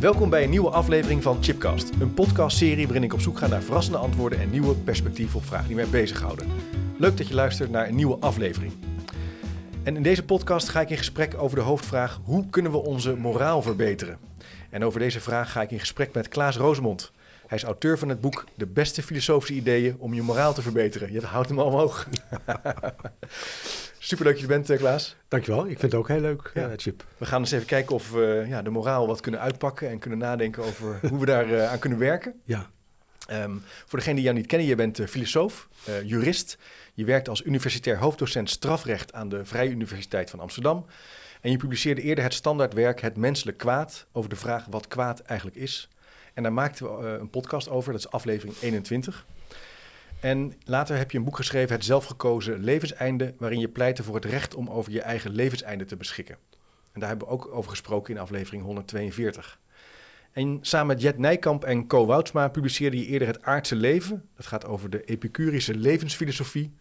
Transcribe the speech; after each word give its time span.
Welkom 0.00 0.30
bij 0.30 0.42
een 0.42 0.50
nieuwe 0.50 0.70
aflevering 0.70 1.22
van 1.22 1.42
Chipcast, 1.42 1.90
een 2.00 2.14
podcastserie 2.14 2.84
waarin 2.84 3.02
ik 3.02 3.12
op 3.12 3.20
zoek 3.20 3.38
ga 3.38 3.46
naar 3.46 3.62
verrassende 3.62 3.98
antwoorden 3.98 4.40
en 4.40 4.50
nieuwe 4.50 4.74
perspectieven 4.74 5.38
op 5.38 5.44
vragen 5.44 5.66
die 5.66 5.76
mij 5.76 5.88
bezighouden. 5.88 6.46
Leuk 6.98 7.16
dat 7.16 7.28
je 7.28 7.34
luistert 7.34 7.70
naar 7.70 7.88
een 7.88 7.94
nieuwe 7.94 8.16
aflevering. 8.20 8.72
En 9.82 9.96
in 9.96 10.02
deze 10.02 10.24
podcast 10.24 10.68
ga 10.68 10.80
ik 10.80 10.90
in 10.90 10.96
gesprek 10.96 11.34
over 11.38 11.56
de 11.56 11.62
hoofdvraag: 11.62 12.20
hoe 12.24 12.46
kunnen 12.50 12.72
we 12.72 12.78
onze 12.78 13.16
moraal 13.16 13.62
verbeteren? 13.62 14.18
En 14.70 14.84
over 14.84 15.00
deze 15.00 15.20
vraag 15.20 15.52
ga 15.52 15.62
ik 15.62 15.70
in 15.70 15.80
gesprek 15.80 16.14
met 16.14 16.28
Klaas 16.28 16.56
Rosemond. 16.56 17.12
Hij 17.50 17.58
is 17.58 17.64
auteur 17.64 17.98
van 17.98 18.08
het 18.08 18.20
boek 18.20 18.44
De 18.54 18.66
beste 18.66 19.02
filosofische 19.02 19.54
ideeën 19.54 19.96
om 19.98 20.14
je 20.14 20.22
moraal 20.22 20.54
te 20.54 20.62
verbeteren. 20.62 21.12
Je 21.12 21.20
houdt 21.20 21.48
hem 21.48 21.58
al 21.58 21.66
omhoog. 21.66 22.08
Superleuk 23.98 24.32
dat 24.32 24.42
je 24.42 24.48
bent, 24.48 24.70
eh, 24.70 24.78
Klaas. 24.78 25.16
Dankjewel, 25.28 25.60
ik 25.66 25.78
vind 25.78 25.92
het 25.92 25.94
ook 25.94 26.08
heel 26.08 26.20
leuk, 26.20 26.50
ja. 26.54 26.72
Chip. 26.76 27.04
We 27.18 27.26
gaan 27.26 27.40
eens 27.40 27.50
even 27.50 27.66
kijken 27.66 27.94
of 27.94 28.10
we 28.10 28.44
ja, 28.48 28.62
de 28.62 28.70
moraal 28.70 29.06
wat 29.06 29.20
kunnen 29.20 29.40
uitpakken 29.40 29.88
en 29.88 29.98
kunnen 29.98 30.18
nadenken 30.18 30.64
over 30.64 30.98
hoe 31.08 31.18
we 31.18 31.26
daar 31.26 31.48
uh, 31.48 31.70
aan 31.70 31.78
kunnen 31.78 31.98
werken. 31.98 32.34
Ja. 32.44 32.70
Um, 33.30 33.62
voor 33.86 33.98
degene 33.98 34.14
die 34.14 34.24
jou 34.24 34.36
niet 34.36 34.46
kennen, 34.46 34.68
je 34.68 34.74
bent 34.74 34.98
uh, 34.98 35.06
filosoof, 35.06 35.68
uh, 35.88 36.02
jurist. 36.02 36.58
Je 36.94 37.04
werkt 37.04 37.28
als 37.28 37.44
universitair 37.44 37.98
hoofddocent 37.98 38.50
strafrecht 38.50 39.12
aan 39.12 39.28
de 39.28 39.44
Vrije 39.44 39.70
Universiteit 39.70 40.30
van 40.30 40.40
Amsterdam. 40.40 40.86
En 41.40 41.50
je 41.50 41.56
publiceerde 41.56 42.02
eerder 42.02 42.24
het 42.24 42.34
standaardwerk 42.34 43.00
Het 43.00 43.16
Menselijk 43.16 43.58
Kwaad 43.58 44.06
over 44.12 44.30
de 44.30 44.36
vraag 44.36 44.66
wat 44.68 44.88
kwaad 44.88 45.20
eigenlijk 45.20 45.58
is. 45.58 45.88
En 46.34 46.42
daar 46.42 46.52
maakten 46.52 46.98
we 46.98 47.04
uh, 47.04 47.12
een 47.12 47.30
podcast 47.30 47.68
over, 47.68 47.92
dat 47.92 48.00
is 48.00 48.10
aflevering 48.10 48.56
21. 48.60 49.26
En 50.20 50.54
later 50.64 50.96
heb 50.96 51.10
je 51.10 51.18
een 51.18 51.24
boek 51.24 51.36
geschreven, 51.36 51.74
Het 51.74 51.84
Zelfgekozen 51.84 52.64
Levenseinde, 52.64 53.34
waarin 53.38 53.60
je 53.60 53.68
pleitte 53.68 54.02
voor 54.02 54.14
het 54.14 54.24
recht 54.24 54.54
om 54.54 54.68
over 54.68 54.92
je 54.92 55.00
eigen 55.00 55.30
levenseinde 55.30 55.84
te 55.84 55.96
beschikken. 55.96 56.36
En 56.92 57.00
daar 57.00 57.08
hebben 57.08 57.28
we 57.28 57.32
ook 57.32 57.54
over 57.54 57.70
gesproken 57.70 58.14
in 58.14 58.20
aflevering 58.20 58.62
142. 58.62 59.58
En 60.32 60.58
samen 60.60 60.86
met 60.86 61.02
Jet 61.02 61.18
Nijkamp 61.18 61.64
en 61.64 61.86
Co 61.86 62.06
Woutsma 62.06 62.48
publiceerde 62.48 62.98
je 62.98 63.06
eerder 63.06 63.28
Het 63.28 63.42
Aardse 63.42 63.76
Leven. 63.76 64.28
Dat 64.36 64.46
gaat 64.46 64.66
over 64.66 64.90
de 64.90 65.04
epicurische 65.04 65.74
levensfilosofie. 65.74 66.74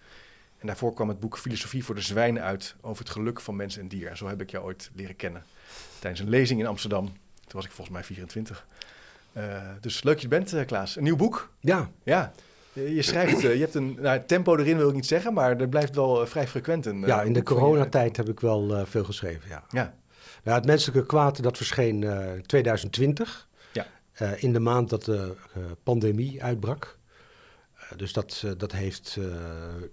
En 0.58 0.68
daarvoor 0.68 0.94
kwam 0.94 1.08
het 1.08 1.20
boek 1.20 1.38
Filosofie 1.38 1.84
voor 1.84 1.96
de 1.96 2.02
Zwijnen 2.02 2.44
uit 2.44 2.76
over 2.82 3.04
het 3.04 3.14
geluk 3.14 3.40
van 3.42 3.56
mens 3.56 3.78
en 3.78 3.88
dier. 3.88 4.08
En 4.08 4.18
zo 4.18 4.28
heb 4.28 4.42
ik 4.42 4.52
jou 4.52 4.66
ooit 4.66 4.92
leren 4.94 5.16
kennen 5.16 5.44
tijdens 6.00 6.22
een 6.22 6.30
lezing 6.30 6.60
in 6.60 6.68
Amsterdam. 6.68 7.06
Toen 7.06 7.60
was 7.60 7.66
ik 7.66 7.72
volgens 7.72 7.96
mij 7.96 8.04
24. 8.04 8.68
Uh, 9.38 9.44
dus 9.82 10.04
leuk 10.04 10.14
dat 10.14 10.22
je 10.22 10.28
bent, 10.28 10.54
uh, 10.54 10.66
Klaas. 10.66 10.96
Een 10.96 11.04
nieuw 11.04 11.16
boek? 11.16 11.52
Ja. 11.60 11.90
Ja. 12.04 12.32
Je 12.74 13.02
schrijft, 13.02 13.44
uh, 13.44 13.54
je 13.54 13.60
hebt 13.60 13.76
een 13.76 13.98
nou, 14.00 14.22
tempo 14.26 14.58
erin 14.58 14.78
wil 14.78 14.90
ik 14.90 14.96
niet 14.96 15.06
zeggen, 15.06 15.34
maar 15.34 15.60
er 15.60 15.70
blijft 15.70 15.96
wel 15.96 16.28
vrij 16.28 16.48
frequent 16.48 16.86
een. 16.86 17.00
ja, 17.00 17.22
in 17.22 17.34
de 17.34 17.44
coronatijd 17.44 18.18
heb 18.18 18.30
ik 18.30 18.40
wel 18.40 18.86
veel 18.86 19.04
geschreven, 19.04 19.50
ja. 19.50 19.64
Ja. 19.70 19.94
Nou, 20.44 20.58
het 20.58 20.66
menselijke 20.66 21.06
kwaad, 21.06 21.44
dat 21.44 21.58
verscheen 21.58 22.04
in 22.04 22.44
2020. 22.46 23.48
Ja. 23.72 23.86
Uh, 24.22 24.44
in 24.44 24.54
de 24.54 24.60
maand 24.60 24.90
dat 24.90 25.04
de 25.04 25.36
uh, 25.58 25.64
pandemie 25.84 26.44
uitbrak. 26.44 26.98
Uh, 27.76 27.98
dus 27.98 28.14
dat, 28.14 28.46
dat 28.58 28.72
heeft 28.72 29.16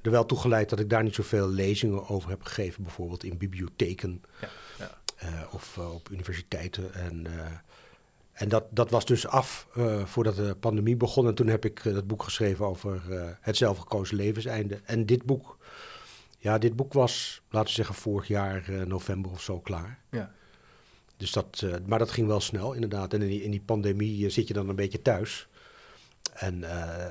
er 0.02 0.10
wel 0.10 0.26
toe 0.26 0.38
geleid 0.38 0.68
dat 0.68 0.80
ik 0.80 0.90
daar 0.90 1.02
niet 1.02 1.14
zoveel 1.14 1.48
lezingen 1.48 2.08
over 2.08 2.30
heb 2.30 2.42
gegeven. 2.42 2.82
Bijvoorbeeld 2.82 3.24
in 3.24 3.38
bibliotheken 3.38 4.22
ja. 4.40 4.48
Ja. 4.78 5.48
of 5.50 5.78
op 5.78 6.08
universiteiten. 6.10 6.94
En, 6.94 7.26
en 8.36 8.48
dat, 8.48 8.64
dat 8.70 8.90
was 8.90 9.04
dus 9.04 9.26
af 9.26 9.68
voordat 10.04 10.36
de 10.36 10.56
pandemie 10.60 10.96
begon. 10.96 11.26
En 11.26 11.34
toen 11.34 11.46
heb 11.46 11.64
ik 11.64 11.82
dat 11.82 12.06
boek 12.06 12.22
geschreven 12.22 12.66
over 12.66 13.02
het 13.40 13.56
zelfgekozen 13.56 14.16
levenseinde. 14.16 14.80
En 14.84 15.06
dit 15.06 15.24
boek... 15.24 15.58
Ja, 16.38 16.58
dit 16.58 16.76
boek 16.76 16.92
was, 16.92 17.42
laten 17.50 17.68
we 17.68 17.74
zeggen, 17.74 17.94
vorig 17.94 18.28
jaar 18.28 18.70
november 18.86 19.30
of 19.30 19.42
zo 19.42 19.60
klaar. 19.60 19.98
Ja. 20.10 20.32
Dus 21.16 21.32
dat, 21.32 21.66
maar 21.86 21.98
dat 21.98 22.10
ging 22.10 22.26
wel 22.26 22.40
snel, 22.40 22.72
inderdaad. 22.72 23.12
En 23.12 23.22
in 23.22 23.28
die, 23.28 23.42
in 23.42 23.50
die 23.50 23.60
pandemie 23.60 24.30
zit 24.30 24.48
je 24.48 24.54
dan 24.54 24.68
een 24.68 24.76
beetje 24.76 25.02
thuis. 25.02 25.48
En 26.34 26.64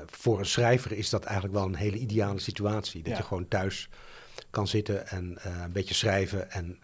voor 0.06 0.38
een 0.38 0.46
schrijver 0.46 0.92
is 0.92 1.10
dat 1.10 1.24
eigenlijk 1.24 1.54
wel 1.54 1.64
een 1.66 1.74
hele 1.74 1.98
ideale 1.98 2.40
situatie. 2.40 3.02
Dat 3.02 3.12
Ja. 3.12 3.18
je 3.18 3.24
gewoon 3.24 3.48
thuis 3.48 3.88
kan 4.50 4.68
zitten 4.68 5.08
en 5.08 5.38
een 5.42 5.72
beetje 5.72 5.94
schrijven. 5.94 6.50
En 6.50 6.78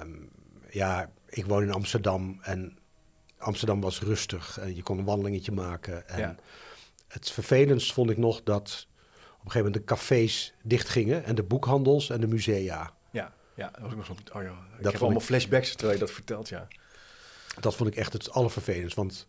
um, 0.00 0.28
ja, 0.70 1.10
ik 1.28 1.46
woon 1.46 1.62
in 1.62 1.72
Amsterdam 1.72 2.38
en 2.42 2.78
Amsterdam 3.38 3.80
was 3.80 4.00
rustig. 4.00 4.58
En 4.58 4.76
je 4.76 4.82
kon 4.82 4.98
een 4.98 5.04
wandelingetje 5.04 5.52
maken. 5.52 6.08
En 6.08 6.18
Ja. 6.20 6.36
het 7.08 7.30
vervelendst 7.30 7.92
vond 7.92 8.10
ik 8.10 8.16
nog 8.16 8.42
dat 8.42 8.86
op 9.16 9.44
een 9.44 9.50
gegeven 9.50 9.58
moment 9.58 9.74
de 9.74 9.84
cafés 9.94 10.54
dichtgingen. 10.62 11.24
En 11.24 11.34
de 11.34 11.42
boekhandels 11.42 12.10
en 12.10 12.20
de 12.20 12.26
musea. 12.26 12.92
Ja, 13.10 13.32
ja, 13.54 13.70
dat 13.70 13.80
was 13.80 13.90
ook 13.90 13.96
nog 13.96 14.06
zo. 14.06 14.12
Oh 14.38 14.42
ja, 14.42 14.50
ik 14.76 14.82
Dat 14.82 14.92
heb 14.92 15.00
allemaal 15.02 15.20
ik- 15.20 15.26
flashbacks 15.26 15.70
terwijl 15.74 15.92
je 15.92 16.04
dat 16.04 16.10
vertelt, 16.10 16.48
ja. 16.48 16.68
Dat 17.60 17.74
vond 17.76 17.88
ik 17.90 17.96
echt 17.96 18.12
het 18.12 18.30
allervervelendst. 18.30 18.96
Want 18.96 19.26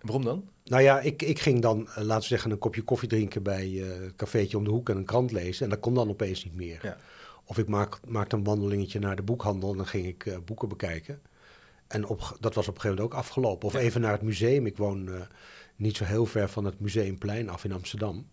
En 0.00 0.06
waarom 0.06 0.24
dan? 0.24 0.48
Nou 0.64 0.82
ja, 0.82 1.00
ik, 1.00 1.22
ik 1.22 1.38
ging 1.38 1.62
dan, 1.62 1.88
eh, 1.88 1.96
laten 1.96 2.20
we 2.20 2.26
zeggen, 2.26 2.50
een 2.50 2.58
kopje 2.58 2.82
koffie 2.82 3.08
drinken 3.08 3.42
bij 3.42 3.82
eh, 3.82 4.00
het 4.00 4.14
cafeetje 4.16 4.56
om 4.56 4.64
de 4.64 4.70
hoek 4.70 4.88
en 4.88 4.96
een 4.96 5.04
krant 5.04 5.32
lezen. 5.32 5.64
En 5.64 5.70
dat 5.70 5.80
kon 5.80 5.94
dan 5.94 6.08
opeens 6.08 6.44
niet 6.44 6.54
meer. 6.54 6.78
Ja. 6.82 6.96
Of 7.44 7.58
ik 7.58 7.68
maak, 7.68 7.98
maakte 8.06 8.36
een 8.36 8.44
wandelingetje 8.44 8.98
naar 8.98 9.16
de 9.16 9.22
boekhandel 9.22 9.70
en 9.70 9.76
dan 9.76 9.86
ging 9.86 10.06
ik 10.06 10.26
eh, 10.26 10.36
boeken 10.44 10.68
bekijken. 10.68 11.20
En 11.88 12.06
op, 12.06 12.36
dat 12.40 12.54
was 12.54 12.68
op 12.68 12.74
een 12.74 12.80
gegeven 12.80 12.96
moment 13.02 13.14
ook 13.14 13.20
afgelopen. 13.24 13.66
Of 13.68 13.74
Ja. 13.74 13.78
even 13.80 14.00
naar 14.00 14.12
het 14.12 14.22
museum. 14.22 14.66
Ik 14.66 14.76
woon 14.76 15.08
eh, 15.08 15.20
niet 15.76 15.96
zo 15.96 16.04
heel 16.04 16.26
ver 16.26 16.48
van 16.48 16.64
het 16.64 16.80
Museumplein 16.80 17.48
af 17.48 17.64
in 17.64 17.72
Amsterdam. 17.72 18.28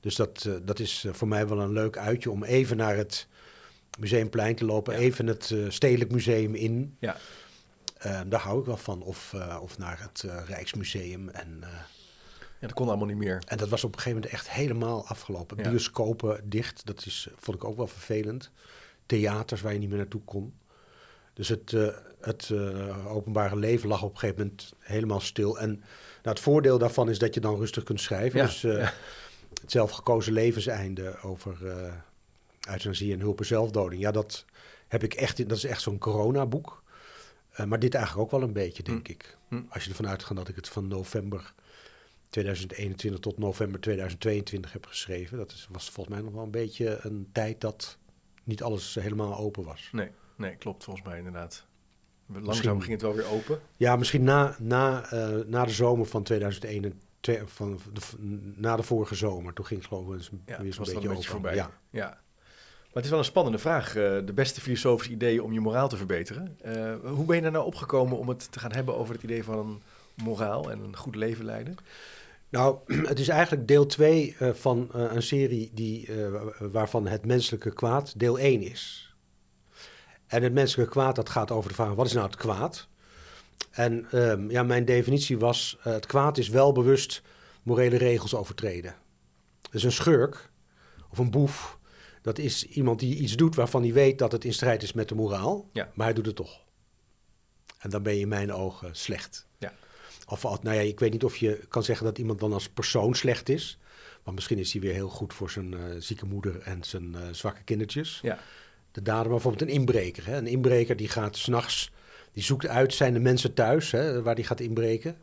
Dus 0.00 0.14
dat, 0.14 0.44
eh, 0.44 0.54
dat 0.62 0.78
is 0.78 1.04
eh, 1.04 1.12
voor 1.12 1.28
mij 1.28 1.48
wel 1.48 1.60
een 1.60 1.72
leuk 1.72 1.96
uitje 1.96 2.30
om 2.30 2.44
even 2.44 2.76
naar 2.76 2.96
het 2.96 3.26
Museumplein 3.98 4.54
te 4.54 4.64
lopen. 4.64 4.94
Ja. 4.94 4.98
Even 5.00 5.26
het 5.26 5.54
Stedelijk 5.68 6.10
Museum 6.12 6.54
in. 6.54 6.96
Ja. 6.98 7.16
Daar 8.26 8.40
hou 8.40 8.60
ik 8.60 8.66
wel 8.66 8.76
van. 8.76 9.02
Of, 9.02 9.34
of 9.60 9.78
naar 9.78 10.00
het 10.00 10.24
Rijksmuseum. 10.46 11.28
En, 11.28 11.58
Ja, 12.60 12.66
dat 12.66 12.72
kon 12.72 12.88
allemaal 12.88 13.06
niet 13.06 13.16
meer. 13.16 13.42
en 13.46 13.56
dat 13.56 13.68
was 13.68 13.84
op 13.84 13.92
een 13.94 13.98
gegeven 14.00 14.20
moment 14.20 14.38
echt 14.38 14.50
helemaal 14.50 15.06
afgelopen. 15.06 15.56
Ja. 15.56 15.68
Bioscopen 15.70 16.40
dicht, 16.50 16.86
dat 16.86 17.06
is, 17.06 17.28
vond 17.36 17.56
ik 17.56 17.64
ook 17.64 17.76
wel 17.76 17.86
vervelend. 17.86 18.50
Theaters 19.06 19.60
waar 19.60 19.72
je 19.72 19.78
niet 19.78 19.88
meer 19.88 19.98
naartoe 19.98 20.24
kon. 20.24 20.54
Dus 21.40 21.48
het, 21.48 21.72
eh, 21.72 21.88
het 22.20 22.50
eh, 22.52 23.12
openbare 23.14 23.56
leven 23.56 23.88
lag 23.88 24.02
op 24.02 24.12
een 24.12 24.18
gegeven 24.18 24.42
moment 24.42 24.72
helemaal 24.78 25.20
stil. 25.20 25.58
En 25.58 25.68
nou, 25.70 25.82
het 26.22 26.40
voordeel 26.40 26.78
daarvan 26.78 27.10
is 27.10 27.18
dat 27.18 27.34
je 27.34 27.40
dan 27.40 27.56
rustig 27.58 27.82
kunt 27.82 28.00
schrijven. 28.00 28.38
Ja, 28.38 28.46
Dus 28.46 28.64
eh, 28.64 28.78
ja. 28.78 28.92
het 29.60 29.70
zelfgekozen 29.70 30.32
levenseinde 30.32 31.18
over 31.22 31.56
euthanasie 32.68 33.12
en 33.12 33.20
hulp 33.20 33.38
en 33.38 33.46
zelfdoding. 33.46 34.02
Ja, 34.02 34.10
dat 34.10 34.44
heb 34.88 35.02
ik 35.02 35.14
echt, 35.14 35.48
dat 35.48 35.56
is 35.56 35.64
echt 35.64 35.82
zo'n 35.82 35.98
coronaboek. 35.98 36.82
Maar 37.66 37.78
dit 37.78 37.94
eigenlijk 37.94 38.24
ook 38.24 38.40
wel 38.40 38.48
een 38.48 38.54
beetje, 38.54 38.82
denk 38.82 39.06
Hm. 39.06 39.12
ik. 39.12 39.36
Hm. 39.48 39.62
Als 39.68 39.84
je 39.84 39.90
ervan 39.90 40.08
uitgaat 40.08 40.36
dat 40.36 40.48
ik 40.48 40.56
het 40.56 40.68
van 40.68 40.88
november 40.88 41.54
2021 42.30 43.20
tot 43.20 43.38
november 43.38 43.80
2022 43.80 44.72
heb 44.72 44.86
geschreven. 44.86 45.38
Dat 45.38 45.52
is, 45.52 45.68
was 45.70 45.90
volgens 45.90 46.14
mij 46.16 46.24
nog 46.24 46.34
wel 46.34 46.44
een 46.44 46.50
beetje 46.50 46.98
een 47.02 47.28
tijd 47.32 47.60
dat 47.60 47.98
niet 48.44 48.62
alles 48.62 48.94
helemaal 48.94 49.36
open 49.36 49.64
was. 49.64 49.88
Nee, 49.92 50.10
nee, 50.40 50.56
klopt 50.56 50.84
volgens 50.84 51.06
mij 51.06 51.16
inderdaad. 51.18 51.66
Langzaam 52.26 52.46
Misschien- 52.48 52.80
ging 52.82 52.92
het 52.92 53.02
wel 53.02 53.14
weer 53.14 53.30
open. 53.30 53.60
Ja, 53.76 53.96
misschien 53.96 54.24
na, 54.24 54.54
na, 54.58 55.10
eh, 55.10 55.28
na 55.46 55.64
de 55.64 55.70
zomer 55.72 56.06
van 56.06 56.22
2021, 56.22 57.00
twee- 57.20 57.40
van 57.46 57.78
de, 57.92 58.00
na 58.56 58.76
de 58.76 58.82
vorige 58.82 59.14
zomer. 59.14 59.52
Toen 59.52 59.66
ging 59.66 59.80
het 59.80 59.88
geloof 59.88 60.14
ik 60.14 60.30
Ja, 60.46 60.62
weer 60.62 60.72
zo'n 60.74 60.84
beetje 60.84 61.08
een 61.08 61.14
beetje 61.14 61.30
voorbij. 61.30 61.54
Ja. 61.54 61.70
Ja. 61.90 62.06
Maar 62.08 62.92
het 62.92 63.04
is 63.04 63.10
wel 63.10 63.18
een 63.18 63.24
spannende 63.24 63.58
vraag. 63.58 63.88
eh, 63.88 63.94
de 64.24 64.32
beste 64.34 64.60
filosofische 64.60 65.12
ideeën 65.12 65.42
om 65.42 65.52
je 65.52 65.60
moraal 65.60 65.88
te 65.88 65.96
verbeteren. 65.96 66.56
Eh, 66.62 66.94
hoe 67.10 67.24
ben 67.24 67.36
je 67.36 67.42
er 67.42 67.50
nou 67.50 67.64
opgekomen 67.66 68.18
om 68.18 68.28
het 68.28 68.52
te 68.52 68.58
gaan 68.58 68.72
hebben 68.72 68.96
over 68.96 69.14
het 69.14 69.22
idee 69.22 69.44
van 69.44 69.82
moraal 70.14 70.70
en 70.70 70.80
een 70.80 70.96
goed 70.96 71.14
leven 71.16 71.44
leiden? 71.44 71.76
Nou, 72.48 72.78
het 73.12 73.18
is 73.18 73.28
eigenlijk 73.28 73.68
deel 73.68 73.86
2 73.86 74.36
van 74.38 74.88
een 74.92 75.22
serie 75.22 75.70
die, 75.74 76.08
waarvan 76.58 77.06
het 77.06 77.26
menselijke 77.26 77.72
kwaad 77.72 78.18
deel 78.18 78.38
1 78.38 78.62
is. 78.62 79.09
En 80.30 80.42
het 80.42 80.52
menselijke 80.52 80.92
kwaad, 80.92 81.16
dat 81.16 81.28
gaat 81.28 81.50
over 81.50 81.68
de 81.68 81.74
vraag, 81.74 81.94
wat 81.94 82.06
is 82.06 82.12
nou 82.12 82.26
het 82.26 82.36
kwaad? 82.36 82.88
En 83.70 84.06
ehm, 84.10 84.50
ja, 84.50 84.62
mijn 84.62 84.84
definitie 84.84 85.38
was, 85.38 85.76
eh, 85.82 85.92
het 85.92 86.06
kwaad 86.06 86.38
is 86.38 86.48
wel 86.48 86.72
bewust 86.72 87.22
morele 87.62 87.96
regels 87.96 88.34
overtreden. 88.34 88.94
Dus 89.70 89.82
een 89.82 89.92
schurk 89.92 90.50
of 91.10 91.18
een 91.18 91.30
boef, 91.30 91.78
dat 92.22 92.38
is 92.38 92.64
iemand 92.66 93.00
die 93.00 93.16
iets 93.16 93.36
doet 93.36 93.54
waarvan 93.54 93.82
hij 93.82 93.92
weet 93.92 94.18
dat 94.18 94.32
het 94.32 94.44
in 94.44 94.52
strijd 94.52 94.82
is 94.82 94.92
met 94.92 95.08
de 95.08 95.14
moraal, 95.14 95.68
Ja. 95.72 95.90
maar 95.94 96.06
hij 96.06 96.14
doet 96.14 96.26
het 96.26 96.36
toch. 96.36 96.60
En 97.78 97.90
dan 97.90 98.02
ben 98.02 98.14
je 98.14 98.20
in 98.20 98.28
mijn 98.28 98.52
ogen 98.52 98.96
slecht. 98.96 99.46
Ja. 99.58 99.72
Of 100.26 100.42
nou 100.42 100.76
ja, 100.76 100.80
ik 100.80 101.00
weet 101.00 101.12
niet 101.12 101.24
of 101.24 101.36
je 101.36 101.60
kan 101.68 101.82
zeggen 101.82 102.06
dat 102.06 102.18
iemand 102.18 102.40
dan 102.40 102.52
als 102.52 102.68
persoon 102.68 103.14
slecht 103.14 103.48
is. 103.48 103.78
Want 104.22 104.36
misschien 104.36 104.58
is 104.58 104.72
hij 104.72 104.80
weer 104.80 104.92
heel 104.92 105.08
goed 105.08 105.34
voor 105.34 105.50
zijn 105.50 105.74
eh, 105.74 105.80
zieke 105.98 106.26
moeder 106.26 106.60
en 106.60 106.84
zijn 106.84 107.14
eh, 107.14 107.20
zwakke 107.30 107.62
kindertjes. 107.62 108.18
Ja. 108.22 108.38
De 108.92 109.02
dader, 109.02 109.30
bijvoorbeeld 109.30 109.62
een 109.62 109.76
inbreker. 109.76 110.26
Hè? 110.26 110.36
Een 110.36 110.46
inbreker 110.46 110.96
die 110.96 111.08
gaat 111.08 111.36
s'nachts, 111.36 111.92
die 112.32 112.42
zoekt 112.42 112.66
uit, 112.66 112.94
zijn 112.94 113.12
de 113.12 113.18
mensen 113.20 113.54
thuis 113.54 113.90
hè, 113.90 114.22
waar 114.22 114.34
die 114.34 114.44
gaat 114.44 114.60
inbreken. 114.60 115.16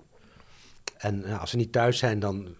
En 0.97 1.19
nou, 1.19 1.39
als 1.39 1.49
ze 1.49 1.57
niet 1.57 1.71
thuis 1.71 1.97
zijn, 1.97 2.19
dan 2.19 2.55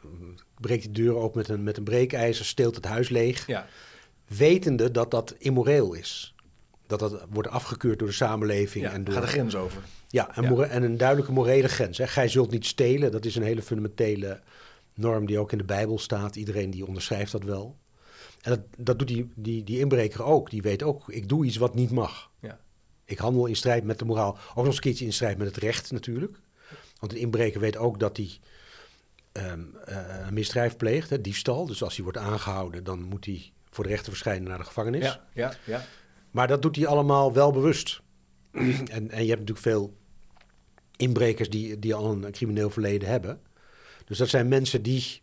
breekt 0.60 0.84
hij 0.84 0.94
de 0.94 1.02
deur 1.02 1.16
open 1.16 1.38
met 1.38 1.50
een, 1.50 1.64
met 1.64 1.78
een 1.78 1.84
breekijzer, 1.84 2.46
steelt 2.46 2.76
het 2.76 2.86
huis 2.86 3.10
leeg. 3.10 3.48
Ja. 3.48 3.68
Wetende 4.28 4.92
dat 4.92 5.12
dat 5.12 5.36
immoreel 5.38 5.94
is. 5.94 6.36
Dat 6.88 7.00
dat 7.00 7.26
wordt 7.30 7.50
afgekeurd 7.50 8.00
door 8.00 8.08
de 8.08 8.14
samenleving. 8.14 8.86
ja. 8.86 8.92
en 8.92 9.04
door, 9.04 9.14
Gaat 9.14 9.24
de 9.24 9.30
grens 9.30 9.56
over. 9.56 9.82
ja, 10.08 10.36
en, 10.36 10.56
Ja. 10.56 10.64
en 10.64 10.84
een 10.84 10.98
duidelijke 10.98 11.32
morele 11.32 11.68
grens. 11.68 11.98
Hè. 11.98 12.08
Gij 12.08 12.28
zult 12.28 12.52
niet 12.52 12.66
stelen, 12.66 13.12
dat 13.12 13.26
is 13.26 13.36
een 13.36 13.44
hele 13.44 13.62
fundamentele 13.62 14.40
norm 14.94 15.26
die 15.26 15.40
ook 15.40 15.52
in 15.52 15.58
de 15.58 15.64
Bijbel 15.64 16.00
staat. 16.00 16.36
Iedereen 16.36 16.70
die 16.70 16.86
onderschrijft 16.88 17.32
dat 17.32 17.44
wel. 17.44 17.76
En 18.48 18.54
dat, 18.54 18.86
dat 18.86 19.00
doet 19.00 19.08
die, 19.08 19.32
die, 19.36 19.64
die 19.64 19.80
inbreker 19.80 20.24
ook. 20.24 20.50
Die 20.50 20.62
weet 20.62 20.84
ook, 20.84 21.10
ik 21.10 21.30
doe 21.30 21.46
iets 21.46 21.58
wat 21.58 21.76
niet 21.76 21.92
mag. 21.92 22.32
Ja. 22.40 22.60
Ik 23.06 23.18
handel 23.18 23.46
in 23.46 23.56
strijd 23.56 23.84
met 23.84 24.00
de 24.00 24.06
moraal. 24.06 24.38
Ook 24.50 24.56
nog 24.56 24.66
eens 24.66 24.76
een 24.76 24.82
keertje 24.82 25.06
in 25.06 25.14
strijd 25.14 25.38
met 25.38 25.48
het 25.48 25.58
recht 25.58 25.92
natuurlijk. 25.92 26.40
Want 27.00 27.12
een 27.12 27.18
inbreker 27.18 27.60
weet 27.60 27.78
ook 27.78 28.00
dat 28.00 28.18
hij 28.18 28.30
ehm, 29.32 29.62
eh, 29.86 30.26
een 30.28 30.34
misdrijf 30.34 30.78
pleegt, 30.78 31.10
hè, 31.10 31.22
diefstal. 31.22 31.66
Dus 31.66 31.84
als 31.84 31.96
hij 31.96 32.04
wordt 32.04 32.18
aangehouden, 32.18 32.84
dan 32.84 33.02
moet 33.02 33.26
hij 33.26 33.52
voor 33.70 33.84
de 33.84 33.90
rechter 33.90 34.10
verschijnen 34.12 34.50
naar 34.50 34.58
de 34.58 34.64
gevangenis. 34.64 35.04
Ja. 35.04 35.28
Ja. 35.34 35.54
Ja. 35.66 35.86
Maar 36.32 36.48
dat 36.48 36.62
doet 36.62 36.76
hij 36.76 36.88
allemaal 36.88 37.34
wel 37.34 37.52
bewust. 37.52 38.02
en, 38.52 38.88
en 38.90 39.24
je 39.24 39.30
hebt 39.30 39.40
natuurlijk 39.40 39.60
veel 39.60 39.98
inbrekers 40.96 41.50
die, 41.50 41.80
die 41.80 41.96
al 41.96 42.12
een 42.12 42.32
crimineel 42.32 42.70
verleden 42.70 43.10
hebben. 43.10 43.42
Dus 44.06 44.18
dat 44.18 44.30
zijn 44.30 44.48
mensen 44.48 44.82
die 44.82 45.22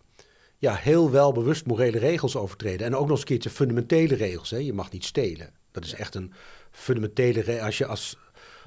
ja, 0.64 0.75
heel 0.75 1.11
wel 1.11 1.32
bewust 1.32 1.66
morele 1.66 1.99
regels 1.99 2.37
overtreden. 2.37 2.87
En 2.87 2.94
ook 2.94 3.00
nog 3.00 3.11
eens 3.11 3.20
een 3.20 3.26
keertje 3.26 3.50
fundamentele 3.50 4.14
regels. 4.14 4.50
Hè. 4.50 4.56
Je 4.56 4.72
mag 4.72 4.90
niet 4.90 5.05
stelen. 5.05 5.50
Dat 5.72 5.84
is 5.84 5.94
echt 5.94 6.14
een 6.14 6.32
fundamentele 6.70 7.40
regel. 7.40 7.64
Als, 7.64 7.78
je 7.78 7.87
als, 7.87 8.16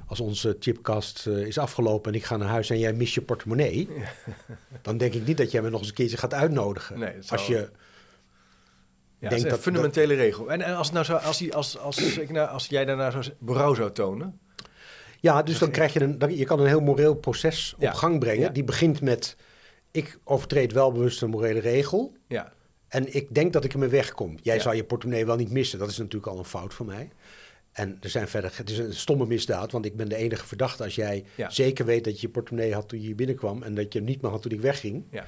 als 0.08 0.20
onze 0.20 0.56
chipkast 0.60 1.28
eh, 1.28 1.38
is 1.46 1.58
afgelopen 1.58 2.12
en 2.12 2.18
ik 2.18 2.26
ga 2.26 2.38
naar 2.38 2.48
huis 2.48 2.70
en 2.70 2.80
jij 2.80 2.94
mist 2.94 3.14
je 3.14 3.22
portemonnee... 3.22 3.90
dan 4.82 4.98
denk 4.98 5.14
ik 5.14 5.26
niet 5.26 5.38
dat 5.38 5.52
jij 5.52 5.62
me 5.62 5.70
nog 5.70 5.80
eens 5.80 5.90
een 5.90 5.96
keertje 5.96 6.18
gaat 6.18 6.34
uitnodigen. 6.34 7.00
Nee, 7.00 7.14
zou- 7.20 7.40
als 7.40 7.48
je... 7.48 7.70
Ja, 9.20 9.30
dat 9.30 9.38
is 9.38 9.44
een 9.44 9.50
dat- 9.50 9.60
fundamentele 9.60 10.14
regel. 10.14 10.52
En, 10.52 10.62
en 10.62 10.76
als, 10.76 10.92
nou 10.92 11.06
zo, 11.06 11.16
als, 11.16 11.38
die, 11.38 11.54
als, 11.56 11.78
als, 11.78 12.18
ik 12.18 12.30
nou, 12.30 12.50
als 12.50 12.68
jij 12.68 12.86
daarna 12.86 13.12
zo 13.12 13.22
berouw 13.40 13.74
zou 13.74 13.92
tonen... 13.92 14.40
Ja, 15.20 15.44
dus 15.44 15.60
dan 15.60 15.72
krijg 15.72 15.94
je 15.94 16.02
een, 16.02 16.18
dan, 16.18 16.38
je 16.38 16.46
kan 16.46 16.60
een 16.60 16.68
heel 16.68 16.80
moreel 16.80 17.16
proces 17.16 17.74
op 17.76 17.82
Ja, 17.82 17.92
gang 17.92 18.20
brengen. 18.20 18.54
Die 18.54 18.64
begint 18.64 19.02
met, 19.02 19.36
ik 19.92 20.20
overtreed 20.24 20.72
wel 20.72 20.92
bewust 20.92 21.22
een 21.22 21.30
morele 21.30 21.60
regel 21.60 22.16
Ja, 22.28 22.54
en 22.88 23.16
ik 23.16 23.36
denk 23.36 23.54
dat 23.54 23.64
ik 23.64 23.74
ermee 23.74 23.90
wegkom. 23.90 24.38
Jij 24.42 24.56
Ja. 24.56 24.62
zou 24.62 24.76
je 24.76 24.84
portemonnee 24.84 25.26
wel 25.26 25.36
niet 25.36 25.52
missen, 25.52 25.80
dat 25.80 25.90
is 25.90 25.98
natuurlijk 25.98 26.32
al 26.32 26.38
een 26.38 26.46
fout 26.46 26.74
van 26.74 26.86
mij. 26.86 27.10
En 27.72 27.98
er 28.02 28.10
zijn 28.10 28.28
verder, 28.28 28.52
het 28.58 28.70
is 28.70 28.78
een 28.78 28.94
stomme 28.94 29.26
misdaad, 29.26 29.72
want 29.72 29.86
ik 29.86 29.96
ben 29.96 30.10
de 30.10 30.16
enige 30.16 30.46
verdachte 30.46 30.84
als 30.84 30.96
jij 30.96 31.24
Ja. 31.36 31.50
zeker 31.50 31.86
weet 31.86 32.04
dat 32.04 32.16
je 32.22 32.28
je 32.28 32.34
portemonnee 32.34 32.74
had 32.74 32.90
toen 32.90 33.00
je 33.00 33.06
hier 33.06 33.16
binnenkwam 33.16 33.64
en 33.64 33.76
dat 33.76 33.94
je 33.94 34.00
hem 34.00 34.08
niet 34.08 34.22
meer 34.22 34.32
had 34.32 34.42
toen 34.42 34.52
ik 34.52 34.62
wegging. 34.62 35.04
ja, 35.12 35.26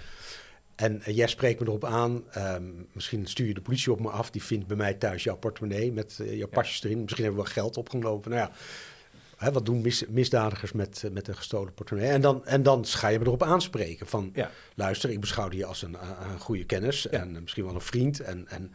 En 0.75 1.01
eh, 1.01 1.15
jij 1.15 1.27
spreekt 1.27 1.59
me 1.59 1.65
erop 1.65 1.85
aan, 1.85 2.23
ehm, 2.31 2.63
misschien 2.91 3.25
stuur 3.27 3.47
je 3.47 3.53
de 3.53 3.61
politie 3.61 3.91
op 3.91 3.99
me 3.99 4.09
af, 4.09 4.31
die 4.31 4.43
vindt 4.43 4.67
bij 4.67 4.77
mij 4.77 4.93
thuis 4.93 5.23
jouw 5.23 5.37
portemonnee 5.37 5.91
met 5.91 6.19
eh, 6.21 6.37
jouw 6.37 6.47
pasjes 6.47 6.83
erin. 6.83 7.01
Misschien 7.01 7.23
hebben 7.23 7.41
we 7.43 7.49
wel 7.49 7.63
geld 7.63 7.77
opgelopen. 7.77 8.31
Nou 8.31 8.41
ja, 8.49 8.51
hè, 9.39 9.51
wat 9.51 9.65
doen 9.65 9.81
mis- 9.81 10.05
misdadigers 10.07 10.71
met, 10.71 11.01
eh, 11.05 11.11
met 11.11 11.27
een 11.27 11.35
gestolen 11.35 11.73
portemonnee? 11.73 12.11
En 12.11 12.21
dan, 12.21 12.45
en 12.45 12.63
dan 12.63 12.85
ga 12.85 13.07
je 13.07 13.19
me 13.19 13.25
erop 13.25 13.43
aanspreken 13.43 14.07
van, 14.07 14.31
ja. 14.33 14.51
luister, 14.75 15.09
ik 15.09 15.19
beschouw 15.19 15.51
je 15.51 15.65
als 15.65 15.81
een, 15.81 15.97
een 16.31 16.39
goede 16.39 16.65
kennis 16.65 17.07
Ja. 17.11 17.19
en 17.19 17.35
eh, 17.35 17.41
misschien 17.41 17.65
wel 17.65 17.75
een 17.75 17.81
vriend. 17.81 18.19
En, 18.19 18.47
en, 18.47 18.71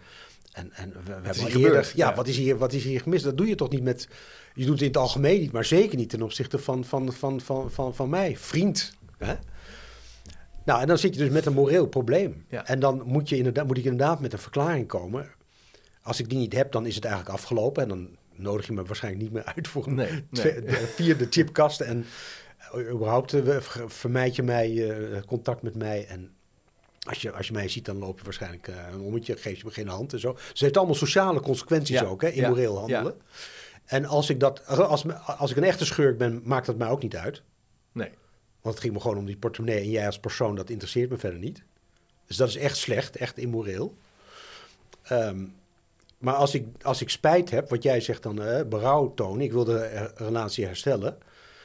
en, 0.52 0.72
en 0.72 0.90
we, 0.92 1.00
we 1.04 1.12
hebben 1.12 1.46
hier 1.46 1.56
eerder, 1.56 1.92
ja, 1.94 2.08
Ja. 2.08 2.14
Wat, 2.14 2.28
is 2.28 2.36
hier, 2.36 2.58
wat 2.58 2.72
is 2.72 2.84
hier 2.84 3.00
gemist? 3.00 3.24
Dat 3.24 3.36
doe 3.36 3.46
je 3.46 3.54
toch 3.54 3.70
niet 3.70 3.82
met, 3.82 4.08
je 4.54 4.62
doet 4.64 4.72
het 4.72 4.80
in 4.80 4.86
het 4.86 4.96
algemeen 4.96 5.40
niet, 5.40 5.52
maar 5.52 5.64
zeker 5.64 5.96
niet 5.96 6.10
ten 6.10 6.22
opzichte 6.22 6.58
van, 6.58 6.84
van, 6.84 7.12
van, 7.12 7.40
van, 7.40 7.70
van, 7.70 7.94
van 7.94 8.08
mij, 8.08 8.36
vriend. 8.36 8.92
Hè? 9.18 9.34
Nou, 10.64 10.80
en 10.80 10.86
dan 10.86 10.98
zit 10.98 11.14
je 11.14 11.20
dus 11.20 11.30
met 11.30 11.46
een 11.46 11.52
moreel 11.52 11.86
probleem. 11.86 12.44
Ja. 12.48 12.66
En 12.66 12.80
dan 12.80 13.02
moet, 13.04 13.28
je 13.28 13.36
inderdaad, 13.36 13.66
moet 13.66 13.78
ik 13.78 13.84
inderdaad 13.84 14.20
met 14.20 14.32
een 14.32 14.38
verklaring 14.38 14.86
komen. 14.88 15.28
Als 16.02 16.20
ik 16.20 16.28
die 16.28 16.38
niet 16.38 16.52
heb, 16.52 16.72
dan 16.72 16.86
is 16.86 16.94
het 16.94 17.04
eigenlijk 17.04 17.34
afgelopen. 17.34 17.82
En 17.82 17.88
dan 17.88 18.08
nodig 18.36 18.66
je 18.66 18.72
me 18.72 18.84
waarschijnlijk 18.84 19.22
niet 19.22 19.32
meer 19.32 19.44
uit 19.44 19.68
voor 19.68 19.86
een 19.86 19.94
Nee, 19.94 20.24
de 20.30 20.92
vierde 20.94 21.26
chipkast. 21.30 21.80
En 21.80 22.04
eh, 22.72 22.90
überhaupt 22.90 23.32
eh, 23.32 23.56
ver- 23.60 23.90
vermijd 23.90 24.36
je 24.36 24.42
mij 24.42 24.90
eh, 24.90 25.22
contact 25.26 25.62
met 25.62 25.74
mij. 25.76 26.06
En 26.06 26.32
als 27.06 27.22
je, 27.22 27.32
als 27.32 27.46
je 27.46 27.52
mij 27.52 27.68
ziet, 27.68 27.84
dan 27.84 27.98
loop 27.98 28.18
je 28.18 28.24
waarschijnlijk 28.24 28.66
een 28.92 29.00
ommetje, 29.00 29.36
geef 29.36 29.58
je 29.58 29.64
me 29.64 29.70
geen 29.70 29.88
hand 29.88 30.12
en 30.12 30.20
zo. 30.20 30.32
Dus 30.32 30.48
het 30.48 30.58
heeft 30.60 30.76
allemaal 30.76 30.94
sociale 30.94 31.40
consequenties 31.40 31.98
Ja, 32.00 32.04
ook, 32.04 32.20
hè, 32.22 32.28
ja, 32.28 32.34
immoreel 32.34 32.78
handelen. 32.78 33.14
En 33.84 34.04
als 34.04 34.30
ik, 34.30 34.40
dat, 34.40 34.66
als, 34.66 35.04
als 35.26 35.50
ik 35.50 35.56
een 35.56 35.64
echte 35.64 35.84
schurk 35.84 36.18
ben, 36.18 36.40
maakt 36.44 36.66
dat 36.66 36.76
mij 36.76 36.88
ook 36.88 37.02
niet 37.02 37.16
uit. 37.16 37.42
Nee. 37.92 38.10
Want 38.60 38.74
het 38.74 38.84
ging 38.84 38.94
me 38.94 39.00
gewoon 39.00 39.16
om 39.16 39.26
die 39.26 39.36
portemonnee 39.36 39.78
en 39.78 39.90
jij 39.90 40.06
als 40.06 40.18
persoon, 40.18 40.54
dat 40.56 40.70
interesseert 40.70 41.10
me 41.10 41.16
verder 41.18 41.38
niet. 41.38 41.62
Dus 42.26 42.36
dat 42.36 42.48
is 42.48 42.56
echt 42.56 42.76
slecht, 42.76 43.16
echt 43.16 43.38
immoreel. 43.38 43.96
Ehm, 45.02 45.44
maar 46.24 46.34
als 46.34 46.54
ik, 46.54 46.66
als 46.82 47.00
ik 47.02 47.10
spijt 47.10 47.50
heb, 47.50 47.68
wat 47.70 47.82
jij 47.82 48.00
zegt 48.00 48.22
dan, 48.22 48.42
eh, 48.42 48.64
berouw 48.68 49.14
tonen, 49.14 49.40
ik 49.40 49.52
wil 49.52 49.64
de 49.64 49.78
eh, 49.78 50.04
relatie 50.14 50.64
herstellen, 50.66 51.18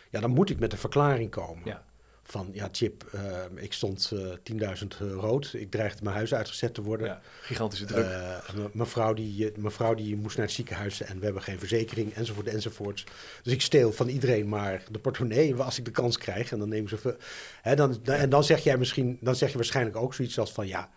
ja, 0.10 0.20
dan 0.20 0.30
moet 0.32 0.50
ik 0.50 0.60
met 0.60 0.72
een 0.72 0.78
verklaring 0.78 1.30
komen. 1.32 1.62
Ja. 1.66 1.88
Van, 2.24 2.50
ja, 2.52 2.70
Chip, 2.72 3.04
eh, 3.12 3.22
ik 3.56 3.74
stond 3.74 4.12
eh 4.14 4.20
10.000 4.44 4.98
rood, 5.00 5.54
ik 5.54 5.72
dreigde 5.72 6.04
mijn 6.04 6.16
huis 6.16 6.34
uitgezet 6.34 6.74
te 6.74 6.82
worden. 6.82 7.08
ja. 7.08 7.22
Gigantische 7.42 7.86
druk. 7.86 8.06
Eh, 8.06 8.38
me- 8.56 8.70
mevrouw, 8.74 9.14
die, 9.14 9.52
eh, 9.52 9.58
mevrouw 9.58 9.94
die 9.94 10.16
moest 10.16 10.38
naar 10.38 10.46
het 10.46 10.56
ziekenhuis 10.56 11.02
en 11.02 11.20
we 11.20 11.26
hebben 11.26 11.44
geen 11.44 11.60
verzekering 11.60 12.14
enzovoort 12.14 12.48
enzovoorts. 12.48 13.04
Dus 13.44 13.54
ik 13.54 13.62
steel 13.62 13.92
van 13.92 14.08
iedereen 14.08 14.50
maar 14.50 14.84
de 14.92 15.00
portemonnee 15.00 15.56
als 15.56 15.78
ik 15.78 15.86
de 15.86 15.92
kans 15.92 16.18
krijg. 16.18 16.52
En 16.52 16.60
dan 16.60 16.70
neem 16.70 16.84
ik 16.84 16.90
zoveel. 16.90 17.16
Hè, 17.62 17.76
dan, 17.76 17.98
dan- 18.04 18.16
En 18.16 18.30
dan 18.30 18.44
zeg 18.44 18.64
jij 18.64 18.78
misschien, 18.78 19.18
dan 19.22 19.36
zeg 19.36 19.50
je 19.52 19.56
waarschijnlijk 19.58 19.96
ook 19.98 20.14
zoiets 20.14 20.40
als 20.40 20.52
van 20.52 20.68
ja, 20.68 20.90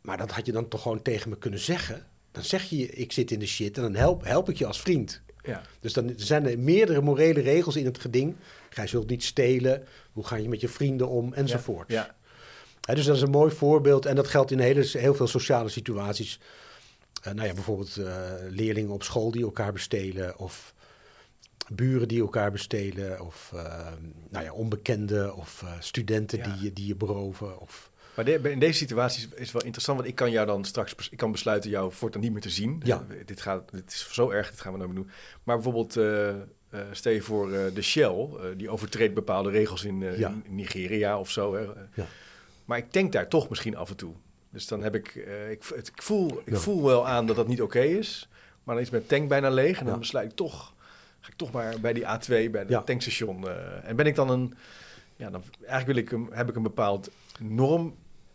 maar 0.00 0.16
dat 0.16 0.30
had 0.30 0.46
je 0.46 0.52
dan 0.52 0.68
toch 0.68 0.82
gewoon 0.82 1.02
tegen 1.02 1.30
me 1.30 1.38
kunnen 1.38 1.60
zeggen. 1.60 2.06
Dan 2.34 2.44
zeg 2.44 2.62
je, 2.64 2.86
ik 2.86 3.12
zit 3.12 3.30
in 3.30 3.38
de 3.38 3.46
shit 3.46 3.76
en 3.76 3.82
dan 3.82 3.94
help, 3.94 4.24
help 4.24 4.48
ik 4.48 4.56
je 4.56 4.66
als 4.66 4.80
vriend. 4.80 5.20
ja. 5.42 5.62
Dus 5.80 5.92
dan 5.92 6.12
zijn 6.16 6.46
er 6.46 6.58
meerdere 6.58 7.00
morele 7.00 7.40
regels 7.40 7.76
in 7.76 7.84
het 7.84 7.98
geding. 7.98 8.36
Gij 8.70 8.86
zult 8.86 9.08
niet 9.08 9.24
stelen. 9.24 9.84
Hoe 10.12 10.26
ga 10.26 10.36
je 10.36 10.48
met 10.48 10.60
je 10.60 10.68
vrienden 10.68 11.08
om? 11.08 11.32
Enzovoort. 11.32 11.90
Ja. 11.90 12.14
Dus 12.80 13.04
dat 13.04 13.16
is 13.16 13.22
een 13.22 13.30
mooi 13.30 13.54
voorbeeld. 13.54 14.06
En 14.06 14.14
dat 14.16 14.28
geldt 14.28 14.50
in 14.50 14.58
hele, 14.58 14.88
heel 14.92 15.14
veel 15.14 15.26
sociale 15.26 15.68
situaties. 15.68 16.40
Eh, 17.22 17.32
nou 17.32 17.48
ja, 17.48 17.54
bijvoorbeeld 17.54 17.96
eh, 17.96 18.22
leerlingen 18.48 18.90
op 18.90 19.02
school 19.02 19.30
die 19.30 19.42
elkaar 19.42 19.72
bestelen. 19.72 20.38
Of 20.38 20.74
buren 21.72 22.08
die 22.08 22.20
elkaar 22.20 22.50
bestelen. 22.52 23.20
Of 23.20 23.50
eh, 23.54 23.86
nou 24.30 24.44
ja, 24.44 24.52
onbekenden. 24.52 25.36
Of 25.36 25.64
studenten 25.80 26.38
Ja. 26.38 26.44
die, 26.44 26.62
je- 26.64 26.72
die 26.72 26.86
je 26.86 26.96
beroven. 26.96 27.60
Of, 27.60 27.90
Maar 28.16 28.24
de- 28.24 28.50
in 28.50 28.58
deze 28.58 28.78
situatie 28.78 29.22
is 29.34 29.40
het 29.40 29.52
wel 29.52 29.62
interessant, 29.62 29.96
want 29.98 30.08
ik 30.10 30.14
kan 30.14 30.30
jou 30.30 30.46
dan 30.46 30.64
straks 30.64 30.94
ik 31.10 31.16
kan 31.18 31.32
besluiten 31.32 31.70
jou 31.70 31.92
voortaan 31.92 32.20
niet 32.20 32.32
meer 32.32 32.40
te 32.40 32.50
zien. 32.50 32.80
Ja. 32.84 33.04
Eh, 33.10 33.16
dit, 33.26 33.40
gaat, 33.40 33.70
dit 33.72 33.90
is 33.92 34.08
zo 34.12 34.30
erg, 34.30 34.50
dit 34.50 34.60
gaan 34.60 34.72
we 34.72 34.78
nou 34.78 34.90
meer 34.92 35.02
doen. 35.02 35.10
Maar 35.42 35.54
bijvoorbeeld, 35.54 35.96
eh, 35.96 36.34
stel 36.92 37.12
je 37.12 37.22
voor 37.22 37.48
de 37.50 37.82
Shell, 37.82 38.28
die 38.56 38.70
overtreedt 38.70 39.14
bepaalde 39.14 39.50
regels 39.50 39.84
in, 39.84 40.00
Ja. 40.16 40.28
in 40.44 40.54
Nigeria 40.54 41.18
of 41.18 41.30
zo. 41.30 41.54
Hè. 41.54 41.60
Ja. 41.94 42.06
Maar 42.64 42.78
ik 42.78 42.92
denk 42.92 43.12
daar 43.12 43.28
toch 43.28 43.48
misschien 43.48 43.76
af 43.76 43.90
en 43.90 43.96
toe. 43.96 44.14
Dus 44.50 44.66
dan 44.66 44.82
heb 44.82 44.94
ik, 44.94 45.14
ik, 45.50 45.62
het- 45.74 45.88
ik, 45.88 46.02
voel, 46.02 46.40
ik 46.44 46.52
Ja. 46.52 46.56
voel 46.56 46.82
wel 46.84 47.06
aan 47.08 47.26
dat 47.26 47.36
dat 47.36 47.46
niet 47.48 47.62
oké 47.62 47.80
is. 47.80 48.28
Maar 48.64 48.74
dan 48.74 48.84
is 48.84 48.90
mijn 48.90 49.06
tank 49.06 49.28
bijna 49.28 49.50
leeg 49.50 49.78
en 49.78 49.86
dan 49.86 49.98
besluit 49.98 50.30
ik 50.30 50.36
toch, 50.36 50.74
ga 51.20 51.28
ik 51.28 51.36
toch 51.36 51.50
maar 51.52 51.80
bij 51.80 51.92
die 51.92 52.02
A2, 52.04 52.50
bij 52.50 52.64
het 52.68 52.86
tankstation. 52.86 53.48
en 53.82 53.96
ben 53.96 54.06
ik 54.06 54.14
dan 54.14 54.30
een, 54.30 54.54
ja, 55.16 55.30
dan 55.30 55.42
eigenlijk 55.66 55.86
wil 55.86 55.96
ik 55.96 56.12
een, 56.12 56.36
heb 56.36 56.48
ik 56.48 56.56
een 56.56 56.62
bepaald 56.62 57.10
norm 57.40 57.94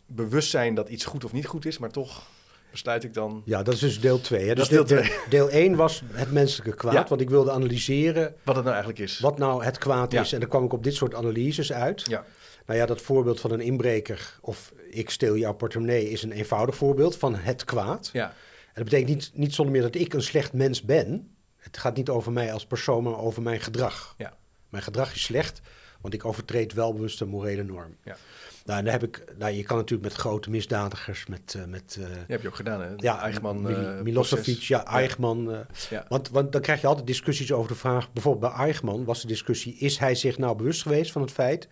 bewustzijn 0.09 0.73
dat 0.75 0.89
iets 0.89 1.05
goed 1.05 1.23
of 1.23 1.33
niet 1.33 1.45
goed 1.45 1.65
is, 1.65 1.77
maar 1.77 1.91
toch 1.91 2.27
besluit 2.71 3.03
ik 3.03 3.13
dan 3.13 3.41
ja, 3.45 3.63
dat 3.63 3.73
is 3.73 3.79
dus 3.79 3.99
deel 4.01 4.21
2. 4.21 4.47
Dat 4.47 4.55
Dus 4.55 4.67
deel 4.67 4.85
de- 4.85 4.95
de- 4.95 5.25
deel 5.29 5.49
1 5.51 5.75
was 5.75 6.01
het 6.11 6.31
menselijke 6.31 6.75
kwaad. 6.77 6.93
Ja. 6.93 7.05
Want 7.07 7.21
ik 7.21 7.29
wilde 7.29 7.51
analyseren 7.51 8.35
wat 8.43 8.55
het 8.55 8.63
nou 8.63 8.75
eigenlijk 8.77 8.99
is. 8.99 9.19
wat 9.19 9.37
nou 9.37 9.63
het 9.63 9.77
kwaad 9.77 10.11
Ja. 10.11 10.21
is. 10.21 10.33
En 10.33 10.39
dan 10.39 10.49
kwam 10.49 10.63
ik 10.63 10.73
op 10.73 10.83
dit 10.83 10.93
soort 10.95 11.15
analyses 11.15 11.71
uit. 11.73 12.03
Ja, 12.07 12.25
Nou 12.65 12.79
ja, 12.81 12.85
dat 12.87 13.01
voorbeeld 13.01 13.39
van 13.39 13.51
een 13.51 13.59
inbreker 13.61 14.37
of 14.41 14.73
ik 14.89 15.09
steel 15.09 15.37
jouw 15.37 15.53
portemonnee 15.53 16.09
is 16.09 16.23
een 16.23 16.31
eenvoudig 16.31 16.75
voorbeeld 16.75 17.17
van 17.17 17.35
het 17.35 17.63
kwaad. 17.63 18.09
ja, 18.13 18.27
En 18.27 18.73
dat 18.73 18.83
betekent 18.83 19.09
niet, 19.09 19.31
niet 19.33 19.53
zonder 19.53 19.73
meer 19.73 19.83
dat 19.83 19.95
ik 19.95 20.13
een 20.13 20.21
slecht 20.21 20.53
mens 20.53 20.81
ben. 20.81 21.35
Het 21.57 21.77
gaat 21.77 21.95
niet 21.95 22.09
over 22.09 22.31
mij 22.31 22.53
als 22.53 22.65
persoon, 22.65 23.03
maar 23.03 23.17
over 23.19 23.41
mijn 23.41 23.59
gedrag. 23.59 24.13
Ja. 24.17 24.33
Mijn 24.69 24.83
gedrag 24.83 25.13
is 25.15 25.21
slecht, 25.23 25.61
want 26.01 26.13
ik 26.13 26.25
overtreed 26.25 26.73
welbewust 26.73 27.21
een 27.21 27.27
morele 27.27 27.63
norm. 27.63 27.95
Ja. 28.03 28.15
Nou, 28.69 28.83
dan 28.83 28.91
heb 28.91 29.03
ik, 29.03 29.23
nou, 29.37 29.53
je 29.53 29.63
kan 29.63 29.77
natuurlijk 29.77 30.09
met 30.09 30.19
grote 30.19 30.49
misdadigers, 30.49 31.25
met, 31.25 31.53
uh, 31.57 31.65
met 31.65 31.95
uh, 31.99 32.09
ja, 32.09 32.15
heb 32.27 32.41
je 32.41 32.47
ook 32.47 32.55
gedaan, 32.55 32.81
hè? 32.81 32.89
Ja, 32.95 33.21
Eichmann, 33.21 33.61
Mil 33.61 33.81
uh, 33.81 34.01
Milosevic, 34.01 34.61
ja, 34.61 34.85
Eichmann. 34.85 35.65
Ja. 35.89 36.05
want, 36.09 36.29
want 36.29 36.51
dan 36.51 36.61
krijg 36.61 36.81
je 36.81 36.87
altijd 36.87 37.07
discussies 37.07 37.51
over 37.51 37.71
de 37.71 37.77
vraag, 37.77 38.13
bijvoorbeeld 38.13 38.53
bij 38.53 38.63
Eichmann 38.65 39.05
was 39.05 39.21
de 39.21 39.27
discussie, 39.27 39.75
is 39.75 39.97
hij 39.97 40.15
zich 40.15 40.37
nou 40.37 40.55
bewust 40.55 40.81
geweest 40.81 41.11
van 41.11 41.21
het 41.21 41.31
feit 41.31 41.67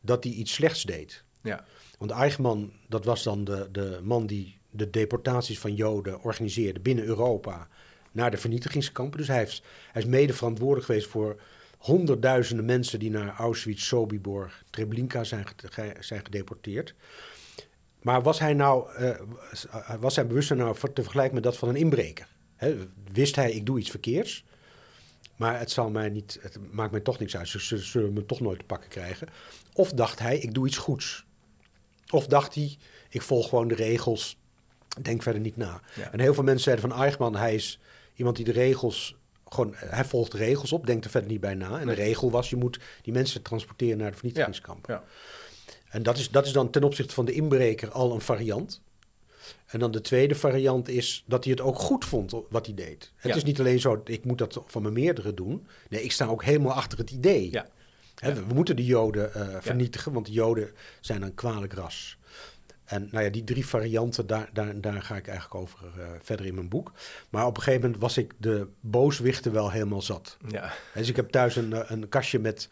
dat 0.00 0.24
hij 0.24 0.32
iets 0.32 0.54
slechts 0.54 0.82
deed? 0.82 1.24
Ja. 1.42 1.64
Want 1.98 2.10
Eichmann, 2.10 2.72
dat 2.88 3.04
was 3.04 3.22
dan 3.22 3.44
de, 3.44 3.68
de 3.72 4.00
man 4.02 4.26
die 4.26 4.58
de 4.70 4.90
deportaties 4.90 5.58
van 5.58 5.74
Joden 5.74 6.22
organiseerde 6.22 6.80
binnen 6.80 7.04
Europa 7.04 7.68
naar 8.12 8.30
de 8.30 8.36
vernietigingskampen. 8.36 9.18
Dus 9.18 9.28
hij, 9.28 9.38
heeft, 9.38 9.62
hij 9.92 10.02
is 10.02 10.08
mede 10.08 10.32
verantwoordelijk 10.32 10.86
geweest 10.86 11.06
voor 11.06 11.40
honderdduizenden 11.80 12.64
mensen 12.64 12.98
die 12.98 13.10
naar 13.10 13.34
Auschwitz, 13.36 13.84
Sobibor, 13.84 14.52
Treblinka 14.70 15.24
zijn, 15.24 15.46
zijn 16.00 16.24
gedeporteerd. 16.24 16.94
Maar 18.02 18.22
was 18.22 18.38
hij 18.38 18.54
nou, 18.54 19.00
uh, 19.00 19.20
was 20.00 20.14
zijn 20.14 20.28
bewustzijn 20.28 20.58
nou 20.58 20.76
te 20.92 21.02
vergelijken 21.02 21.34
met 21.34 21.42
dat 21.42 21.56
van 21.56 21.68
een 21.68 21.76
inbreker? 21.76 22.28
He, 22.56 22.76
wist 23.12 23.36
hij, 23.36 23.52
ik 23.52 23.66
doe 23.66 23.78
iets 23.78 23.90
verkeerds, 23.90 24.44
maar 25.36 25.58
het, 25.58 25.70
zal 25.70 25.90
mij 25.90 26.08
niet, 26.08 26.38
het 26.42 26.58
maakt 26.72 26.90
mij 26.90 27.00
toch 27.00 27.18
niks 27.18 27.36
uit, 27.36 27.48
ze 27.48 27.78
zullen 27.78 28.12
me 28.12 28.26
toch 28.26 28.40
nooit 28.40 28.58
te 28.58 28.64
pakken 28.64 28.88
krijgen. 28.88 29.28
Of 29.72 29.92
dacht 29.92 30.18
hij, 30.18 30.38
ik 30.38 30.54
doe 30.54 30.66
iets 30.66 30.78
goeds. 30.78 31.24
Of 32.10 32.26
dacht 32.26 32.54
hij, 32.54 32.76
ik 33.08 33.22
volg 33.22 33.48
gewoon 33.48 33.68
de 33.68 33.74
regels, 33.74 34.38
denk 35.02 35.22
verder 35.22 35.40
niet 35.40 35.56
na. 35.56 35.80
Ja. 35.94 36.12
En 36.12 36.20
heel 36.20 36.34
veel 36.34 36.42
mensen 36.42 36.64
zeiden 36.64 36.90
van 36.90 36.98
Eichmann, 36.98 37.36
hij 37.36 37.54
is 37.54 37.80
iemand 38.14 38.36
die 38.36 38.44
de 38.44 38.52
regels 38.52 39.16
gewoon, 39.54 39.74
hij 39.76 40.04
volgt 40.04 40.34
regels 40.34 40.72
op, 40.72 40.86
denkt 40.86 41.04
er 41.04 41.10
verder 41.10 41.30
niet 41.30 41.40
bij 41.40 41.54
na. 41.54 41.80
En 41.80 41.86
de 41.86 41.92
regel 41.92 42.30
was, 42.30 42.50
je 42.50 42.56
moet 42.56 42.80
die 43.02 43.12
mensen 43.12 43.42
transporteren 43.42 43.98
naar 43.98 44.10
de 44.10 44.16
vernietigingskampen. 44.16 44.94
Ja. 44.94 45.04
En 45.88 46.02
dat 46.02 46.18
is, 46.18 46.30
dat 46.30 46.46
is 46.46 46.52
dan 46.52 46.70
ten 46.70 46.82
opzichte 46.84 47.14
van 47.14 47.24
de 47.24 47.32
inbreker 47.32 47.90
al 47.90 48.12
een 48.14 48.20
variant. 48.20 48.80
En 49.66 49.78
dan 49.78 49.90
de 49.90 50.00
tweede 50.00 50.34
variant 50.34 50.88
is 50.88 51.24
dat 51.26 51.44
hij 51.44 51.52
het 51.52 51.62
ook 51.62 51.78
goed 51.78 52.04
vond 52.04 52.34
wat 52.48 52.66
hij 52.66 52.74
deed. 52.74 53.12
Het 53.16 53.30
Ja. 53.30 53.36
is 53.36 53.44
niet 53.44 53.60
alleen 53.60 53.80
zo, 53.80 54.00
ik 54.04 54.24
moet 54.24 54.38
dat 54.38 54.62
van 54.66 54.82
mijn 54.82 54.94
meerdere 54.94 55.34
doen. 55.34 55.66
Nee, 55.88 56.02
ik 56.02 56.12
sta 56.12 56.26
ook 56.26 56.44
helemaal 56.44 56.72
achter 56.72 56.98
het 56.98 57.10
idee. 57.10 57.50
Ja. 57.50 57.66
Hè, 58.14 58.34
we, 58.34 58.46
we 58.46 58.54
moeten 58.54 58.76
de 58.76 58.84
Joden 58.84 59.34
eh, 59.34 59.56
vernietigen, 59.60 60.12
want 60.12 60.26
de 60.26 60.32
Joden 60.32 60.70
zijn 61.00 61.22
een 61.22 61.34
kwalijk 61.34 61.72
ras. 61.72 62.18
En 62.90 63.08
nou 63.10 63.24
ja, 63.24 63.30
die 63.30 63.44
drie 63.44 63.66
varianten, 63.66 64.26
daar, 64.26 64.50
daar, 64.52 64.80
daar 64.80 65.02
ga 65.02 65.16
ik 65.16 65.26
eigenlijk 65.28 65.60
over 65.60 65.78
eh, 65.98 66.08
verder 66.20 66.46
in 66.46 66.54
mijn 66.54 66.68
boek. 66.68 66.92
Maar 67.28 67.46
op 67.46 67.56
een 67.56 67.62
gegeven 67.62 67.82
moment 67.84 68.00
was 68.00 68.16
ik 68.18 68.32
de 68.38 68.66
booswichten 68.80 69.52
wel 69.52 69.70
helemaal 69.70 70.02
zat. 70.02 70.36
Ja. 70.48 70.72
Dus 70.94 71.08
ik 71.08 71.16
heb 71.16 71.30
thuis 71.30 71.56
een, 71.56 71.72
eh, 71.72 71.90
een 71.90 72.08
kastje 72.08 72.38
met 72.38 72.68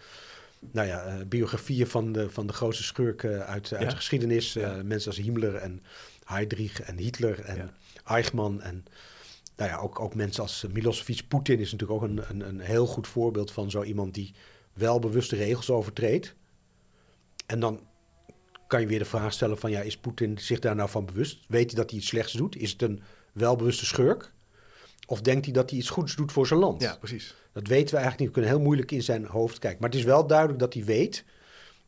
nou 0.72 0.86
ja, 0.86 1.04
eh, 1.04 1.14
biografieën 1.26 1.86
van 1.86 2.12
de, 2.12 2.30
van 2.30 2.46
de 2.46 2.52
grootste 2.52 2.82
schurken 2.82 3.46
uit, 3.46 3.72
uit 3.72 3.82
Ja. 3.82 3.88
de 3.88 3.96
geschiedenis. 3.96 4.54
Mensen 4.84 5.10
als 5.10 5.20
Himmler 5.20 5.54
en 5.54 5.82
Heydrich 6.24 6.80
en 6.80 6.96
Hitler 6.96 7.40
en 7.44 7.56
Ja. 7.56 7.72
Eichmann. 8.04 8.60
En 8.60 8.84
nou 9.56 9.70
ja, 9.70 9.76
ook, 9.76 10.00
ook 10.00 10.14
mensen 10.14 10.42
als 10.42 10.66
Milosevic. 10.72 11.22
Poetin 11.28 11.58
is 11.58 11.72
natuurlijk 11.72 12.02
ook 12.02 12.08
een, 12.10 12.22
een, 12.28 12.48
een 12.48 12.60
heel 12.60 12.86
goed 12.86 13.06
voorbeeld 13.06 13.50
van 13.52 13.70
zo 13.70 13.82
iemand 13.82 14.14
die 14.14 14.34
wel 14.72 14.98
bewust 14.98 15.30
de 15.30 15.36
regels 15.36 15.70
overtreedt. 15.70 16.34
En 17.46 17.60
dan 17.60 17.80
kan 18.68 18.80
je 18.80 18.86
weer 18.86 18.98
de 18.98 19.04
vraag 19.04 19.32
stellen 19.32 19.58
van 19.58 19.70
ja, 19.70 19.80
is 19.80 19.96
Poetin 19.96 20.38
zich 20.38 20.58
daar 20.58 20.74
nou 20.74 20.88
van 20.88 21.06
bewust? 21.06 21.44
Weet 21.48 21.70
hij 21.70 21.80
dat 21.80 21.90
hij 21.90 21.98
iets 21.98 22.08
slechts 22.08 22.32
doet? 22.32 22.56
Is 22.56 22.70
het 22.70 22.82
een 22.82 23.02
welbewuste 23.32 23.86
schurk? 23.86 24.32
Of 25.06 25.20
denkt 25.20 25.44
hij 25.44 25.54
dat 25.54 25.70
hij 25.70 25.78
iets 25.78 25.90
goeds 25.90 26.16
doet 26.16 26.32
voor 26.32 26.46
zijn 26.46 26.60
land? 26.60 26.82
ja, 26.82 26.96
precies. 26.96 27.34
Dat 27.52 27.66
weten 27.66 27.94
we 27.94 28.00
eigenlijk 28.00 28.18
niet. 28.18 28.28
We 28.28 28.34
kunnen 28.34 28.50
heel 28.50 28.60
moeilijk 28.60 28.90
in 28.90 29.02
zijn 29.02 29.24
hoofd 29.24 29.58
kijken. 29.58 29.80
Maar 29.80 29.90
het 29.90 29.98
is 29.98 30.04
wel 30.04 30.26
duidelijk 30.26 30.58
dat 30.58 30.74
hij 30.74 30.84
weet 30.84 31.24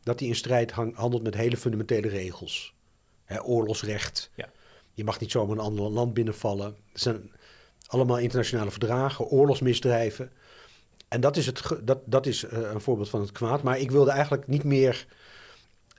dat 0.03 0.21
hij 0.21 0.29
in 0.29 0.35
strijd 0.35 0.71
hang- 0.71 0.97
handelt 0.97 1.23
met 1.23 1.35
hele 1.35 1.57
fundamentele 1.57 2.09
regels. 2.09 2.75
Hè, 3.25 3.43
oorlogsrecht. 3.43 4.31
Ja. 4.35 4.51
Je 4.95 5.05
mag 5.05 5.21
niet 5.21 5.31
zomaar 5.31 5.57
een 5.57 5.63
ander 5.63 5.91
land 5.91 6.15
binnenvallen. 6.15 6.77
Het 6.93 7.01
zijn 7.01 7.33
allemaal 7.87 8.19
internationale 8.19 8.71
verdragen, 8.71 9.25
oorlogsmisdrijven. 9.25 10.33
En 11.09 11.21
dat 11.21 11.37
is, 11.37 11.47
het, 11.47 11.63
dat, 11.83 11.99
dat 12.05 12.27
is 12.27 12.45
eh, 12.45 12.59
een 12.73 12.81
voorbeeld 12.81 13.09
van 13.09 13.21
het 13.21 13.33
kwaad. 13.33 13.63
Maar 13.63 13.79
ik 13.79 13.91
wilde 13.91 14.11
eigenlijk 14.11 14.47
niet 14.47 14.65
meer 14.65 15.07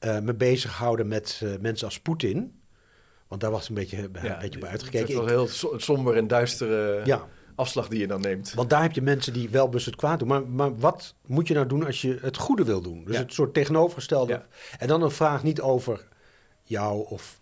eh, 0.02 0.20
me 0.20 0.34
bezighouden 0.34 1.08
met 1.08 1.42
eh, 1.44 1.50
mensen 1.60 1.86
als 1.88 2.00
Poetin. 2.00 2.62
Want 3.28 3.42
daar 3.42 3.52
was 3.52 3.70
een 3.70 3.76
beetje, 3.76 3.98
een 3.98 4.12
beetje 4.12 4.60
op 4.60 4.64
uitgekeken. 4.66 5.00
Het 5.00 5.10
is 5.10 5.16
wel 5.16 5.28
heel 5.28 5.48
so- 5.48 5.78
somber 5.78 6.16
en 6.18 6.28
duistere 6.28 7.02
ja, 7.06 7.28
afslag 7.56 7.88
die 7.88 8.00
je 8.00 8.08
dan 8.08 8.22
neemt. 8.22 8.54
Want 8.54 8.70
daar 8.70 8.82
heb 8.82 8.92
je 8.92 9.02
mensen 9.02 9.34
die 9.34 9.50
wel 9.50 9.66
bewust 9.66 9.86
het 9.86 9.96
kwaad 9.96 10.20
doen. 10.20 10.28
Maar, 10.28 10.48
maar 10.48 10.78
wat 10.78 11.16
moet 11.26 11.48
je 11.48 11.54
nou 11.54 11.68
doen 11.68 11.86
als 11.86 12.02
je 12.02 12.18
het 12.22 12.38
goede 12.38 12.64
wil 12.64 12.82
doen? 12.82 13.04
Dus 13.06 13.16
Ja. 13.16 13.22
het 13.22 13.34
soort 13.34 13.54
tegenovergestelde. 13.54 14.46
En 14.80 14.88
dan 14.88 15.02
een 15.02 15.12
vraag 15.12 15.44
niet 15.44 15.62
over 15.62 16.08
jou 16.64 17.06
of 17.10 17.40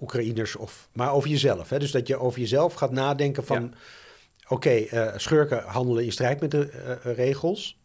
Oekraïners, 0.00 0.56
of, 0.56 0.88
maar 0.92 1.12
over 1.12 1.28
jezelf. 1.28 1.68
Hè? 1.70 1.78
Dus 1.78 1.90
dat 1.90 2.06
je 2.06 2.16
over 2.16 2.40
jezelf 2.40 2.74
gaat 2.74 2.90
nadenken 2.92 3.44
van... 3.44 3.74
Oké, 4.48 4.70
eh, 4.70 5.12
schurken 5.16 5.62
handelen 5.62 6.04
in 6.04 6.12
strijd 6.12 6.40
met 6.40 6.50
de 6.50 6.68
eh, 6.68 7.14
regels. 7.14 7.80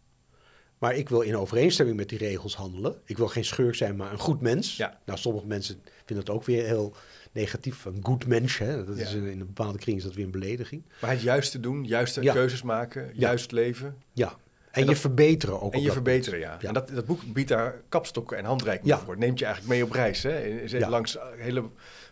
Maar 0.78 0.96
ik 0.96 1.10
wil 1.10 1.22
in 1.22 1.38
overeenstemming 1.38 1.98
met 1.98 2.10
die 2.10 2.18
regels 2.18 2.56
handelen. 2.56 2.96
Ik 3.06 3.18
wil 3.18 3.28
geen 3.28 3.46
schurk 3.46 3.76
zijn, 3.76 3.96
maar 3.96 4.12
een 4.12 4.20
goed 4.20 4.42
mens. 4.42 4.78
Ja. 4.78 5.00
Nou, 5.06 5.20
sommige 5.20 5.46
mensen 5.48 5.82
vinden 6.06 6.26
dat 6.26 6.36
ook 6.36 6.44
weer 6.44 6.66
heel 6.66 6.96
negatief. 7.32 7.86
Een 7.86 8.00
goed 8.04 8.28
mens, 8.28 8.58
hè? 8.58 8.86
Dat 8.86 8.98
is 8.98 9.14
in, 9.14 9.24
een 9.28 9.38
bepaalde 9.38 9.78
kring 9.78 9.98
is 9.98 10.04
dat 10.04 10.14
weer 10.14 10.26
een 10.26 10.32
belediging. 10.32 10.84
Maar 11.02 11.10
het 11.12 11.22
juiste 11.22 11.60
doen, 11.60 11.84
juiste 11.84 12.22
Ja. 12.22 12.34
keuzes 12.34 12.62
maken, 12.62 13.10
juist 13.14 13.52
leven. 13.52 13.98
Ja. 14.14 14.36
En, 14.72 14.84
En 14.84 14.90
je 14.90 14.96
verbeteren 14.96 15.62
ook. 15.62 15.74
En 15.74 15.82
je 15.82 15.92
verbeteren, 15.92 16.40
ja. 16.40 16.58
Ja. 16.62 16.68
En 16.68 16.74
dat, 16.74 16.88
dat 16.90 17.06
boek 17.06 17.34
biedt 17.34 17.50
daar 17.50 17.82
kapstokken 17.90 18.38
en 18.38 18.46
handreikingen 18.46 19.00
voor. 19.00 19.18
Neemt 19.18 19.40
je 19.40 19.46
eigenlijk 19.46 19.76
mee 19.76 19.84
op 19.84 19.92
reis. 19.92 20.24
Hè? 20.24 20.38
Je 20.40 20.68
zit 20.68 20.88
langs 20.88 21.18
hele 21.38 21.64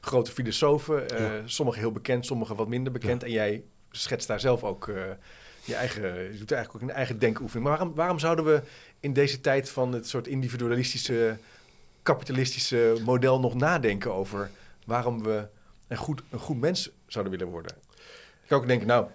grote 0.02 0.32
filosofen. 0.32 1.10
eh. 1.10 1.32
Sommige 1.46 1.80
heel 1.80 1.92
bekend, 1.92 2.26
sommige 2.26 2.56
wat 2.56 2.68
minder 2.68 2.92
bekend. 2.94 3.24
En 3.24 3.32
jij 3.32 3.64
schetst 3.92 4.28
daar 4.28 4.40
zelf 4.40 4.64
ook 4.64 4.88
eh, 4.88 5.04
je 5.66 5.76
eigen... 5.76 6.32
Je 6.32 6.38
doet 6.38 6.52
eigenlijk 6.52 6.84
ook 6.84 6.90
een 6.90 6.96
eigen 6.96 7.20
denkoefening. 7.20 7.68
Maar 7.68 7.78
waarom, 7.78 7.96
waarom 7.96 8.20
zouden 8.20 8.46
we 8.46 8.62
in 9.00 9.14
deze 9.14 9.42
tijd 9.42 9.70
van 9.70 9.94
het 9.94 10.08
soort 10.08 10.28
individualistische, 10.28 11.38
kapitalistische 12.04 12.96
model 13.04 13.40
nog 13.40 13.54
nadenken 13.54 14.14
over 14.14 14.50
waarom 14.86 15.24
we 15.24 15.48
een 15.88 15.98
goed, 15.98 16.22
een 16.30 16.40
goed 16.40 16.60
mens 16.60 16.90
zouden 17.08 17.38
willen 17.38 17.54
worden? 17.54 17.72
Ik 18.42 18.52
kan 18.52 18.60
ook 18.60 18.68
denken, 18.68 18.88
nou, 18.88 19.08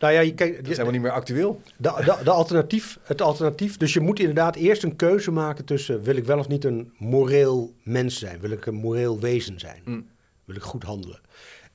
Nou 0.00 0.12
ja, 0.12 0.20
je, 0.20 0.34
kijk, 0.34 0.56
dat 0.56 0.62
is 0.64 0.70
helemaal 0.70 0.92
niet 0.92 1.02
meer 1.02 1.10
actueel. 1.10 1.60
de, 1.76 1.92
de, 2.04 2.16
de 2.24 2.30
alternatief, 2.30 2.98
het 3.02 3.22
alternatief. 3.22 3.76
Dus 3.76 3.92
je 3.92 4.00
moet 4.00 4.18
inderdaad 4.18 4.56
eerst 4.56 4.82
een 4.82 4.96
keuze 4.96 5.30
maken 5.30 5.64
tussen... 5.64 6.02
wil 6.02 6.16
ik 6.16 6.24
wel 6.24 6.38
of 6.38 6.48
niet 6.48 6.64
een 6.64 6.92
moreel 6.98 7.74
mens 7.82 8.18
zijn? 8.18 8.40
Wil 8.40 8.50
ik 8.50 8.66
een 8.66 8.74
moreel 8.74 9.20
wezen 9.20 9.58
zijn? 9.58 9.82
Mm. 9.84 10.08
Wil 10.44 10.56
ik 10.56 10.62
goed 10.62 10.82
handelen? 10.82 11.20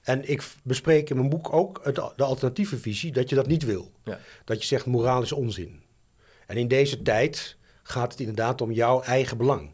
En 0.03 0.29
ik 0.29 0.43
bespreek 0.63 1.09
in 1.09 1.15
mijn 1.15 1.29
boek 1.29 1.53
ook 1.53 1.79
het, 1.83 1.95
de 1.95 2.23
alternatieve 2.23 2.77
visie... 2.77 3.11
dat 3.11 3.29
je 3.29 3.35
dat 3.35 3.47
niet 3.47 3.63
wil. 3.63 3.91
Ja. 4.03 4.19
Dat 4.45 4.61
je 4.61 4.67
zegt, 4.67 4.85
moraal 4.85 5.21
is 5.21 5.31
onzin. 5.31 5.81
En 6.47 6.57
in 6.57 6.67
deze 6.67 7.01
tijd 7.01 7.57
gaat 7.83 8.11
het 8.11 8.19
inderdaad 8.19 8.61
om 8.61 8.71
jouw 8.71 9.01
eigen 9.01 9.37
belang. 9.37 9.71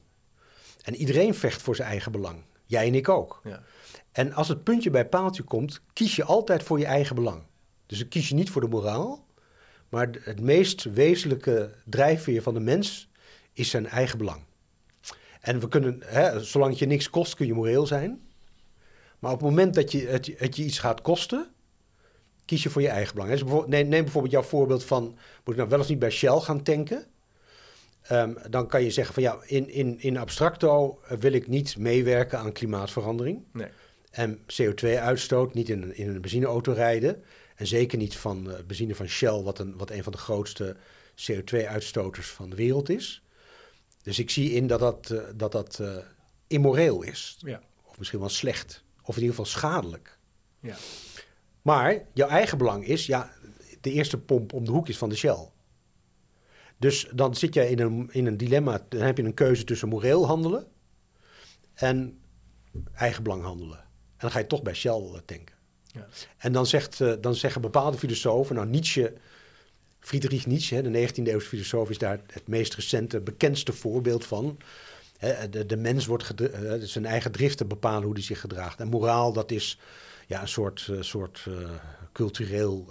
En 0.82 0.96
iedereen 0.96 1.36
vecht 1.36 1.62
voor 1.62 1.76
zijn 1.76 1.90
eigen 1.90 2.12
belang. 2.12 2.44
Jij 2.66 2.88
en 2.88 2.96
ik 2.96 3.10
ook. 3.10 3.42
Ja. 3.44 3.64
En 4.12 4.34
als 4.34 4.48
het 4.48 4.64
puntje 4.64 4.90
bij 4.90 5.08
paaltje 5.08 5.44
komt, 5.44 5.82
kies 5.94 6.16
je 6.16 6.24
altijd 6.24 6.64
voor 6.64 6.80
je 6.80 6.86
eigen 6.86 7.16
belang. 7.16 7.42
Dus 7.86 8.00
dan 8.00 8.08
kies 8.08 8.30
je 8.30 8.36
niet 8.36 8.50
voor 8.50 8.62
de 8.62 8.68
moraal, 8.68 9.26
maar 9.90 10.10
het 10.22 10.42
meest 10.42 10.84
wezenlijke 10.84 11.74
drijfveer 11.86 12.42
van 12.42 12.54
de 12.54 12.60
mens 12.60 13.10
is 13.54 13.70
zijn 13.70 13.88
eigen 13.88 14.18
belang. 14.18 14.42
En 15.40 15.60
we 15.60 15.68
kunnen, 15.68 16.02
hè, 16.06 16.44
zolang 16.44 16.72
het 16.72 16.80
je 16.80 16.86
niks 16.86 17.10
kost, 17.10 17.36
kun 17.36 17.48
je 17.48 17.54
moreel 17.54 17.88
zijn. 17.88 18.29
Maar 19.20 19.32
op 19.32 19.40
het 19.40 19.50
moment 19.50 19.74
dat 19.74 19.92
je, 19.92 20.08
het, 20.08 20.32
het 20.38 20.56
je 20.56 20.64
iets 20.64 20.80
gaat 20.80 21.02
kosten, 21.02 21.48
kies 22.46 22.64
je 22.64 22.70
voor 22.70 22.82
je 22.82 22.88
eigen 22.88 23.14
belang. 23.14 23.32
Dus 23.32 23.42
bijvoorbeeld- 23.42 23.72
neem, 23.72 23.88
neem 23.88 24.04
bijvoorbeeld 24.04 24.34
jouw 24.34 24.44
voorbeeld 24.44 24.84
van, 24.84 25.04
moet 25.04 25.54
ik 25.54 25.56
nou 25.56 25.70
wel 25.70 25.80
eens 25.80 25.88
niet 25.88 26.00
bij 26.00 26.10
Shell 26.10 26.40
gaan 26.40 26.64
tanken? 26.64 27.06
Ehm, 28.02 28.34
dan 28.50 28.68
kan 28.68 28.84
je 28.84 28.92
zeggen 28.92 29.14
van 29.14 29.24
ja, 29.24 29.38
in, 29.46 29.70
in, 29.70 30.00
in 30.00 30.18
abstracto 30.18 31.00
wil 31.20 31.34
ik 31.34 31.48
niet 31.48 31.78
meewerken 31.78 32.40
aan 32.40 32.52
klimaatverandering. 32.52 33.44
Nee. 33.54 33.68
En 34.12 34.40
CO2-uitstoot 34.40 35.54
niet 35.54 35.70
in 35.70 35.82
een, 35.82 35.98
in 35.98 36.10
een 36.10 36.22
benzineauto 36.22 36.72
rijden. 36.72 37.24
En 37.56 37.68
zeker 37.68 37.98
niet 37.98 38.18
van 38.18 38.52
benzine 38.68 38.96
van 38.96 39.08
Shell, 39.08 39.42
wat 39.42 39.60
een, 39.60 39.78
wat 39.78 39.90
een 39.90 40.04
van 40.04 40.12
de 40.12 40.18
grootste 40.18 40.76
CO2-uitstoters 41.16 42.28
van 42.28 42.50
de 42.50 42.56
wereld 42.56 42.90
is. 42.90 43.24
Dus 44.04 44.20
ik 44.20 44.30
zie 44.30 44.52
in 44.52 44.68
dat 44.68 44.80
dat, 44.80 45.10
eh, 45.10 45.22
dat, 45.36 45.52
dat 45.52 45.80
eh, 45.80 45.98
immoreel 46.48 47.02
is. 47.02 47.38
Ja. 47.40 47.62
Of 47.86 47.98
misschien 47.98 48.20
wel 48.20 48.30
slecht. 48.30 48.84
Of 49.10 49.16
in 49.16 49.22
ieder 49.22 49.36
geval 49.36 49.52
schadelijk. 49.52 50.18
Ja. 50.60 50.76
Maar 51.62 52.06
jouw 52.14 52.28
eigen 52.28 52.58
belang 52.58 52.86
is, 52.86 53.06
ja, 53.06 53.32
de 53.82 53.92
eerste 53.92 54.18
pomp 54.18 54.54
om 54.54 54.66
de 54.66 54.72
hoek 54.72 54.88
is 54.88 54.98
van 54.98 55.10
de 55.10 55.16
Shell. 55.16 55.50
Dus 56.78 57.10
dan 57.14 57.36
zit 57.36 57.54
je 57.54 57.70
in 57.70 57.80
een, 57.80 58.10
in 58.12 58.26
een 58.26 58.38
dilemma. 58.38 58.86
Dan 58.90 59.02
heb 59.02 59.18
je 59.18 59.24
een 59.24 59.34
keuze 59.34 59.64
tussen 59.64 59.88
moreel 59.88 60.26
handelen 60.26 60.68
en 61.74 62.20
eigen 62.94 63.24
belang 63.24 63.44
handelen. 63.44 63.78
En 63.78 64.18
dan 64.18 64.32
ga 64.32 64.40
je 64.40 64.48
toch 64.48 64.62
bij 64.62 64.74
Shell 64.74 64.92
eh, 64.92 65.20
tanken. 65.26 65.56
Ja. 65.86 66.08
En 66.38 66.52
dan, 66.52 66.66
zegt, 66.66 67.02
eh, 67.02 67.14
dan 67.22 67.36
zeggen 67.36 67.62
bepaalde 67.62 67.98
filosofen, 67.98 68.56
nou 68.56 68.68
Nietzsche 68.68 69.14
Friedrich 70.00 70.46
Nietzsche, 70.46 70.82
de 70.82 70.90
19e-eeuwse 70.90 71.48
filosoof, 71.48 71.90
is 71.90 71.98
daar 71.98 72.20
het 72.28 72.48
meest 72.48 72.74
recente, 72.74 73.22
bekendste 73.22 73.74
voorbeeld 73.74 74.26
van. 74.26 74.58
De, 75.50 75.66
de 75.66 75.78
mens 75.78 76.06
wordt 76.06 76.34
eh, 76.36 76.74
zijn 76.80 77.06
eigen 77.06 77.32
driften 77.32 77.68
bepalen 77.68 78.04
hoe 78.04 78.14
hij 78.14 78.22
zich 78.24 78.40
gedraagt. 78.40 78.80
En 78.80 78.88
moraal, 78.88 79.34
dat 79.34 79.52
is 79.52 79.80
ja, 80.28 80.42
een 80.42 80.48
soort, 80.48 80.88
eh, 80.92 80.98
soort 81.02 81.46
eh, 81.48 81.70
cultureel 82.12 82.88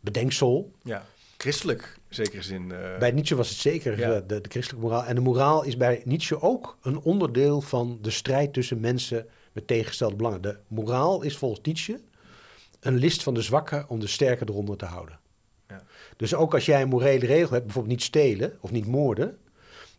bedenksel. 0.00 0.72
Ja, 0.82 1.04
christelijk, 1.36 1.98
in 2.08 2.14
zekere 2.14 2.42
zin. 2.42 2.68
Bij 2.98 3.10
Nietzsche 3.10 3.36
was 3.36 3.48
het 3.48 3.58
zeker 3.58 3.98
Ja. 3.98 4.20
de, 4.20 4.40
de 4.40 4.48
christelijke 4.48 4.86
moraal. 4.86 5.04
En 5.04 5.14
de 5.14 5.20
moraal 5.20 5.62
is 5.64 5.76
bij 5.76 6.02
Nietzsche 6.04 6.40
ook 6.40 6.78
een 6.82 6.98
onderdeel 6.98 7.60
van 7.60 7.98
de 8.02 8.10
strijd 8.10 8.52
tussen 8.52 8.80
mensen 8.80 9.26
met 9.52 9.66
tegengestelde 9.66 10.16
belangen. 10.16 10.42
De 10.42 10.58
moraal 10.68 11.22
is 11.22 11.36
volgens 11.36 11.60
Nietzsche 11.62 12.00
een 12.80 12.96
list 12.96 13.22
van 13.22 13.34
de 13.34 13.42
zwakken 13.42 13.88
om 13.88 14.00
de 14.00 14.06
sterken 14.06 14.48
eronder 14.48 14.76
te 14.76 14.84
houden. 14.84 15.18
Ja. 15.68 15.82
Dus 16.16 16.34
ook 16.34 16.54
als 16.54 16.66
jij 16.66 16.82
een 16.82 16.88
morele 16.88 17.26
regel 17.26 17.52
hebt, 17.52 17.64
bijvoorbeeld 17.64 17.94
niet 17.94 18.02
stelen 18.02 18.56
of 18.60 18.70
niet 18.70 18.86
moorden, 18.86 19.38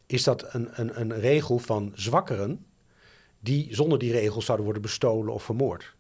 is 0.06 0.24
dat 0.24 0.54
een, 0.54 0.70
een, 0.72 1.00
een 1.00 1.20
regel 1.20 1.60
van 1.60 1.92
zwakkeren 1.96 2.66
die 3.40 3.76
zonder 3.76 4.00
die 4.00 4.12
regels 4.12 4.46
zouden 4.46 4.66
worden 4.66 4.84
bestolen 4.84 5.34
of 5.34 5.44
vermoord. 5.44 5.96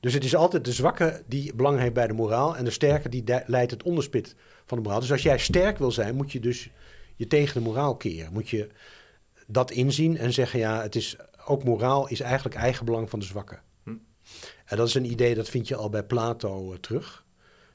Dus 0.00 0.14
het 0.14 0.24
is 0.24 0.34
altijd 0.34 0.64
de 0.64 0.72
zwakke 0.72 1.22
die 1.26 1.54
belang 1.54 1.78
heeft 1.78 1.92
bij 1.92 2.06
de 2.06 2.12
moraal 2.12 2.56
en 2.56 2.64
de 2.64 2.70
sterke 2.70 3.08
die 3.08 3.24
leidt 3.46 3.70
het 3.70 3.82
onderspit 3.82 4.34
van 4.66 4.76
de 4.76 4.82
moraal. 4.82 5.00
Dus 5.00 5.12
als 5.12 5.22
jij 5.22 5.38
sterk 5.38 5.78
wil 5.78 5.92
zijn, 5.92 6.14
moet 6.14 6.32
je 6.32 6.40
dus 6.40 6.70
je 7.16 7.26
tegen 7.26 7.54
de 7.54 7.68
moraal 7.68 7.96
keren. 7.96 8.32
Moet 8.32 8.48
je 8.48 8.68
dat 9.46 9.70
inzien 9.70 10.16
en 10.16 10.32
zeggen, 10.32 10.58
ja, 10.58 10.82
het 10.82 10.94
is, 10.94 11.16
ook 11.46 11.64
moraal 11.64 12.08
is 12.08 12.20
eigenlijk 12.20 12.54
eigenbelang 12.54 13.10
van 13.10 13.18
de 13.18 13.24
zwakke. 13.24 13.58
Hm. 13.82 13.96
En 14.64 14.76
dat 14.76 14.88
is 14.88 14.94
een 14.94 15.10
idee, 15.10 15.34
dat 15.34 15.48
vind 15.48 15.68
je 15.68 15.76
al 15.76 15.88
bij 15.88 16.04
Plato 16.04 16.72
eh, 16.72 16.78
terug. 16.78 17.24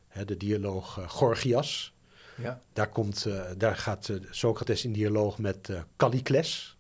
Hè, 0.08 0.26
de 0.26 0.38
dialoog 0.38 0.98
eh, 0.98 1.10
Gorgias. 1.10 1.93
Ja. 2.38 2.62
Daar, 2.74 2.90
komt, 2.90 3.26
eh, 3.26 3.42
daar 3.58 3.76
gaat 3.76 4.10
eh, 4.10 4.18
Socrates 4.30 4.86
in 4.86 4.94
dialoog 4.94 5.38
met 5.38 5.70
eh 5.70 5.82
Callicles. 5.98 6.78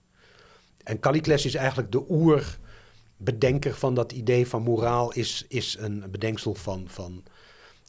En 0.84 1.00
Callicles 1.00 1.46
is 1.46 1.56
eigenlijk 1.56 1.92
de 1.92 2.06
oerbedenker 2.10 3.76
van 3.76 3.94
dat 3.94 4.12
idee 4.12 4.48
van 4.48 4.62
moraal... 4.62 5.12
is, 5.12 5.46
is 5.48 5.78
een 5.80 6.04
bedenksel 6.12 6.54
van, 6.54 6.86
van 6.90 7.24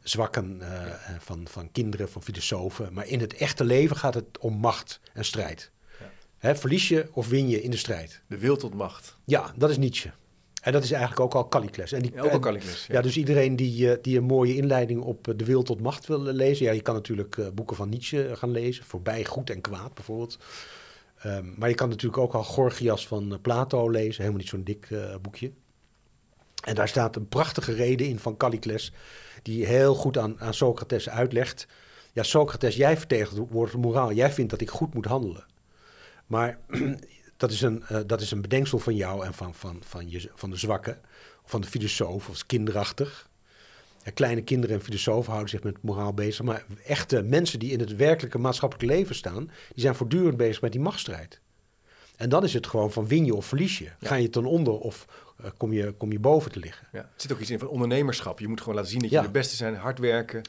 zwakken, 0.02 0.62
van, 1.18 1.48
van 1.48 1.72
kinderen, 1.72 2.08
van 2.08 2.22
filosofen. 2.22 2.92
Maar 2.92 3.06
in 3.06 3.20
het 3.20 3.34
echte 3.34 3.64
leven 3.64 3.96
gaat 3.96 4.14
het 4.14 4.38
om 4.38 4.54
macht 4.54 5.00
en 5.12 5.24
strijd. 5.24 5.70
Ja. 6.00 6.10
Hè, 6.38 6.56
verlies 6.56 6.88
je 6.88 7.08
of 7.12 7.28
win 7.28 7.48
je 7.48 7.62
in 7.62 7.70
de 7.70 7.76
strijd? 7.76 8.22
De 8.26 8.38
wil 8.38 8.56
tot 8.56 8.74
macht. 8.74 9.16
Ja, 9.24 9.52
dat 9.56 9.70
is 9.70 9.78
Nietzsche. 9.78 10.12
En 10.64 10.72
dat 10.72 10.84
is 10.84 10.90
eigenlijk 10.90 11.20
ook 11.20 11.34
al 11.34 11.48
Callicles. 11.48 11.92
En 11.92 12.02
die, 12.02 12.12
Ja, 12.14 12.22
ook 12.22 12.32
al 12.32 12.38
Callicles. 12.38 12.86
ja, 12.86 13.00
dus 13.00 13.16
iedereen 13.16 13.56
die, 13.56 13.90
eh, 13.90 13.98
die 14.02 14.16
een 14.16 14.24
mooie 14.24 14.56
inleiding 14.56 15.02
op 15.02 15.28
eh, 15.28 15.34
de 15.36 15.44
wil 15.44 15.62
tot 15.62 15.80
macht 15.80 16.06
wil 16.06 16.28
eh, 16.28 16.34
lezen. 16.34 16.66
Ja, 16.66 16.72
je 16.72 16.82
kan 16.82 16.94
natuurlijk 16.94 17.54
boeken 17.54 17.76
van 17.76 17.88
Nietzsche 17.88 18.30
gaan 18.32 18.50
lezen. 18.50 18.84
Voorbij 18.84 19.24
goed 19.24 19.50
en 19.50 19.60
kwaad 19.60 19.94
bijvoorbeeld. 19.94 20.38
Ehm, 21.18 21.46
maar 21.56 21.68
je 21.68 21.74
kan 21.74 21.88
natuurlijk 21.88 22.22
ook 22.22 22.34
al 22.34 22.44
Gorgias 22.44 23.06
van 23.06 23.38
Plato 23.42 23.90
lezen. 23.90 24.20
Helemaal 24.20 24.40
niet 24.40 24.48
zo'n 24.48 24.64
dik 24.64 24.88
boekje. 25.22 25.52
En 26.64 26.74
daar 26.74 26.88
staat 26.88 27.16
een 27.16 27.28
prachtige 27.28 27.72
reden 27.72 28.06
in 28.06 28.18
van 28.18 28.36
Callicles. 28.36 28.92
Die 29.42 29.66
heel 29.66 29.94
goed 29.94 30.18
aan, 30.18 30.40
aan 30.40 30.54
Socrates 30.54 31.08
uitlegt. 31.08 31.66
Ja, 32.12 32.22
Socrates, 32.22 32.76
jij 32.76 32.96
vertegenwoordigt 32.96 33.76
de 33.76 33.82
moraal. 33.82 34.12
Jij 34.12 34.30
vindt 34.32 34.50
dat 34.50 34.60
ik 34.60 34.70
goed 34.70 34.94
moet 34.94 35.06
handelen. 35.06 35.46
Maar 36.26 36.58
dat 37.36 37.50
is 37.50 37.60
een, 37.62 37.82
eh, 37.88 38.00
dat 38.06 38.20
is 38.20 38.30
een 38.30 38.40
bedenksel 38.40 38.78
van 38.78 38.96
jou 38.96 39.24
en 39.24 39.34
van, 39.34 39.54
van, 39.54 39.82
van, 39.84 40.10
je, 40.10 40.30
van 40.34 40.50
de 40.50 40.56
zwakke, 40.56 40.98
van 41.44 41.60
de 41.60 41.66
filosoof, 41.66 42.28
of 42.28 42.46
kinderachtig. 42.46 43.28
Ja, 44.04 44.10
kleine 44.10 44.42
kinderen 44.42 44.76
en 44.76 44.82
filosofen 44.82 45.30
houden 45.30 45.50
zich 45.50 45.62
met 45.62 45.82
moraal 45.82 46.14
bezig, 46.14 46.44
maar 46.44 46.64
echte 46.86 47.22
mensen 47.22 47.58
die 47.58 47.70
in 47.70 47.80
het 47.80 47.96
werkelijke 47.96 48.38
maatschappelijk 48.38 48.90
leven 48.90 49.14
staan, 49.14 49.44
die 49.46 49.82
zijn 49.82 49.94
voortdurend 49.94 50.36
bezig 50.36 50.60
met 50.60 50.72
die 50.72 50.80
machtsstrijd. 50.80 51.40
En 52.16 52.28
dan 52.28 52.44
is 52.44 52.54
het 52.54 52.66
gewoon 52.66 52.92
van 52.92 53.06
win 53.06 53.24
je 53.24 53.34
of 53.34 53.46
verlies 53.46 53.78
je. 53.78 53.88
Ga 54.00 54.14
je 54.14 54.30
ten 54.30 54.44
onder 54.44 54.72
of 54.78 55.06
eh, 55.36 55.50
kom, 55.56 55.72
je, 55.72 55.92
kom 55.92 56.12
je 56.12 56.18
boven 56.18 56.52
te 56.52 56.58
liggen. 56.58 56.86
Ja. 56.92 56.98
Er 56.98 57.08
zit 57.16 57.32
ook 57.32 57.40
iets 57.40 57.50
in 57.50 57.58
van 57.58 57.68
ondernemerschap. 57.68 58.40
Je 58.40 58.48
moet 58.48 58.60
gewoon 58.60 58.74
laten 58.74 58.90
zien 58.90 59.00
dat 59.00 59.10
je 59.10 59.20
de 59.20 59.30
beste 59.30 59.56
zijn, 59.56 59.76
hard 59.76 59.98
werken, 59.98 60.42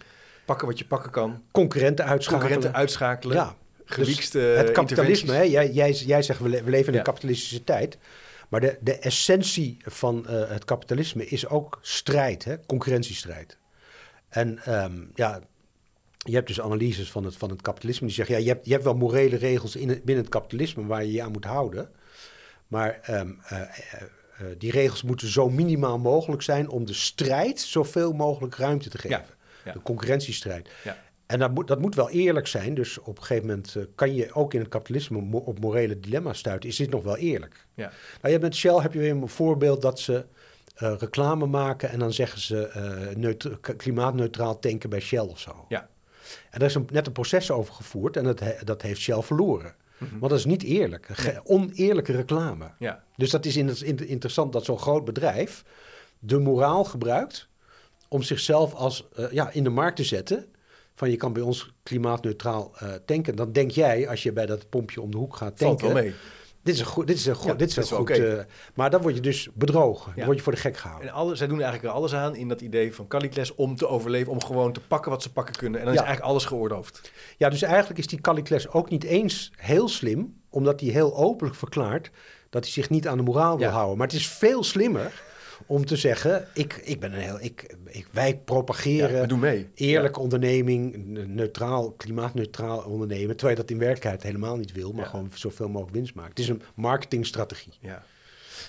pakken 0.45 0.67
wat 0.67 0.79
je 0.79 0.85
pakken 0.85 1.11
kan, 1.11 1.43
Concurrenten 1.51 2.05
uitschakelen. 2.05 2.41
concurrenten 2.41 2.79
uitschakelen, 2.79 3.35
Ja, 3.35 3.55
gewiekste 3.85 4.39
het 4.39 4.71
kapitalisme, 4.71 5.33
hè, 5.33 5.41
jij, 5.41 5.71
jij, 5.71 5.91
jij 5.91 6.21
zegt 6.21 6.39
we, 6.39 6.49
le- 6.49 6.63
we 6.63 6.69
leven 6.69 6.87
in 6.87 6.93
Ja. 6.93 6.99
een 6.99 7.05
kapitalistische 7.05 7.63
tijd. 7.63 7.97
Maar 8.49 8.61
de, 8.61 8.77
de 8.81 8.97
essentie 8.99 9.77
van 9.85 10.27
eh, 10.27 10.49
het 10.49 10.65
kapitalisme 10.65 11.25
is 11.25 11.47
ook 11.47 11.79
strijd, 11.81 12.43
hè, 12.43 12.55
concurrentiestrijd. 12.65 13.57
En 14.29 14.59
ehm, 14.65 15.03
ja, 15.15 15.41
je 16.17 16.33
hebt 16.33 16.47
dus 16.47 16.61
analyses 16.61 17.11
van 17.11 17.23
het, 17.23 17.35
van 17.37 17.49
het 17.49 17.61
kapitalisme 17.61 18.05
die 18.07 18.15
zeggen... 18.15 18.35
ja, 18.35 18.41
je 18.41 18.47
hebt, 18.47 18.65
je 18.65 18.71
hebt 18.71 18.83
wel 18.83 18.95
morele 18.95 19.35
regels 19.35 19.75
in 19.75 19.89
het, 19.89 20.03
binnen 20.03 20.23
het 20.23 20.33
kapitalisme 20.33 20.85
waar 20.85 21.03
je 21.05 21.11
je 21.11 21.23
aan 21.23 21.31
moet 21.31 21.45
houden. 21.45 21.89
Maar 22.67 22.99
ehm, 23.01 23.31
eh, 23.47 23.61
eh, 23.61 23.67
die 24.57 24.71
regels 24.71 25.03
moeten 25.03 25.27
zo 25.27 25.49
minimaal 25.49 25.99
mogelijk 25.99 26.41
zijn... 26.41 26.69
om 26.69 26.85
de 26.85 26.93
strijd 26.93 27.59
zoveel 27.59 28.13
mogelijk 28.13 28.55
ruimte 28.55 28.89
te 28.89 28.97
geven. 28.97 29.17
Ja, 29.17 29.25
ja. 29.65 29.71
De 29.73 29.81
concurrentiestrijd. 29.81 30.69
Ja. 30.83 31.03
En 31.25 31.39
dat 31.39 31.51
moet, 31.53 31.67
dat 31.67 31.79
moet 31.79 31.95
wel 31.95 32.09
eerlijk 32.09 32.47
zijn. 32.47 32.73
Dus 32.73 32.99
op 32.99 33.17
een 33.17 33.23
gegeven 33.23 33.47
moment 33.47 33.75
eh, 33.75 33.83
kan 33.95 34.15
je 34.15 34.33
ook 34.33 34.53
in 34.53 34.59
het 34.59 34.69
kapitalisme 34.69 35.39
op 35.39 35.59
morele 35.59 35.99
dilemma's 35.99 36.37
stuiten. 36.39 36.69
Is 36.69 36.75
dit 36.75 36.89
nog 36.89 37.03
wel 37.03 37.17
eerlijk? 37.17 37.65
Ja. 37.73 37.83
Nou, 37.83 37.93
je 38.21 38.29
hebt 38.29 38.41
met 38.41 38.55
Shell 38.55 38.75
heb 38.75 38.93
je 38.93 38.99
weer 38.99 39.11
een 39.11 39.27
voorbeeld 39.27 39.81
dat 39.81 39.99
ze 39.99 40.25
eh, 40.75 40.93
reclame 40.99 41.45
maken 41.45 41.89
en 41.89 41.99
dan 41.99 42.13
zeggen 42.13 42.39
ze 42.39 42.67
eh, 42.67 43.75
klimaatneutraal 43.77 44.59
tanken 44.59 44.89
bij 44.89 44.99
Shell 44.99 45.19
of 45.19 45.39
zo. 45.39 45.65
Ja. 45.69 45.89
En 46.49 46.59
daar 46.59 46.69
is 46.69 46.75
een, 46.75 46.87
net 46.91 47.07
een 47.07 47.13
proces 47.13 47.51
over 47.51 47.73
gevoerd 47.73 48.17
en 48.17 48.23
dat, 48.23 48.39
he- 48.39 48.63
dat 48.63 48.81
heeft 48.81 49.01
Shell 49.01 49.21
verloren. 49.21 49.75
Mhm. 49.97 50.11
Want 50.19 50.29
dat 50.31 50.39
is 50.39 50.45
niet 50.45 50.63
eerlijk. 50.63 51.07
Ge- 51.11 51.41
Oneerlijke 51.43 52.11
reclame. 52.11 52.71
Ja. 52.79 53.03
Dus 53.15 53.29
dat 53.29 53.45
is 53.45 53.57
in 53.57 53.67
het, 53.67 53.81
in- 53.81 54.07
interessant 54.07 54.53
dat 54.53 54.65
zo'n 54.65 54.79
groot 54.79 55.05
bedrijf 55.05 55.63
de 56.19 56.39
moraal 56.39 56.83
gebruikt 56.83 57.47
om 58.07 58.21
zichzelf 58.21 58.73
als, 58.73 59.07
ja, 59.31 59.51
in 59.51 59.63
de 59.63 59.69
markt 59.69 59.95
te 59.95 60.03
zetten. 60.03 60.45
Van 60.95 61.09
je 61.11 61.17
kan 61.17 61.33
bij 61.33 61.41
ons 61.43 61.73
klimaatneutraal 61.83 62.71
eh, 62.77 62.89
tanken. 63.05 63.35
Dan 63.35 63.51
denk 63.51 63.71
jij, 63.71 64.09
als 64.09 64.23
je 64.23 64.31
bij 64.33 64.45
dat 64.45 64.69
pompje 64.69 65.01
om 65.01 65.11
de 65.11 65.17
hoek 65.17 65.35
gaat 65.35 65.53
Valt 65.55 65.79
tanken... 65.79 65.95
wel 65.95 66.03
mee. 66.03 66.13
Dit 66.63 66.73
is 66.73 66.79
een 66.79 66.85
goed, 66.85 67.07
dit 67.07 67.15
is 67.17 67.25
een 67.25 67.35
goed, 67.35 67.45
Ja, 67.45 67.53
dit 67.53 67.69
is 67.69 67.75
een 67.75 67.81
dit 67.81 67.91
is 68.09 68.17
wel 68.17 68.27
goed. 68.29 68.37
eh, 68.39 68.45
maar 68.73 68.89
dan 68.89 69.01
word 69.01 69.15
je 69.15 69.21
dus 69.21 69.49
bedrogen. 69.53 70.09
Ja. 70.09 70.15
Dan 70.15 70.25
word 70.25 70.37
je 70.37 70.43
voor 70.43 70.53
de 70.53 70.59
gek 70.59 70.77
gehouden. 70.77 71.07
En 71.09 71.13
alle, 71.13 71.35
zij 71.35 71.47
doen 71.47 71.61
eigenlijk 71.61 71.89
er 71.89 71.99
alles 71.99 72.13
aan 72.13 72.35
in 72.35 72.47
dat 72.47 72.61
idee 72.61 72.93
van 72.95 73.07
Callicles 73.07 73.55
om 73.55 73.75
te 73.75 73.87
overleven, 73.87 74.31
om 74.31 74.43
gewoon 74.43 74.73
te 74.73 74.79
pakken 74.79 75.11
wat 75.11 75.21
ze 75.23 75.31
pakken 75.31 75.55
kunnen. 75.55 75.79
En 75.79 75.85
dan 75.85 75.93
Ja. 75.93 75.99
is 76.01 76.05
eigenlijk 76.05 76.33
alles 76.33 76.45
geoorloofd. 76.45 77.11
Ja, 77.37 77.49
dus 77.49 77.61
eigenlijk 77.61 77.99
is 77.99 78.07
die 78.07 78.21
Callicles 78.21 78.69
ook 78.69 78.89
niet 78.89 79.03
eens 79.03 79.51
heel 79.55 79.87
slim, 79.89 80.41
omdat 80.49 80.79
hij 80.79 80.89
heel 80.89 81.15
openlijk 81.15 81.55
verklaart 81.57 82.11
dat 82.49 82.63
hij 82.63 82.71
zich 82.73 82.89
niet 82.89 83.07
aan 83.07 83.17
de 83.17 83.23
moraal 83.23 83.57
wil 83.57 83.69
houden. 83.69 83.97
Maar 83.97 84.07
het 84.07 84.15
is 84.15 84.27
veel 84.27 84.63
slimmer 84.63 85.23
om 85.65 85.85
te 85.85 85.95
zeggen: 85.95 86.47
ik, 86.53 86.73
ik 86.83 86.99
ben 86.99 87.13
een 87.13 87.19
heel, 87.19 87.37
ik, 87.41 87.75
ik, 87.85 88.07
wij 88.11 88.37
propageren 88.37 89.27
eerlijke 89.75 90.19
onderneming, 90.19 90.95
neutraal, 91.27 91.91
klimaatneutraal 91.91 92.77
ondernemen, 92.79 93.35
terwijl 93.35 93.57
je 93.57 93.61
dat 93.61 93.71
in 93.71 93.77
werkelijkheid 93.79 94.23
helemaal 94.23 94.57
niet 94.57 94.71
wil, 94.71 94.91
maar 94.91 95.05
gewoon 95.05 95.31
zoveel 95.33 95.67
mogelijk 95.69 95.95
winst 95.95 96.13
maken. 96.15 96.29
Het 96.31 96.39
is 96.39 96.47
een 96.49 96.61
marketingstrategie. 96.75 97.73
Ja. 97.79 98.03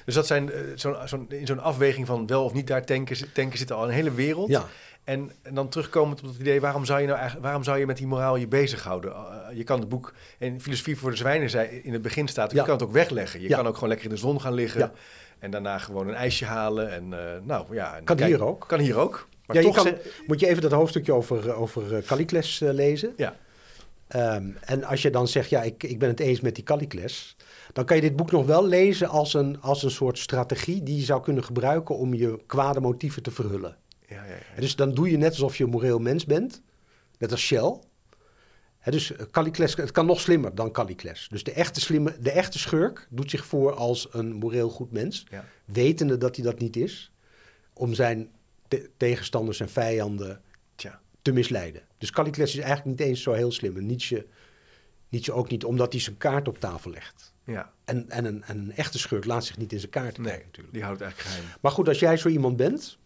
Dus 0.04 0.14
dat 0.14 0.26
zijn 0.26 0.52
eh, 0.52 0.60
zo'n, 0.74 0.96
zo'n, 1.04 1.26
in 1.30 1.46
zo'n 1.46 1.60
afweging 1.60 2.06
van 2.06 2.26
wel 2.26 2.44
of 2.44 2.52
niet 2.52 2.66
daar 2.66 2.84
tanken, 2.84 3.16
zit- 3.16 3.34
tanken 3.34 3.58
zit 3.58 3.72
al 3.72 3.84
een 3.84 3.90
hele 3.94 4.12
wereld. 4.12 4.48
Ja, 4.48 4.66
En, 5.04 5.30
en 5.42 5.54
dan 5.54 5.68
terugkomend 5.68 6.20
op 6.22 6.26
het 6.28 6.38
idee, 6.38 6.60
waarom 6.60 6.84
zou 6.84 6.98
je 7.00 7.06
nou 7.06 7.16
eigenlijk, 7.18 7.46
waarom 7.46 7.64
zou 7.64 7.78
je 7.78 7.86
met 7.86 7.96
die 7.96 8.06
moraal 8.06 8.36
je 8.36 8.46
bezighouden? 8.48 9.10
Uh, 9.10 9.56
je 9.56 9.64
kan 9.64 9.78
het 9.80 9.88
boek 9.88 10.14
en 10.38 10.60
Filosofie 10.60 10.96
voor 10.96 11.10
de 11.10 11.16
Zwijnen 11.16 11.50
zei 11.50 11.68
in 11.82 11.92
het 11.92 12.02
begin 12.02 12.28
staat, 12.28 12.50
Ja. 12.52 12.58
je 12.58 12.64
kan 12.64 12.74
het 12.74 12.82
ook 12.82 12.92
wegleggen. 12.92 13.40
Je 13.40 13.48
Ja. 13.48 13.56
kan 13.56 13.66
ook 13.66 13.74
gewoon 13.74 13.88
lekker 13.88 14.06
in 14.08 14.14
de 14.14 14.20
zon 14.20 14.40
gaan 14.40 14.54
liggen 14.54 14.80
Ja. 14.80 14.92
En 15.38 15.50
daarna 15.50 15.78
gewoon 15.78 16.08
een 16.08 16.14
ijsje 16.14 16.44
halen. 16.44 16.92
En 16.92 17.12
eh, 17.12 17.40
nou 17.42 17.74
ja, 17.74 17.96
en 17.96 18.04
Kan 18.04 18.16
kijk- 18.16 18.28
hier 18.28 18.44
ook. 18.44 18.64
Kan 18.68 18.80
hier 18.80 18.96
ook. 18.98 19.28
Maar 19.46 19.56
ja 19.56 19.62
je 19.62 19.68
toch 19.68 19.76
kan, 19.76 19.86
ze- 19.86 20.12
moet 20.26 20.40
je 20.40 20.46
even 20.46 20.62
dat 20.62 20.72
hoofdstukje 20.72 21.12
over, 21.12 21.48
eh, 21.48 21.60
over 21.60 21.96
eh, 21.96 22.02
Callicles 22.06 22.60
eh, 22.60 22.72
lezen. 22.72 23.12
ja, 23.16 23.36
Ehm, 24.08 24.44
en 24.60 24.84
als 24.84 25.02
je 25.02 25.10
dan 25.10 25.28
zegt, 25.28 25.50
ja, 25.50 25.62
ik, 25.62 25.82
ik 25.82 25.98
ben 25.98 26.08
het 26.08 26.20
eens 26.20 26.40
met 26.40 26.54
die 26.54 26.64
Callicles, 26.64 27.36
dan 27.72 27.84
kan 27.84 27.96
je 27.96 28.02
dit 28.02 28.16
boek 28.16 28.30
nog 28.30 28.46
wel 28.46 28.66
lezen 28.66 29.08
als 29.08 29.34
een, 29.34 29.60
als 29.60 29.82
een 29.82 29.90
soort 29.90 30.18
strategie 30.18 30.82
die 30.82 30.96
je 30.96 31.04
zou 31.04 31.22
kunnen 31.22 31.44
gebruiken 31.44 31.96
om 31.96 32.14
je 32.14 32.40
kwade 32.46 32.80
motieven 32.80 33.22
te 33.22 33.30
verhullen. 33.30 33.76
ja, 34.08 34.14
ja, 34.16 34.22
ja. 34.54 34.60
Dus 34.60 34.76
dan 34.76 34.94
doe 34.94 35.10
je 35.10 35.16
net 35.16 35.30
alsof 35.30 35.56
je 35.56 35.64
een 35.64 35.70
moreel 35.70 35.98
mens 35.98 36.24
bent, 36.24 36.62
net 37.18 37.30
als 37.32 37.40
Shell. 37.40 37.78
Dus 38.90 39.12
eh, 39.12 39.26
Callicles, 39.30 39.74
het 39.76 39.90
kan 39.90 40.06
nog 40.06 40.20
slimmer 40.20 40.54
dan 40.54 40.70
Callicles. 40.72 41.28
Dus 41.30 41.44
de 41.44 41.52
echte, 41.52 41.80
slimme, 41.80 42.16
de 42.20 42.30
echte 42.30 42.58
schurk 42.58 43.06
doet 43.10 43.30
zich 43.30 43.46
voor 43.46 43.74
als 43.74 44.08
een 44.10 44.32
moreel 44.32 44.68
goed 44.68 44.92
mens, 44.92 45.26
Ja. 45.30 45.44
wetende 45.64 46.18
dat 46.18 46.36
hij 46.36 46.44
dat 46.44 46.58
niet 46.58 46.76
is, 46.76 47.12
om 47.72 47.94
zijn 47.94 48.30
te- 48.68 48.90
tegenstanders 48.96 49.60
en 49.60 49.68
vijanden 49.68 50.40
Tja, 50.74 51.00
te 51.22 51.32
misleiden. 51.32 51.82
Dus 51.98 52.10
Callicles 52.10 52.54
is 52.54 52.60
eigenlijk 52.60 52.98
niet 52.98 53.08
eens 53.08 53.22
zo 53.22 53.32
heel 53.32 53.52
slim. 53.52 53.76
En 53.76 53.86
Nietzsche, 53.86 54.26
Nietzsche 55.08 55.32
ook 55.32 55.50
niet, 55.50 55.64
omdat 55.64 55.92
hij 55.92 56.00
zijn 56.00 56.16
kaart 56.16 56.48
op 56.48 56.58
tafel 56.60 56.90
legt. 56.90 57.32
ja. 57.44 57.72
En, 57.84 58.10
en 58.10 58.24
een, 58.24 58.42
en 58.42 58.58
een 58.58 58.72
echte 58.72 58.98
schurk 58.98 59.24
laat 59.24 59.44
zich 59.44 59.56
niet 59.58 59.72
in 59.72 59.78
zijn 59.78 59.90
kaart 59.90 60.16
Nee, 60.18 60.26
kijken 60.26 60.44
natuurlijk. 60.46 60.74
die 60.74 60.82
houdt 60.84 61.00
eigenlijk 61.00 61.30
geheim. 61.34 61.50
Maar 61.60 61.72
goed, 61.72 61.88
als 61.88 61.98
jij 61.98 62.16
zo 62.16 62.28
iemand 62.28 62.56
bent, 62.56 62.98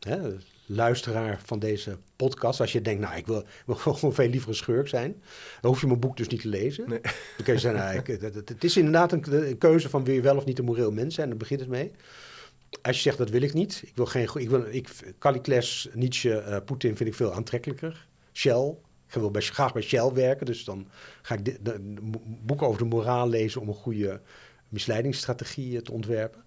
hè, 0.00 0.36
luisteraar 0.66 1.40
van 1.44 1.58
deze 1.58 1.98
podcast. 2.16 2.60
Als 2.60 2.72
je 2.72 2.80
denkt, 2.80 3.00
nou, 3.00 3.16
ik 3.16 3.26
wil, 3.26 3.44
wil 3.66 3.74
gewoon 3.94 4.14
veel 4.14 4.28
liever 4.28 4.48
een 4.48 4.54
schurk 4.54 4.88
zijn. 4.88 5.22
Dan 5.60 5.70
hoef 5.70 5.80
je 5.80 5.86
mijn 5.86 6.00
boek 6.00 6.16
dus 6.16 6.28
niet 6.28 6.40
te 6.40 6.48
lezen. 6.48 6.88
Nee. 6.88 7.00
Dan 7.00 7.44
kun 7.44 7.54
je 7.54 7.60
zeggen, 7.60 7.80
nou, 7.80 7.98
ik- 7.98 8.06
het, 8.48 8.64
is 8.64 8.76
inderdaad 8.76 9.12
een, 9.12 9.48
een 9.48 9.58
keuze 9.58 9.88
van 9.88 10.04
wil 10.04 10.14
je 10.14 10.20
wel 10.20 10.36
of 10.36 10.44
niet 10.44 10.58
een 10.58 10.64
moreel 10.64 10.92
mens 10.92 11.14
zijn. 11.14 11.28
Daar 11.28 11.36
begint 11.38 11.60
het 11.60 11.68
mee. 11.68 11.90
Als 12.82 12.96
je 12.96 13.02
zegt, 13.02 13.18
dat 13.18 13.30
wil 13.30 13.42
ik 13.42 13.54
niet. 13.54 13.82
Ik 13.86 13.92
wil 13.96 14.06
geen... 14.06 14.28
Ik 14.34 14.50
wil, 14.50 14.64
ik, 14.70 14.88
Calicles, 15.18 15.88
Nietzsche, 15.92 16.38
eh, 16.38 16.56
Poetin 16.64 16.96
vind 16.96 17.08
ik 17.08 17.14
veel 17.14 17.32
aantrekkelijker. 17.32 18.06
Shell. 18.32 18.74
Ik 19.08 19.14
wil 19.20 19.30
bij, 19.30 19.42
graag 19.42 19.72
bij 19.72 19.82
Shell 19.82 20.12
werken. 20.12 20.46
Dus 20.46 20.64
dan 20.64 20.88
ga 21.22 21.34
ik 21.34 21.58
boeken 22.44 22.66
over 22.66 22.78
de 22.78 22.88
moraal 22.88 23.28
lezen... 23.28 23.60
om 23.60 23.68
een 23.68 23.74
goede 23.74 24.20
misleidingsstrategie 24.68 25.76
eh, 25.76 25.82
te 25.82 25.92
ontwerpen. 25.92 26.43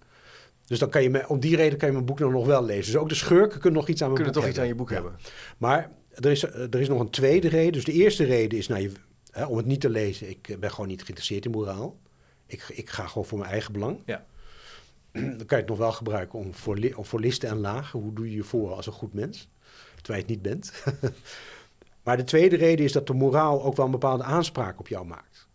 Dus 0.68 0.78
dan 0.78 0.88
kan 0.90 1.02
je 1.02 1.10
me, 1.10 1.28
om 1.28 1.40
die 1.40 1.56
reden 1.56 1.78
kan 1.78 1.88
je 1.88 1.94
mijn 1.94 2.06
boek 2.06 2.18
dan 2.18 2.32
nog 2.32 2.46
wel 2.46 2.64
lezen. 2.64 2.92
Dus 2.92 3.00
ook 3.00 3.08
de 3.08 3.14
schurken 3.14 3.60
kunnen 3.60 3.80
nog 3.80 3.88
iets 3.88 4.02
aan 4.02 4.10
mijn 4.12 4.22
kunnen 4.22 4.32
boek 4.34 4.42
toch 4.42 4.50
iets 4.52 4.60
aan 4.60 4.66
je 4.68 4.74
boek 4.74 4.90
hebben. 4.90 5.16
Maar 5.58 5.90
er 6.14 6.30
is, 6.30 6.42
er 6.42 6.80
is 6.80 6.88
nog 6.88 7.00
een 7.00 7.10
tweede 7.10 7.48
reden. 7.48 7.72
Dus 7.72 7.84
de 7.84 7.92
eerste 7.92 8.24
reden 8.24 8.58
is 8.58 8.68
nou, 8.68 8.82
je, 8.82 8.90
hè, 9.30 9.44
om 9.44 9.56
het 9.56 9.66
niet 9.66 9.80
te 9.80 9.90
lezen. 9.90 10.28
Ik 10.28 10.56
ben 10.60 10.70
gewoon 10.70 10.88
niet 10.88 11.00
geïnteresseerd 11.02 11.44
in 11.44 11.50
moraal. 11.50 11.96
Ik, 12.46 12.68
ik 12.74 12.88
ga 12.90 13.06
gewoon 13.06 13.24
voor 13.26 13.38
mijn 13.38 13.50
eigen 13.50 13.72
belang. 13.72 14.02
Ja. 14.06 14.24
Dan 15.12 15.36
kan 15.36 15.46
je 15.48 15.56
het 15.56 15.68
nog 15.68 15.78
wel 15.78 15.92
gebruiken 15.92 16.38
om 16.38 16.54
voor, 16.54 16.76
li- 16.76 16.94
voor 16.96 17.20
listen 17.20 17.48
en 17.48 17.58
lagen. 17.58 18.00
Hoe 18.00 18.12
doe 18.12 18.30
je 18.30 18.36
je 18.36 18.42
voor 18.44 18.72
als 18.74 18.86
een 18.86 18.92
goed 18.92 19.14
mens? 19.14 19.48
Terwijl 20.02 20.24
je 20.26 20.32
het 20.32 20.42
niet 20.42 20.42
bent. 20.42 20.72
maar 22.04 22.16
de 22.16 22.24
tweede 22.24 22.56
reden 22.56 22.84
is 22.84 22.92
dat 22.92 23.06
de 23.06 23.12
moraal 23.14 23.62
ook 23.64 23.76
wel 23.76 23.84
een 23.84 23.90
bepaalde 23.90 24.22
aanspraak 24.22 24.78
op 24.78 24.88
jou 24.88 25.06
maakt. 25.06 25.47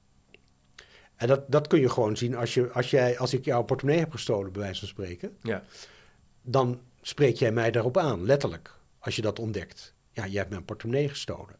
En 1.23 1.29
dat, 1.29 1.51
dat 1.51 1.67
kun 1.67 1.79
je 1.79 1.89
gewoon 1.89 2.17
zien 2.17 2.35
als, 2.35 2.53
je, 2.53 2.71
als, 2.71 2.89
jij, 2.89 3.17
als 3.19 3.33
ik 3.33 3.45
jouw 3.45 3.63
portemonnee 3.63 4.03
heb 4.03 4.11
gestolen, 4.11 4.51
bij 4.51 4.61
wijze 4.61 4.79
van 4.79 4.87
spreken 4.87 5.37
Ja. 5.41 5.63
dan 6.41 6.81
spreek 7.01 7.35
jij 7.35 7.51
mij 7.51 7.71
daarop 7.71 7.97
aan, 7.97 8.25
letterlijk, 8.25 8.75
als 8.99 9.15
je 9.15 9.21
dat 9.21 9.39
ontdekt. 9.39 9.93
Ja, 10.11 10.25
je 10.25 10.37
hebt 10.37 10.49
mijn 10.49 10.65
portemonnee 10.65 11.09
gestolen. 11.09 11.55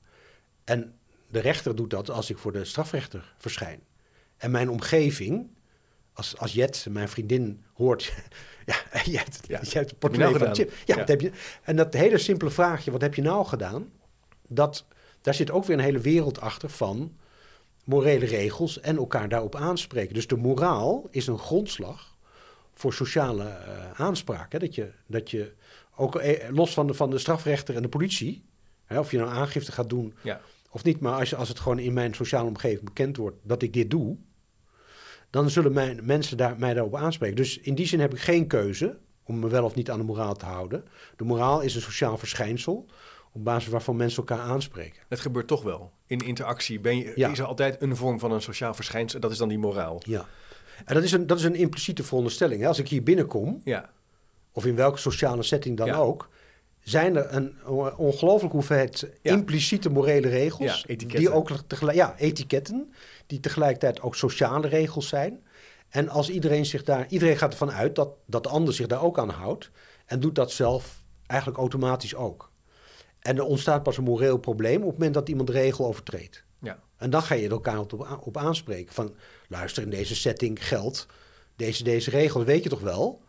En 0.63 0.93
de 1.27 1.39
rechter 1.39 1.75
doet 1.75 1.89
dat 1.89 2.09
als 2.09 2.29
ik 2.29 2.37
voor 2.37 2.51
de 2.51 2.65
strafrechter 2.65 3.33
verschijn. 3.37 3.79
En 4.37 4.51
mijn 4.51 4.69
omgeving, 4.69 5.49
als, 6.13 6.37
als 6.37 6.53
Jet, 6.53 6.85
mijn 6.89 7.09
vriendin, 7.09 7.63
hoort... 7.73 8.13
ja, 8.65 8.75
jij 9.03 9.23
hebt, 9.23 9.39
Ja. 9.47 9.47
jij 9.47 9.57
hebt 9.57 9.71
de 9.71 9.77
nou 9.79 9.95
portemonnee 9.99 10.37
van 10.37 10.39
gedaan? 10.39 10.55
Chip. 10.55 10.69
Ja, 10.69 10.77
Ja. 10.85 10.95
Wat 10.95 11.07
heb 11.07 11.21
je, 11.21 11.31
en 11.63 11.75
dat 11.75 11.93
hele 11.93 12.17
simpele 12.17 12.51
vraagje, 12.51 12.91
wat 12.91 13.01
heb 13.01 13.15
je 13.15 13.21
nou 13.21 13.45
gedaan? 13.45 13.91
Dat, 14.47 14.85
daar 15.21 15.33
zit 15.33 15.51
ook 15.51 15.65
weer 15.65 15.77
een 15.77 15.83
hele 15.83 15.99
wereld 15.99 16.39
achter 16.41 16.69
van 16.69 17.17
morele 17.83 18.25
regels 18.25 18.79
en 18.79 18.97
elkaar 18.97 19.29
daarop 19.29 19.55
aanspreken. 19.55 20.13
Dus 20.13 20.27
de 20.27 20.35
moraal 20.35 21.07
is 21.09 21.27
een 21.27 21.39
grondslag 21.39 22.15
voor 22.73 22.93
sociale 22.93 23.43
eh, 23.43 23.91
aanspraak. 24.01 24.51
Hè? 24.51 24.59
Dat, 24.59 24.75
je, 24.75 24.91
dat 25.07 25.31
je 25.31 25.53
ook 25.95 26.15
eh, 26.15 26.49
los 26.49 26.73
van 26.73 26.87
de, 26.87 26.93
van 26.93 27.09
de 27.09 27.17
strafrechter 27.17 27.75
en 27.75 27.81
de 27.81 27.89
politie, 27.89 28.43
hè, 28.85 28.99
of 28.99 29.11
je 29.11 29.17
nou 29.17 29.29
aangifte 29.29 29.71
gaat 29.71 29.89
doen 29.89 30.13
Ja. 30.21 30.41
of 30.69 30.83
niet, 30.83 30.99
maar 30.99 31.19
als, 31.19 31.29
je, 31.29 31.35
als 31.35 31.49
het 31.49 31.59
gewoon 31.59 31.79
in 31.79 31.93
mijn 31.93 32.13
sociale 32.13 32.47
omgeving 32.47 32.83
bekend 32.83 33.17
wordt 33.17 33.37
dat 33.41 33.61
ik 33.61 33.73
dit 33.73 33.89
doe, 33.89 34.17
dan 35.29 35.49
zullen 35.49 35.73
mijn, 35.73 35.99
mensen 36.05 36.37
daar, 36.37 36.57
mij 36.57 36.73
daarop 36.73 36.95
aanspreken. 36.95 37.35
Dus 37.35 37.59
in 37.59 37.75
die 37.75 37.87
zin 37.87 37.99
heb 37.99 38.13
ik 38.13 38.19
geen 38.19 38.47
keuze 38.47 38.97
om 39.23 39.39
me 39.39 39.47
wel 39.47 39.63
of 39.63 39.75
niet 39.75 39.89
aan 39.89 39.97
de 39.97 40.03
moraal 40.03 40.35
te 40.35 40.45
houden. 40.45 40.83
De 41.15 41.23
moraal 41.23 41.61
is 41.61 41.75
een 41.75 41.81
sociaal 41.81 42.17
verschijnsel 42.17 42.85
op 43.33 43.43
basis 43.43 43.69
waarvan 43.71 43.95
mensen 43.95 44.17
elkaar 44.27 44.45
aanspreken. 44.45 45.01
Het 45.09 45.19
gebeurt 45.19 45.47
toch 45.47 45.63
wel. 45.63 45.91
In 46.07 46.19
interactie 46.19 46.79
ben 46.79 46.97
je, 46.97 47.11
Ja. 47.15 47.29
is 47.31 47.39
er 47.39 47.45
altijd 47.45 47.81
een 47.81 47.95
vorm 47.95 48.19
van 48.19 48.31
een 48.31 48.41
sociaal 48.41 48.73
verschijnsel. 48.73 49.19
Dat 49.19 49.31
is 49.31 49.37
dan 49.37 49.47
die 49.49 49.57
moraal. 49.57 50.01
Ja. 50.05 50.25
En 50.85 50.93
dat 50.95 51.03
is 51.03 51.11
een, 51.11 51.27
dat 51.27 51.37
is 51.37 51.43
een 51.43 51.55
impliciete 51.55 52.03
veronderstelling. 52.03 52.61
Hè? 52.61 52.67
Als 52.67 52.79
ik 52.79 52.87
hier 52.87 53.03
binnenkom, 53.03 53.61
Ja. 53.63 53.89
of 54.51 54.65
in 54.65 54.75
welke 54.75 54.97
sociale 54.97 55.43
setting 55.43 55.77
dan 55.77 55.87
Ja. 55.87 55.95
ook, 55.97 56.29
zijn 56.79 57.15
er 57.15 57.33
een 57.33 57.55
ongelooflijke 57.97 58.55
hoeveelheid 58.55 59.09
impliciete 59.21 59.89
morele 59.89 60.27
regels. 60.29 60.81
Ja, 60.81 60.87
etiketten. 60.87 61.19
Die 61.19 61.29
ook 61.31 61.49
tegelijk, 61.67 61.97
ja, 61.97 62.15
etiketten, 62.17 62.93
die 63.27 63.39
tegelijkertijd 63.39 64.01
ook 64.01 64.15
sociale 64.15 64.67
regels 64.67 65.07
zijn. 65.07 65.43
En 65.89 66.09
als 66.09 66.29
iedereen 66.29 66.65
zich 66.65 66.83
daar, 66.83 67.05
iedereen 67.09 67.37
gaat 67.37 67.51
ervan 67.51 67.71
uit 67.71 67.95
dat, 67.95 68.09
dat 68.25 68.43
de 68.43 68.49
ander 68.49 68.73
zich 68.73 68.87
daar 68.87 69.01
ook 69.03 69.19
aan 69.19 69.29
houdt. 69.29 69.69
En 70.05 70.19
doet 70.19 70.35
dat 70.35 70.51
zelf 70.51 71.03
eigenlijk 71.27 71.59
automatisch 71.59 72.15
ook. 72.15 72.51
En 73.23 73.37
er 73.37 73.43
ontstaat 73.43 73.83
pas 73.83 73.97
een 73.97 74.03
moreel 74.03 74.37
probleem 74.37 74.75
op 74.81 74.83
het 74.89 74.93
moment 74.97 75.13
dat 75.13 75.29
iemand 75.29 75.47
de 75.47 75.53
regel 75.53 75.85
overtreedt. 75.85 76.43
Ja. 76.59 76.79
En 76.97 77.09
dan 77.09 77.21
ga 77.21 77.35
je 77.35 77.45
er 77.45 77.51
elkaar 77.51 77.79
op, 77.79 78.17
op 78.23 78.37
aanspreken. 78.37 78.93
Van, 78.93 79.15
luister, 79.47 79.83
in 79.83 79.89
deze 79.89 80.15
setting 80.15 80.67
geldt 80.67 81.05
deze, 81.55 81.83
deze 81.83 82.09
regel. 82.09 82.43
Weet 82.43 82.63
je 82.63 82.69
toch 82.69 82.79
wel? 82.81 83.21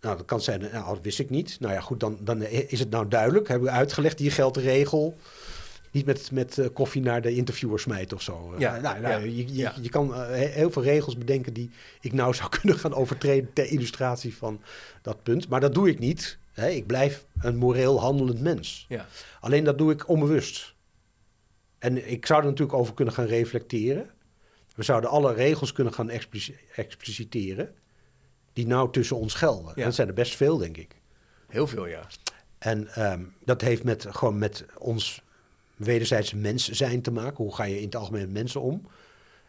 Nou, 0.00 0.16
dat 0.16 0.26
kan 0.26 0.40
zijn, 0.40 0.60
nou, 0.60 0.94
dat 0.94 1.02
wist 1.02 1.18
ik 1.18 1.30
niet. 1.30 1.56
Nou 1.60 1.72
ja, 1.74 1.80
goed, 1.80 2.00
dan, 2.00 2.18
dan 2.20 2.42
is 2.42 2.78
het 2.78 2.90
nou 2.90 3.08
duidelijk. 3.08 3.48
Hebben 3.48 3.68
we 3.68 3.74
uitgelegd, 3.74 4.18
hier 4.18 4.32
geldt 4.32 4.54
de 4.54 4.60
regel. 4.62 5.16
Niet 5.92 6.06
met, 6.06 6.30
met 6.32 6.58
eh, 6.58 6.66
koffie 6.72 7.02
naar 7.02 7.22
de 7.22 7.34
interviewer 7.34 7.80
smijten 7.80 8.16
of 8.16 8.22
zo. 8.22 8.54
Ja, 8.58 8.76
Eh, 8.76 8.82
nou, 8.82 9.00
nou, 9.00 9.14
ja, 9.14 9.18
je, 9.18 9.36
je, 9.46 9.54
ja. 9.54 9.74
je 9.80 9.88
kan 9.88 10.14
eh, 10.14 10.26
he- 10.28 10.34
heel 10.46 10.70
veel 10.70 10.82
regels 10.82 11.18
bedenken 11.18 11.52
die 11.52 11.70
ik 12.00 12.12
nou 12.12 12.34
zou 12.34 12.48
kunnen 12.60 12.78
gaan 12.78 12.94
overtreden 12.94 13.52
ter 13.52 13.66
illustratie 13.66 14.36
van 14.36 14.60
dat 15.02 15.22
punt. 15.22 15.48
Maar 15.48 15.60
dat 15.60 15.74
doe 15.74 15.88
ik 15.88 15.98
niet. 15.98 16.38
Hè? 16.52 16.68
Ik 16.68 16.86
blijf 16.86 17.26
een 17.40 17.56
moreel 17.56 18.00
handelend 18.00 18.40
mens. 18.40 18.86
Ja. 18.88 19.06
Alleen 19.40 19.64
dat 19.64 19.78
doe 19.78 19.92
ik 19.92 20.08
onbewust. 20.08 20.74
En 21.78 22.10
ik 22.10 22.26
zou 22.26 22.40
er 22.40 22.46
natuurlijk 22.48 22.78
over 22.78 22.94
kunnen 22.94 23.14
gaan 23.14 23.26
reflecteren. 23.26 24.10
We 24.74 24.82
zouden 24.82 25.10
alle 25.10 25.32
regels 25.34 25.72
kunnen 25.72 25.92
gaan 25.92 26.10
explici- 26.10 26.56
expliciteren. 26.74 27.74
die 28.52 28.66
nou 28.66 28.92
tussen 28.92 29.16
ons 29.16 29.34
gelden. 29.34 29.72
Ja. 29.76 29.84
Dat 29.84 29.94
zijn 29.94 30.08
er 30.08 30.14
best 30.14 30.36
veel, 30.36 30.56
denk 30.58 30.76
ik. 30.76 30.96
Heel 31.48 31.66
veel, 31.66 31.86
ja. 31.86 32.06
En 32.58 32.86
ehm, 32.94 33.24
dat 33.44 33.60
heeft 33.60 33.84
met, 33.84 34.06
gewoon 34.08 34.38
met 34.38 34.64
ons 34.78 35.22
wederzijdse 35.76 36.36
mens 36.36 36.68
zijn 36.68 37.02
te 37.02 37.10
maken. 37.10 37.36
Hoe 37.44 37.54
ga 37.54 37.64
je 37.64 37.78
in 37.78 37.84
het 37.84 37.96
algemeen 37.96 38.20
met 38.22 38.32
mensen 38.32 38.60
om? 38.60 38.86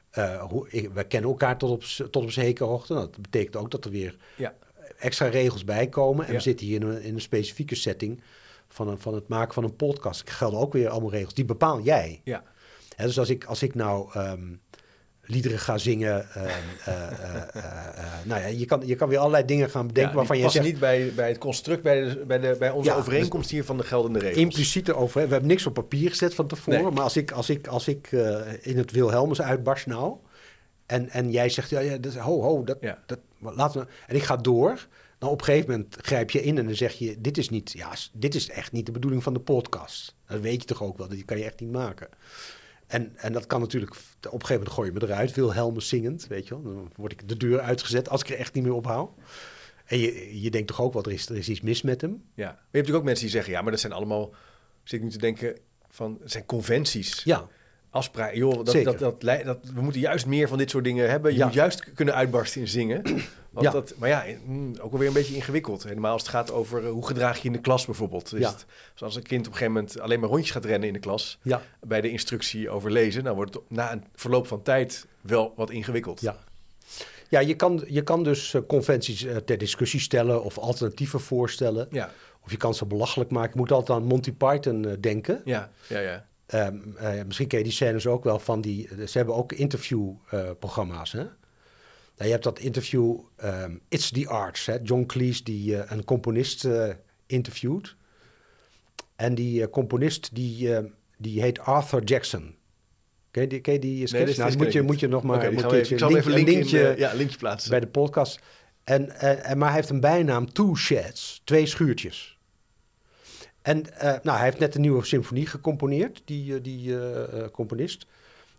Eh, 0.10 0.44
hoe, 0.44 0.70
ik, 0.70 0.90
we 0.94 1.04
kennen 1.04 1.30
elkaar 1.30 1.58
tot 1.58 1.70
op, 1.70 1.84
tot 2.12 2.24
op 2.24 2.32
zekere 2.32 2.70
hoogte. 2.70 2.94
Nou, 2.94 3.06
dat 3.12 3.22
betekent 3.22 3.56
ook 3.56 3.72
dat 3.72 3.86
er 3.86 3.92
weer 3.92 4.18
Ja. 4.38 4.54
Extra 5.02 5.28
regels 5.28 5.64
bij 5.64 5.88
komen. 5.88 6.26
En 6.26 6.32
Ja. 6.32 6.38
we 6.38 6.44
zitten 6.44 6.66
hier 6.66 6.82
in 6.82 6.88
een, 6.88 7.02
in 7.02 7.14
een 7.14 7.22
specifieke 7.22 7.76
setting 7.76 8.22
van, 8.70 8.88
een, 8.88 9.00
van 9.00 9.14
het 9.14 9.28
maken 9.28 9.54
van 9.54 9.64
een 9.64 9.76
podcast. 9.76 10.22
Er 10.28 10.34
gelden 10.34 10.60
ook 10.60 10.74
weer 10.74 10.90
allemaal 10.90 11.12
regels. 11.12 11.34
Die 11.34 11.46
bepaal 11.46 11.82
jij. 11.82 12.22
Ja. 12.24 12.44
Dus 12.98 13.20
als 13.20 13.30
ik, 13.30 13.46
als 13.46 13.64
ik 13.64 13.76
nou 13.76 14.10
ehm, 14.14 14.44
liederen 15.22 15.60
ga 15.60 15.78
zingen... 15.78 16.30
ehm, 16.34 16.48
eh, 16.86 16.94
eh, 17.12 17.56
eh, 17.56 18.04
nou 18.24 18.42
ja, 18.42 18.48
je 18.48 18.66
kan, 18.66 18.82
je 18.86 18.96
kan 18.96 19.10
weer 19.10 19.18
allerlei 19.18 19.46
dingen 19.46 19.70
gaan 19.70 19.88
bedenken 19.88 20.12
Ja, 20.12 20.18
waarvan 20.18 20.38
je 20.38 20.50
zegt... 20.50 20.66
niet 20.66 20.80
bij, 20.80 21.12
bij 21.16 21.28
het 21.28 21.38
construct, 21.38 21.84
bij, 21.84 22.02
de, 22.04 22.24
bij, 22.28 22.40
de, 22.40 22.56
bij 22.60 22.70
onze 22.70 22.90
Ja, 22.90 22.96
overeenkomst 22.96 23.50
hier 23.50 23.64
van 23.64 23.78
de 23.78 23.84
geldende 23.84 24.20
regels. 24.20 24.38
impliciete 24.38 24.94
over. 24.96 25.22
We 25.26 25.32
hebben 25.32 25.48
niks 25.50 25.66
op 25.66 25.74
papier 25.74 26.10
gezet 26.10 26.36
van 26.36 26.48
tevoren. 26.48 26.82
Nee. 26.84 26.92
Maar 26.92 27.04
als 27.04 27.18
ik, 27.18 27.32
als 27.32 27.50
ik, 27.50 27.68
als 27.68 27.88
ik 27.88 28.12
in 28.62 28.78
het 28.78 28.92
Wilhelmus 28.92 29.42
uitbarst 29.42 29.88
nou. 29.88 30.16
En, 30.86 31.10
en 31.10 31.32
jij 31.32 31.50
zegt, 31.50 31.70
ja, 31.70 31.80
ja 31.80 31.98
dat, 31.98 32.16
ho, 32.16 32.42
ho, 32.42 32.64
dat, 32.64 32.78
Ja. 32.82 33.00
dat, 33.06 33.20
laten 33.42 33.82
we. 33.82 33.88
En 34.08 34.16
ik 34.16 34.24
ga 34.24 34.38
door. 34.38 34.88
Dan 35.18 35.30
op 35.30 35.40
een 35.40 35.46
gegeven 35.46 35.72
moment 35.72 35.96
grijp 36.02 36.32
je 36.32 36.44
in 36.44 36.58
en 36.58 36.66
dan 36.66 36.76
zeg 36.76 36.94
je: 36.94 37.22
Dit 37.22 37.38
is 37.38 37.50
niet, 37.50 37.72
ja, 37.72 37.94
dit 38.14 38.36
is 38.36 38.50
echt 38.50 38.72
niet 38.72 38.86
de 38.86 38.92
bedoeling 38.92 39.24
van 39.24 39.34
de 39.34 39.40
podcast. 39.40 40.16
Dat 40.28 40.42
weet 40.42 40.62
je 40.62 40.68
toch 40.68 40.84
ook 40.84 40.98
wel, 40.98 41.08
dat 41.08 41.26
kan 41.26 41.38
je 41.38 41.44
echt 41.44 41.60
niet 41.60 41.72
maken. 41.72 42.10
En, 42.88 43.14
en 43.16 43.34
dat 43.34 43.48
kan 43.48 43.60
natuurlijk, 43.60 43.92
op 43.92 44.00
een 44.24 44.32
gegeven 44.32 44.54
moment 44.54 44.74
gooi 44.74 44.92
je 44.92 45.00
me 45.00 45.06
eruit, 45.06 45.36
Wilhelmus 45.36 45.88
zingend, 45.88 46.28
weet 46.28 46.48
je 46.48 46.54
wel. 46.54 46.74
Dan 46.74 46.92
word 46.96 47.12
ik 47.12 47.28
de 47.28 47.38
deur 47.38 47.60
uitgezet 47.60 48.10
als 48.10 48.22
ik 48.22 48.30
er 48.30 48.38
echt 48.38 48.54
niet 48.54 48.64
meer 48.64 48.74
ophoud. 48.74 49.12
En 49.86 49.98
je, 49.98 50.42
je 50.42 50.52
denkt 50.52 50.68
toch 50.68 50.82
ook 50.82 50.94
wel, 50.94 51.04
er 51.04 51.12
is, 51.12 51.30
er 51.30 51.38
is 51.38 51.50
iets 51.50 51.62
mis 51.62 51.82
met 51.82 52.02
hem. 52.02 52.12
Ja. 52.12 52.46
Maar 52.46 52.46
je 52.46 52.52
hebt 52.54 52.72
natuurlijk 52.72 52.98
ook 52.98 53.04
mensen 53.04 53.26
die 53.26 53.34
zeggen, 53.34 53.54
ja, 53.54 53.62
maar 53.62 53.72
dat 53.72 53.80
zijn 53.80 53.94
allemaal... 53.94 54.34
Zit 54.84 55.00
ik 55.00 55.06
nu 55.06 55.12
te 55.12 55.18
denken 55.18 55.58
van, 55.90 56.18
het 56.22 56.32
zijn 56.32 56.46
conventies. 56.46 57.24
Ja, 57.24 57.48
Joh, 58.34 58.54
dat, 58.66 59.00
dat, 59.00 59.22
dat, 59.44 59.58
we 59.74 59.82
moeten 59.82 60.02
juist 60.02 60.26
meer 60.26 60.48
van 60.48 60.58
dit 60.58 60.70
soort 60.70 60.84
dingen 60.84 61.10
hebben. 61.10 61.32
Je 61.32 61.38
Ja. 61.38 61.46
moet 61.46 61.54
juist 61.54 61.94
kunnen 61.94 62.14
uitbarsten 62.16 62.62
in 62.62 62.68
zingen. 62.68 63.02
Want 63.52 63.66
Ja. 63.66 63.72
dat, 63.72 63.94
maar 63.98 64.10
ja, 64.10 64.26
mm, 64.46 64.76
ook 64.82 64.92
alweer 64.92 65.08
een 65.08 65.14
beetje 65.14 65.36
ingewikkeld. 65.36 65.84
Helemaal 65.84 66.12
als 66.12 66.22
het 66.22 66.32
gaat 66.32 66.52
over 66.52 66.84
eh, 66.86 66.92
hoe 66.92 67.06
gedraag 67.08 67.38
je 67.38 67.48
in 67.48 67.54
de 67.54 67.60
klas 67.62 67.86
bijvoorbeeld. 67.86 68.34
Is 68.34 68.40
Ja. 68.40 68.50
het, 68.50 68.66
dus 68.94 69.02
als 69.04 69.16
een 69.16 69.24
kind 69.24 69.48
op 69.48 69.52
een 69.52 69.58
gegeven 69.58 69.74
moment 69.74 70.00
alleen 70.00 70.20
maar 70.20 70.30
rondjes 70.30 70.52
gaat 70.52 70.66
rennen 70.66 70.88
in 70.88 70.94
de 70.94 71.00
klas... 71.00 71.40
bij 71.82 72.02
de 72.02 72.10
instructie 72.10 72.70
over 72.70 72.92
lezen... 72.92 73.24
dan 73.24 73.36
wordt 73.36 73.54
het 73.54 73.64
na 73.68 73.92
een 73.92 74.04
verloop 74.16 74.48
van 74.48 74.62
tijd 74.62 75.06
wel 75.22 75.54
wat 75.56 75.70
ingewikkeld. 75.70 76.22
Ja. 76.22 76.38
Ja, 77.30 77.40
je 77.40 77.56
kan, 77.56 77.84
je 77.88 78.02
kan 78.02 78.24
dus 78.24 78.54
eh, 78.54 78.62
conventies 78.68 79.24
eh, 79.26 79.36
ter 79.36 79.58
discussie 79.58 80.00
stellen 80.00 80.44
of 80.44 80.58
alternatieven 80.58 81.20
voorstellen. 81.20 81.88
Ja, 81.92 82.12
Of 82.44 82.52
je 82.52 82.58
kan 82.58 82.74
ze 82.74 82.86
belachelijk 82.86 83.32
maken. 83.32 83.52
Je 83.54 83.60
moet 83.60 83.72
altijd 83.72 83.98
aan 84.00 84.06
Monty 84.06 84.32
Python 84.34 84.98
denken. 85.00 85.42
ja, 85.46 85.70
ja. 85.88 86.00
ja. 86.00 86.26
Ehm, 86.52 86.78
eh, 86.98 87.24
misschien 87.26 87.48
ken 87.48 87.58
je 87.58 87.64
die 87.64 87.74
scènes 87.74 88.08
ook 88.08 88.24
wel 88.24 88.40
van 88.40 88.62
die... 88.62 88.88
Ze 89.08 89.18
hebben 89.18 89.36
ook 89.36 89.52
interviewprogramma's? 89.54 91.14
Nou, 91.14 91.28
je 92.16 92.30
hebt 92.30 92.44
dat 92.44 92.60
interview 92.60 93.18
ehm, 93.36 93.76
It's 93.90 94.12
the 94.12 94.28
Arts, 94.28 94.66
hè? 94.66 94.78
John 94.84 95.06
Cleese 95.06 95.44
die 95.44 95.78
eh, 95.78 95.92
een 95.92 96.04
componist 96.04 96.66
eh, 96.66 96.90
interviewt. 97.26 97.96
En 99.16 99.36
die 99.36 99.70
componist 99.70 100.36
die, 100.36 100.76
eh, 100.76 100.84
die 101.18 101.42
heet 101.42 101.60
Arthur 101.60 102.04
Jackson. 102.04 102.56
Ken 103.32 103.42
je 103.44 103.50
die, 103.50 103.60
ken 103.62 103.74
je 103.74 103.80
die 103.80 104.08
sketch? 104.08 104.26
dit- 104.26 104.38
nou, 104.38 104.58
moet 104.58 104.74
je, 104.74 104.82
moet 104.82 105.00
je 105.00 105.08
nog 105.08 105.24
maar 105.24 105.42
even- 105.42 105.80
ik 105.92 106.00
zal 106.00 106.10
link- 106.10 106.20
even 106.20 106.32
een 106.32 106.38
link 106.38 106.48
in, 106.48 106.54
linkje 106.54 106.94
ja, 106.98 107.14
linkje 107.14 107.38
plaatsen. 107.38 107.70
bij 107.70 107.80
de 107.80 107.88
podcast. 107.88 108.40
En, 108.84 109.10
en, 109.20 109.44
en, 109.44 109.58
maar 109.58 109.68
hij 109.68 109.78
heeft 109.78 109.90
een 109.90 110.00
bijnaam 110.00 110.54
Two 110.54 110.76
Sheds, 110.76 111.42
twee 111.44 111.66
schuurtjes. 111.66 112.40
En 113.62 113.98
eh, 114.00 114.14
nou, 114.24 114.38
hij 114.38 114.46
heeft 114.46 114.60
net 114.60 114.76
een 114.76 114.82
nieuwe 114.82 115.06
symfonie 115.06 115.46
gecomponeerd, 115.46 116.22
die, 116.26 116.56
eh, 116.56 116.64
die 116.64 117.00
eh, 117.00 117.48
componist. 117.52 118.06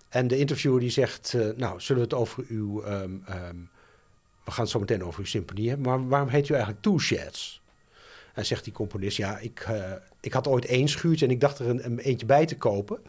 En 0.08 0.28
de 0.28 0.38
interviewer 0.38 0.80
die 0.80 0.90
zegt, 0.90 1.36
nou, 1.56 1.80
zullen 1.80 2.02
we 2.02 2.08
het 2.08 2.18
over 2.18 2.44
uw... 2.48 2.82
ehm, 2.82 3.16
ehm, 3.26 3.56
we 4.44 4.50
gaan 4.50 4.62
het 4.62 4.72
zo 4.72 4.78
meteen 4.78 5.04
over 5.04 5.20
uw 5.20 5.26
symfonie 5.26 5.68
hebben, 5.68 5.86
maar 5.86 6.08
waarom 6.08 6.28
heet 6.28 6.48
u 6.48 6.52
eigenlijk 6.52 6.82
Two 6.82 6.98
Sheds? 6.98 7.62
En 8.34 8.46
zegt 8.46 8.64
die 8.64 8.72
componist, 8.72 9.16
ja, 9.16 9.38
ik, 9.38 9.68
ik 10.20 10.32
had 10.32 10.46
ooit 10.46 10.64
één 10.64 10.88
schuurtje 10.88 11.26
en 11.26 11.30
ik 11.32 11.40
dacht 11.40 11.58
er 11.58 11.68
een, 11.68 11.84
een 11.84 11.98
eentje 11.98 12.26
bij 12.26 12.46
te 12.46 12.56
kopen. 12.56 13.00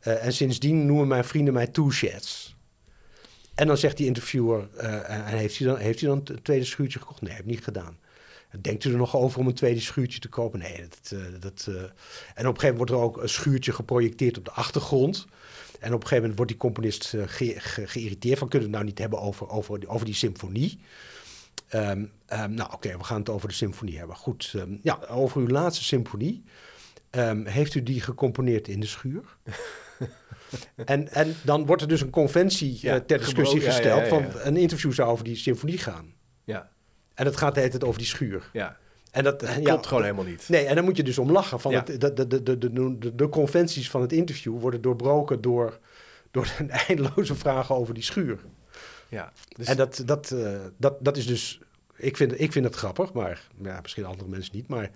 En 0.00 0.32
sindsdien 0.32 0.86
noemen 0.86 1.08
mijn 1.08 1.24
vrienden 1.24 1.54
mij 1.54 1.66
Two 1.66 1.90
Sheds. 1.90 2.56
En 3.54 3.66
dan 3.66 3.76
zegt 3.76 3.96
die 3.96 4.06
interviewer, 4.06 4.68
en 4.76 5.24
heeft 5.24 5.58
hij, 5.58 5.66
dan, 5.66 5.78
heeft 5.78 6.00
dan 6.00 6.20
een 6.24 6.42
tweede 6.42 6.64
schuurtje 6.64 6.98
gekocht? 6.98 7.22
Nee, 7.22 7.32
heb 7.32 7.40
ik 7.40 7.46
niet 7.50 7.64
gedaan. 7.64 7.98
Denkt 8.60 8.84
u 8.84 8.90
er 8.90 8.96
nog 8.96 9.16
over 9.16 9.40
om 9.40 9.46
een 9.46 9.54
tweede 9.54 9.80
schuurtje 9.80 10.18
te 10.20 10.28
kopen? 10.28 10.58
Nee, 10.58 10.86
dat... 10.88 11.12
eh, 11.12 11.40
dat 11.40 11.66
eh. 11.68 11.74
En 11.74 11.82
op 11.82 11.90
een 12.34 12.60
gegeven 12.60 12.60
moment 12.60 12.76
wordt 12.76 12.90
er 12.90 12.98
ook 12.98 13.16
een 13.22 13.28
schuurtje 13.28 13.72
geprojecteerd 13.72 14.38
op 14.38 14.44
de 14.44 14.50
achtergrond. 14.50 15.26
En 15.80 15.92
op 15.92 16.00
een 16.02 16.08
gegeven 16.08 16.16
moment 16.16 16.36
wordt 16.36 16.50
die 16.50 16.60
componist 16.60 17.14
eh, 17.14 17.22
ge- 17.26 17.54
ge- 17.60 17.86
geïrriteerd 17.86 18.38
van... 18.38 18.48
kunnen 18.48 18.68
we 18.68 18.74
het 18.76 18.82
nou 18.84 18.90
niet 18.94 18.98
hebben 19.02 19.20
over, 19.20 19.48
over, 19.48 19.78
die- 19.80 19.88
over 19.88 20.06
die 20.06 20.14
symfonie? 20.14 20.78
Ehm, 21.68 22.04
ehm, 22.26 22.54
nou, 22.54 22.72
oké, 22.72 22.96
we 22.98 23.04
gaan 23.04 23.18
het 23.18 23.28
over 23.28 23.48
de 23.48 23.54
symfonie 23.54 23.98
hebben. 23.98 24.16
Goed, 24.16 24.52
ehm, 24.56 24.76
ja, 24.82 24.98
over 25.08 25.40
uw 25.40 25.48
laatste 25.48 25.84
symfonie. 25.84 26.42
Heeft 27.44 27.74
u 27.74 27.82
die 27.82 28.00
gecomponeerd 28.00 28.68
in 28.68 28.80
de 28.80 28.86
schuur? 28.86 29.22
en, 30.84 31.12
en 31.12 31.34
dan 31.42 31.66
wordt 31.66 31.82
er 31.82 31.88
dus 31.88 32.00
een 32.00 32.10
conventie 32.10 32.78
Ja, 32.80 33.00
ter 33.00 33.18
discussie 33.18 33.60
gesteld... 33.60 33.98
ja, 33.98 34.02
ja, 34.02 34.30
van 34.30 34.40
een 34.40 34.56
interview 34.56 34.92
zou 34.92 35.10
over 35.10 35.24
die 35.24 35.36
symfonie 35.36 35.78
gaan. 35.78 36.12
Ja, 36.44 36.70
En 37.16 37.24
dat 37.24 37.36
gaat 37.36 37.54
de 37.54 37.60
hele 37.60 37.72
tijd 37.72 37.84
over 37.84 37.98
die 37.98 38.06
schuur. 38.08 38.50
ja. 38.52 38.76
En 39.10 39.24
dat, 39.24 39.40
Dat 39.40 39.54
ja, 39.54 39.60
klopt 39.60 39.86
gewoon 39.86 40.02
helemaal 40.02 40.24
niet. 40.24 40.48
Nee, 40.48 40.64
en 40.66 40.74
dan 40.74 40.84
moet 40.84 40.96
je 40.96 41.02
dus 41.02 41.18
om 41.18 41.30
lachen. 41.30 41.60
Van 41.60 41.72
Ja. 41.72 41.82
het, 41.86 42.00
de, 42.00 42.26
de, 42.26 42.42
de, 42.42 42.58
de, 42.98 43.14
de, 43.14 43.28
conventies 43.28 43.90
van 43.90 44.00
het 44.00 44.12
interview 44.12 44.60
worden 44.60 44.80
doorbroken 44.80 45.40
door, 45.40 45.78
door 46.30 46.52
een 46.58 46.70
eindeloze 46.88 47.34
vragen 47.34 47.74
over 47.74 47.94
die 47.94 48.02
schuur. 48.02 48.38
Ja, 49.08 49.32
dus 49.56 49.66
en 49.66 49.76
dat, 49.76 50.02
dat, 50.06 50.30
eh, 50.30 50.52
dat, 50.76 50.96
dat 51.04 51.16
is 51.16 51.26
dus... 51.26 51.60
Ik 51.96 52.16
vind, 52.16 52.40
ik 52.40 52.52
vind 52.52 52.64
het 52.64 52.74
grappig, 52.74 53.12
maar 53.12 53.46
ja, 53.62 53.78
misschien 53.82 54.04
andere 54.04 54.28
mensen 54.28 54.54
niet. 54.54 54.68
Maar, 54.68 54.90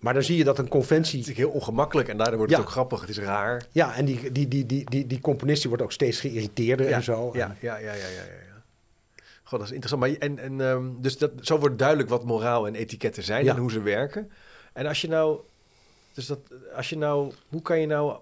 maar 0.00 0.14
dan 0.14 0.22
zie 0.22 0.36
je 0.36 0.44
dat 0.44 0.58
een 0.58 0.64
het 0.64 0.72
is 0.74 0.78
conventie... 0.80 1.34
heel 1.34 1.50
ongemakkelijk 1.50 2.08
en 2.08 2.16
daardoor 2.16 2.36
wordt 2.36 2.52
Ja. 2.52 2.58
het 2.58 2.66
ook 2.66 2.72
grappig. 2.72 3.00
Het 3.00 3.08
is 3.10 3.18
raar. 3.18 3.66
Ja, 3.70 3.94
en 3.94 4.04
die, 4.04 4.32
die, 4.32 4.48
die, 4.48 4.66
die, 4.66 4.84
die, 4.90 5.06
die 5.06 5.20
componist 5.20 5.58
die 5.60 5.68
wordt 5.68 5.84
ook 5.84 5.92
steeds 5.92 6.20
geïrriteerder 6.20 6.88
ja, 6.88 6.96
en 6.96 7.02
zo. 7.02 7.30
Ja, 7.32 7.56
ja, 7.60 7.76
ja, 7.76 7.92
ja, 7.92 8.06
ja. 8.08 8.22
God, 9.48 9.58
dat 9.58 9.68
is 9.68 9.74
interessant. 9.74 10.00
Maar, 10.00 10.28
en, 10.28 10.38
en, 10.38 10.60
ehm, 10.60 11.00
dus 11.00 11.18
dat, 11.18 11.30
zo 11.40 11.58
wordt 11.58 11.78
duidelijk 11.78 12.08
wat 12.08 12.24
moraal 12.24 12.66
en 12.66 12.74
etiketten 12.74 13.22
zijn 13.22 13.44
Ja. 13.44 13.54
en 13.54 13.60
hoe 13.60 13.70
ze 13.70 13.80
werken. 13.82 14.30
En 14.72 14.86
als 14.86 15.00
je 15.00 15.08
nou, 15.08 15.40
dus 16.12 16.26
dat, 16.26 16.40
als 16.74 16.88
je 16.90 16.96
nou, 16.96 17.32
hoe 17.48 17.62
kan 17.62 17.80
je 17.80 17.86
nou 17.86 18.18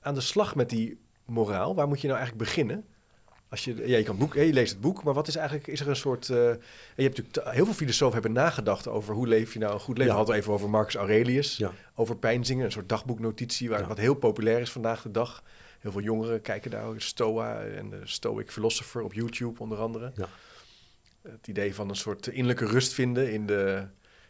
aan 0.00 0.14
de 0.14 0.20
slag 0.20 0.54
met 0.54 0.70
die 0.70 1.00
moraal? 1.24 1.74
Waar 1.74 1.88
moet 1.88 2.00
je 2.00 2.06
nou 2.06 2.18
eigenlijk 2.18 2.48
beginnen? 2.48 2.84
Als 3.48 3.64
je, 3.64 3.88
ja, 3.88 3.96
je, 3.96 4.02
kan 4.02 4.18
boek, 4.18 4.34
hè, 4.34 4.40
je 4.40 4.52
leest 4.52 4.72
het 4.72 4.80
boek, 4.80 5.02
maar 5.02 5.14
wat 5.14 5.28
is 5.28 5.36
eigenlijk, 5.36 5.66
is 5.66 5.80
er 5.80 5.88
een 5.88 5.96
soort, 5.96 6.28
eh, 6.28 6.36
je 6.36 7.02
hebt 7.02 7.16
natuurlijk, 7.16 7.54
heel 7.54 7.64
veel 7.64 7.74
filosofen 7.74 8.12
hebben 8.14 8.32
nagedacht 8.32 8.88
over 8.88 9.14
hoe 9.14 9.26
leef 9.26 9.52
je 9.52 9.58
nou 9.58 9.72
een 9.72 9.80
goed 9.80 9.98
leven. 9.98 10.04
Ja. 10.04 10.10
We 10.12 10.16
hadden 10.16 10.34
het 10.34 10.42
even 10.44 10.54
over 10.54 10.70
Marcus 10.70 10.94
Aurelius, 10.94 11.56
Ja. 11.56 11.72
over 11.94 12.16
pijnzingen, 12.16 12.64
een 12.64 12.72
soort 12.72 12.88
dagboeknotitie, 12.88 13.68
waar, 13.68 13.86
wat 13.86 13.98
heel 13.98 14.14
populair 14.14 14.60
is 14.60 14.72
vandaag 14.72 15.02
de 15.02 15.10
dag. 15.10 15.42
Heel 15.86 15.94
veel 15.94 16.04
jongeren 16.04 16.40
kijken 16.40 16.70
daar, 16.70 16.84
Stoa 16.96 17.60
en 17.60 17.90
de 17.90 18.00
Stoic 18.04 18.50
Philosopher 18.50 19.02
op 19.02 19.12
YouTube 19.12 19.60
onder 19.60 19.78
andere. 19.78 20.12
Ja. 20.14 20.28
Het 21.22 21.46
idee 21.46 21.74
van 21.74 21.88
een 21.88 21.96
soort 21.96 22.26
innerlijke 22.26 22.66
rust 22.66 22.92
vinden 22.92 23.32
in 23.32 23.46
de, 23.46 23.86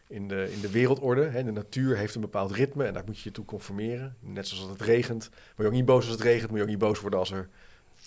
in 0.07 0.27
de, 0.27 0.51
in 0.53 0.59
de 0.61 0.71
wereldorde. 0.71 1.23
Hè. 1.23 1.43
De 1.43 1.51
natuur 1.51 1.97
heeft 1.97 2.15
een 2.15 2.21
bepaald 2.21 2.51
ritme 2.51 2.83
en 2.85 2.93
daar 2.93 3.03
moet 3.05 3.17
je 3.17 3.23
je 3.23 3.31
toe 3.31 3.45
conformeren. 3.45 4.15
Net 4.19 4.47
zoals 4.47 4.63
als 4.63 4.71
het 4.71 4.81
regent. 4.81 5.29
Moet 5.31 5.57
je 5.57 5.65
ook 5.65 5.71
niet 5.71 5.85
boos 5.85 6.03
als 6.03 6.11
het 6.11 6.21
regent. 6.21 6.47
Moet 6.49 6.57
je 6.57 6.63
ook 6.63 6.69
niet 6.69 6.79
boos 6.79 6.99
worden 6.99 7.19
als, 7.19 7.31
er, 7.31 7.49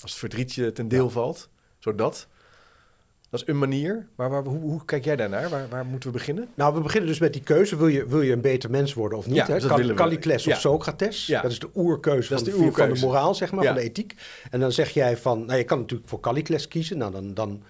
als 0.03 0.11
het 0.11 0.21
verdriet 0.21 0.55
je 0.55 0.73
ten 0.73 0.89
deel 0.89 1.07
Ja. 1.07 1.11
valt. 1.11 1.49
Zodat. 1.79 2.13
Dat 2.13 2.29
is 3.41 3.47
een 3.47 3.59
manier. 3.59 4.07
Maar 4.17 4.31
waar, 4.31 4.43
hoe, 4.45 4.61
hoe 4.61 4.85
kijk 4.85 5.05
jij 5.05 5.17
daarnaar? 5.17 5.49
Waar, 5.49 5.69
waar 5.69 5.85
moeten 5.87 6.09
we 6.13 6.19
beginnen? 6.19 6.49
Nou, 6.55 6.75
we 6.75 6.81
beginnen 6.81 7.09
dus 7.09 7.19
met 7.19 7.33
die 7.33 7.43
keuze. 7.43 7.77
Wil 7.77 7.87
je, 7.87 8.07
wil 8.07 8.21
je 8.23 8.33
een 8.33 8.41
beter 8.41 8.71
mens 8.71 8.95
worden 8.95 9.19
of 9.19 9.27
niet? 9.27 9.37
Ja, 9.37 9.47
hè? 9.47 9.59
dat 9.59 9.67
Cal- 9.67 9.77
willen 9.77 9.95
we. 9.95 10.01
Calicles 10.03 10.45
Ja. 10.45 10.53
of 10.55 10.61
Socrates. 10.61 11.27
Ja. 11.27 11.43
Dat 11.43 11.51
is 11.51 11.59
de 11.59 11.69
oerkeuze, 11.75 12.29
Dat 12.29 12.49
van, 12.49 12.65
de, 12.65 12.73
van 12.73 12.93
de 12.93 13.01
moraal, 13.01 13.35
zeg 13.35 13.53
maar, 13.53 13.65
van 13.65 13.75
de 13.75 13.81
ethiek. 13.81 14.15
En 14.51 14.61
dan 14.61 14.73
zeg 14.73 14.91
jij 14.91 15.17
van... 15.17 15.45
Nou, 15.45 15.59
je 15.59 15.65
kan 15.65 15.79
natuurlijk 15.79 16.09
voor 16.09 16.21
Calicles 16.21 16.69
kiezen. 16.69 16.99
Nou, 16.99 17.13
dan, 17.13 17.35
dan, 17.35 17.63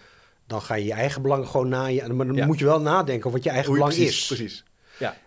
dan 0.46 0.62
ga 0.62 0.74
je 0.74 0.84
je 0.84 0.92
eigen 0.92 1.22
belang 1.22 1.46
gewoon 1.48 1.68
naaien. 1.68 2.16
Maar 2.16 2.26
dan 2.26 2.46
moet 2.46 2.58
je 2.58 2.64
wel 2.64 2.80
nadenken 2.80 3.26
over 3.26 3.32
wat 3.38 3.42
je 3.44 3.50
eigen 3.50 3.68
je- 3.72 3.76
belang 3.78 3.94
precies, 3.94 4.20
is. 4.20 4.26
Precies. 4.26 4.64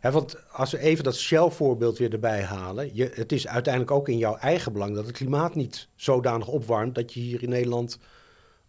Ja, 0.02 0.12
want 0.12 0.36
als 0.52 0.72
we 0.72 0.80
even 0.80 1.04
dat 1.04 1.16
Shell-voorbeeld 1.16 1.98
weer 1.98 2.12
erbij 2.14 2.42
halen... 2.42 2.90
Je, 2.94 3.12
het 3.14 3.32
is 3.32 3.48
uiteindelijk 3.48 3.94
ook 3.94 4.10
in 4.10 4.18
jouw 4.18 4.36
eigen 4.36 4.74
belang... 4.74 4.96
dat 4.96 5.06
het 5.06 5.16
klimaat 5.16 5.56
niet 5.56 5.88
zodanig 5.96 6.48
opwarmt... 6.48 6.96
dat 6.96 7.14
je 7.14 7.20
hier 7.20 7.44
in 7.44 7.50
Nederland 7.50 7.98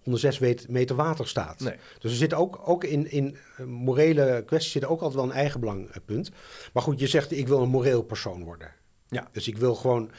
onder 0.05 0.21
zes 0.21 0.38
meter 0.69 0.97
water 0.97 1.29
staat. 1.29 1.61
nee. 1.61 1.77
Dus 1.99 2.11
er 2.11 2.17
zit 2.17 2.35
ook, 2.35 2.61
ook 2.64 2.85
in, 2.85 3.11
in 3.11 3.37
eh, 3.57 3.64
morele 3.67 4.43
kwesties 4.47 4.73
zit 4.73 4.85
ook 4.85 5.01
altijd 5.01 5.14
wel 5.14 5.25
een 5.25 5.37
eigen 5.37 5.61
belangpunt. 5.61 6.31
Maar 6.73 6.83
goed, 6.83 7.01
je 7.01 7.07
zegt 7.07 7.33
ik 7.33 7.49
wil 7.49 7.62
een 7.62 7.69
moreel 7.69 8.03
persoon 8.03 8.45
worden. 8.45 8.73
Ja. 9.09 9.29
Dus 9.33 9.49
ik 9.49 9.57
wil 9.57 9.75
gewoon... 9.75 10.11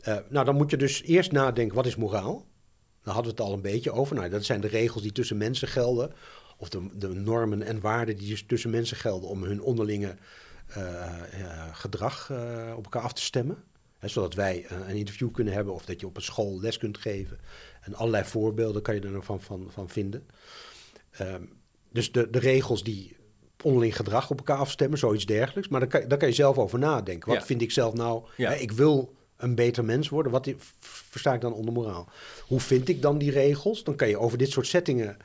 eh, 0.00 0.16
nou, 0.28 0.44
dan 0.44 0.56
moet 0.56 0.70
je 0.70 0.76
dus 0.76 1.02
eerst 1.02 1.32
nadenken, 1.32 1.76
wat 1.76 1.86
is 1.86 1.96
moraal? 1.96 2.46
Daar 3.02 3.14
hadden 3.14 3.34
we 3.34 3.42
het 3.42 3.48
al 3.48 3.56
een 3.56 3.62
beetje 3.62 3.92
over. 3.92 4.16
Nou, 4.16 4.28
dat 4.28 4.44
zijn 4.44 4.60
de 4.60 4.68
regels 4.68 5.02
die 5.02 5.12
tussen 5.12 5.36
mensen 5.36 5.68
gelden. 5.68 6.12
Of 6.56 6.68
de, 6.68 6.88
de 6.94 7.08
normen 7.08 7.62
en 7.62 7.80
waarden 7.80 8.16
die 8.16 8.28
dus 8.28 8.44
tussen 8.46 8.70
mensen 8.70 8.96
gelden... 8.96 9.28
om 9.28 9.42
hun 9.42 9.62
onderlinge 9.62 10.16
eh, 10.68 11.14
gedrag 11.72 12.30
op 12.76 12.84
elkaar 12.84 13.02
af 13.02 13.12
te 13.12 13.22
stemmen. 13.22 13.64
Hè, 13.98 14.08
zodat 14.08 14.34
wij 14.34 14.66
een 14.70 14.96
interview 14.96 15.32
kunnen 15.32 15.54
hebben... 15.54 15.74
of 15.74 15.84
dat 15.84 16.00
je 16.00 16.06
op 16.06 16.16
een 16.16 16.22
school 16.22 16.60
les 16.60 16.78
kunt 16.78 16.98
geven. 16.98 17.38
En 17.88 17.94
allerlei 17.94 18.24
voorbeelden 18.24 18.82
kan 18.82 18.94
je 18.94 19.00
er 19.00 19.22
van, 19.22 19.40
van, 19.40 19.66
van 19.70 19.88
vinden. 19.88 20.26
Ehm, 21.10 21.42
dus 21.92 22.12
de, 22.12 22.30
de 22.30 22.38
regels 22.38 22.82
die 22.82 23.16
onderling 23.62 23.96
gedrag 23.96 24.30
op 24.30 24.38
elkaar 24.38 24.56
afstemmen, 24.58 24.98
zoiets 24.98 25.26
dergelijks. 25.26 25.68
Maar 25.68 25.80
daar 25.80 25.88
kan, 25.88 26.08
daar 26.08 26.18
kan 26.18 26.28
je 26.28 26.34
zelf 26.34 26.58
over 26.58 26.78
nadenken. 26.78 27.28
Wat 27.28 27.38
Ja. 27.40 27.46
vind 27.46 27.62
ik 27.62 27.70
zelf 27.70 27.94
nou? 27.94 28.24
Ja. 28.36 28.50
Hè, 28.50 28.56
ik 28.56 28.72
wil 28.72 29.14
een 29.36 29.54
beter 29.54 29.84
mens 29.84 30.08
worden. 30.08 30.32
Wat 30.32 30.52
versta 30.80 31.34
ik 31.34 31.40
dan 31.40 31.52
onder 31.52 31.72
moraal? 31.72 32.08
Hoe 32.46 32.60
vind 32.60 32.88
ik 32.88 33.02
dan 33.02 33.18
die 33.18 33.30
regels? 33.30 33.84
Dan 33.84 33.96
kan 33.96 34.08
je 34.08 34.18
over 34.18 34.38
dit 34.38 34.50
soort 34.50 34.66
settingen 34.66 35.16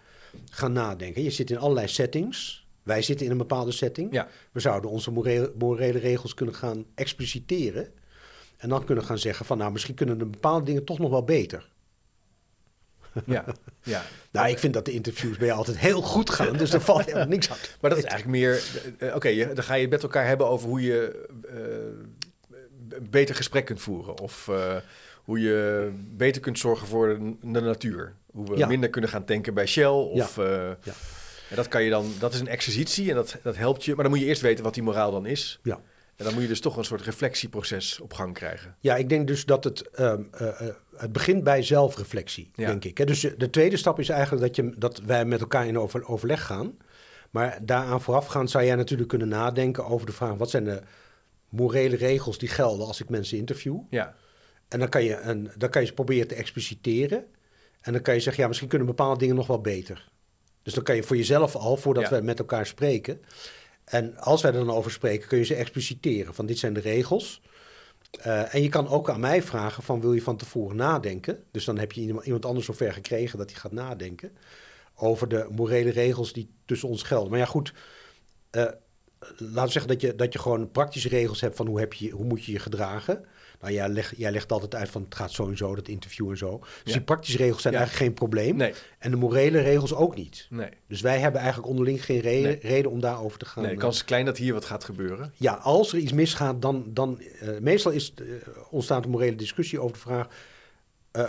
gaan 0.49 0.73
nadenken. 0.73 1.23
Je 1.23 1.29
zit 1.31 1.49
in 1.51 1.57
allerlei 1.57 1.87
settings. 1.87 2.67
Wij 2.83 3.01
zitten 3.01 3.25
in 3.25 3.31
een 3.31 3.37
bepaalde 3.37 3.71
setting. 3.71 4.13
Ja. 4.13 4.27
We 4.51 4.59
zouden 4.59 4.89
onze 4.89 5.11
morele, 5.11 5.53
morele 5.57 5.99
regels 5.99 6.33
kunnen 6.33 6.55
gaan 6.55 6.85
expliciteren. 6.95 7.91
En 8.57 8.69
dan 8.69 8.83
kunnen 8.85 9.03
gaan 9.03 9.17
zeggen 9.17 9.45
van 9.45 9.57
nou, 9.57 9.71
misschien 9.71 9.95
kunnen 9.95 10.17
de 10.17 10.25
bepaalde 10.25 10.65
dingen 10.65 10.83
toch 10.83 10.99
nog 10.99 11.09
wel 11.09 11.23
beter. 11.23 11.71
Ja. 13.25 13.45
ja. 13.83 14.03
Nou, 14.31 14.49
ik 14.49 14.59
vind 14.59 14.73
dat 14.73 14.85
de 14.85 14.91
interviews 14.91 15.37
bij 15.37 15.45
jou 15.47 15.57
altijd 15.59 15.77
heel 15.77 16.01
goed 16.01 16.29
gaan, 16.29 16.57
dus 16.57 16.73
er 16.73 16.81
valt 16.81 17.05
helemaal 17.05 17.27
niks 17.27 17.49
aan. 17.49 17.57
Maar 17.81 17.89
dat 17.89 17.99
is 17.99 18.05
eigenlijk 18.05 18.39
meer. 18.39 18.63
eh, 18.97 19.15
Oké, 19.15 19.27
je- 19.27 19.53
dan 19.53 19.63
ga 19.63 19.73
je 19.73 19.81
het 19.81 19.89
met 19.89 20.03
elkaar 20.03 20.27
hebben 20.27 20.47
over 20.47 20.67
hoe 20.69 20.81
je 20.81 21.25
eh, 21.49 22.97
een 22.97 23.07
beter 23.09 23.35
gesprek 23.35 23.65
kunt 23.65 23.81
voeren. 23.81 24.19
Of 24.19 24.47
eh, 24.47 24.75
hoe 25.23 25.39
je 25.39 25.89
beter 26.15 26.41
kunt 26.41 26.59
zorgen 26.59 26.87
voor 26.87 27.07
de, 27.07 27.35
de 27.51 27.61
natuur. 27.61 28.13
Hoe 28.31 28.49
we 28.49 28.57
Ja. 28.57 28.67
minder 28.67 28.89
kunnen 28.89 29.09
gaan 29.09 29.25
tanken 29.25 29.53
bij 29.53 29.65
Shell. 29.65 29.85
Of, 29.87 30.37
eh, 30.37 30.45
Ja. 30.83 30.93
en 31.49 31.55
dat 31.55 31.67
kan 31.67 31.83
je 31.83 31.89
dan. 31.89 32.13
Dat 32.19 32.33
is 32.33 32.39
een 32.39 32.47
exercitie 32.47 33.09
en 33.09 33.15
dat, 33.15 33.37
dat 33.43 33.55
helpt 33.57 33.85
je. 33.85 33.93
Maar 33.95 34.03
dan 34.03 34.11
moet 34.13 34.21
je 34.21 34.27
eerst 34.27 34.41
weten 34.41 34.63
wat 34.63 34.73
die 34.73 34.83
moraal 34.83 35.11
dan 35.11 35.25
is. 35.25 35.59
Ja. 35.63 35.79
En 36.23 36.29
dan 36.29 36.33
moet 36.37 36.47
je 36.47 36.53
dus 36.53 36.61
toch 36.61 36.77
een 36.77 36.83
soort 36.85 37.01
reflectieproces 37.01 37.99
op 37.99 38.13
gang 38.13 38.33
krijgen. 38.33 38.75
Ja, 38.79 38.95
ik 38.95 39.09
denk 39.09 39.27
dus 39.27 39.45
dat 39.45 39.63
het, 39.63 39.89
ehm, 39.89 40.21
eh, 40.31 40.47
eh, 40.67 40.75
het 40.95 41.11
begint 41.11 41.43
bij 41.43 41.63
zelfreflectie, 41.63 42.51
Ja. 42.55 42.67
denk 42.67 42.83
ik. 42.85 43.07
Dus 43.07 43.19
de 43.37 43.49
tweede 43.49 43.77
stap 43.77 43.99
is 43.99 44.09
eigenlijk 44.09 44.41
dat, 44.41 44.55
je, 44.55 44.73
dat 44.77 44.99
wij 44.99 45.25
met 45.25 45.41
elkaar 45.41 45.67
in 45.67 45.79
over, 45.79 46.07
overleg 46.07 46.45
gaan. 46.45 46.77
Maar 47.31 47.57
daaraan 47.61 48.01
voorafgaand 48.01 48.49
zou 48.51 48.65
jij 48.65 48.75
natuurlijk 48.75 49.09
kunnen 49.09 49.27
nadenken 49.27 49.85
over 49.85 50.05
de 50.05 50.11
vraag... 50.11 50.35
wat 50.37 50.49
zijn 50.49 50.63
de 50.63 50.81
morele 51.49 51.95
regels 51.95 52.37
die 52.37 52.49
gelden 52.49 52.87
als 52.87 53.01
ik 53.01 53.09
mensen 53.09 53.37
interview? 53.37 53.79
Ja, 53.89 54.15
En 54.67 54.79
dan 54.79 54.89
kan 54.89 55.03
je, 55.03 55.19
een, 55.19 55.49
dan 55.57 55.69
kan 55.69 55.81
je 55.81 55.87
ze 55.87 55.93
proberen 55.93 56.27
te 56.27 56.35
expliciteren. 56.35 57.25
En 57.81 57.93
dan 57.93 58.01
kan 58.01 58.13
je 58.13 58.19
zeggen, 58.19 58.41
ja, 58.41 58.47
misschien 58.47 58.69
kunnen 58.69 58.87
bepaalde 58.87 59.19
dingen 59.19 59.35
nog 59.35 59.47
wel 59.47 59.61
beter. 59.61 60.09
Dus 60.63 60.73
dan 60.73 60.83
kan 60.83 60.95
je 60.95 61.03
voor 61.03 61.17
jezelf 61.17 61.55
al, 61.55 61.77
voordat 61.77 62.03
Ja. 62.09 62.09
we 62.09 62.21
met 62.21 62.39
elkaar 62.39 62.65
spreken... 62.65 63.21
En 63.85 64.17
als 64.17 64.41
wij 64.41 64.51
er 64.51 64.65
dan 64.65 64.75
over 64.75 64.91
spreken, 64.91 65.27
kun 65.27 65.37
je 65.37 65.43
ze 65.43 65.55
expliciteren. 65.55 66.33
Van 66.33 66.45
dit 66.45 66.57
zijn 66.57 66.73
de 66.73 66.79
regels. 66.79 67.41
Eh, 68.21 68.53
en 68.53 68.61
je 68.61 68.69
kan 68.69 68.87
ook 68.87 69.09
aan 69.09 69.19
mij 69.19 69.43
vragen 69.43 69.83
van 69.83 70.01
wil 70.01 70.13
je 70.13 70.21
van 70.21 70.37
tevoren 70.37 70.75
nadenken? 70.75 71.43
Dus 71.51 71.65
dan 71.65 71.77
heb 71.77 71.91
je 71.91 72.01
iemand, 72.01 72.45
anders 72.45 72.65
zover 72.65 72.93
gekregen 72.93 73.37
dat 73.37 73.51
hij 73.51 73.59
gaat 73.59 73.71
nadenken 73.71 74.31
over 74.95 75.27
de 75.27 75.47
morele 75.51 75.89
regels 75.89 76.33
die 76.33 76.49
tussen 76.65 76.89
ons 76.89 77.03
gelden. 77.03 77.29
Maar 77.29 77.39
ja, 77.39 77.45
goed, 77.45 77.73
eh, 78.49 78.61
laten 79.37 79.65
we 79.65 79.71
zeggen 79.71 79.87
dat 79.87 80.01
je, 80.01 80.15
dat 80.15 80.33
je 80.33 80.39
gewoon 80.39 80.71
praktische 80.71 81.09
regels 81.09 81.41
hebt 81.41 81.55
van 81.55 81.67
hoe, 81.67 81.79
heb 81.79 81.93
je, 81.93 82.09
hoe 82.09 82.25
moet 82.25 82.45
je 82.45 82.51
je 82.51 82.59
gedragen. 82.59 83.25
Nou, 83.63 83.75
jij, 83.75 83.89
leg, 83.89 84.13
jij 84.17 84.31
legt 84.31 84.51
altijd 84.51 84.75
uit 84.75 84.89
van 84.89 85.01
het 85.03 85.15
gaat 85.15 85.31
zo 85.31 85.49
en 85.49 85.57
zo, 85.57 85.75
dat 85.75 85.87
interview 85.87 86.29
en 86.29 86.37
zo. 86.37 86.57
Dus 86.59 86.69
Ja. 86.83 86.91
die 86.93 87.01
praktische 87.01 87.37
regels 87.37 87.61
zijn 87.61 87.73
Ja. 87.73 87.79
eigenlijk 87.79 88.09
geen 88.09 88.17
probleem. 88.19 88.55
Nee, 88.55 88.73
En 88.99 89.11
de 89.11 89.17
morele 89.17 89.59
regels 89.61 89.93
ook 89.93 90.15
niet. 90.15 90.47
nee. 90.49 90.69
Dus 90.87 91.01
wij 91.01 91.19
hebben 91.19 91.39
eigenlijk 91.41 91.69
onderling 91.69 92.05
geen 92.05 92.19
reden, 92.19 92.49
Nee. 92.49 92.59
reden 92.61 92.91
om 92.91 92.99
daarover 92.99 93.39
te 93.39 93.45
gaan. 93.45 93.63
nee 93.63 93.71
eh, 93.71 93.77
kans 93.77 93.95
is 93.95 94.05
klein 94.05 94.25
dat 94.25 94.37
hier 94.37 94.53
wat 94.53 94.65
gaat 94.65 94.83
gebeuren. 94.83 95.33
Ja, 95.35 95.53
als 95.53 95.93
er 95.93 95.99
iets 95.99 96.11
misgaat, 96.13 96.61
dan... 96.61 96.85
dan 96.87 97.19
eh, 97.21 97.57
meestal 97.59 97.91
is, 97.91 98.13
eh, 98.13 98.25
ontstaat 98.69 99.03
een 99.05 99.09
morele 99.11 99.35
discussie 99.35 99.79
over 99.79 99.93
de 99.93 99.99
vraag... 99.99 100.27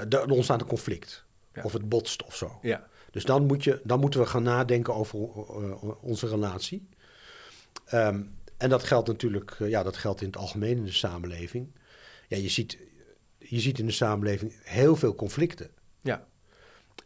er 0.08 0.30
ontstaat 0.30 0.60
een 0.60 0.66
conflict. 0.66 1.24
Ja. 1.54 1.62
Of 1.62 1.72
het 1.72 1.88
botst 1.88 2.24
of 2.24 2.36
zo. 2.36 2.58
Ja, 2.62 2.86
Dus 3.10 3.24
dan, 3.24 3.46
moet 3.46 3.64
je, 3.64 3.80
dan 3.84 4.00
moeten 4.00 4.20
we 4.20 4.26
gaan 4.26 4.42
nadenken 4.42 4.94
over 4.94 5.18
onze 6.00 6.28
relatie. 6.28 6.88
Ehm, 7.86 8.22
en 8.56 8.68
dat 8.68 8.82
geldt 8.84 9.08
natuurlijk, 9.08 9.56
ja, 9.58 9.82
dat 9.82 9.96
geldt 9.96 10.20
in 10.20 10.26
het 10.26 10.36
algemeen 10.36 10.76
in 10.76 10.84
de 10.84 10.92
samenleving. 10.92 11.68
Ja, 12.34 12.42
je 12.42 12.48
ziet, 12.48 12.78
je 13.38 13.60
ziet 13.60 13.78
in 13.78 13.86
de 13.86 13.92
samenleving 13.92 14.52
heel 14.62 14.96
veel 14.96 15.14
conflicten. 15.14 15.70
ja, 16.02 16.26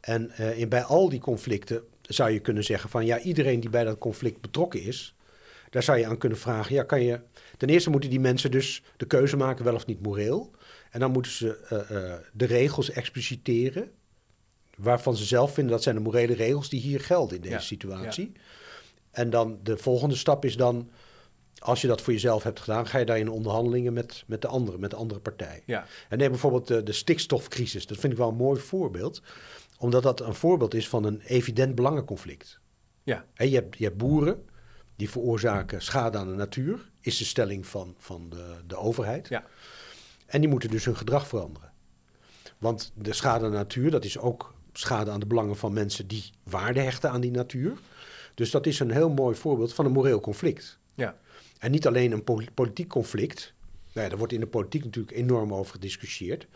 En 0.00 0.30
eh, 0.30 0.58
in, 0.58 0.68
bij 0.68 0.82
al 0.82 1.08
die 1.08 1.20
conflicten 1.20 1.82
zou 2.02 2.30
je 2.30 2.40
kunnen 2.40 2.64
zeggen 2.64 2.90
van 2.90 3.06
ja, 3.06 3.20
iedereen 3.20 3.60
die 3.60 3.70
bij 3.70 3.84
dat 3.84 3.98
conflict 3.98 4.40
betrokken 4.40 4.82
is, 4.82 5.14
daar 5.70 5.82
zou 5.82 5.98
je 5.98 6.06
aan 6.06 6.18
kunnen 6.18 6.38
vragen, 6.38 6.74
ja, 6.74 6.82
kan 6.82 7.02
je. 7.02 7.20
Ten 7.56 7.68
eerste 7.68 7.90
moeten 7.90 8.10
die 8.10 8.20
mensen 8.20 8.50
dus 8.50 8.82
de 8.96 9.06
keuze 9.06 9.36
maken, 9.36 9.64
wel 9.64 9.74
of 9.74 9.86
niet 9.86 10.02
moreel. 10.02 10.50
En 10.90 11.00
dan 11.00 11.10
moeten 11.10 11.32
ze 11.32 11.56
eh, 11.56 12.12
eh, 12.12 12.18
de 12.32 12.44
regels 12.44 12.90
expliciteren, 12.90 13.90
waarvan 14.76 15.16
ze 15.16 15.24
zelf 15.24 15.54
vinden 15.54 15.72
dat 15.72 15.82
zijn 15.82 15.94
de 15.94 16.00
morele 16.00 16.34
regels 16.34 16.68
die 16.68 16.80
hier 16.80 17.00
gelden 17.00 17.36
in 17.36 17.42
deze 17.42 17.54
Ja, 17.54 17.60
situatie. 17.60 18.32
En 19.10 19.30
dan 19.30 19.58
de 19.62 19.76
volgende 19.76 20.16
stap 20.16 20.44
is 20.44 20.56
dan, 20.56 20.90
als 21.58 21.80
je 21.80 21.86
dat 21.86 22.00
voor 22.00 22.12
jezelf 22.12 22.42
hebt 22.42 22.60
gedaan, 22.60 22.86
ga 22.86 22.98
je 22.98 23.04
daar 23.04 23.18
in 23.18 23.30
onderhandelingen 23.30 23.92
met, 23.92 24.24
met 24.26 24.42
de 24.42 24.48
andere, 24.48 24.78
met 24.78 24.90
de 24.90 24.96
andere 24.96 25.20
partij. 25.20 25.62
ja, 25.66 25.86
En 26.08 26.18
neem 26.18 26.30
bijvoorbeeld 26.30 26.66
de, 26.66 26.82
de 26.82 26.92
stikstofcrisis. 26.92 27.86
Dat 27.86 27.98
vind 27.98 28.12
ik 28.12 28.18
wel 28.18 28.28
een 28.28 28.34
mooi 28.36 28.60
voorbeeld. 28.60 29.22
Omdat 29.78 30.02
dat 30.02 30.20
een 30.20 30.34
voorbeeld 30.34 30.74
is 30.74 30.88
van 30.88 31.04
een 31.04 31.20
evident 31.20 31.74
belangenconflict. 31.74 32.60
ja, 33.02 33.24
je, 33.34 33.54
hebt, 33.54 33.78
je 33.78 33.84
hebt 33.84 33.96
boeren 33.96 34.44
die 34.96 35.10
veroorzaken 35.10 35.82
schade 35.82 36.18
aan 36.18 36.28
de 36.28 36.34
natuur. 36.34 36.90
Is 37.00 37.16
de 37.18 37.24
stelling 37.24 37.66
van, 37.66 37.94
van 37.98 38.26
de, 38.30 38.54
de 38.66 38.76
overheid. 38.76 39.28
ja, 39.28 39.44
En 40.26 40.40
die 40.40 40.50
moeten 40.50 40.70
dus 40.70 40.84
hun 40.84 40.96
gedrag 40.96 41.28
veranderen. 41.28 41.72
Want 42.58 42.92
de 42.94 43.12
schade 43.12 43.44
aan 43.44 43.50
de 43.50 43.56
natuur, 43.56 43.90
dat 43.90 44.04
is 44.04 44.18
ook 44.18 44.54
schade 44.72 45.10
aan 45.10 45.20
de 45.20 45.26
belangen 45.26 45.56
van 45.56 45.72
mensen 45.72 46.06
die 46.06 46.30
waarde 46.42 46.80
hechten 46.80 47.10
aan 47.10 47.20
die 47.20 47.30
natuur. 47.30 47.72
Dus 48.34 48.50
dat 48.50 48.66
is 48.66 48.80
een 48.80 48.90
heel 48.90 49.10
mooi 49.10 49.36
voorbeeld 49.36 49.74
van 49.74 49.84
een 49.84 49.92
moreel 49.92 50.20
conflict. 50.20 50.78
ja, 50.94 51.16
En 51.58 51.70
niet 51.70 51.86
alleen 51.86 52.12
een 52.12 52.24
poli- 52.24 52.50
politiek 52.54 52.88
conflict. 52.88 53.54
Nou 53.92 54.00
ja, 54.02 54.08
daar 54.08 54.18
wordt 54.18 54.32
in 54.32 54.40
de 54.40 54.46
politiek 54.46 54.84
natuurlijk 54.84 55.16
enorm 55.16 55.54
over 55.54 55.72
gediscussieerd. 55.72 56.46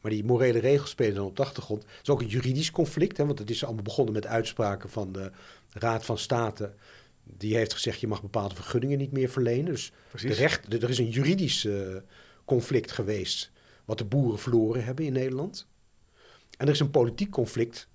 Maar 0.00 0.10
die 0.10 0.24
morele 0.24 0.58
regels 0.58 0.90
spelen 0.90 1.14
dan 1.14 1.26
op 1.26 1.36
de 1.36 1.42
achtergrond. 1.42 1.82
Het 1.82 2.02
is 2.02 2.08
ook 2.08 2.20
een 2.20 2.26
juridisch 2.26 2.70
conflict, 2.70 3.16
hè, 3.16 3.26
want 3.26 3.38
het 3.38 3.50
is 3.50 3.64
allemaal 3.64 3.82
begonnen 3.82 4.14
met 4.14 4.26
uitspraken 4.26 4.90
van 4.90 5.12
de 5.12 5.30
Raad 5.70 6.04
van 6.04 6.18
State. 6.18 6.74
Die 7.22 7.56
heeft 7.56 7.72
gezegd, 7.72 8.00
je 8.00 8.06
mag 8.06 8.22
bepaalde 8.22 8.54
vergunningen 8.54 8.98
niet 8.98 9.12
meer 9.12 9.28
verlenen. 9.28 9.64
Dus 9.64 9.92
de 10.20 10.32
recht, 10.32 10.72
er 10.72 10.90
is 10.90 10.98
een 10.98 11.08
juridisch 11.08 11.64
eh, 11.64 11.96
conflict 12.44 12.92
geweest, 12.92 13.50
wat 13.84 13.98
de 13.98 14.04
boeren 14.04 14.38
verloren 14.38 14.84
hebben 14.84 15.04
in 15.04 15.12
Nederland. 15.12 15.66
En 16.58 16.66
er 16.66 16.72
is 16.72 16.80
een 16.80 16.90
politiek 16.90 17.30
conflict 17.30 17.88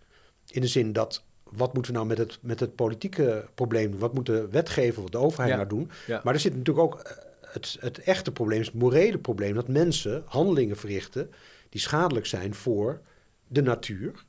in 0.48 0.62
de 0.62 0.68
zin 0.68 0.94
dat, 0.94 1.24
wat 1.52 1.74
moeten 1.74 1.92
we 1.92 1.98
nou 1.98 2.10
met 2.10 2.18
het, 2.18 2.38
met 2.42 2.60
het 2.60 2.76
politieke 2.76 3.46
probleem 3.56 3.92
doen? 3.92 4.00
Wat 4.00 4.14
moet 4.14 4.26
de 4.26 4.48
wetgever 4.52 5.04
of 5.04 5.10
de 5.10 5.18
overheid 5.18 5.50
Ja. 5.50 5.56
nou 5.56 5.68
doen? 5.70 5.92
Ja. 6.08 6.22
Maar 6.24 6.34
er 6.34 6.40
zit 6.40 6.56
natuurlijk 6.56 6.86
ook 6.86 7.00
eh, 7.00 7.12
het, 7.42 7.78
het 7.80 8.00
echte 8.00 8.32
probleem, 8.32 8.62
het 8.62 8.74
morele 8.74 9.18
probleem, 9.18 9.54
dat 9.54 9.68
mensen 9.68 10.24
handelingen 10.26 10.78
verrichten 10.78 11.32
die 11.70 11.82
schadelijk 11.82 12.26
zijn 12.26 12.54
voor 12.54 13.02
de 13.48 13.62
natuur 13.62 14.26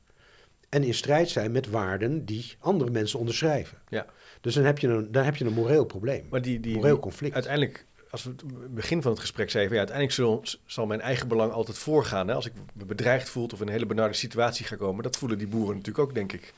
en 0.69 0.83
in 0.83 0.93
strijd 0.93 1.29
zijn 1.29 1.51
met 1.51 1.69
waarden 1.69 2.25
die 2.25 2.55
andere 2.59 2.91
mensen 2.91 3.19
onderschrijven. 3.19 3.77
ja. 3.89 4.05
Dus 4.41 4.53
dan 4.53 4.63
heb 4.63 4.79
je 4.79 4.87
een, 4.87 5.11
dan 5.11 5.23
heb 5.23 5.35
je 5.35 5.45
een 5.45 5.53
moreel 5.53 5.85
probleem, 5.85 6.25
Maar 6.29 6.41
die, 6.41 6.59
die, 6.59 6.75
moreel 6.75 6.91
die- 6.93 7.01
conflict. 7.01 7.33
uiteindelijk, 7.33 7.85
als 8.09 8.23
we 8.23 8.29
het 8.29 8.73
begin 8.75 9.01
van 9.01 9.11
het 9.11 9.19
gesprek 9.19 9.49
zeiden, 9.49 9.73
ja, 9.73 9.77
uiteindelijk 9.79 10.17
zal, 10.17 10.43
zal 10.65 10.85
mijn 10.85 11.01
eigen 11.01 11.27
belang 11.27 11.51
altijd 11.51 11.77
voorgaan. 11.77 12.27
Hè? 12.27 12.33
Als 12.33 12.45
ik 12.45 12.53
me 12.73 12.85
bedreigd 12.85 13.29
voel 13.29 13.45
of 13.53 13.61
in 13.61 13.67
een 13.67 13.73
hele 13.73 13.85
benarde 13.85 14.13
situatie 14.13 14.65
ga 14.65 14.75
komen, 14.75 15.03
dat 15.03 15.17
voelen 15.17 15.37
die 15.37 15.47
boeren 15.47 15.75
natuurlijk 15.75 16.07
ook, 16.07 16.13
denk 16.13 16.33
ik. 16.33 16.53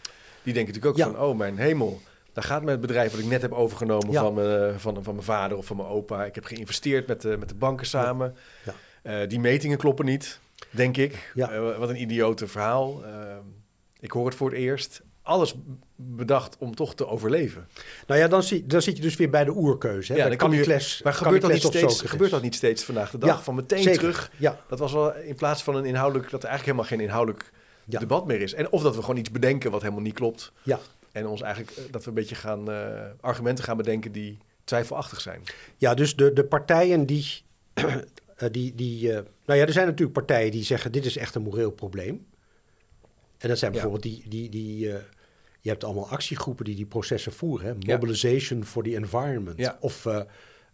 Die 0.46 0.54
denken 0.54 0.74
natuurlijk 0.74 1.08
ook 1.08 1.14
van, 1.16 1.26
oh 1.30 1.38
mijn 1.38 1.58
hemel, 1.58 2.02
daar 2.34 2.44
gaat 2.44 2.62
met 2.62 2.72
het 2.72 2.82
bedrijf 2.82 3.12
wat 3.12 3.20
ik 3.20 3.26
net 3.26 3.42
heb 3.42 3.52
overgenomen 3.52 4.14
van, 4.14 4.34
mijn, 4.34 4.80
van, 4.80 5.04
van 5.04 5.14
mijn 5.14 5.26
vader 5.26 5.58
of 5.58 5.66
van 5.66 5.78
mijn 5.78 5.90
opa. 5.90 6.26
Ik 6.26 6.36
heb 6.36 6.46
geïnvesteerd 6.46 7.08
met 7.08 7.22
de, 7.22 7.38
met 7.38 7.50
de 7.50 7.56
banken 7.56 7.86
samen. 7.88 8.36
Ja. 8.64 8.74
Eh, 9.22 9.30
die 9.30 9.40
metingen 9.40 9.78
kloppen 9.78 10.06
niet, 10.06 10.40
denk 10.70 10.98
ik. 10.98 11.32
Ja. 11.36 11.50
Eh, 11.52 11.78
wat 11.78 11.90
een 11.90 12.02
idiote 12.02 12.48
verhaal. 12.48 13.06
Eh, 13.06 13.12
ik 14.00 14.12
hoor 14.12 14.26
het 14.26 14.36
voor 14.36 14.50
het 14.50 14.60
eerst. 14.60 15.02
Alles 15.22 15.56
bedacht 15.96 16.58
om 16.60 16.76
toch 16.76 16.96
te 16.96 17.08
overleven. 17.08 17.68
Nou 18.08 18.20
ja, 18.20 18.28
dan, 18.28 18.44
zie, 18.44 18.66
dan 18.66 18.82
zit 18.82 18.96
je 18.96 19.02
dus 19.02 19.16
weer 19.16 19.30
bij 19.30 19.44
de 19.44 19.52
oerkeuze. 19.56 20.12
Hè? 20.14 20.18
Ja, 20.20 20.28
dan 20.28 20.38
kom 20.38 20.52
je- 20.54 20.62
Callicles- 20.62 21.02
Maar 21.04 21.14
gebeurt 21.14 21.42
dat, 21.42 21.52
niet 21.52 21.62
steeds, 21.64 22.02
gebeurt 22.02 22.32
dat 22.32 22.42
niet 22.42 22.56
steeds 22.56 22.84
vandaag 22.84 23.12
de 23.12 23.18
dag? 23.18 23.30
Ja, 23.38 23.42
van 23.44 23.56
meteen 23.56 23.84
Zeker. 23.84 24.00
terug. 24.00 24.32
Ja, 24.38 24.60
Dat 24.68 24.80
was 24.80 24.94
wel 24.94 25.16
in 25.16 25.36
plaats 25.36 25.64
van 25.64 25.76
een 25.76 25.86
inhoudelijk, 25.86 26.30
dat 26.30 26.44
er 26.44 26.50
eigenlijk 26.50 26.78
helemaal 26.78 26.98
geen 26.98 27.08
inhoudelijk 27.08 27.52
Ja. 27.86 28.00
debat 28.00 28.28
meer 28.28 28.42
is. 28.42 28.54
En 28.54 28.72
of 28.72 28.82
dat 28.82 28.96
we 28.96 29.02
gewoon 29.02 29.18
iets 29.18 29.32
bedenken 29.32 29.72
wat 29.72 29.82
helemaal 29.82 30.04
niet 30.04 30.14
klopt. 30.14 30.52
ja. 30.64 30.80
En 31.12 31.28
ons 31.28 31.42
eigenlijk, 31.42 31.78
eh, 31.78 31.84
dat 31.92 32.04
we 32.04 32.10
een 32.10 32.16
beetje 32.16 32.36
gaan, 32.36 32.72
eh, 32.72 33.04
argumenten 33.22 33.64
gaan 33.64 33.78
bedenken 33.78 34.12
die 34.12 34.38
twijfelachtig 34.64 35.22
zijn. 35.22 35.42
Ja, 35.78 35.94
dus 35.94 36.16
de, 36.16 36.34
de 36.34 36.44
partijen 36.46 37.06
die. 37.06 37.42
eh, 37.74 38.50
die, 38.52 38.76
die 38.76 39.12
nou 39.12 39.60
ja, 39.60 39.66
er 39.66 39.72
zijn 39.72 39.86
natuurlijk 39.86 40.14
partijen 40.14 40.52
die 40.52 40.64
zeggen: 40.64 40.92
dit 40.92 41.06
is 41.06 41.18
echt 41.18 41.36
een 41.36 41.42
moreel 41.42 41.72
probleem. 41.72 42.26
En 43.38 43.50
dat 43.50 43.58
zijn 43.58 43.74
Ja. 43.74 43.82
bijvoorbeeld 43.82 44.04
die. 44.14 44.30
die, 44.30 44.50
die 44.50 44.78
je 45.62 45.72
hebt 45.72 45.84
allemaal 45.84 46.10
actiegroepen 46.10 46.66
die 46.66 46.76
die 46.76 46.86
processen 46.86 47.34
voeren. 47.34 47.66
Hè? 47.68 47.74
Ja. 47.80 47.94
Mobilization 47.94 48.64
for 48.66 48.84
the 48.84 48.96
Environment. 48.96 49.58
Ja. 49.58 49.78
Of 49.80 50.08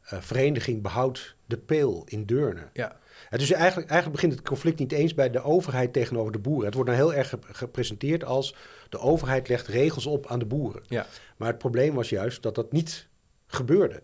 Vereniging 0.01 0.81
Behoud 0.81 1.35
de 1.45 1.57
Peel 1.57 2.03
in 2.05 2.25
Deurne. 2.25 2.69
Ja, 2.73 2.97
Het 3.31 3.39
dus 3.39 3.51
eigenlijk, 3.51 3.89
eigenlijk 3.89 4.21
begint 4.21 4.39
het 4.39 4.47
conflict 4.49 4.79
niet 4.79 4.91
eens 4.91 5.13
bij 5.13 5.29
de 5.29 5.41
overheid 5.43 5.93
tegenover 5.93 6.31
de 6.31 6.39
boeren. 6.39 6.65
Het 6.65 6.73
wordt 6.73 6.89
dan 6.89 6.97
heel 6.99 7.13
erg 7.13 7.29
ge- 7.29 7.37
gepresenteerd 7.41 8.23
als 8.23 8.55
de 8.89 8.99
overheid 8.99 9.47
legt 9.47 9.67
regels 9.67 10.05
op 10.05 10.27
aan 10.27 10.39
de 10.39 10.45
boeren. 10.45 10.83
ja, 10.87 11.05
Maar 11.37 11.47
het 11.47 11.57
probleem 11.57 11.93
was 11.93 12.09
juist 12.09 12.41
dat 12.43 12.55
dat 12.55 12.71
niet 12.71 13.07
gebeurde. 13.47 14.01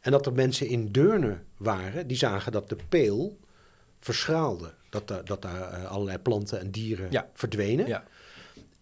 En 0.00 0.10
dat 0.10 0.26
er 0.26 0.32
mensen 0.32 0.66
in 0.66 0.86
Deurne 0.92 1.38
waren 1.56 2.06
die 2.06 2.16
zagen 2.16 2.52
dat 2.52 2.68
de 2.68 2.76
peel 2.88 3.38
verschraalde. 4.00 4.74
Dat, 4.90 5.08
daar- 5.08 5.24
dat 5.24 5.42
daar 5.42 5.72
eh, 5.72 5.84
allerlei 5.90 6.18
planten 6.18 6.60
en 6.60 6.70
dieren 6.70 7.06
Ja. 7.10 7.28
verdwenen. 7.34 7.86
ja, 7.86 8.04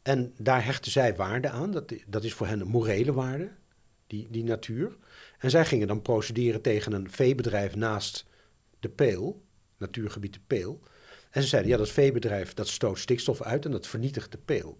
En 0.02 0.34
daar 0.38 0.64
hechten 0.64 0.90
zij 0.92 1.16
waarde 1.16 1.48
aan. 1.50 1.70
Dat, 1.70 1.92
dat 2.06 2.24
is 2.24 2.34
voor 2.34 2.46
hen 2.46 2.60
een 2.60 2.66
morele 2.68 3.12
waarde, 3.12 3.50
die, 4.06 4.26
die 4.30 4.44
natuur. 4.44 4.96
En 5.38 5.50
zij 5.50 5.64
gingen 5.64 5.86
dan 5.86 6.02
procederen 6.02 6.60
tegen 6.62 6.92
een 6.92 7.10
veebedrijf 7.10 7.74
naast 7.76 8.26
de 8.80 8.88
peel, 8.88 9.44
natuurgebied 9.78 10.32
de 10.32 10.40
peel. 10.46 10.80
En 11.30 11.42
ze 11.42 11.48
zeiden, 11.48 11.70
ja, 11.70 11.76
dat 11.76 11.90
veebedrijf 11.90 12.54
dat 12.54 12.68
stoot 12.68 12.98
stikstof 12.98 13.42
uit 13.42 13.64
en 13.64 13.70
dat 13.70 13.86
vernietigt 13.86 14.32
de 14.32 14.38
peel. 14.44 14.78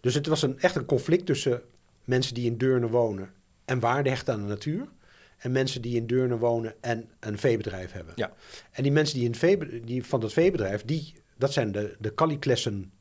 Dus 0.00 0.14
het 0.14 0.26
was 0.26 0.42
een, 0.42 0.60
echt 0.60 0.76
een 0.76 0.84
conflict 0.84 1.26
tussen 1.26 1.62
mensen 2.04 2.34
die 2.34 2.46
in 2.46 2.58
Deurne 2.58 2.88
wonen 2.88 3.32
en 3.64 3.80
waarde 3.80 4.08
hechten 4.08 4.34
aan 4.34 4.40
de 4.40 4.46
natuur. 4.46 4.88
En 5.36 5.52
mensen 5.52 5.82
die 5.82 5.96
in 5.96 6.06
Deurne 6.06 6.38
wonen 6.38 6.74
en 6.80 7.08
een 7.20 7.38
veebedrijf 7.38 7.92
hebben. 7.92 8.12
Ja. 8.16 8.32
En 8.70 8.82
die 8.82 8.92
mensen 8.92 9.18
die, 9.18 9.26
in 9.26 9.34
vee, 9.34 9.80
die 9.80 10.04
van 10.04 10.20
dat 10.20 10.32
veebedrijf, 10.32 10.84
die, 10.84 11.14
dat 11.36 11.52
zijn 11.52 11.72
de, 11.72 11.96
de 11.98 12.14
Calliclessen 12.14 12.92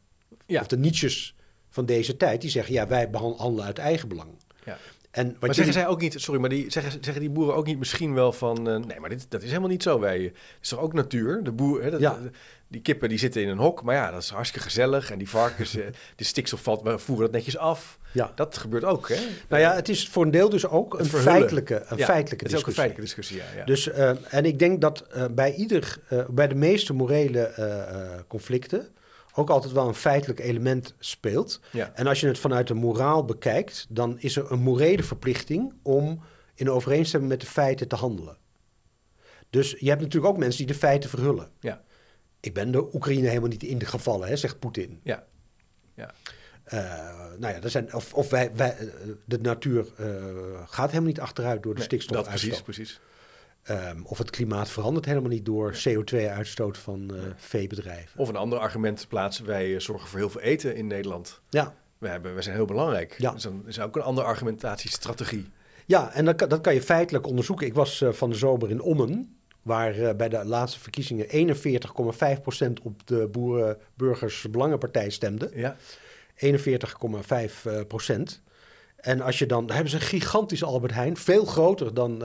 ja. 0.45 0.61
of 0.61 0.67
de 0.67 0.77
Nietzsches 0.77 1.35
van 1.69 1.85
deze 1.85 2.17
tijd, 2.17 2.41
die 2.41 2.49
zeggen, 2.49 2.73
ja, 2.73 2.87
wij 2.87 3.07
handelen 3.11 3.65
uit 3.65 3.77
eigen 3.77 4.07
belang. 4.07 4.29
ja. 4.65 4.77
En 5.13 5.25
wat 5.25 5.33
Maar 5.39 5.39
jullie- 5.49 5.55
zeggen 5.55 5.73
zij 5.73 5.87
ook 5.87 6.01
niet, 6.01 6.15
sorry, 6.21 6.39
maar 6.39 6.49
die, 6.49 6.71
zeggen, 6.71 6.91
zeggen 6.91 7.19
die 7.19 7.29
boeren 7.29 7.55
ook 7.55 7.65
niet 7.65 7.77
misschien 7.79 8.13
wel 8.13 8.31
van, 8.31 8.69
eh, 8.69 8.75
nee, 8.77 8.99
maar 8.99 9.09
dit, 9.09 9.25
dat 9.29 9.41
is 9.41 9.47
helemaal 9.47 9.69
niet 9.69 9.83
zo. 9.83 9.99
Wij, 9.99 10.21
het 10.21 10.33
is 10.61 10.69
toch 10.69 10.79
ook 10.79 10.93
natuur? 10.93 11.43
De 11.43 11.51
boer, 11.51 11.83
hè, 11.83 11.89
dat, 11.91 11.99
Ja. 11.99 12.19
die 12.67 12.81
kippen 12.81 13.09
die 13.09 13.17
zitten 13.17 13.41
in 13.41 13.49
een 13.49 13.57
hok, 13.57 13.83
maar 13.83 13.95
ja, 13.95 14.11
dat 14.11 14.21
is 14.21 14.29
hartstikke 14.29 14.65
gezellig. 14.67 15.11
En 15.11 15.17
die 15.17 15.29
varkens, 15.29 15.75
eh, 15.77 15.85
de 16.15 16.23
stikstof 16.23 16.61
valt, 16.61 16.81
we 16.81 16.97
voeren 16.99 17.25
dat 17.25 17.33
netjes 17.33 17.57
af. 17.57 17.99
Ja. 18.11 18.31
Dat 18.35 18.57
gebeurt 18.57 18.83
ook, 18.83 19.09
hè? 19.09 19.15
Nou 19.49 19.61
ja, 19.61 19.73
het 19.75 19.89
is 19.89 20.09
voor 20.09 20.23
een 20.25 20.31
deel 20.31 20.49
dus 20.49 20.67
ook 20.67 20.99
een 20.99 21.05
feitelijke, 21.05 21.83
een 21.87 21.97
Ja, 21.97 22.05
feitelijke 22.05 22.45
het 22.45 22.53
is 22.53 22.59
ook 22.59 22.67
een 22.67 22.73
discussie. 22.73 22.73
feitelijke 22.73 23.01
discussie, 23.01 23.37
ja. 23.37 23.43
ja. 23.59 23.65
Dus, 23.65 23.89
eh, 23.91 24.33
en 24.33 24.45
ik 24.45 24.59
denk 24.59 24.81
dat 24.81 25.05
bij 25.31 25.53
ieder, 25.53 25.97
bij 26.29 26.47
de 26.47 26.55
meeste 26.55 26.93
morele 26.93 28.23
conflicten 28.27 28.87
ook 29.33 29.49
altijd 29.49 29.73
wel 29.73 29.87
een 29.87 29.95
feitelijk 29.95 30.39
element 30.39 30.95
speelt. 30.99 31.59
ja. 31.71 31.91
En 31.95 32.07
als 32.07 32.19
je 32.19 32.27
het 32.27 32.39
vanuit 32.39 32.67
de 32.67 32.73
moraal 32.73 33.25
bekijkt, 33.25 33.85
dan 33.89 34.19
is 34.19 34.35
er 34.35 34.51
een 34.51 34.59
morele 34.59 35.03
verplichting 35.03 35.73
om 35.81 36.21
in 36.55 36.69
overeenstemming 36.69 37.31
met 37.31 37.41
de 37.41 37.47
feiten 37.47 37.87
te 37.87 37.95
handelen. 37.95 38.37
Dus 39.49 39.75
je 39.79 39.89
hebt 39.89 40.01
natuurlijk 40.01 40.33
ook 40.33 40.39
mensen 40.39 40.65
die 40.65 40.73
de 40.73 40.79
feiten 40.79 41.09
verhullen. 41.09 41.51
Ja. 41.59 41.81
Ik 42.39 42.53
ben 42.53 42.71
de 42.71 42.95
Oekraïne 42.95 43.27
helemaal 43.27 43.49
niet 43.49 43.63
in 43.63 43.77
de 43.77 43.85
gevallen, 43.85 44.27
hè, 44.27 44.35
zegt 44.35 44.59
Poetin. 44.59 44.99
Ja. 45.03 45.23
Ja. 45.95 46.13
Eh, 46.63 46.79
nou 47.37 47.53
ja, 47.53 47.61
er 47.61 47.69
zijn, 47.69 47.93
of, 47.93 48.13
of 48.13 48.29
wij, 48.29 48.51
wij, 48.55 48.77
eh, 48.77 48.87
de 49.25 49.39
natuur 49.39 49.85
eh, 49.97 50.05
gaat 50.65 50.87
helemaal 50.87 51.09
niet 51.09 51.19
achteruit 51.19 51.63
door 51.63 51.73
de 51.73 51.77
Nee, 51.79 51.87
stikstof 51.87 52.15
dat 52.17 52.27
precies, 52.27 52.61
precies. 52.61 52.99
Ehm, 53.63 54.01
of 54.03 54.17
het 54.17 54.29
klimaat 54.29 54.69
verandert 54.69 55.05
helemaal 55.05 55.29
niet 55.29 55.45
door 55.45 55.73
CO2-uitstoot 55.87 56.77
van 56.77 57.11
uh, 57.13 57.21
veebedrijven. 57.35 58.19
Of 58.19 58.29
een 58.29 58.35
ander 58.35 58.59
argument 58.59 59.07
plaatsen. 59.07 59.45
Wij 59.45 59.79
zorgen 59.79 60.07
voor 60.07 60.19
heel 60.19 60.29
veel 60.29 60.41
eten 60.41 60.75
in 60.75 60.87
Nederland. 60.87 61.41
Ja. 61.49 61.75
We, 61.97 62.07
hebben, 62.07 62.35
we 62.35 62.41
zijn 62.41 62.55
heel 62.55 62.65
belangrijk. 62.65 63.15
Ja. 63.17 63.31
Dus 63.31 63.43
dan 63.43 63.63
is 63.67 63.79
ook 63.79 63.95
een 63.95 64.01
andere 64.01 64.27
argumentatiestrategie. 64.27 65.45
Ja, 65.85 66.11
en 66.11 66.25
dat, 66.25 66.39
dat 66.39 66.61
kan 66.61 66.73
je 66.73 66.81
feitelijk 66.81 67.27
onderzoeken. 67.27 67.67
Ik 67.67 67.73
was 67.73 68.03
van 68.09 68.29
de 68.29 68.35
zomer 68.35 68.69
in 68.69 68.81
Ommen 68.81 69.37
waar 69.61 69.97
uh, 69.97 70.13
bij 70.13 70.29
de 70.29 70.45
laatste 70.45 70.79
verkiezingen 70.79 71.55
41,5% 71.55 72.83
op 72.83 73.07
de 73.07 73.27
Boerenburgers 73.31 74.47
stemde. 75.07 75.51
Ja. 75.53 75.75
41,5%. 76.35 76.49
En 78.95 79.21
als 79.21 79.39
je 79.39 79.45
dan, 79.45 79.65
daar 79.65 79.75
hebben 79.75 79.93
ze 79.93 79.99
een 79.99 80.07
gigantische 80.07 80.65
Albert 80.65 80.93
Heijn, 80.93 81.17
veel 81.17 81.45
groter 81.45 81.93
dan 81.93 82.23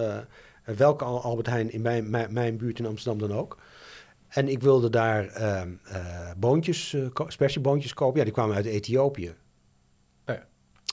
welke 0.77 1.05
Albert 1.05 1.47
Heijn 1.47 1.73
in 1.73 1.83
mijn, 1.83 2.11
mijn, 2.11 2.33
mijn, 2.33 2.57
buurt 2.57 2.79
in 2.79 2.87
Amsterdam 2.87 3.29
dan 3.29 3.39
ook. 3.39 3.59
En 4.29 4.49
ik 4.49 4.63
wilde 4.63 4.91
daar 4.91 5.25
uh, 5.25 5.63
uh, 5.93 6.31
boontjes, 6.37 6.97
spersieboontjes 7.27 7.95
kopen. 7.95 8.19
Ja, 8.19 8.25
die 8.25 8.33
kwamen 8.33 8.57
uit 8.57 8.65
Ethiopië. 8.65 9.29
Oh 10.27 10.35
ja. 10.35 10.47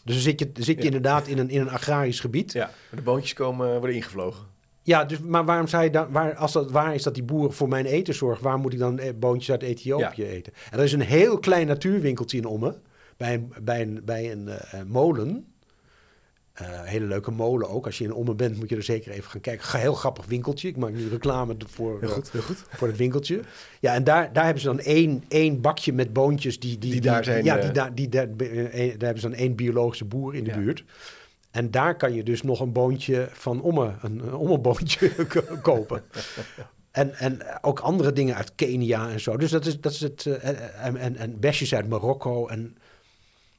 Dus 0.04 0.14
dan 0.14 0.24
zit 0.24 0.40
je, 0.40 0.52
dan 0.52 0.64
zit 0.64 0.78
je 0.78 0.86
inderdaad 0.86 1.28
in 1.28 1.38
een, 1.38 1.50
in 1.50 1.62
een 1.62 1.70
agrarisch 1.70 2.20
gebied. 2.20 2.52
Ja, 2.52 2.70
de 2.92 3.02
boontjes 3.02 3.34
komen, 3.34 3.78
worden 3.78 3.96
ingevlogen. 3.96 4.46
Ja, 4.86 5.06
dus, 5.06 5.20
maar 5.20 5.46
waarom 5.46 5.68
zei 5.68 5.84
je 5.84 5.90
dan, 5.90 6.12
waar, 6.12 6.36
als 6.36 6.52
dat 6.52 6.72
waar 6.72 6.94
is 6.94 7.04
dat 7.04 7.14
die 7.14 7.24
boer 7.24 7.54
voor 7.54 7.68
mijn 7.68 7.86
eten 7.86 8.14
zorgt, 8.14 8.42
waar 8.42 8.58
moet 8.58 8.74
ik 8.74 8.80
dan 8.80 9.00
eh, 9.00 9.14
boontjes 9.16 9.52
uit 9.52 9.62
Ethiopië 9.62 10.26
eten? 10.26 10.54
En 10.72 10.78
er 10.78 10.84
is 10.84 10.94
een 10.94 11.02
heel 11.02 11.40
klein 11.40 11.68
natuurwinkeltje 11.68 12.38
in 12.38 12.46
Ommen, 12.46 12.82
bij 13.18 13.34
een, 13.34 13.54
bij 13.62 13.82
een, 13.82 14.02
bij 14.06 14.32
een 14.32 14.48
uh, 14.48 14.82
molen. 14.88 15.55
Uh, 16.62 16.68
hele 16.84 17.06
leuke 17.06 17.32
molen 17.32 17.70
ook. 17.70 17.86
Als 17.86 17.98
je 17.98 18.04
in 18.04 18.14
Ommen 18.14 18.38
bent, 18.38 18.58
moet 18.58 18.70
je 18.70 18.76
er 18.76 18.84
zeker 18.84 19.12
even 19.12 19.32
gaan 19.32 19.42
kijken. 19.42 19.80
Heel 19.80 19.94
grappig 19.94 20.26
winkeltje. 20.26 20.68
Ik 20.68 20.78
maak 20.78 20.94
nu 20.94 21.10
reclame 21.10 21.56
voor, 21.68 21.98
heel 22.00 22.10
goed, 22.10 22.32
heel 22.32 22.42
goed. 22.42 22.64
voor 22.70 22.88
het 22.88 22.98
winkeltje. 22.98 23.40
Ja, 23.80 23.94
en 23.94 24.04
daar, 24.04 24.34
daar 24.34 24.44
hebben 24.44 24.62
ze 24.62 24.68
dan 24.68 24.80
één, 24.80 25.24
één 25.28 25.62
bakje 25.62 25.94
met 25.94 26.14
boontjes 26.14 26.60
die, 26.60 26.78
die, 26.78 26.92
die, 26.92 27.02
daar 27.02 27.24
zijn. 27.24 27.44
Ja, 27.44 27.58
die, 27.58 27.72
daar, 27.72 27.96
die, 27.96 28.10
daar, 28.10 28.38
daar 28.38 28.48
hebben 28.80 29.20
ze 29.20 29.30
dan 29.30 29.34
één 29.34 29.56
biologische 29.56 30.06
boer 30.06 30.36
in 30.36 30.44
de 30.44 30.50
ja. 30.50 30.58
buurt. 30.58 30.84
En 31.52 31.72
daar 31.72 31.98
kan 31.98 32.14
je 32.14 32.24
dus 32.24 32.42
nog 32.42 32.60
een 32.60 32.72
boontje 32.72 33.30
van 33.32 33.62
omme, 33.62 33.94
een 34.02 34.34
ommeboontje 34.34 35.12
kopen. 35.62 36.04
En, 36.92 37.16
en 37.16 37.40
ook 37.62 37.80
andere 37.80 38.14
dingen 38.14 38.36
uit 38.36 38.56
Kenia 38.56 39.10
en 39.10 39.20
zo. 39.20 39.38
Dus 39.38 39.52
dat 39.52 39.66
is, 39.66 39.82
dat 39.82 39.92
is 39.92 40.02
het. 40.02 40.26
en, 40.26 40.98
en, 40.98 41.16
en 41.16 41.40
besjes 41.40 41.76
uit 41.76 41.90
Marokko. 41.90 42.48
En, 42.48 42.78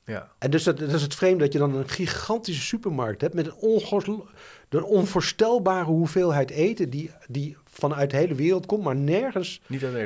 ja. 0.06 0.30
en 0.38 0.50
dus 0.50 0.64
dat, 0.64 0.78
dat 0.78 0.92
is 0.92 1.02
het 1.02 1.14
vreemde 1.14 1.44
dat 1.44 1.52
je 1.52 1.58
dan 1.58 1.74
een 1.74 1.88
gigantische 1.88 2.62
supermarkt 2.62 3.20
hebt 3.20 3.34
met 3.34 3.46
een, 3.46 4.24
een 4.68 4.84
onvoorstelbare 4.84 5.84
hoeveelheid 5.84 6.50
eten 6.50 6.90
die, 6.90 7.10
die 7.28 7.56
vanuit 7.64 8.10
de 8.10 8.16
hele 8.16 8.34
wereld 8.34 8.66
komt, 8.66 8.84
maar 8.84 8.96
nergens 8.96 9.60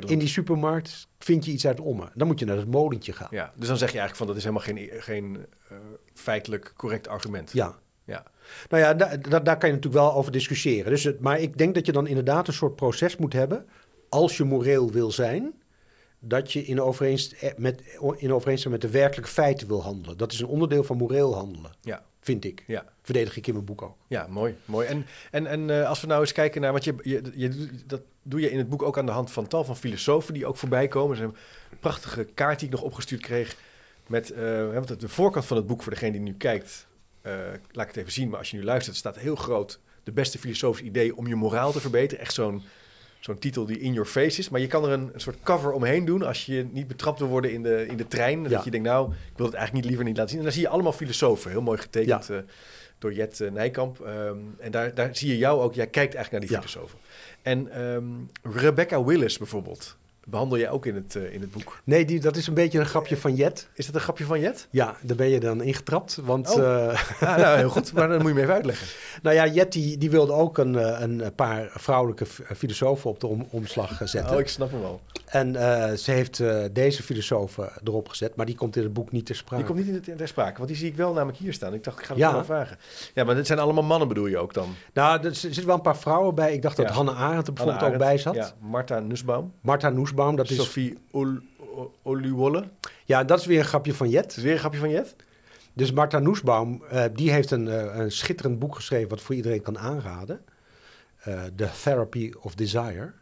in 0.06 0.18
die 0.18 0.28
supermarkt 0.28 1.08
vind 1.18 1.44
je 1.44 1.52
iets 1.52 1.66
uit 1.66 1.80
Ommen. 1.80 2.10
Dan 2.14 2.26
moet 2.26 2.38
je 2.38 2.44
naar 2.44 2.56
het 2.56 2.70
molentje 2.70 3.12
gaan. 3.12 3.28
Ja, 3.30 3.52
dus 3.56 3.68
dan 3.68 3.76
zeg 3.76 3.92
je 3.92 3.98
eigenlijk 3.98 4.16
van 4.16 4.26
dat 4.26 4.36
is 4.36 4.42
helemaal 4.42 4.64
geen, 4.64 5.02
geen 5.02 5.46
uh, 5.72 5.78
feitelijk 6.14 6.72
correct 6.76 7.08
argument. 7.08 7.52
Ja. 7.52 7.78
Ja. 8.04 8.24
Nou 8.68 8.82
ja, 8.82 8.94
daar, 8.94 9.44
daar 9.44 9.58
kan 9.58 9.68
je 9.68 9.74
natuurlijk 9.74 10.02
wel 10.02 10.14
over 10.14 10.32
discussiëren. 10.32 10.90
Dus 10.90 11.04
het, 11.04 11.20
maar 11.20 11.40
ik 11.40 11.58
denk 11.58 11.74
dat 11.74 11.86
je 11.86 11.92
dan 11.92 12.06
inderdaad 12.06 12.48
een 12.48 12.52
soort 12.52 12.76
proces 12.76 13.16
moet 13.16 13.32
hebben, 13.32 13.66
als 14.08 14.36
je 14.36 14.44
moreel 14.44 14.90
wil 14.90 15.10
zijn, 15.10 15.54
dat 16.20 16.52
je 16.52 16.64
in 16.64 16.80
overeenstemming 16.80 17.58
met, 17.58 17.80
in 18.16 18.32
overeenstemming 18.32 18.82
met 18.82 18.92
de 18.92 18.98
werkelijke 18.98 19.30
feiten 19.30 19.66
wil 19.66 19.82
handelen. 19.82 20.16
Dat 20.16 20.32
is 20.32 20.40
een 20.40 20.46
onderdeel 20.46 20.84
van 20.84 20.96
moreel 20.96 21.34
handelen. 21.34 21.70
Ja. 21.80 22.04
Vind 22.20 22.44
ik. 22.44 22.64
Ja. 22.66 22.84
Verdedig 23.02 23.36
ik 23.36 23.46
in 23.46 23.52
mijn 23.52 23.64
boek 23.64 23.82
ook. 23.82 23.96
Ja, 24.06 24.26
mooi. 24.26 24.56
mooi. 24.64 24.86
En, 24.86 25.06
en, 25.30 25.46
en 25.46 25.68
uh, 25.68 25.88
als 25.88 26.00
we 26.00 26.06
nou 26.06 26.20
eens 26.20 26.32
kijken 26.32 26.60
naar. 26.60 26.72
Want 26.72 26.84
je, 26.84 26.94
je, 27.02 27.22
je, 27.34 27.68
dat 27.86 28.02
doe 28.22 28.40
je 28.40 28.50
in 28.50 28.58
het 28.58 28.68
boek 28.68 28.82
ook 28.82 28.98
aan 28.98 29.06
de 29.06 29.12
hand 29.12 29.30
van 29.30 29.46
tal 29.46 29.64
van 29.64 29.76
filosofen 29.76 30.34
die 30.34 30.46
ook 30.46 30.56
voorbij 30.56 30.88
komen. 30.88 31.16
Er 31.16 31.22
is 31.22 31.28
een 31.28 31.36
prachtige 31.80 32.24
kaart 32.24 32.58
die 32.58 32.68
ik 32.68 32.74
nog 32.74 32.82
opgestuurd 32.82 33.20
kreeg. 33.20 33.56
Met 34.06 34.30
uh, 34.30 34.36
de 34.98 35.08
voorkant 35.08 35.44
van 35.44 35.56
het 35.56 35.66
boek, 35.66 35.82
voor 35.82 35.92
degene 35.92 36.12
die 36.12 36.20
nu 36.20 36.34
kijkt, 36.34 36.86
uh, 37.22 37.32
laat 37.72 37.88
ik 37.88 37.94
het 37.94 37.96
even 37.96 38.12
zien. 38.12 38.28
Maar 38.28 38.38
als 38.38 38.50
je 38.50 38.56
nu 38.56 38.64
luistert, 38.64 38.96
staat 38.96 39.18
heel 39.18 39.36
groot. 39.36 39.80
De 40.02 40.12
beste 40.12 40.38
filosofische 40.38 40.86
idee 40.86 41.16
om 41.16 41.26
je 41.26 41.34
moraal 41.34 41.72
te 41.72 41.80
verbeteren. 41.80 42.24
Echt 42.24 42.34
zo'n 42.34 42.62
zo'n 43.20 43.38
titel 43.38 43.66
die 43.66 43.78
in 43.78 43.92
your 43.92 44.08
face 44.08 44.38
is. 44.38 44.48
Maar 44.48 44.60
je 44.60 44.66
kan 44.66 44.84
er 44.84 44.90
een, 44.90 45.10
een, 45.12 45.20
soort 45.20 45.36
cover 45.42 45.72
omheen 45.72 46.04
doen 46.04 46.22
als 46.22 46.46
je 46.46 46.66
niet 46.72 46.88
betrapt 46.88 47.18
wil 47.18 47.28
worden 47.28 47.52
in 47.52 47.62
de, 47.62 47.86
in 47.86 47.96
de 47.96 48.08
trein. 48.08 48.42
Dat 48.42 48.64
je 48.64 48.70
denkt, 48.70 48.86
nou, 48.86 49.10
ik 49.10 49.36
wil 49.36 49.46
het 49.46 49.54
eigenlijk 49.54 49.72
niet 49.72 49.84
liever 49.84 50.04
niet 50.04 50.16
laten 50.16 50.30
zien. 50.30 50.38
En 50.38 50.44
dan 50.44 50.54
zie 50.54 50.62
je 50.62 50.68
allemaal 50.68 50.92
filosofen, 50.92 51.50
heel 51.50 51.62
mooi 51.62 51.78
getekend 51.78 52.26
ja. 52.26 52.34
uh, 52.34 52.40
door 52.98 53.12
Jet 53.12 53.40
uh, 53.40 53.50
Nijkamp. 53.50 53.98
Um, 53.98 54.54
en 54.58 54.70
daar, 54.70 54.94
daar 54.94 55.16
zie 55.16 55.28
je 55.28 55.38
jou 55.38 55.60
ook, 55.60 55.74
jij 55.74 55.86
kijkt 55.86 56.14
eigenlijk 56.14 56.30
naar 56.30 56.40
die 56.40 56.50
ja. 56.50 56.56
filosofen. 56.56 56.98
En 57.42 57.82
um, 57.82 58.30
Rebecca 58.42 59.04
Willis 59.04 59.38
bijvoorbeeld, 59.38 59.96
behandel 60.24 60.58
jij 60.58 60.70
ook 60.70 60.86
in 60.86 60.94
het, 60.94 61.14
uh, 61.14 61.34
in 61.34 61.40
het 61.40 61.50
boek. 61.50 61.80
Nee, 61.84 62.04
die, 62.04 62.20
dat 62.20 62.36
is 62.36 62.46
een 62.46 62.54
beetje 62.54 62.78
een 62.78 62.86
grapje 62.86 63.16
van 63.16 63.34
Jet. 63.34 63.68
Is 63.74 63.86
dat 63.86 63.94
een 63.94 64.00
grapje 64.00 64.24
van 64.24 64.40
Jet? 64.40 64.66
Ja, 64.70 64.96
daar 65.02 65.16
ben 65.16 65.28
je 65.28 65.40
dan 65.40 65.62
ingetrapt. 65.62 66.18
Want, 66.22 66.50
oh. 66.50 66.58
uh, 66.58 67.02
ja, 67.20 67.36
nou, 67.36 67.58
heel 67.58 67.68
goed, 67.68 67.92
maar 67.92 68.08
dan 68.08 68.18
moet 68.18 68.28
je 68.28 68.34
me 68.34 68.40
even 68.40 68.54
uitleggen. 68.54 68.86
nou 69.22 69.36
ja, 69.36 69.46
Jet 69.46 69.72
die, 69.72 69.98
die 69.98 70.10
wilde 70.10 70.32
ook 70.32 70.58
een, 70.58 71.02
een 71.02 71.34
paar 71.34 71.70
vrouwelijke 71.74 72.26
filosofen 72.56 73.10
op 73.10 73.20
de 73.20 73.26
om, 73.26 73.46
omslag 73.50 74.00
zetten. 74.04 74.34
Oh, 74.34 74.40
ik 74.40 74.48
snap 74.48 74.70
hem 74.70 74.80
wel. 74.80 75.00
En 75.30 75.54
uh, 75.54 75.92
ze 75.92 76.10
heeft 76.10 76.42
deze 76.72 77.02
filosofen 77.02 77.72
erop 77.84 78.08
gezet, 78.08 78.36
maar 78.36 78.46
die 78.46 78.54
komt 78.54 78.76
in 78.76 78.82
het 78.82 78.92
boek 78.92 79.12
niet 79.12 79.26
ter 79.26 79.36
sprake. 79.36 79.64
Die 79.64 79.74
komt 79.74 80.06
niet 80.06 80.16
ter 80.18 80.28
sprake, 80.28 80.56
want 80.56 80.68
die 80.68 80.76
zie 80.76 80.88
ik 80.88 80.96
wel 80.96 81.12
namelijk 81.12 81.38
hier 81.38 81.52
staan. 81.52 81.74
Ik 81.74 81.84
dacht, 81.84 81.98
ik 81.98 82.04
ga 82.04 82.12
het 82.12 82.22
ja. 82.22 82.32
wel 82.32 82.44
vragen. 82.44 82.78
Ja, 83.14 83.24
maar 83.24 83.34
dit 83.34 83.46
zijn 83.46 83.58
allemaal 83.58 83.82
mannen 83.82 84.08
bedoel 84.08 84.26
je 84.26 84.38
ook 84.38 84.54
dan? 84.54 84.74
Nou, 84.92 85.24
er 85.24 85.34
zitten 85.34 85.66
wel 85.66 85.74
een 85.74 85.80
paar 85.80 85.96
vrouwen 85.96 86.34
bij. 86.34 86.52
Ik 86.52 86.62
dacht 86.62 86.76
dat 86.76 86.88
ja. 86.88 86.94
Hannah 86.94 87.20
Arendt 87.20 87.46
er 87.46 87.52
bijvoorbeeld 87.52 87.84
Arendt, 87.84 88.02
ook 88.02 88.08
bij 88.08 88.18
zat. 88.18 88.34
Ja, 88.34 88.52
Marta 88.60 88.98
Nussbaum. 88.98 89.52
Marta 89.60 89.88
Nussbaum, 89.88 90.36
dat 90.36 90.50
is... 90.50 90.56
Sophie 90.56 90.98
Ol 91.10 91.38
Oluwolle. 92.02 92.64
Ja, 93.04 93.24
dat 93.24 93.38
is 93.38 93.46
weer 93.46 93.58
een 93.58 93.64
grapje 93.64 93.94
van 93.94 94.08
Jet. 94.08 94.24
Dat 94.24 94.36
is 94.36 94.42
weer 94.42 94.52
een 94.52 94.58
grapje 94.58 94.78
van 94.78 94.90
Jet? 94.90 95.16
Dus 95.72 95.92
Marta 95.92 96.18
Nussbaum, 96.18 96.82
uh, 96.92 97.04
die 97.14 97.30
heeft 97.30 97.50
een, 97.50 97.66
uh, 97.66 97.96
een, 97.96 98.12
schitterend 98.12 98.58
boek 98.58 98.74
geschreven... 98.74 99.08
wat 99.08 99.20
voor 99.20 99.34
iedereen 99.34 99.62
kan 99.62 99.78
aanraden. 99.78 100.40
Uh, 101.28 101.42
The 101.56 101.68
Therapy 101.82 102.32
of 102.40 102.54
Desire. 102.54 103.12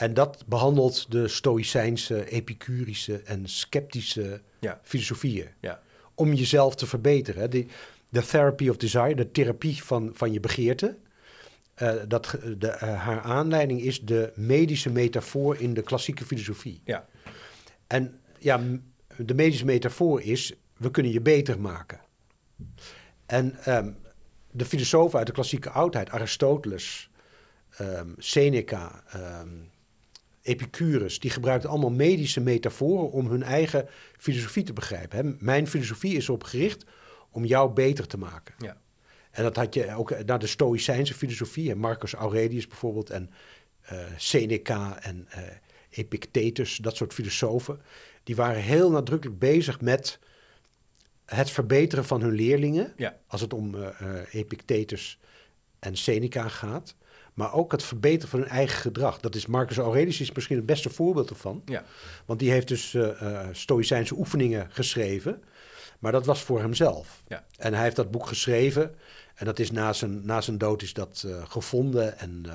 En 0.00 0.14
dat 0.14 0.44
behandelt 0.46 1.10
de 1.10 1.28
stoïcijnse, 1.28 2.30
epicurische 2.30 3.22
en 3.22 3.48
sceptische 3.48 4.40
ja. 4.58 4.80
filosofieën. 4.82 5.48
Ja. 5.60 5.82
Om 6.14 6.32
jezelf 6.32 6.74
te 6.74 6.86
verbeteren. 6.86 7.50
De, 7.50 7.66
the 8.12 8.20
Therapy 8.20 8.68
of 8.68 8.76
Desire, 8.76 9.14
de 9.14 9.30
therapie 9.30 9.82
van, 9.82 10.10
van 10.14 10.32
je 10.32 10.40
begeerte... 10.40 10.96
Uh, 11.82 11.92
dat 12.08 12.38
de, 12.58 12.66
uh, 12.66 13.02
haar 13.02 13.20
aanleiding 13.20 13.80
is 13.80 14.00
de 14.00 14.32
medische 14.34 14.90
metafoor 14.90 15.56
in 15.56 15.74
de 15.74 15.82
klassieke 15.82 16.24
filosofie. 16.24 16.80
Ja. 16.84 17.06
En 17.86 18.20
ja, 18.38 18.60
de 19.16 19.34
medische 19.34 19.64
metafoor 19.64 20.22
is, 20.22 20.54
we 20.76 20.90
kunnen 20.90 21.12
je 21.12 21.20
beter 21.20 21.60
maken. 21.60 22.00
En 23.26 23.56
um, 23.68 23.96
de 24.50 24.64
filosofen 24.64 25.18
uit 25.18 25.26
de 25.26 25.32
klassieke 25.32 25.70
oudheid, 25.70 26.10
Aristoteles, 26.10 27.10
um, 27.80 28.14
Seneca, 28.18 29.02
um, 29.40 29.70
Epicurus, 30.42 31.20
die 31.20 31.30
gebruikten 31.30 31.70
allemaal 31.70 31.90
medische 31.90 32.40
metaforen 32.40 33.10
om 33.10 33.26
hun 33.26 33.42
eigen 33.42 33.88
filosofie 34.18 34.62
te 34.62 34.72
begrijpen. 34.72 35.18
Hè? 35.18 35.34
Mijn 35.38 35.66
filosofie 35.66 36.16
is 36.16 36.28
erop 36.28 36.44
gericht 36.44 36.84
om 37.30 37.44
jou 37.44 37.72
beter 37.72 38.06
te 38.06 38.18
maken. 38.18 38.54
Ja. 38.58 38.76
En 39.30 39.42
dat 39.42 39.56
had 39.56 39.74
je 39.74 39.94
ook 39.94 40.24
naar 40.24 40.38
de 40.38 40.46
Stoïcijnse 40.46 41.14
filosofie. 41.14 41.74
Marcus 41.74 42.14
Aurelius 42.14 42.66
bijvoorbeeld 42.66 43.10
en 43.10 43.30
uh, 43.92 43.98
Seneca 44.16 45.02
en 45.02 45.28
uh, 45.36 45.42
Epictetus, 45.90 46.76
dat 46.76 46.96
soort 46.96 47.14
filosofen. 47.14 47.80
Die 48.22 48.36
waren 48.36 48.62
heel 48.62 48.90
nadrukkelijk 48.90 49.38
bezig 49.38 49.80
met 49.80 50.18
het 51.24 51.50
verbeteren 51.50 52.04
van 52.04 52.20
hun 52.20 52.32
leerlingen. 52.32 52.92
Ja. 52.96 53.18
Als 53.26 53.40
het 53.40 53.52
om 53.52 53.74
uh, 53.74 53.88
Epictetus 54.30 55.18
en 55.78 55.96
Seneca 55.96 56.48
gaat. 56.48 56.94
Maar 57.34 57.52
ook 57.52 57.72
het 57.72 57.82
verbeteren 57.82 58.28
van 58.28 58.40
hun 58.40 58.48
eigen 58.48 58.78
gedrag. 58.78 59.20
Dat 59.20 59.34
is 59.34 59.46
Marcus 59.46 59.76
Aurelius 59.76 60.20
is 60.20 60.32
misschien 60.32 60.56
het 60.56 60.66
beste 60.66 60.90
voorbeeld 60.90 61.30
ervan. 61.30 61.62
Ja. 61.64 61.84
Want 62.26 62.38
die 62.38 62.50
heeft 62.50 62.68
dus 62.68 62.96
Stoïcijnse 63.52 64.14
oefeningen 64.14 64.68
geschreven. 64.70 65.42
Maar 66.00 66.12
dat 66.12 66.26
was 66.26 66.42
voor 66.42 66.60
hemzelf. 66.60 67.22
Ja. 67.28 67.44
En 67.56 67.74
hij 67.74 67.82
heeft 67.82 67.96
dat 67.96 68.10
boek 68.10 68.26
geschreven. 68.26 68.94
En 69.34 69.44
dat 69.44 69.58
is 69.58 69.70
na 69.70 69.92
zijn, 69.92 70.26
na 70.26 70.40
zijn 70.40 70.58
dood 70.58 70.82
is 70.82 70.92
dat 70.92 71.22
uh, 71.26 71.44
gevonden. 71.48 72.18
En 72.18 72.42
uh, 72.46 72.54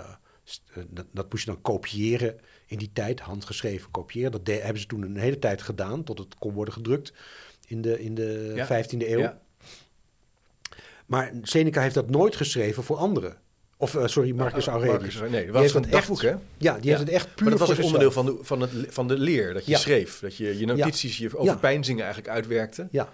dat, 0.89 1.05
dat, 1.11 1.31
moest 1.31 1.45
je 1.45 1.51
dan 1.51 1.61
kopiëren 1.61 2.39
in 2.65 2.77
die 2.77 2.89
tijd. 2.93 3.19
Handgeschreven 3.19 3.91
kopiëren. 3.91 4.31
Dat 4.31 4.45
de, 4.45 4.53
hebben 4.53 4.81
ze 4.81 4.87
toen 4.87 5.01
een 5.01 5.17
hele 5.17 5.39
tijd 5.39 5.61
gedaan. 5.61 6.03
Tot 6.03 6.17
het 6.17 6.35
kon 6.37 6.53
worden 6.53 6.73
gedrukt 6.73 7.13
in 7.67 7.81
de, 7.81 8.01
in 8.03 8.15
de 8.15 8.51
ja. 8.55 8.83
15e 8.83 8.97
eeuw. 8.97 9.19
Ja. 9.19 9.41
Maar 11.05 11.31
Seneca 11.41 11.81
heeft 11.81 11.95
dat 11.95 12.09
nooit 12.09 12.35
geschreven 12.35 12.83
voor 12.83 12.97
anderen. 12.97 13.37
Of 13.77 13.93
uh, 13.95 14.07
sorry, 14.07 14.31
Marcus 14.31 14.67
Aurelius. 14.67 15.15
Marcus, 15.15 15.31
nee, 15.31 15.51
dat 15.51 15.61
was 15.61 15.73
een 15.73 15.89
dagboek, 15.89 16.21
hè? 16.21 16.33
Ja, 16.57 16.77
die 16.79 16.89
heeft 16.89 17.01
het 17.01 17.09
echt 17.09 17.35
puur 17.35 17.49
Maar 17.49 17.57
dat 17.57 17.67
was 17.67 17.77
een 17.77 17.83
onderdeel 17.83 18.11
van 18.11 18.25
de, 18.25 18.37
van, 18.41 18.61
het, 18.61 18.71
van 18.89 19.07
de 19.07 19.17
leer, 19.17 19.53
dat 19.53 19.65
je 19.65 19.71
Ja. 19.71 19.77
schreef. 19.77 20.19
Dat 20.19 20.37
je 20.37 20.59
je 20.59 20.65
notities, 20.65 21.17
je 21.17 21.37
overpeinzingen 21.37 22.03
eigenlijk 22.03 22.33
uitwerkte. 22.33 22.87
Ja. 22.91 23.09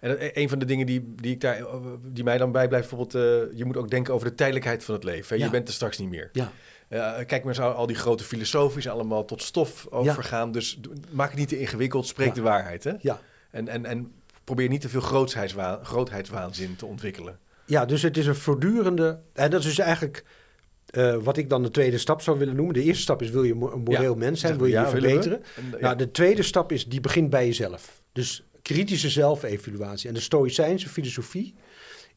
En 0.00 0.18
eh, 0.18 0.42
een 0.42 0.48
van 0.48 0.58
de 0.58 0.64
dingen 0.64 0.86
die, 0.86 1.14
die, 1.16 1.32
ik 1.32 1.40
daar, 1.40 1.64
die 2.02 2.24
mij 2.24 2.38
dan 2.38 2.52
bijblijft, 2.52 2.88
bijvoorbeeld, 2.88 3.50
uh, 3.50 3.58
je 3.58 3.64
moet 3.64 3.76
ook 3.76 3.90
denken 3.90 4.14
over 4.14 4.28
de 4.28 4.34
tijdelijkheid 4.34 4.84
van 4.84 4.94
het 4.94 5.04
leven. 5.04 5.38
Hè? 5.38 5.44
Je 5.44 5.50
bent 5.50 5.68
er 5.68 5.74
straks 5.74 5.98
niet 5.98 6.08
meer. 6.08 6.30
Ja. 6.32 6.52
Uh, 6.88 7.26
kijk 7.26 7.44
maar, 7.44 7.54
zo 7.54 7.70
al 7.70 7.86
die 7.86 7.96
grote 7.96 8.24
filosofisch 8.24 8.88
allemaal 8.88 9.24
tot 9.24 9.42
stof 9.42 9.86
overgaan. 9.90 10.52
Dus 10.52 10.80
maak 11.10 11.28
het 11.30 11.38
niet 11.38 11.48
te 11.48 11.58
ingewikkeld, 11.60 12.06
spreek 12.06 12.34
de 12.34 12.40
waarheid. 12.40 12.84
Hè? 12.84 12.92
Ja. 13.00 13.20
En, 13.50 13.68
en, 13.68 13.84
en 13.84 14.12
probeer 14.44 14.68
niet 14.68 14.80
te 14.80 14.88
veel 14.88 15.00
grootheidswaan, 15.00 15.84
grootheidswaanzin 15.84 16.76
te 16.76 16.86
ontwikkelen. 16.86 17.38
Ja, 17.68 17.84
dus 17.84 18.02
het 18.02 18.16
is 18.16 18.26
een 18.26 18.34
voortdurende. 18.34 19.20
En 19.32 19.50
dat 19.50 19.60
is 19.60 19.66
dus 19.66 19.78
eigenlijk 19.78 20.24
uh, 20.90 21.16
wat 21.16 21.36
ik 21.36 21.48
dan 21.48 21.62
de 21.62 21.70
tweede 21.70 21.98
stap 21.98 22.20
zou 22.22 22.38
willen 22.38 22.56
noemen. 22.56 22.74
De 22.74 22.82
eerste 22.82 23.02
stap 23.02 23.22
is: 23.22 23.30
wil 23.30 23.42
je 23.42 23.52
een 23.52 23.82
moreel 23.84 24.14
mens 24.14 24.40
zijn? 24.40 24.58
Wil 24.58 24.66
je 24.66 24.78
je 24.78 24.86
verbeteren? 24.86 25.42
En, 25.56 25.80
nou, 25.80 25.96
de 25.96 26.10
tweede 26.10 26.42
stap 26.42 26.72
is: 26.72 26.86
die 26.86 27.00
begint 27.00 27.30
bij 27.30 27.46
jezelf. 27.46 28.02
Dus 28.12 28.42
kritische 28.62 29.08
zelfevaluatie. 29.08 30.08
En 30.08 30.14
de 30.14 30.20
Stoïcijnse 30.20 30.88
filosofie 30.88 31.54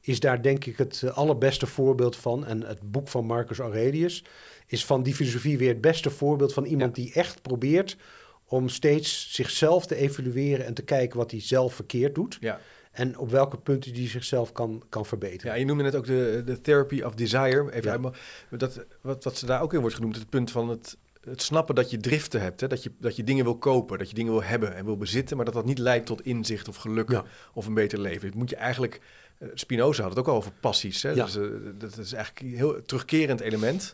is 0.01 0.19
daar 0.19 0.41
denk 0.41 0.65
ik 0.65 0.77
het 0.77 1.01
eh, 1.03 1.17
allerbeste 1.17 1.67
voorbeeld 1.67 2.15
van. 2.15 2.45
En 2.45 2.61
het 2.63 2.91
boek 2.91 3.07
van 3.07 3.25
Marcus 3.25 3.59
Aurelius 3.59 4.23
is 4.67 4.85
van 4.85 5.03
die 5.03 5.15
filosofie 5.15 5.57
weer 5.57 5.69
het 5.69 5.81
beste 5.81 6.09
voorbeeld 6.09 6.53
van 6.53 6.65
iemand 6.65 6.95
die 6.95 7.13
echt 7.13 7.41
probeert 7.41 7.97
om 8.45 8.69
steeds 8.69 9.33
zichzelf 9.33 9.85
te 9.85 9.95
evalueren 9.95 10.65
en 10.65 10.73
te 10.73 10.83
kijken 10.83 11.17
wat 11.17 11.31
hij 11.31 11.41
zelf 11.41 11.73
verkeerd 11.73 12.15
doet. 12.15 12.37
Ja. 12.41 12.59
En 12.91 13.17
op 13.17 13.29
welke 13.29 13.57
punten 13.57 13.93
die 13.93 14.09
zichzelf 14.09 14.51
kan, 14.51 14.83
kan 14.89 15.05
verbeteren. 15.05 15.51
Ja, 15.51 15.59
je 15.59 15.65
noemde 15.65 15.83
net 15.83 15.95
ook 15.95 16.05
de, 16.05 16.41
de 16.45 16.61
therapy 16.61 17.01
of 17.01 17.15
desire. 17.15 17.71
Even 17.71 18.01
ja. 18.01 18.57
dat, 18.57 18.85
wat, 19.01 19.23
wat 19.23 19.37
ze 19.37 19.45
daar 19.45 19.61
ook 19.61 19.73
in 19.73 19.79
wordt 19.79 19.95
genoemd, 19.95 20.15
het 20.15 20.29
punt 20.29 20.51
van 20.51 20.69
het, 20.69 20.97
het 21.23 21.41
snappen 21.41 21.75
dat 21.75 21.89
je 21.89 21.97
driften 21.97 22.41
hebt. 22.41 22.61
Hè? 22.61 22.67
Dat, 22.67 22.83
je, 22.83 22.91
dat 22.99 23.15
je 23.15 23.23
dingen 23.23 23.43
wil 23.43 23.57
kopen, 23.57 23.97
dat 23.97 24.09
je 24.09 24.15
dingen 24.15 24.31
wil 24.31 24.43
hebben 24.43 24.75
en 24.75 24.85
wil 24.85 24.97
bezitten, 24.97 25.35
maar 25.35 25.45
dat 25.45 25.53
dat 25.53 25.65
niet 25.65 25.77
leidt 25.77 26.05
tot 26.05 26.25
inzicht 26.25 26.67
of 26.67 26.75
geluk 26.75 27.21
of 27.53 27.65
een 27.65 27.73
beter 27.73 27.99
leven. 27.99 28.27
Het 28.27 28.35
moet 28.35 28.49
je 28.49 28.55
eigenlijk, 28.55 29.01
uh, 29.39 29.49
Spinoza 29.53 30.01
had 30.01 30.11
het 30.11 30.19
ook 30.19 30.27
al 30.27 30.35
over 30.35 30.51
passies. 30.59 31.03
Hè? 31.03 31.09
Ja. 31.09 31.25
Dus, 31.25 31.35
uh, 31.35 31.49
dat 31.77 31.97
is 31.97 32.13
eigenlijk 32.13 32.45
een 32.45 32.57
heel 32.57 32.81
terugkerend 32.85 33.39
element. 33.39 33.93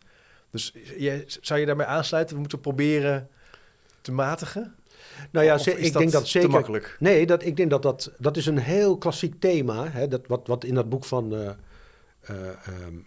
Dus 0.51 0.73
je, 0.97 1.23
zou 1.41 1.59
je 1.59 1.65
daarmee 1.65 1.85
aansluiten? 1.85 2.33
We 2.33 2.41
moeten 2.41 2.59
proberen 2.59 3.29
te 4.01 4.11
matigen? 4.11 4.75
Nou 5.31 5.45
ja, 5.45 5.59
ik 5.65 5.93
denk 5.93 6.11
dat 6.11 6.27
zeker. 6.27 6.49
makkelijk? 6.49 6.95
Nee, 6.99 7.25
dat, 7.25 7.45
ik 7.45 7.57
denk 7.57 7.69
dat 7.69 7.81
dat, 7.81 8.11
dat 8.17 8.37
is 8.37 8.45
een 8.45 8.57
heel 8.57 8.97
klassiek 8.97 9.39
thema. 9.39 9.87
Hè, 9.89 10.07
dat, 10.07 10.27
wat, 10.27 10.47
wat 10.47 10.63
in 10.63 10.73
dat 10.73 10.89
boek 10.89 11.05
van 11.05 11.33
uh, 11.33 11.39
uh, 11.39 12.37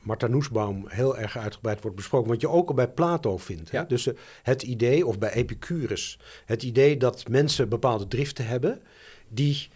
Martha 0.03 0.27
Nussbaum 0.27 0.85
heel 0.89 1.19
erg 1.19 1.39
uitgebreid 1.39 1.81
wordt 1.81 1.97
besproken. 1.97 2.31
Wat 2.31 2.41
je 2.41 2.49
ook 2.49 2.69
al 2.69 2.75
bij 2.75 2.89
Plato 2.89 3.37
vindt. 3.37 3.71
Hè? 3.71 3.87
Dus 3.87 4.09
het 4.43 4.63
idee, 4.63 5.07
of 5.07 5.19
bij 5.19 5.33
Epicurus, 5.33 6.19
het 6.45 6.63
idee 6.63 6.97
dat 6.97 7.29
mensen 7.29 7.69
bepaalde 7.69 8.09
driften 8.09 8.47
hebben 8.47 8.81
die 9.29 9.69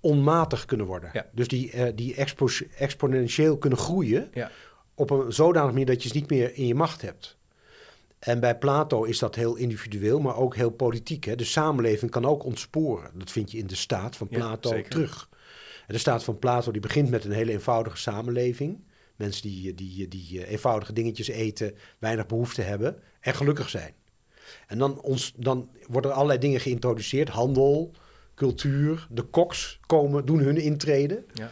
onmatig 0.00 0.64
kunnen 0.64 0.86
worden. 0.86 1.10
Ja. 1.12 1.26
Dus 1.32 1.48
die, 1.48 1.94
die 1.94 2.14
expo 2.14 2.48
exponentieel 2.76 3.58
kunnen 3.58 3.78
groeien. 3.78 4.30
Ja. 4.34 4.50
Op 4.94 5.10
een 5.10 5.32
zodanig 5.32 5.70
manier 5.70 5.86
dat 5.86 6.02
je 6.02 6.08
ze 6.08 6.14
niet 6.14 6.30
meer 6.30 6.54
in 6.54 6.66
je 6.66 6.74
macht 6.74 7.02
hebt. 7.02 7.37
En 8.18 8.40
bij 8.40 8.58
Plato 8.58 9.04
is 9.04 9.18
dat 9.18 9.34
heel 9.34 9.56
individueel, 9.56 10.20
maar 10.20 10.36
ook 10.36 10.56
heel 10.56 10.70
politiek. 10.70 11.24
Hè? 11.24 11.36
De 11.36 11.44
samenleving 11.44 12.10
kan 12.10 12.24
ook 12.24 12.44
ontsporen. 12.44 13.10
Dat 13.14 13.30
vind 13.30 13.50
je 13.50 13.58
in 13.58 13.66
de 13.66 13.76
staat 13.76 14.16
van 14.16 14.28
Plato 14.28 14.82
terug. 14.82 15.28
En 15.86 15.94
de 15.94 15.98
staat 16.00 16.24
van 16.24 16.38
Plato 16.38 16.70
die 16.70 16.80
begint 16.80 17.10
met 17.10 17.24
een 17.24 17.32
hele 17.32 17.52
eenvoudige 17.52 17.96
samenleving. 17.96 18.84
Mensen 19.16 19.42
die, 19.42 19.74
die, 19.74 20.08
die 20.08 20.46
eenvoudige 20.46 20.92
dingetjes 20.92 21.28
eten, 21.28 21.74
weinig 21.98 22.26
behoefte 22.26 22.62
hebben 22.62 23.02
en 23.20 23.34
gelukkig 23.34 23.68
zijn. 23.68 23.94
En 24.66 24.78
dan, 24.78 25.00
ons, 25.00 25.32
dan 25.36 25.70
worden 25.86 26.10
er 26.10 26.16
allerlei 26.16 26.38
dingen 26.38 26.60
geïntroduceerd. 26.60 27.28
Handel, 27.28 27.92
cultuur, 28.34 29.06
de 29.10 29.22
koks 29.22 29.80
komen, 29.86 30.26
doen 30.26 30.38
hun 30.38 30.56
intrede. 30.56 31.24
Ja. 31.32 31.50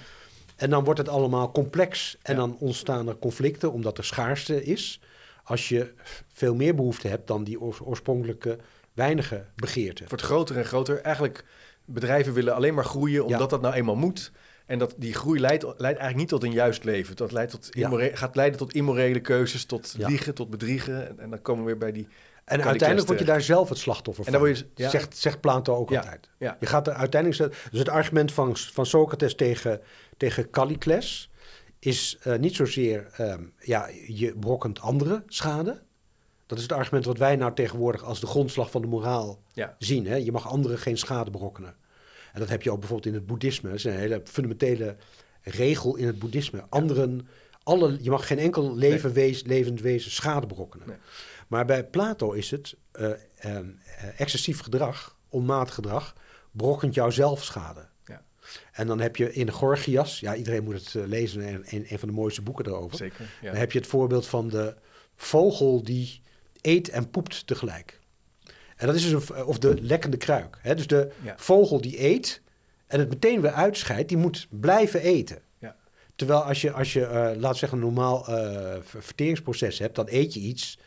En 0.57 0.71
dan 0.71 0.85
wordt 0.85 0.99
het 0.99 1.09
allemaal 1.09 1.53
complex. 1.53 2.19
En 2.23 2.37
dan 2.37 2.57
ontstaan 2.59 3.09
er 3.09 3.19
conflicten 3.19 3.73
omdat 3.73 3.99
er 3.99 4.05
schaarste 4.05 4.65
is 4.65 5.01
als 5.47 5.69
je 5.69 5.93
veel 6.29 6.55
meer 6.55 6.75
behoefte 6.75 7.09
hebt 7.09 7.27
dan 7.27 7.45
die 7.45 7.61
oorspronkelijke 7.61 8.59
weinige 8.93 9.45
begeerte. 9.55 10.01
Het 10.01 10.11
wordt 10.11 10.25
groter 10.25 10.57
en 10.57 10.65
groter. 10.65 11.01
Eigenlijk, 11.01 11.45
bedrijven 11.85 12.33
willen 12.33 12.55
alleen 12.55 12.75
maar 12.75 12.85
groeien 12.85 13.25
omdat 13.25 13.51
dat 13.51 13.61
nou 13.61 13.75
eenmaal 13.75 13.97
moet. 13.97 14.33
En 14.67 14.79
dat 14.79 14.95
die 14.97 15.15
groei 15.15 15.41
leidt, 15.41 15.63
leidt 15.63 15.81
eigenlijk 15.83 16.17
niet 16.17 16.29
tot 16.29 16.43
een 16.43 16.53
juist 16.53 16.85
leven. 16.85 17.17
Dat 17.17 17.33
leidt 17.33 17.51
tot 17.51 17.69
gaat 18.19 18.37
leiden 18.37 18.59
tot 18.59 18.75
immorele 18.75 19.21
keuzes, 19.21 19.65
tot 19.65 19.95
liegen, 19.99 20.35
tot 20.35 20.51
bedriegen. 20.51 21.09
En, 21.09 21.19
en, 21.19 21.31
dan 21.31 21.43
komen 21.43 21.65
we 21.65 21.71
weer 21.71 21.79
bij 21.79 21.93
die. 21.93 22.09
En 22.45 22.63
uiteindelijk 22.63 23.09
word 23.09 23.19
je 23.19 23.25
daar 23.25 23.43
zelf 23.43 23.69
het 23.69 23.79
slachtoffer 23.79 24.25
van. 24.25 24.35
En 24.35 24.41
dan 24.41 24.49
word 24.49 24.67
je, 24.75 24.89
zegt, 24.89 25.17
zegt 25.17 25.41
Plato 25.41 25.77
ook 25.77 25.95
altijd. 25.95 26.29
Je 26.39 26.67
gaat 26.67 26.87
er 26.87 26.93
uiteindelijk. 26.93 27.53
Dus 27.71 27.79
het 27.79 27.89
argument 27.89 28.33
van, 28.33 28.57
van 28.57 28.87
Socrates 28.87 29.35
tegen, 29.35 29.81
tegen 30.17 30.51
Callicles 30.51 31.31
is 31.87 32.19
uh, 32.27 32.39
niet 32.39 32.55
zozeer, 32.55 33.11
um, 33.21 33.53
ja, 33.59 33.89
je 34.07 34.35
brokkent 34.39 34.81
anderen 34.81 35.23
schade. 35.27 35.83
Dat 36.47 36.59
is 36.59 36.65
het 36.65 36.73
argument 36.73 37.05
wat 37.05 37.19
wij 37.19 37.37
nou 37.37 37.55
tegenwoordig 37.55 38.05
als 38.05 38.21
de 38.21 38.27
grondslag 38.27 38.71
van 38.71 38.81
de 38.81 38.87
moraal 38.87 39.43
ja. 39.53 39.77
zien. 39.79 40.07
Hè? 40.07 40.15
Je 40.15 40.33
mag 40.33 40.49
anderen 40.49 40.79
geen 40.79 40.99
schade 40.99 41.31
berokkenen. 41.31 41.77
En 42.33 42.41
dat 42.41 42.49
heb 42.49 42.63
je 42.63 42.71
ook 42.71 42.79
bijvoorbeeld 42.79 43.09
in 43.09 43.15
het 43.15 43.27
boeddhisme. 43.27 43.69
Dat 43.69 43.79
is 43.79 43.85
een 43.85 43.93
hele 43.93 44.21
fundamentele 44.25 44.97
regel 45.43 45.97
in 45.97 46.07
het 46.07 46.19
boeddhisme. 46.19 46.67
Anderen, 46.69 47.29
alle, 47.63 47.99
je 48.03 48.11
mag 48.11 48.27
geen 48.27 48.39
enkel 48.39 48.77
leven 48.77 49.13
nee. 49.13 49.27
wees, 49.27 49.43
levend 49.43 49.81
wezen 49.81 50.11
schade 50.11 50.47
berokkenen. 50.47 50.89
Nee. 50.89 50.97
Maar 51.49 51.65
bij 51.65 51.85
Plato 51.85 52.33
is 52.33 52.51
het 52.51 52.77
uh, 53.01 53.09
uh, 53.45 53.59
excessief 54.17 54.61
gedrag, 54.61 55.19
onmatig 55.29 55.75
gedrag, 55.75 56.15
brokkent 56.51 56.95
jou 56.95 57.13
zelf 57.13 57.45
schade. 57.45 57.89
En 58.73 58.87
dan 58.87 59.01
heb 59.01 59.17
je 59.17 59.33
in 59.33 59.51
Gorgias, 59.51 60.21
ja, 60.21 60.35
iedereen 60.35 60.65
moet 60.65 60.75
het 60.75 60.95
uh, 60.95 61.07
lezen, 61.07 61.49
een, 61.49 61.65
een, 61.89 61.99
van 61.99 62.09
de 62.09 62.15
mooiste 62.15 62.43
boeken 62.43 62.67
erover. 62.67 62.97
Zeker. 62.97 63.31
Ja. 63.43 63.51
Dan 63.51 63.59
heb 63.59 63.73
je 63.73 63.79
het 63.79 63.89
voorbeeld 63.89 64.27
van 64.27 64.49
de 64.49 64.75
vogel 65.17 65.83
die 65.83 66.21
eet 66.61 66.89
en 66.89 67.11
poept 67.11 67.47
tegelijk. 67.47 68.01
En 68.77 68.87
dat 68.87 68.97
is 68.97 69.11
dus 69.11 69.29
een, 69.29 69.45
of 69.45 69.59
de 69.59 69.83
lekkende 69.83 70.17
kruik. 70.17 70.59
Hè? 70.61 70.75
Dus 70.75 70.87
de 70.87 71.13
ja. 71.23 71.35
vogel 71.37 71.81
die 71.81 72.05
eet 72.05 72.43
en 72.87 72.99
het 72.99 73.09
meteen 73.09 73.41
weer 73.41 73.53
uitscheidt, 73.53 74.09
die 74.09 74.19
moet 74.19 74.47
blijven 74.51 75.01
eten. 75.01 75.43
Ja. 75.59 75.77
Terwijl 76.17 76.41
als 76.41 76.61
je, 76.61 76.73
als 76.73 76.93
je 76.93 77.01
uh, 77.01 77.41
laat 77.41 77.57
zeggen, 77.57 77.79
een 77.79 77.85
normaal 77.85 78.31
uh, 78.31 78.75
verteringsproces 78.83 79.79
hebt, 79.79 79.95
dan 79.95 80.07
eet 80.09 80.35
je 80.35 80.41
iets 80.41 80.79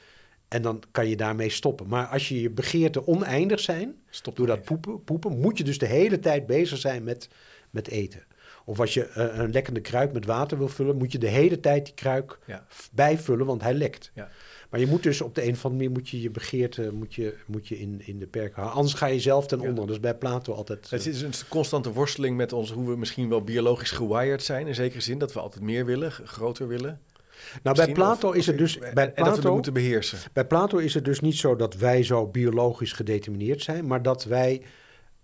en 0.49 0.61
dan 0.61 0.83
kan 0.91 1.07
je 1.07 1.15
daarmee 1.15 1.49
stoppen. 1.49 1.87
Maar 1.87 2.05
als 2.05 2.29
je 2.29 2.41
je 2.41 2.49
begeerten 2.49 3.07
oneindig 3.07 3.59
zijn, 3.59 3.95
Stop 4.09 4.35
door 4.35 4.47
dat 4.47 4.63
poepen, 4.63 5.03
poepen, 5.03 5.39
moet 5.39 5.57
je 5.57 5.63
dus 5.63 5.77
de 5.77 5.85
hele 5.85 6.19
tijd 6.19 6.45
bezig 6.45 6.77
zijn 6.77 7.03
met, 7.03 7.29
met 7.69 7.87
eten. 7.87 8.23
Of 8.65 8.79
als 8.79 8.93
je 8.93 9.09
uh, 9.17 9.37
een 9.37 9.51
lekkende 9.51 9.79
kruik 9.81 10.13
met 10.13 10.25
water 10.25 10.57
wil 10.57 10.67
vullen, 10.67 10.97
moet 10.97 11.11
je 11.11 11.17
de 11.17 11.27
hele 11.27 11.59
tijd 11.59 11.85
die 11.85 11.93
kruik 11.93 12.39
ja. 12.45 12.65
bijvullen, 12.91 13.45
want 13.45 13.61
hij 13.61 13.73
lekt. 13.73 14.11
Ja. 14.13 14.29
Maar 14.69 14.79
je 14.79 14.87
moet 14.87 15.03
dus 15.03 15.21
op 15.21 15.35
de 15.35 15.43
een 15.43 15.51
of 15.51 15.65
andere 15.65 15.73
manier 15.73 15.91
moet 15.91 16.09
je 16.09 16.21
je 16.21 16.29
begeerte 16.29 16.91
moet 16.93 17.13
je, 17.13 17.35
moet 17.45 17.67
je 17.67 17.79
in, 17.79 18.01
in 18.05 18.19
de 18.19 18.27
perken 18.27 18.55
houden. 18.55 18.75
Anders 18.75 18.95
ga 18.95 19.05
je 19.05 19.19
zelf 19.19 19.47
ten 19.47 19.59
onder. 19.59 19.87
Dus 19.87 19.99
bij 19.99 20.15
Plato 20.15 20.53
altijd. 20.53 20.89
Het 20.89 21.05
is 21.05 21.21
een 21.21 21.33
constante 21.47 21.91
worsteling 21.91 22.37
met 22.37 22.53
ons, 22.53 22.71
hoe 22.71 22.89
we 22.89 22.97
misschien 22.97 23.29
wel 23.29 23.43
biologisch 23.43 23.91
gewired 23.91 24.43
zijn. 24.43 24.67
In 24.67 24.75
zekere 24.75 25.01
zin 25.01 25.17
dat 25.17 25.33
we 25.33 25.39
altijd 25.39 25.63
meer 25.63 25.85
willen, 25.85 26.11
groter 26.11 26.67
willen. 26.67 27.01
Nou, 27.63 27.75
bij 27.75 27.91
Plato 27.91 28.31
is 28.31 28.45
het 28.45 28.57
dus. 28.57 28.77
Bij 28.77 29.05
en 29.05 29.13
Plato, 29.13 29.31
dat 29.31 29.43
we 29.43 29.51
moeten 29.51 29.73
beheersen. 29.73 30.17
Bij 30.33 30.45
Plato 30.45 30.77
is 30.77 30.93
het 30.93 31.05
dus 31.05 31.19
niet 31.19 31.35
zo 31.35 31.55
dat 31.55 31.75
wij 31.75 32.03
zo 32.03 32.27
biologisch 32.27 32.93
gedetermineerd 32.93 33.61
zijn, 33.61 33.87
maar 33.87 34.01
dat 34.01 34.23
wij 34.23 34.61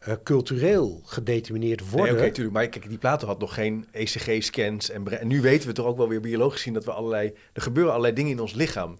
uh, 0.07 0.13
cultureel 0.23 1.01
gedetermineerd 1.03 1.79
worden. 1.79 1.99
Nee, 1.99 2.09
Oké, 2.11 2.21
okay, 2.21 2.31
tuurlijk. 2.31 2.55
Maar 2.55 2.67
kijk, 2.67 2.89
die 2.89 2.97
Plato 2.97 3.27
had 3.27 3.39
nog 3.39 3.53
geen 3.53 3.87
ECG-scans. 3.91 4.89
En, 4.89 5.19
en, 5.19 5.27
nu 5.27 5.41
weten 5.41 5.67
we 5.67 5.73
toch 5.73 5.85
ook 5.85 5.97
wel 5.97 6.09
weer 6.09 6.21
biologisch 6.21 6.61
zien 6.61 6.73
dat 6.73 6.85
we 6.85 6.91
allerlei. 6.91 7.33
Er 7.53 7.61
gebeuren 7.61 7.91
allerlei 7.91 8.15
dingen 8.15 8.31
in 8.31 8.39
ons 8.39 8.53
lichaam. 8.53 8.97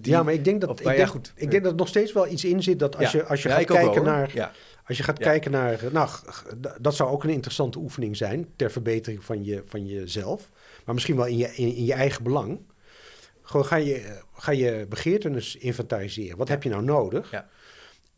Die, 0.00 0.12
ja, 0.12 0.22
maar 0.22 0.34
ik 0.34 0.44
denk 0.44 0.60
dat, 0.60 0.80
ik, 0.80 0.86
denk, 0.86 0.98
ja, 0.98 1.06
goed, 1.06 1.32
ik 1.34 1.50
denk 1.50 1.62
dat 1.62 1.72
er 1.72 1.78
nog 1.78 1.88
steeds 1.88 2.12
wel 2.12 2.28
iets 2.28 2.44
in 2.44 2.62
zit 2.62 2.78
dat 2.78 2.96
als 2.96 3.12
ja, 3.12 3.18
je, 3.18 3.24
als 3.24 3.42
je 3.42 3.48
gaat 3.48 3.64
kijken 3.64 4.04
wel, 4.04 4.12
naar. 4.12 4.52
Als 4.86 4.96
je 4.96 5.02
gaat 5.02 5.18
kijken 5.18 5.50
naar. 5.50 5.80
Nou, 5.92 6.08
dat 6.80 6.94
zou 6.94 7.10
ook 7.10 7.24
een 7.24 7.30
interessante 7.30 7.78
oefening 7.78 8.16
zijn 8.16 8.48
ter 8.56 8.70
verbetering 8.70 9.24
van, 9.24 9.44
je, 9.44 9.62
van 9.66 9.86
jezelf. 9.86 10.50
Maar 10.84 10.94
misschien 10.94 11.16
wel 11.16 11.26
in 11.26 11.36
je, 11.36 11.54
in, 11.54 11.74
in 11.74 11.84
je 11.84 11.92
eigen 11.92 12.22
belang. 12.22 12.60
Gewoon 13.42 13.66
ga 13.66 13.76
je, 13.76 14.20
ga 14.34 14.52
je 14.52 14.86
begeertenis 14.88 15.56
inventariseren. 15.56 16.36
Wat 16.38 16.48
heb 16.48 16.62
je 16.62 16.68
nou 16.68 16.82
nodig? 16.82 17.30
Ja. 17.30 17.48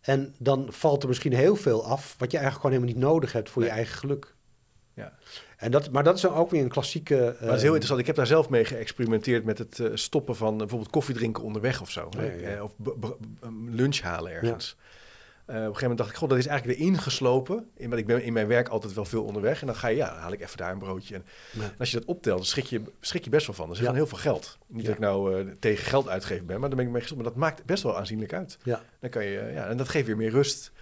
En 0.01 0.35
dan 0.39 0.67
valt 0.71 1.03
er 1.03 1.09
misschien 1.09 1.33
heel 1.33 1.57
veel 1.57 1.85
af 1.85 2.15
wat 2.19 2.31
je 2.31 2.37
eigenlijk 2.39 2.67
gewoon 2.67 2.77
helemaal 2.77 2.95
niet 2.95 3.11
nodig 3.13 3.33
hebt 3.33 3.51
voor 3.51 3.63
nee. 3.63 3.71
je 3.71 3.77
eigen 3.77 3.99
geluk. 3.99 4.35
Ja. 4.95 5.13
En 5.57 5.71
dat, 5.71 5.91
maar 5.91 6.05
dat 6.05 6.15
is 6.15 6.21
dan 6.21 6.35
ook 6.35 6.51
weer 6.51 6.63
een 6.63 6.69
klassieke. 6.69 7.15
Uh, 7.15 7.21
maar 7.23 7.49
dat 7.49 7.57
is 7.57 7.63
heel 7.63 7.67
interessant. 7.67 8.01
Ik 8.01 8.07
heb 8.07 8.17
daar 8.17 8.27
zelf 8.27 8.49
mee 8.49 8.65
geëxperimenteerd 8.65 9.45
met 9.45 9.59
het 9.59 9.79
uh, 9.79 9.91
stoppen 9.95 10.37
van 10.37 10.53
uh, 10.53 10.59
bijvoorbeeld 10.59 10.91
koffie 10.91 11.15
drinken 11.15 11.43
onderweg 11.43 11.81
of 11.81 11.91
zo. 11.91 12.09
Ja, 12.11 12.23
ja. 12.23 12.63
of 12.63 12.75
lunch 13.71 14.01
halen 14.01 14.33
ergens. 14.33 14.77
Uh, 14.79 14.85
op 15.47 15.51
een 15.51 15.57
gegeven 15.57 15.81
moment 15.81 15.99
dacht 15.99 16.11
ik, 16.11 16.17
god, 16.17 16.29
dat 16.29 16.39
is 16.39 16.47
eigenlijk 16.47 16.79
weer 16.79 16.89
ingeslopen. 16.89 17.67
In, 17.77 17.89
want 17.89 18.01
ik 18.01 18.07
ben 18.07 18.23
in 18.23 18.33
mijn 18.33 18.47
werk 18.47 18.69
altijd 18.69 18.93
wel 18.95 19.05
veel 19.05 19.25
onderweg. 19.25 19.61
En 19.61 19.67
dan 19.67 19.77
ga 19.77 19.89
je, 19.89 19.97
ja, 19.97 20.09
dan 20.11 20.19
haal 20.19 20.33
ik 20.33 20.41
even 20.41 20.57
daar 20.57 20.73
een 20.73 20.79
broodje. 20.79 21.15
En, 21.15 21.25
ja. 21.53 21.63
en 21.63 21.75
als 21.79 21.91
je 21.91 21.99
dat 21.99 22.07
optelt, 22.09 22.37
dan 22.37 22.47
schrik 22.47 22.65
je, 22.65 22.83
schrik 23.01 23.25
je 23.25 23.31
best 23.31 23.47
wel 23.47 23.55
van. 23.55 23.65
Dat 23.67 23.75
is 23.75 23.81
gewoon 23.81 23.97
heel 23.97 24.07
veel 24.07 24.19
geld. 24.19 24.59
Niet 24.67 24.81
Ja. 24.81 24.87
dat 24.87 24.97
ik 24.97 25.01
nou 25.03 25.45
uh, 25.45 25.53
tegen 25.61 25.85
geld 25.85 26.09
uitgeven 26.09 26.47
ben, 26.47 26.61
maar 26.61 26.69
dan 26.69 26.77
ben 26.77 26.87
ik 26.87 26.93
mee 26.93 27.01
gestopt. 27.01 27.23
Maar 27.23 27.31
dat 27.33 27.41
maakt 27.41 27.65
best 27.65 27.83
wel 27.83 27.99
aanzienlijk 27.99 28.33
uit. 28.33 28.59
Ja. 28.63 28.83
Dan 29.01 29.11
kan 29.11 29.25
je, 29.25 29.51
ja, 29.55 29.67
en 29.67 29.77
dat 29.77 29.89
geeft 29.89 30.07
weer 30.07 30.17
meer 30.17 30.31
rust. 30.31 30.73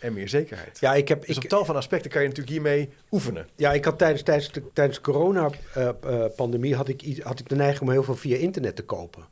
en 0.00 0.12
meer 0.12 0.28
zekerheid. 0.28 0.80
Ja, 0.80 0.94
ik 0.94 1.08
heb... 1.08 1.26
Dus 1.26 1.36
ik, 1.36 1.42
op 1.42 1.48
tal 1.48 1.64
van 1.64 1.76
aspecten 1.76 2.10
kan 2.10 2.22
je 2.22 2.28
natuurlijk 2.28 2.54
hiermee 2.54 2.90
oefenen. 3.10 3.46
Ja, 3.56 3.72
ik 3.72 3.84
had 3.84 3.98
tijdens, 3.98 4.22
tijdens 4.22 4.52
de, 4.52 4.62
tijdens 4.72 4.96
de 4.96 5.02
corona-pandemie 5.02 6.74
had, 6.76 6.88
ik, 6.88 7.20
had 7.22 7.38
ik 7.40 7.48
de 7.48 7.56
neiging 7.56 7.80
om 7.80 7.90
heel 7.90 8.02
veel 8.02 8.16
via 8.16 8.36
internet 8.36 8.76
te 8.76 8.82
kopen. 8.84 9.24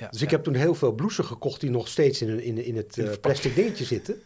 Ja. 0.00 0.08
Dus 0.08 0.22
ik 0.22 0.30
heb 0.30 0.42
toen 0.42 0.54
heel 0.54 0.74
veel 0.74 0.92
blouses 0.92 1.26
gekocht 1.26 1.60
die 1.60 1.70
nog 1.70 1.88
steeds 1.88 2.22
in, 2.22 2.40
in, 2.40 2.64
in 2.64 2.76
het 2.76 2.98
eh, 2.98 3.10
plastic 3.20 3.54
dingetje 3.54 3.84
zitten. 3.84 4.22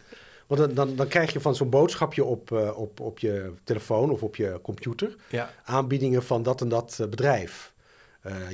Want 0.47 0.61
dan, 0.61 0.75
dan, 0.75 0.97
dan 0.97 1.09
krijg 1.09 1.33
je 1.33 1.41
van 1.41 1.55
zo'n 1.55 1.70
boodschapje 1.70 2.25
op, 2.25 2.53
eh, 2.53 2.79
op, 2.79 3.01
op 3.01 3.18
je 3.18 3.53
telefoon 3.64 4.11
of 4.11 4.22
op 4.22 4.37
je 4.37 4.59
computer 4.62 5.16
aanbiedingen 5.64 6.22
van 6.22 6.43
dat 6.43 6.61
en 6.61 6.68
dat 6.68 6.99
eh, 7.01 7.09
bedrijf. 7.09 7.72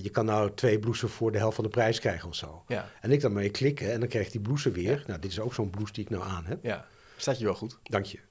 Je 0.03 0.11
kan 0.11 0.25
nou 0.25 0.51
twee 0.55 0.79
blouses 0.79 1.11
voor 1.11 1.33
de 1.33 1.39
helft 1.39 1.55
van 1.55 1.65
de 1.65 1.71
prijs 1.71 2.01
krijgen 2.01 2.29
of 2.29 2.35
zo. 2.35 2.63
ja, 2.67 2.91
En 3.01 3.11
ik 3.11 3.21
dan 3.21 3.33
mee 3.33 3.51
klikken 3.51 3.93
en 3.93 4.01
dan 4.01 4.09
krijg 4.09 4.25
je 4.25 4.31
die 4.31 4.41
blouse 4.41 4.71
weer. 4.71 5.05
Nou, 5.07 5.21
dit 5.21 5.31
is 5.31 5.41
ook 5.41 5.55
zo'n 5.55 5.71
blouse 5.71 5.93
die 5.93 6.05
ik 6.05 6.11
nou 6.11 6.25
aan 6.25 6.45
heb. 6.45 6.59
ja. 6.63 6.87
Staat 7.17 7.39
je 7.39 7.45
wel 7.45 7.55
goed. 7.55 7.79
Dank 7.83 8.05
je. 8.05 8.19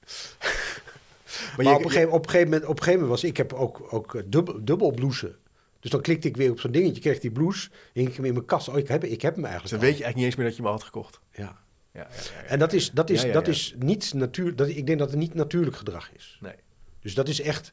Maar, 1.56 1.64
Maar, 1.64 1.64
je, 1.64 1.78
op, 1.78 1.84
een 1.84 1.90
gegeven, 1.90 2.12
op, 2.12 2.24
een 2.24 2.30
gegeven 2.30 2.50
moment, 2.50 2.68
op 2.68 2.76
een 2.76 2.82
gegeven 2.82 3.00
moment 3.00 3.20
was 3.20 3.30
ik 3.30 3.36
heb 3.36 3.52
ook, 3.52 3.92
ook 3.92 4.22
dubbel, 4.26 4.64
dubbel 4.64 4.90
blouse. 4.90 5.36
Dus 5.80 5.90
dan 5.90 6.00
klikte 6.00 6.28
ik 6.28 6.36
weer 6.36 6.50
op 6.50 6.60
zo'n 6.60 6.70
dingetje, 6.72 7.00
kreeg 7.00 7.18
die 7.18 7.30
blouse, 7.30 7.70
hing 7.92 8.08
ik 8.08 8.14
hem 8.16 8.24
in 8.24 8.32
mijn 8.32 8.44
kast. 8.44 8.68
Oh, 8.68 8.78
ik 8.78 8.88
heb, 8.88 9.04
ik 9.04 9.22
heb 9.22 9.34
hem 9.34 9.42
dus 9.42 9.50
eigenlijk 9.52 9.70
dan 9.70 9.78
al. 9.80 9.84
weet 9.86 9.98
je 9.98 10.04
eigenlijk 10.04 10.16
niet 10.16 10.24
eens 10.24 10.36
meer 10.36 10.44
dat 10.46 10.54
je 10.56 10.62
hem 10.62 10.70
al 10.70 10.76
had 10.76 10.84
gekocht. 10.86 11.20
Ja. 11.32 11.58
Ja, 11.92 12.08
ja. 12.34 12.42
En 12.46 12.58
dat 12.58 12.72
is, 12.72 12.90
dat 12.90 13.10
is, 13.10 13.32
dat 13.32 13.48
is 13.48 13.74
niet 13.78 14.14
natuurlijk. 14.14 14.58
Dat, 14.58 14.68
ik 14.68 14.86
denk 14.86 14.98
dat 14.98 15.10
het 15.10 15.18
niet 15.18 15.34
natuurlijk 15.34 15.76
gedrag 15.76 16.10
is. 16.16 16.38
Nee. 16.40 16.54
Dus 17.00 17.14
dat 17.14 17.28
is 17.28 17.40
echt. 17.40 17.72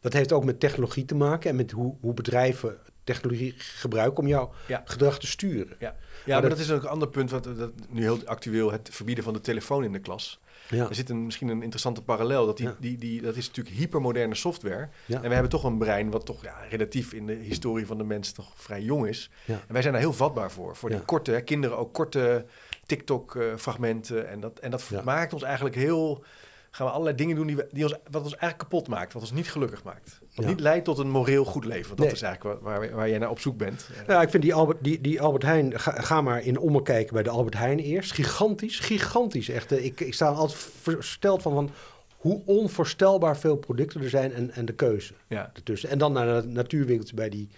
Dat 0.00 0.12
heeft 0.12 0.32
ook 0.32 0.44
met 0.44 0.60
technologie 0.60 1.04
te 1.04 1.14
maken 1.14 1.50
en 1.50 1.56
met 1.56 1.70
hoe, 1.70 1.96
hoe 2.00 2.14
bedrijven 2.14 2.78
technologie 3.04 3.54
gebruiken 3.56 4.18
om 4.22 4.28
jouw 4.28 4.52
Ja. 4.68 4.82
gedrag 4.84 5.18
te 5.18 5.26
sturen. 5.26 5.76
Ja, 5.78 5.96
ja 6.24 6.32
maar, 6.32 6.40
dat- 6.40 6.50
dat 6.50 6.58
is 6.60 6.70
ook 6.70 6.82
een 6.82 6.88
ander 6.88 7.08
punt, 7.08 7.30
wat 7.30 7.44
dat, 7.44 7.70
nu 7.88 8.02
heel 8.02 8.18
actueel, 8.24 8.72
het 8.72 8.88
verbieden 8.92 9.24
van 9.24 9.32
de 9.32 9.40
telefoon 9.40 9.84
in 9.84 9.92
de 9.92 9.98
klas. 9.98 10.40
Ja. 10.68 10.88
Er 10.88 10.94
zit 10.94 11.10
een, 11.10 11.24
misschien 11.24 11.48
een 11.48 11.62
interessante 11.62 12.02
parallel, 12.02 12.46
dat, 12.46 12.56
die, 12.56 12.66
Ja. 12.66 12.76
die, 12.80 12.98
die, 12.98 13.22
dat 13.22 13.36
is 13.36 13.46
natuurlijk 13.46 13.76
hypermoderne 13.76 14.34
software. 14.34 14.88
Ja. 15.06 15.16
En 15.16 15.28
we 15.28 15.32
hebben 15.32 15.50
toch 15.50 15.64
een 15.64 15.78
brein 15.78 16.10
wat 16.10 16.26
toch 16.26 16.42
ja, 16.42 16.54
relatief 16.70 17.12
in 17.12 17.26
de 17.26 17.32
historie 17.32 17.86
van 17.86 17.98
de 17.98 18.04
mens 18.04 18.32
toch 18.32 18.52
vrij 18.54 18.82
jong 18.82 19.06
is. 19.06 19.30
En 19.46 19.60
wij 19.68 19.80
zijn 19.82 19.92
daar 19.92 20.02
heel 20.02 20.12
vatbaar 20.12 20.50
voor. 20.50 20.76
Voor 20.76 20.90
die 20.90 21.00
korte, 21.00 21.30
hè, 21.30 21.40
kinderen 21.40 21.78
ook 21.78 21.94
korte 21.94 22.44
TikTok-fragmenten. 22.86 24.28
en 24.28 24.40
dat, 24.40 24.58
en 24.58 24.70
dat 24.70 24.90
maakt 25.04 25.32
ons 25.32 25.42
eigenlijk 25.42 25.74
heel... 25.74 26.24
Gaan 26.70 26.86
we 26.86 26.92
allerlei 26.92 27.16
dingen 27.16 27.36
doen 27.36 27.46
die, 27.46 27.56
we, 27.56 27.68
die 27.72 27.84
ons, 27.84 27.92
wat 28.10 28.22
ons 28.22 28.36
eigenlijk 28.36 28.58
kapot 28.58 28.88
maakt. 28.88 29.12
Wat 29.12 29.22
ons 29.22 29.32
niet 29.32 29.50
gelukkig 29.50 29.84
maakt. 29.84 30.20
Wat 30.38 30.46
Ja. 30.46 30.52
niet 30.52 30.60
leidt 30.62 30.84
tot 30.84 30.98
een 30.98 31.10
moreel 31.10 31.44
goed 31.44 31.64
leven. 31.64 31.96
Dat 31.96 32.04
Nee. 32.06 32.14
is 32.14 32.22
eigenlijk 32.22 32.60
waar, 32.60 32.80
waar, 32.80 32.94
waar 32.94 33.08
jij 33.08 33.18
naar 33.18 33.30
op 33.30 33.40
zoek 33.40 33.56
bent. 33.56 33.88
Ja, 34.06 34.22
ik 34.22 34.30
vind 34.30 34.42
die 34.42 34.54
Albert, 34.54 34.78
die, 34.84 35.00
die 35.00 35.20
Albert 35.20 35.42
Heijn, 35.42 35.80
ga, 35.80 36.00
ga 36.00 36.20
maar 36.20 36.42
in 36.42 36.58
Ommer 36.58 36.82
kijken 36.82 37.14
bij 37.14 37.22
de 37.22 37.30
Albert 37.30 37.56
Heijn 37.56 37.78
eerst. 37.78 38.12
Gigantisch, 38.12 38.78
gigantisch. 38.80 39.48
Echt, 39.48 39.72
eh, 39.72 39.84
ik, 39.84 40.00
ik 40.00 40.14
sta 40.14 40.26
altijd 40.28 40.58
versteld 40.80 41.42
van, 41.42 41.52
van 41.52 41.70
hoe 42.16 42.42
onvoorstelbaar 42.44 43.36
veel 43.38 43.56
producten 43.56 44.02
er 44.02 44.08
zijn 44.10 44.32
en, 44.34 44.50
en 44.50 44.64
de 44.64 44.74
keuze 44.74 45.12
Ja, 45.28 45.50
ertussen. 45.54 45.88
En 45.90 45.98
dan 45.98 46.12
naar 46.12 46.42
de 46.42 46.48
natuurwinkeltje 46.48 47.14
bij 47.14 47.28
die, 47.28 47.48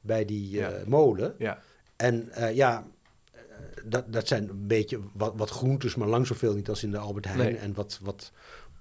bij 0.00 0.24
die 0.24 0.50
Ja. 0.50 0.70
eh, 0.70 0.86
molen. 0.86 1.34
ja, 1.38 1.58
En 1.96 2.30
eh, 2.32 2.54
ja, 2.54 2.84
dat, 3.84 4.12
dat 4.12 4.28
zijn 4.28 4.48
een 4.48 4.66
beetje 4.66 4.98
wat, 5.12 5.32
wat 5.36 5.50
groentes, 5.50 5.94
maar 5.94 6.08
lang 6.08 6.26
zoveel 6.26 6.54
niet 6.54 6.68
als 6.68 6.82
in 6.82 6.90
de 6.90 6.98
Albert 6.98 7.24
Heijn. 7.24 7.38
Nee. 7.38 7.56
En 7.56 7.74
wat, 7.74 7.98
wat 8.02 8.32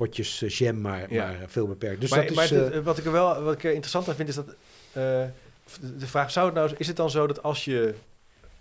potjes 0.06 0.42
eh, 0.42 0.50
jam, 0.50 0.82
maar, 0.82 1.14
Ja. 1.14 1.26
maar 1.26 1.38
veel 1.48 1.68
beperkt. 1.68 2.02
Dus 2.02 2.10
maar, 2.10 2.26
dat 2.26 2.36
maar 2.36 2.44
is... 2.44 2.52
eh, 2.52 2.80
wat 2.84 2.98
ik 2.98 3.06
er 3.06 3.12
wel 3.12 3.42
wat 3.44 3.54
ik 3.54 3.64
er 3.64 3.70
interessant 3.72 4.08
aan 4.10 4.16
vind 4.16 4.30
is 4.30 4.36
dat 4.36 4.46
eh, 4.48 4.54
de 5.98 6.08
vraag 6.08 6.32
zou 6.32 6.46
het 6.46 6.56
nou 6.56 6.72
is 6.78 6.88
het 6.88 6.96
dan 6.96 7.10
zo 7.10 7.28
dat 7.28 7.44
als 7.44 7.66
je 7.66 7.94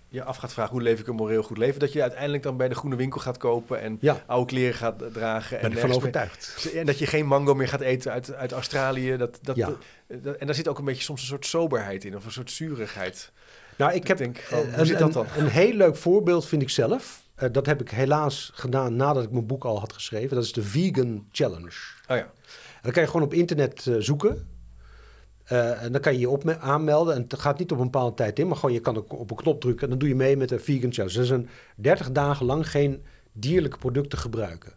je 0.09 0.23
af 0.25 0.37
gaat 0.37 0.53
vragen 0.53 0.73
hoe 0.73 0.83
leef 0.83 1.01
ik 1.01 1.07
een 1.07 1.15
moreel 1.15 1.43
goed 1.43 1.59
leven 1.59 1.81
dat 1.81 1.93
je 1.93 2.03
uiteindelijk 2.03 2.43
dan 2.43 2.57
bij 2.57 2.69
de 2.69 2.75
groene 2.75 2.97
winkel 2.97 3.21
gaat 3.21 3.37
kopen 3.39 3.81
en 3.81 3.97
ja, 4.01 4.23
oude 4.27 4.47
kleren 4.47 4.75
gaat 4.75 4.99
dragen 5.13 5.61
ben 5.61 5.71
en 5.71 5.73
ik 5.73 5.79
van 5.79 5.89
nergens 5.89 5.89
meer- 5.89 5.97
overtuigd. 5.97 6.73
en 6.75 6.87
dat 6.87 6.99
je 6.99 7.07
geen 7.07 7.27
mango 7.27 7.55
meer 7.55 7.69
gaat 7.69 7.81
eten 7.81 8.13
uit, 8.13 8.35
uit 8.35 8.53
Australië 8.53 9.17
dat, 9.17 9.39
dat, 9.43 9.57
Ja. 9.57 9.71
dat- 10.09 10.37
en 10.37 10.47
daar 10.47 10.55
zit 10.55 10.69
ook 10.69 10.79
een 10.79 10.85
beetje 10.85 11.03
soms 11.03 11.21
een 11.21 11.27
soort 11.27 11.47
soberheid 11.47 12.05
in 12.05 12.17
of 12.17 12.25
een 12.25 12.33
soort 12.33 12.51
zurigheid 12.51 13.31
Nou, 13.77 13.93
ik 13.93 14.07
heb 14.07 14.19
denk 14.19 14.37
eh, 14.37 14.49
hoe 14.49 14.67
een, 14.77 14.87
zit 14.87 14.99
dat 14.99 15.09
een- 15.09 15.13
dan? 15.15 15.27
Een, 15.37 15.49
heel 15.49 15.73
leuk 15.73 15.97
voorbeeld 15.97 16.47
vind 16.47 16.63
ik 16.63 16.71
zelf. 16.71 17.23
Eh, 17.41 17.49
dat 17.53 17.67
heb 17.67 17.81
ik 17.81 17.91
helaas 17.91 18.51
gedaan 18.55 18.97
nadat 18.97 19.23
ik 19.23 19.31
mijn 19.31 19.47
boek 19.47 19.65
al 19.65 19.81
had 19.81 19.93
geschreven. 19.93 20.35
Dat 20.35 20.45
is 20.45 20.53
de 20.53 20.63
Vegan 20.63 21.27
Challenge. 21.33 21.77
oh 22.09 22.17
ja 22.17 22.17
En 22.17 22.83
dan 22.83 22.93
kan 22.93 23.03
je 23.03 23.09
gewoon 23.09 23.27
op 23.27 23.35
internet 23.35 23.87
eh, 23.87 23.95
zoeken. 23.99 24.49
Eh, 25.45 25.83
en 25.83 25.93
dan 25.93 26.01
kan 26.01 26.13
je 26.13 26.19
je 26.19 26.29
op 26.31 26.51
aanmelden. 26.51 27.15
En 27.15 27.23
het 27.23 27.39
gaat 27.39 27.59
niet 27.59 27.73
op 27.73 27.79
een 27.79 27.85
bepaalde 27.85 28.15
tijd 28.15 28.39
in, 28.39 28.47
maar 28.47 28.57
gewoon 28.57 28.73
je 28.75 28.81
kan 28.81 28.97
ook 28.97 29.13
op 29.13 29.31
een 29.31 29.37
knop 29.37 29.61
drukken. 29.61 29.83
En 29.83 29.89
dan 29.91 29.99
doe 29.99 30.09
je 30.09 30.15
mee 30.15 30.37
met 30.37 30.49
de 30.49 30.59
Vegan 30.59 30.93
Challenge. 30.93 31.15
Dat 31.15 31.25
is 31.25 31.31
een 31.31 31.49
30 31.77 32.11
dagen 32.11 32.47
lang 32.47 32.71
geen 32.71 33.05
dierlijke 33.33 33.79
producten 33.79 34.19
gebruiken. 34.19 34.73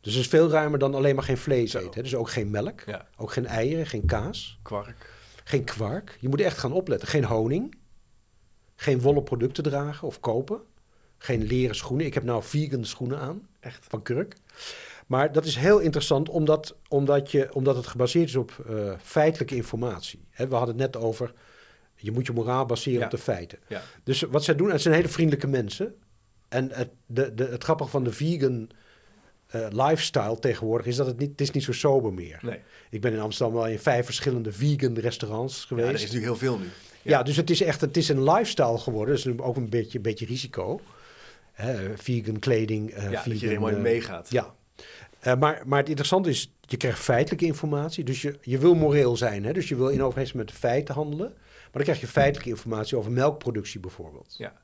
Dus 0.00 0.14
dat 0.14 0.22
is 0.22 0.28
veel 0.28 0.48
ruimer 0.50 0.78
dan 0.78 0.94
alleen 0.94 1.14
maar 1.14 1.24
geen 1.24 1.36
vlees 1.36 1.70
Zo. 1.70 1.78
eten. 1.78 1.94
hè. 1.94 2.02
Dus 2.02 2.14
ook 2.14 2.30
geen 2.30 2.50
melk, 2.50 2.80
ja 2.86 3.06
ook 3.16 3.32
geen 3.32 3.46
eieren, 3.46 3.86
geen 3.86 4.06
kaas. 4.06 4.58
kwark 4.62 5.14
Geen 5.44 5.64
kwark. 5.64 6.16
Je 6.20 6.28
moet 6.28 6.40
echt 6.40 6.58
gaan 6.58 6.72
opletten. 6.72 7.08
Geen 7.08 7.24
honing. 7.24 7.78
Geen 8.76 9.00
wollen 9.00 9.22
producten 9.22 9.62
dragen 9.62 10.06
of 10.08 10.20
kopen. 10.20 10.60
Geen 11.18 11.42
leren 11.42 11.76
schoenen. 11.76 12.06
Ik 12.06 12.14
heb 12.14 12.22
nou 12.22 12.42
vegan 12.42 12.84
schoenen 12.84 13.18
aan 13.18 13.46
echt 13.60 13.84
van 13.88 14.02
Kurk. 14.02 14.36
Maar 15.06 15.32
dat 15.32 15.44
is 15.44 15.56
heel 15.56 15.78
interessant 15.78 16.28
omdat, 16.28 16.76
omdat, 16.88 17.30
je, 17.30 17.48
omdat 17.54 17.76
het 17.76 17.86
gebaseerd 17.86 18.28
is 18.28 18.36
op 18.36 18.64
eh, 18.68 18.92
feitelijke 19.02 19.54
informatie. 19.56 20.20
We 20.36 20.46
hadden 20.54 20.68
het 20.68 20.92
net 20.92 20.96
over, 20.96 21.32
je 21.94 22.12
moet 22.12 22.26
je 22.26 22.32
moraal 22.32 22.66
baseren 22.66 22.98
Ja. 22.98 23.04
op 23.04 23.10
de 23.10 23.18
feiten. 23.18 23.58
ja 23.68 23.82
Dus 24.04 24.20
wat 24.22 24.44
zij 24.44 24.54
doen, 24.56 24.70
het 24.70 24.82
zijn 24.82 24.94
hele 24.94 25.08
vriendelijke 25.08 25.46
mensen. 25.46 25.94
En 26.48 26.70
het, 26.72 26.88
de, 27.06 27.34
de, 27.34 27.44
het 27.44 27.64
grappige 27.64 27.90
van 27.90 28.04
de 28.04 28.12
vegan 28.12 28.70
eh, 29.46 29.66
lifestyle 29.70 30.38
tegenwoordig 30.38 30.86
is 30.86 30.96
dat 30.96 31.06
het 31.06 31.18
niet, 31.18 31.30
het 31.30 31.40
is 31.40 31.50
niet 31.50 31.64
zo 31.64 31.72
sober 31.72 32.12
meer. 32.12 32.38
nee 32.42 32.60
Ik 32.90 33.00
ben 33.00 33.12
in 33.12 33.20
Amsterdam 33.20 33.54
wel 33.54 33.66
in 33.66 33.78
vijf 33.78 34.04
verschillende 34.04 34.52
vegan 34.52 34.98
restaurants 34.98 35.60
ja, 35.60 35.66
geweest. 35.66 35.88
er 35.88 35.94
is 35.94 36.00
natuurlijk 36.00 36.26
heel 36.26 36.36
veel 36.48 36.58
nu 36.58 36.66
Ja, 37.02 37.22
dus 37.22 37.36
het 37.36 37.50
is 37.50 37.60
echt 37.62 37.80
het 37.80 37.96
is 37.96 38.08
een 38.08 38.22
lifestyle 38.30 38.78
geworden. 38.78 39.14
Dat 39.16 39.26
is 39.26 39.32
nu 39.32 39.40
ook 39.40 39.56
een 39.56 39.68
beetje, 39.70 39.96
een 39.96 40.02
beetje 40.02 40.26
risico. 40.26 40.80
Vegan 41.96 42.38
kleding. 42.38 42.90
eh 42.90 43.02
ja 43.02 43.10
dat 43.10 43.24
je 43.24 43.30
er 43.30 43.36
vegan, 43.36 43.48
helemaal 43.48 43.68
in 43.68 43.76
eh, 43.76 43.82
meegaat 43.82 44.30
Ja. 44.30 44.54
Eh, 45.20 45.36
maar, 45.38 45.62
maar 45.66 45.78
het 45.78 45.88
interessante 45.88 46.28
is, 46.28 46.52
je 46.60 46.76
krijgt 46.76 46.98
feitelijke 46.98 47.44
informatie. 47.44 48.04
Dus 48.04 48.22
je, 48.22 48.38
je 48.40 48.58
wil 48.58 48.74
moreel 48.74 49.16
zijn. 49.16 49.44
Hè? 49.44 49.52
Dus 49.52 49.68
je 49.68 49.76
wil 49.76 49.88
in 49.88 50.02
overeenstemming 50.02 50.50
met 50.50 50.60
de 50.60 50.68
feiten 50.68 50.94
handelen. 50.94 51.32
Maar 51.76 51.84
dan 51.84 51.94
krijg 51.94 52.00
je 52.00 52.06
feitelijke 52.06 52.48
informatie 52.48 52.96
over 52.96 53.12
melkproductie 53.12 53.80
bijvoorbeeld. 53.80 54.34
ja 54.38 54.60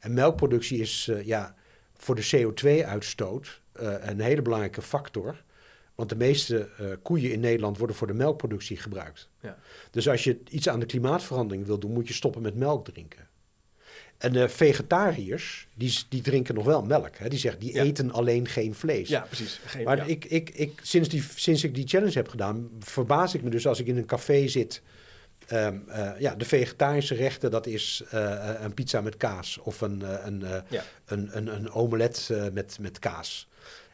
En 0.00 0.14
melkproductie 0.14 0.78
is 0.78 1.08
eh, 1.08 1.26
ja, 1.26 1.54
voor 1.96 2.14
de 2.14 2.30
CO2-uitstoot 2.36 3.60
eh, 3.72 3.94
een 4.00 4.20
hele 4.20 4.42
belangrijke 4.42 4.82
factor. 4.82 5.42
Want 5.94 6.08
de 6.08 6.16
meeste 6.16 6.68
eh, 6.78 6.86
koeien 7.02 7.32
in 7.32 7.40
Nederland 7.40 7.78
worden 7.78 7.96
voor 7.96 8.06
de 8.06 8.14
melkproductie 8.14 8.76
gebruikt. 8.76 9.28
Ja. 9.40 9.58
Dus 9.90 10.08
als 10.08 10.24
je 10.24 10.40
iets 10.48 10.68
aan 10.68 10.80
de 10.80 10.86
klimaatverandering 10.86 11.66
wil 11.66 11.78
doen, 11.78 11.92
moet 11.92 12.08
je 12.08 12.14
stoppen 12.14 12.42
met 12.42 12.54
melk 12.54 12.84
drinken. 12.84 13.28
En 14.20 14.32
de 14.32 14.48
vegetariërs, 14.48 15.68
die, 15.74 15.98
die 16.08 16.20
drinken 16.22 16.54
nog 16.54 16.64
wel 16.64 16.82
melk. 16.82 17.16
Hè? 17.16 17.28
Die 17.28 17.38
zeggen, 17.38 17.60
die 17.60 17.72
Ja. 17.74 17.82
eten 17.82 18.12
alleen 18.12 18.48
geen 18.48 18.74
vlees. 18.74 19.08
ja 19.08 19.20
precies 19.20 19.60
Geen, 19.64 19.84
Maar 19.84 19.96
ja. 19.96 20.04
ik, 20.04 20.24
ik, 20.24 20.50
ik, 20.50 20.80
sinds, 20.82 21.08
die, 21.08 21.24
sinds 21.34 21.64
ik 21.64 21.74
die 21.74 21.86
challenge 21.88 22.12
heb 22.12 22.28
gedaan, 22.28 22.70
verbaas 22.78 23.34
ik 23.34 23.42
me 23.42 23.50
dus 23.50 23.66
als 23.66 23.80
ik 23.80 23.86
in 23.86 23.96
een 23.96 24.06
café 24.06 24.48
zit. 24.48 24.82
ehm, 25.46 25.78
eh, 25.88 26.10
ja, 26.18 26.34
de 26.34 26.44
vegetarische 26.44 27.14
rechten, 27.14 27.50
dat 27.50 27.66
is 27.66 28.02
eh, 28.10 28.50
een 28.60 28.74
pizza 28.74 29.00
met 29.00 29.16
kaas 29.16 29.58
of 29.58 29.80
een, 29.80 30.02
eh, 30.02 30.14
een, 30.24 30.42
eh, 30.42 30.60
Ja. 30.68 30.84
een, 31.04 31.28
een, 31.36 31.46
een 31.54 31.70
omelet 31.70 32.28
eh, 32.32 32.44
met, 32.52 32.76
met 32.80 32.98
kaas. 32.98 33.48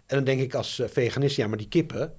En 0.07 0.17
dan 0.17 0.25
denk 0.25 0.41
ik 0.41 0.55
als 0.55 0.79
eh, 0.79 0.89
veganist, 0.89 1.37
ja, 1.37 1.47
maar 1.47 1.59
die 1.59 1.69
kippen, 1.69 2.15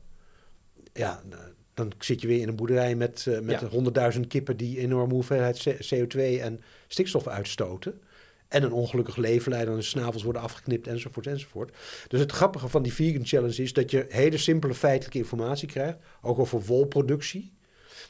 ja, 0.94 1.22
eh, 1.30 1.38
dan 1.74 1.92
zit 2.00 2.22
je 2.22 2.28
weer 2.28 2.42
in 2.42 2.48
een 2.48 2.56
boerderij 2.56 2.96
met, 2.96 3.26
eh, 3.28 3.40
met 3.40 3.60
Ja. 3.60 3.68
honderdduizend 3.68 4.28
kippen 4.28 4.58
die 4.58 4.80
enorme 4.80 5.14
hoeveelheid 5.14 5.58
C- 5.64 5.86
CO2 5.96 6.42
en 6.42 6.62
stikstof 6.88 7.28
uitstoten. 7.28 8.02
En 8.48 8.64
een 8.64 8.72
ongelukkig 8.72 9.16
leven 9.16 9.52
leiden, 9.52 9.74
en 9.74 9.80
de 9.80 9.86
snavels 9.86 10.24
worden 10.24 10.42
afgeknipt, 10.42 10.88
enzovoort, 10.88 11.28
enzovoort. 11.28 11.76
Dus 12.08 12.20
het 12.20 12.32
grappige 12.32 12.68
van 12.68 12.84
die 12.84 12.94
vegan 12.94 13.26
challenge 13.26 13.62
is 13.64 13.74
dat 13.74 13.92
je 13.92 14.06
hele 14.10 14.38
simpele 14.38 14.74
feitelijke 14.74 15.18
informatie 15.18 15.68
krijgt, 15.68 15.98
ook 16.22 16.40
over 16.40 16.62
wolproductie. 16.62 17.54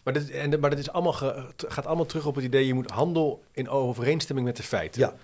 Maar, 0.04 0.14
dit, 0.14 0.32
en, 0.32 0.60
maar 0.60 0.70
dat 0.70 0.80
is 0.80 0.90
allemaal 0.90 1.14
ge- 1.14 1.46
gaat 1.68 1.86
allemaal 1.86 2.06
terug 2.06 2.26
op 2.26 2.36
het 2.36 2.44
idee... 2.44 2.68
je 2.68 2.74
moet 2.74 2.92
handel 2.92 3.44
in 3.52 3.70
overeenstemming 3.70 4.48
met 4.48 4.58
de 4.58 4.64
feiten. 4.64 5.02
Ja. 5.02 5.16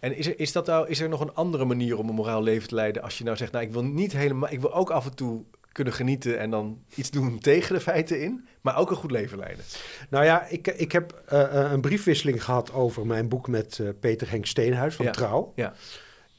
En 0.00 0.16
is 0.16 0.26
er, 0.26 0.38
is, 0.38 0.52
dat 0.52 0.66
nou, 0.66 0.88
is 0.88 1.00
er 1.00 1.08
nog 1.08 1.20
een 1.20 1.34
andere 1.34 1.64
manier 1.64 1.98
om 1.98 2.08
een 2.08 2.14
moraal 2.14 2.42
leven 2.42 2.68
te 2.68 2.74
leiden... 2.74 3.02
als 3.02 3.18
je 3.18 3.24
nou 3.24 3.36
zegt, 3.36 3.52
nou, 3.52 3.64
ik 3.64 3.72
wil 3.72 3.84
niet 3.84 4.12
helemaal... 4.12 4.52
ik 4.52 4.60
wil 4.60 4.74
ook 4.74 4.90
af 4.90 5.04
en 5.04 5.14
toe 5.14 5.44
kunnen 5.76 5.94
genieten 5.94 6.38
en 6.38 6.50
dan 6.50 6.82
iets 6.94 7.10
doen 7.10 7.38
tegen 7.50 7.74
de 7.74 7.80
feiten 7.80 8.20
in... 8.20 8.46
maar 8.60 8.76
ook 8.76 8.90
een 8.90 8.96
goed 8.96 9.10
leven 9.10 9.38
leiden. 9.38 9.64
Nou 10.10 10.24
ja, 10.24 10.46
ik, 10.46 10.66
ik 10.66 10.92
heb 10.92 11.22
eh, 11.26 11.64
eh, 11.64 11.72
een 11.72 11.80
briefwisseling 11.80 12.44
gehad 12.44 12.72
over 12.72 13.06
mijn 13.06 13.28
boek 13.28 13.48
met 13.48 13.78
eh, 13.78 13.88
Peter 14.00 14.30
Henk 14.30 14.46
Steenhuis 14.46 14.94
van 14.94 15.04
Ja. 15.04 15.10
Trouw. 15.10 15.52
Ja. 15.54 15.74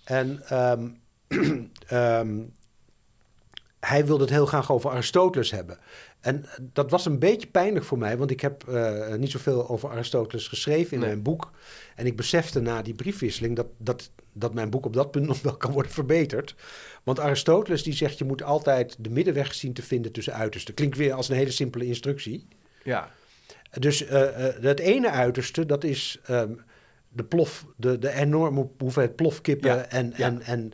En 0.03 0.41
ehm, 0.47 0.88
ehm, 1.88 2.43
hij 3.79 4.05
wilde 4.05 4.23
het 4.23 4.33
heel 4.33 4.45
graag 4.45 4.71
over 4.71 4.89
Aristoteles 4.89 5.51
hebben. 5.51 5.77
En 6.19 6.45
dat 6.59 6.91
was 6.91 7.05
een 7.05 7.19
beetje 7.19 7.47
pijnlijk 7.47 7.85
voor 7.85 7.97
mij, 7.97 8.17
want 8.17 8.31
ik 8.31 8.41
heb 8.41 8.63
uh, 8.69 9.13
niet 9.13 9.31
zoveel 9.31 9.69
over 9.69 9.89
Aristoteles 9.89 10.47
geschreven 10.47 10.93
in 10.93 10.99
mijn 10.99 11.21
boek. 11.21 11.51
En 11.95 12.05
ik 12.05 12.15
besefte 12.15 12.59
na 12.59 12.81
die 12.81 12.93
briefwisseling 12.93 13.55
dat, 13.55 13.67
dat, 13.77 14.11
dat 14.33 14.53
mijn 14.53 14.69
boek 14.69 14.85
op 14.85 14.93
dat 14.93 15.11
punt 15.11 15.27
nog 15.33 15.41
wel 15.41 15.57
kan 15.57 15.71
worden 15.71 15.91
verbeterd. 15.91 16.55
Want 17.07 17.19
Aristoteles 17.19 17.83
die 17.83 17.93
zegt 17.93 18.17
je 18.17 18.23
moet 18.23 18.43
altijd 18.43 18.95
de 18.99 19.09
middenweg 19.09 19.53
zien 19.53 19.73
te 19.73 19.81
vinden 19.81 20.11
tussen 20.11 20.33
uitersten. 20.33 20.73
Klinkt 20.73 20.97
weer 20.97 21.13
als 21.13 21.29
een 21.29 21.35
hele 21.35 21.51
simpele 21.51 21.85
instructie. 21.85 22.47
Ja. 22.83 23.11
Dus 23.79 23.99
het 24.61 24.79
ene 24.79 25.09
uiterste, 25.09 25.65
dat 25.65 25.83
is 25.83 26.19
um, 26.29 26.61
de 27.09 27.23
plof, 27.23 27.65
de, 27.75 27.99
de 27.99 28.11
enorme 28.11 28.69
hoeveelheid 28.77 29.15
plofkippen 29.15 29.69
Ja, 29.69 29.85
en, 29.89 30.13
ja. 30.17 30.25
en, 30.25 30.41
en 30.41 30.71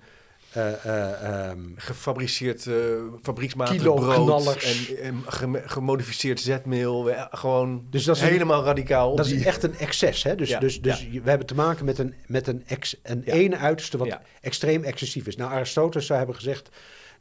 um, 0.56 1.74
Gefabriceerd 1.76 2.66
uh, 2.66 2.76
fabrieksmatig 3.22 3.76
brood 3.82 4.56
en, 4.64 4.98
en 5.02 5.24
gem- 5.28 5.62
gemodificeerd 5.66 6.40
zetmeel. 6.40 7.10
Gewoon 7.32 7.86
Dus 7.90 8.04
dat 8.04 8.16
is 8.16 8.22
een- 8.22 8.28
helemaal 8.28 8.64
radicaal. 8.64 9.16
dat 9.16 9.26
die- 9.26 9.36
is 9.36 9.46
echt 9.46 9.64
een 9.64 9.76
excess. 9.78 10.24
Hè? 10.24 10.36
Dus, 10.36 10.50
Ja, 10.50 10.60
dus, 10.60 10.82
dus 10.82 11.08
we 11.24 11.30
hebben 11.30 11.48
te 11.48 11.56
maken 11.56 11.86
met 11.86 11.98
een, 11.98 12.14
met 12.28 12.48
een, 12.48 12.64
ex, 12.68 12.96
een 13.04 13.22
Ja. 13.26 13.34
ene 13.34 13.58
uiterste 13.58 13.98
wat 13.98 14.18
extreem 14.42 14.84
excessief 14.84 15.28
is. 15.28 15.36
Nou, 15.36 15.52
Aristoteles 15.52 16.06
zou 16.06 16.18
hebben 16.18 16.36
gezegd, 16.36 16.70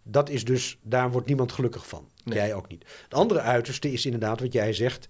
dat 0.02 0.28
is 0.30 0.44
dus, 0.44 0.78
daar 0.82 1.10
wordt 1.10 1.26
niemand 1.26 1.52
gelukkig 1.52 1.86
van. 1.88 2.08
Nee. 2.24 2.38
Jij 2.38 2.54
ook 2.54 2.68
niet. 2.68 2.84
Het 3.04 3.14
andere 3.14 3.40
uiterste 3.40 3.92
is 3.92 4.04
inderdaad 4.04 4.40
wat 4.40 4.52
jij 4.52 4.72
zegt. 4.72 5.06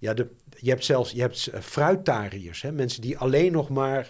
Ja, 0.00 0.14
de, 0.14 0.30
je 0.58 0.70
hebt 0.70 0.84
zelfs 0.84 1.10
je 1.10 1.20
hebt 1.20 1.46
eh, 1.46 1.60
fruitariërs, 1.60 2.62
hè? 2.62 2.72
mensen 2.72 3.00
die 3.02 3.18
alleen 3.18 3.52
nog 3.52 3.68
maar 3.68 3.98
eh. 3.98 4.06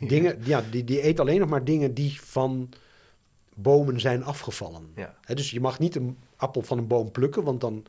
Dingen, 0.00 0.38
ja, 0.44 0.62
die, 0.70 0.84
die 0.84 1.00
eten 1.00 1.20
alleen 1.24 1.40
nog 1.40 1.48
maar 1.48 1.64
dingen 1.64 1.94
die 1.94 2.20
van 2.20 2.68
bomen 3.54 4.00
zijn 4.00 4.24
afgevallen. 4.24 4.90
Ja. 4.94 5.14
Dus 5.34 5.50
je 5.50 5.60
mag 5.60 5.78
niet 5.78 5.94
een 5.96 6.18
appel 6.36 6.62
van 6.62 6.78
een 6.78 6.86
boom 6.86 7.10
plukken, 7.10 7.42
want 7.42 7.60
dan 7.60 7.84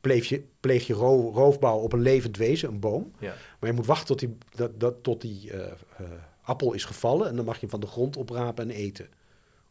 pleeg 0.00 0.28
je, 0.28 0.42
pleeg 0.60 0.86
je 0.86 0.94
ro- 0.94 1.30
roofbouw 1.34 1.78
op 1.78 1.92
een 1.92 2.00
levend 2.02 2.36
wezen, 2.36 2.68
een 2.68 2.80
boom. 2.80 3.12
Ja. 3.18 3.34
Maar 3.58 3.70
je 3.70 3.76
moet 3.76 3.86
wachten 3.86 4.06
tot 4.06 4.18
die, 4.18 4.36
dat, 4.54 4.80
dat, 4.80 4.94
tot 5.02 5.20
die 5.20 5.52
eh, 5.52 5.66
eh, 5.66 6.06
appel 6.42 6.72
is 6.72 6.84
gevallen 6.84 7.28
en 7.28 7.36
dan 7.36 7.44
mag 7.44 7.54
je 7.54 7.60
hem 7.60 7.70
van 7.70 7.80
de 7.80 7.86
grond 7.86 8.16
oprapen 8.16 8.70
en 8.70 8.76
eten. 8.76 9.08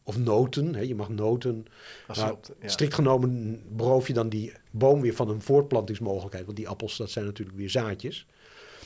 Of 0.02 0.18
noten, 0.18 0.74
hè, 0.74 0.80
je 0.80 0.94
mag 0.94 1.08
noten. 1.08 1.66
Als 2.06 2.18
Maar 2.18 2.32
op 2.32 2.46
ja. 2.60 2.68
Strikt 2.68 2.94
genomen 2.94 3.62
beroof 3.76 4.06
je 4.06 4.12
dan 4.12 4.28
die 4.28 4.52
boom 4.70 5.00
weer 5.00 5.14
van 5.14 5.28
een 5.28 5.42
voortplantingsmogelijkheid. 5.42 6.44
Want 6.44 6.56
die 6.56 6.68
appels, 6.68 6.96
dat 6.96 7.10
zijn 7.10 7.24
natuurlijk 7.24 7.58
weer 7.58 7.70
zaadjes. 7.70 8.26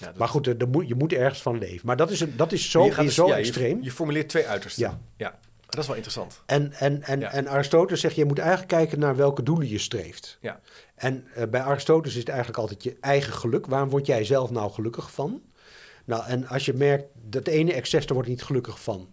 Ja, 0.02 0.08
dat- 0.08 0.16
Maar 0.18 0.28
goed, 0.28 0.46
er- 0.46 0.56
er 0.58 0.68
moet, 0.68 0.88
je 0.88 0.94
moet 0.94 1.12
ergens 1.12 1.42
van 1.42 1.58
leven. 1.58 1.86
Maar 1.86 1.96
dat 1.96 2.10
is, 2.10 2.20
een, 2.20 2.36
dat 2.36 2.52
is 2.52 2.70
zo, 2.70 2.78
je 2.80 2.84
weer 2.84 2.94
gaat 2.94 3.04
dus- 3.04 3.14
zo 3.14 3.26
ja, 3.26 3.34
je- 3.36 3.40
extreem. 3.40 3.82
Je, 3.82 3.90
formuleert 3.90 4.28
twee 4.28 4.46
uitersten. 4.46 4.82
Ja. 4.82 4.98
ja. 5.16 5.38
Dat 5.66 5.80
is 5.80 5.86
wel 5.86 5.96
interessant. 5.96 6.42
En, 6.46 6.72
en, 6.72 7.02
en, 7.02 7.20
Ja. 7.20 7.32
en 7.32 7.48
Aristoteles 7.48 8.00
zegt, 8.00 8.14
je 8.14 8.24
moet 8.24 8.38
eigenlijk 8.38 8.68
kijken 8.68 8.98
naar 8.98 9.16
welke 9.16 9.42
doelen 9.42 9.68
je 9.68 9.78
streeft. 9.78 10.38
Ja. 10.40 10.60
En 10.94 11.26
eh, 11.34 11.46
bij 11.48 11.60
Aristoteles 11.60 12.12
is 12.14 12.20
het 12.20 12.28
eigenlijk 12.28 12.58
altijd 12.58 12.82
je 12.82 12.96
eigen 13.00 13.32
geluk. 13.32 13.66
Waarom 13.66 13.88
word 13.88 14.06
jij 14.06 14.24
zelf 14.24 14.50
nou 14.50 14.72
gelukkig 14.72 15.12
van? 15.12 15.42
Nou, 16.04 16.24
en 16.26 16.46
als 16.46 16.64
je 16.64 16.72
merkt 16.74 17.04
dat 17.14 17.46
het 17.46 17.54
ene 17.54 17.72
excess, 17.72 18.06
daar 18.06 18.14
word 18.16 18.26
ik 18.28 18.32
niet 18.32 18.42
gelukkig 18.42 18.80
van. 18.82 19.11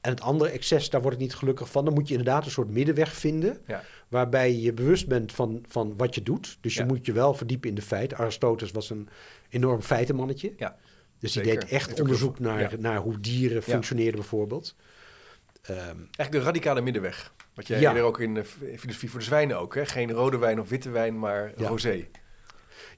En 0.00 0.10
het 0.10 0.20
andere 0.20 0.50
excess, 0.50 0.90
daar 0.90 1.02
word 1.02 1.14
ik 1.14 1.20
niet 1.20 1.34
gelukkig 1.34 1.70
van. 1.70 1.84
Dan 1.84 1.94
moet 1.94 2.08
je 2.08 2.14
inderdaad 2.16 2.44
een 2.44 2.50
soort 2.50 2.70
middenweg 2.70 3.12
vinden. 3.14 3.58
Ja. 3.66 3.84
Waarbij 4.08 4.54
je 4.54 4.72
bewust 4.72 5.08
bent 5.08 5.32
van, 5.32 5.64
van 5.68 5.94
wat 5.96 6.14
je 6.14 6.22
doet. 6.22 6.58
Dus 6.60 6.74
je 6.74 6.80
Ja. 6.80 6.86
moet 6.86 7.06
je 7.06 7.12
wel 7.12 7.34
verdiepen 7.34 7.68
in 7.68 7.74
de 7.74 7.82
feiten. 7.82 8.16
Aristoteles 8.18 8.70
was 8.72 8.90
een 8.90 9.08
enorm 9.48 9.82
feitenmannetje. 9.82 10.52
Ja. 10.56 10.76
Dus 11.18 11.32
die 11.32 11.42
deed 11.42 11.64
echt 11.64 12.00
onderzoek 12.00 12.38
naar, 12.38 12.74
naar 12.78 12.96
hoe 12.98 13.20
dieren 13.20 13.62
functioneerden 13.62 14.20
bijvoorbeeld. 14.20 14.74
Ehm, 15.62 15.78
Eigenlijk 15.78 16.30
de 16.32 16.38
radicale 16.40 16.80
middenweg. 16.80 17.32
Wat 17.54 17.66
jij 17.66 17.80
Ja. 17.80 17.98
ook 18.00 18.20
in 18.20 18.34
de 18.34 18.44
f- 18.44 18.56
filosofie 18.76 19.10
voor 19.10 19.18
de 19.18 19.24
zwijnen 19.24 19.58
ook. 19.58 19.74
Hè? 19.74 19.86
Geen 19.86 20.12
rode 20.12 20.38
wijn 20.38 20.60
of 20.60 20.68
witte 20.68 20.90
wijn, 20.90 21.18
maar 21.18 21.52
Ja. 21.56 21.68
rosé. 21.68 22.08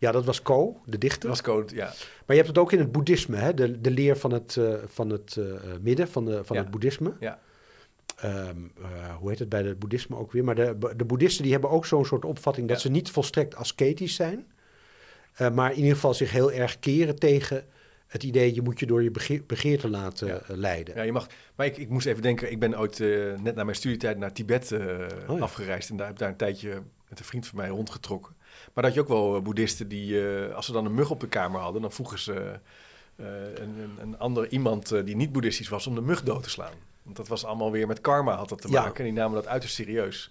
Ja, 0.01 0.12
dat 0.12 0.24
was 0.24 0.42
Co, 0.42 0.80
de 0.84 0.90
Dat 0.90 1.01
dichter. 1.01 1.28
was 1.28 1.42
code, 1.42 1.74
ja. 1.74 1.84
Maar 1.84 1.94
je 2.26 2.34
hebt 2.34 2.48
het 2.48 2.59
ook 2.59 2.72
in 2.72 2.78
het 2.78 2.92
boeddhisme, 2.92 3.36
hè? 3.36 3.55
De, 3.55 3.80
de 3.80 3.90
leer 3.90 4.16
van 4.16 4.32
het, 4.32 4.57
eh, 4.57 4.74
van 4.86 5.11
het 5.11 5.36
eh, 5.36 5.44
midden, 5.80 6.09
van, 6.09 6.24
de, 6.24 6.44
van 6.44 6.57
Ja. 6.57 6.62
het 6.62 6.70
boeddhisme. 6.70 7.12
Ja. 7.20 7.38
Ehm, 8.16 8.57
eh, 8.82 9.14
hoe 9.16 9.28
heet 9.30 9.38
het 9.38 9.48
bij 9.48 9.62
het 9.62 9.78
boeddhisme 9.78 10.16
ook 10.16 10.32
weer? 10.32 10.44
Maar 10.44 10.55
de, 10.55 10.76
de 10.96 11.05
boeddhisten 11.05 11.42
die 11.42 11.53
hebben 11.53 11.70
ook 11.70 11.86
zo'n 11.86 12.05
soort 12.05 12.24
opvatting 12.24 12.68
dat 12.68 12.76
Ja. 12.76 12.82
ze 12.82 12.90
niet 12.90 13.11
volstrekt 13.11 13.55
asketisch 13.55 14.14
zijn. 14.14 14.46
maar 15.53 15.70
in 15.70 15.76
ieder 15.78 15.94
geval 15.94 16.14
zich 16.14 16.30
heel 16.32 16.53
erg 16.53 16.78
keren 16.78 17.16
tegen 17.18 17.64
het 18.07 18.22
idee... 18.22 18.55
je 18.55 18.62
moet 18.62 18.80
je 18.80 18.86
door 18.86 19.03
je 19.03 19.11
begeer, 19.11 19.42
begeerte 19.46 19.88
laten 19.90 20.26
Ja. 20.26 20.40
leiden. 20.46 20.94
Ja, 20.96 21.03
je 21.03 21.12
mag. 21.12 21.26
Maar 21.55 21.66
ik, 21.66 21.76
ik 21.76 21.88
moest 21.88 22.07
even 22.07 22.22
denken, 22.22 22.51
ik 22.51 22.59
ben 22.59 22.78
ooit 22.78 22.98
net 23.42 23.55
na 23.55 23.64
mijn 23.64 23.76
studietijd 23.76 24.18
naar 24.18 24.32
Tibet 24.32 24.72
Oh 24.72 25.36
ja. 25.36 25.42
afgereisd. 25.42 25.90
En 25.90 25.96
daar 25.96 26.07
heb 26.07 26.18
daar 26.18 26.28
een 26.28 26.36
tijdje 26.36 26.82
met 27.09 27.18
een 27.18 27.24
vriend 27.24 27.46
van 27.46 27.57
mij 27.59 27.68
rondgetrokken. 27.68 28.34
Maar 28.74 28.84
dat 28.84 28.94
je 28.94 29.00
ook 29.00 29.08
wel 29.08 29.36
eh, 29.36 29.42
boeddhisten 29.42 29.88
die, 29.88 30.28
eh, 30.28 30.54
als 30.54 30.66
ze 30.66 30.72
dan 30.72 30.84
een 30.86 30.94
mug 30.94 31.11
op 31.11 31.20
de 31.20 31.28
kamer 31.28 31.61
hadden, 31.61 31.82
dan 31.82 31.92
vroegen 31.92 32.18
ze 32.18 32.32
eh, 33.16 33.26
een, 33.54 33.78
een, 33.78 33.96
een 34.00 34.18
ander 34.18 34.48
iemand 34.48 34.88
die 35.04 35.16
niet 35.16 35.32
boeddhistisch 35.32 35.68
was 35.68 35.86
om 35.86 35.94
de 35.94 36.00
mug 36.00 36.22
dood 36.22 36.42
te 36.42 36.50
slaan. 36.50 36.72
Want 37.02 37.16
dat 37.16 37.28
was 37.28 37.44
allemaal 37.44 37.70
weer 37.70 37.86
met 37.86 38.00
karma 38.00 38.34
had 38.36 38.48
dat 38.48 38.61
te 38.61 38.70
Ja. 38.70 38.82
maken. 38.82 38.98
En 38.98 39.04
die 39.04 39.12
namen 39.20 39.34
dat 39.34 39.46
uiterst 39.46 39.74
serieus. 39.74 40.30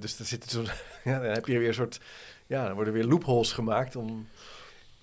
Dus 0.00 0.18
er 0.18 0.24
zit 0.24 0.44
zo, 0.50 0.62
ja, 1.04 1.18
dan 1.20 1.30
heb 1.30 1.46
je 1.46 1.58
weer 1.58 1.68
een 1.68 1.74
soort, 1.74 2.00
ja, 2.46 2.66
dan 2.66 2.74
worden 2.74 2.92
weer 2.92 3.04
loopholes 3.04 3.52
gemaakt 3.52 3.96
om. 3.96 4.28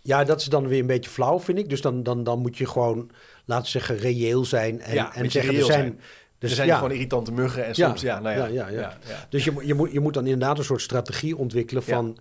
Ja, 0.01 0.23
dat 0.23 0.39
is 0.41 0.45
dan 0.45 0.67
weer 0.67 0.79
een 0.79 0.87
beetje 0.87 1.09
flauw, 1.09 1.39
vind 1.39 1.57
ik. 1.57 1.69
Dus 1.69 1.81
dan, 1.81 2.03
dan, 2.03 2.23
dan 2.23 2.39
moet 2.39 2.57
je 2.57 2.65
gewoon, 2.65 3.09
laten 3.45 3.63
we 3.65 3.69
zeggen, 3.71 3.97
reëel 3.97 4.45
zijn. 4.45 4.81
En, 4.81 4.93
Ja, 4.93 5.15
en 5.15 5.31
zeggen, 5.31 5.55
er 5.55 5.63
zijn... 5.63 5.79
zijn. 5.79 5.99
Dus, 6.39 6.49
er 6.49 6.55
zijn 6.55 6.67
ja. 6.67 6.75
gewoon 6.75 6.91
irritante 6.91 7.31
muggen 7.31 7.65
en 7.65 7.75
soms, 7.75 8.01
ja, 8.01 8.19
nou 8.19 8.37
ja. 8.37 8.45
Ja, 8.45 8.67
ja. 8.69 8.97
Dus 9.29 9.43
je, 9.43 9.51
moet- 9.51 9.65
je, 9.67 9.73
moet, 9.73 9.91
je 9.91 9.99
moet 9.99 10.13
dan 10.13 10.23
inderdaad 10.25 10.57
een 10.57 10.63
soort 10.63 10.81
strategie 10.81 11.37
ontwikkelen 11.37 11.83
van... 11.83 12.17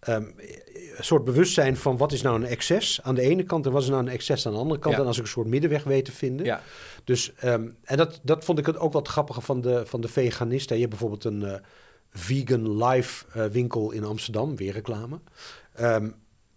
ehm, 0.00 0.24
een 0.96 1.04
soort 1.04 1.24
bewustzijn 1.24 1.76
van 1.76 1.96
wat 1.96 2.12
is 2.12 2.22
nou 2.22 2.36
een 2.36 2.46
excess 2.46 3.02
aan 3.02 3.14
de 3.14 3.22
ene 3.22 3.42
kant... 3.42 3.66
en 3.66 3.72
wat 3.72 3.82
is 3.82 3.88
nou 3.88 4.02
een 4.02 4.08
excess 4.08 4.46
aan 4.46 4.52
de 4.52 4.58
andere 4.58 4.80
kant. 4.80 4.94
Ja. 4.94 5.00
En 5.00 5.06
als 5.06 5.16
ik 5.16 5.22
een 5.22 5.28
soort 5.28 5.46
middenweg 5.46 5.84
weet 5.84 6.04
te 6.04 6.12
vinden. 6.12 6.46
Ja. 6.46 6.62
Dus, 7.04 7.32
ehm, 7.34 7.68
en 7.84 7.96
dat, 7.96 8.20
dat 8.22 8.44
vond 8.44 8.58
ik 8.58 8.66
het 8.66 8.78
ook 8.78 8.92
wat 8.92 9.08
grappige 9.08 9.40
van 9.40 9.60
de, 9.60 9.86
van 9.86 10.00
de 10.00 10.08
veganisten. 10.08 10.76
Je 10.76 10.82
hebt 10.82 10.98
bijvoorbeeld 10.98 11.24
een 11.24 11.42
eh, 11.42 11.60
vegan 12.10 12.84
life 12.84 13.24
eh, 13.32 13.44
winkel 13.44 13.90
in 13.90 14.04
Amsterdam, 14.04 14.56
weer 14.56 14.72
reclame. 14.72 15.20
Ehm, 15.74 16.10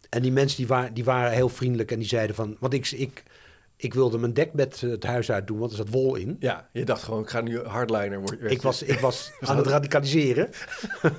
en 0.10 0.22
die 0.22 0.32
mensen 0.32 0.58
die, 0.58 0.68
waren 0.68 0.94
die 0.94 1.04
waren 1.04 1.32
heel 1.32 1.50
vriendelijk 1.50 1.92
en 1.92 2.00
die 2.00 2.08
zeiden 2.08 2.36
van... 2.36 2.56
Want 2.60 2.74
ik, 2.74 2.92
ik, 2.92 3.24
ik 3.82 3.94
wilde 3.94 4.18
mijn 4.18 4.34
dekbed 4.34 4.82
eh, 4.84 4.90
het 4.90 5.04
huis 5.04 5.32
uit 5.32 5.48
doen, 5.48 5.60
want 5.60 5.72
er 5.72 5.78
zat 5.78 5.90
wol 5.90 6.16
in. 6.16 6.36
Ja, 6.40 6.70
je 6.72 6.86
dacht 6.86 7.04
gewoon, 7.04 7.22
ik 7.22 7.30
ga 7.30 7.42
nu 7.42 7.60
hardliner 7.60 8.20
worden. 8.20 8.52
Ik 8.52 8.62
was, 8.62 8.84
ik 8.84 9.00
was 9.00 9.32
aan 9.40 9.58
het 9.58 9.68
radicaliseren. 9.68 10.50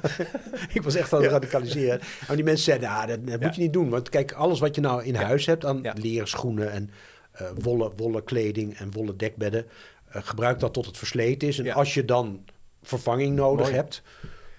ik 0.75 0.83
was 0.83 0.95
echt 0.95 1.13
aan 1.13 1.19
het 1.21 1.31
Ja. 1.31 1.35
radicaliseren. 1.35 2.01
En 2.29 2.35
die 2.35 2.45
mensen 2.45 2.65
zeiden, 2.65 2.89
ah, 2.89 3.07
dat, 3.07 3.41
moet 3.41 3.55
je 3.55 3.61
niet 3.63 3.73
doen. 3.73 3.91
Want 3.91 4.09
kijk, 4.09 4.33
alles 4.33 4.61
wat 4.61 4.75
je 4.75 4.81
nou 4.81 5.05
in 5.05 5.15
huis 5.15 5.47
hebt 5.47 5.65
aan 5.65 5.81
leren 5.95 6.29
schoenen 6.29 6.71
en 6.73 6.91
eh, 7.33 7.47
wollen, 7.59 7.93
wollen 7.97 8.25
kleding 8.25 8.77
en 8.77 8.93
wollen 8.93 9.17
dekbedden, 9.17 9.67
eh, 10.09 10.23
gebruik 10.25 10.59
dat 10.59 10.73
tot 10.73 10.87
het 10.87 10.99
versleten 10.99 11.49
is. 11.49 11.59
En 11.59 11.73
als 11.73 11.95
je 11.95 12.05
dan 12.05 12.45
vervanging 12.83 13.37
nodig 13.37 13.67
Mooi. 13.67 13.79
hebt, 13.79 14.03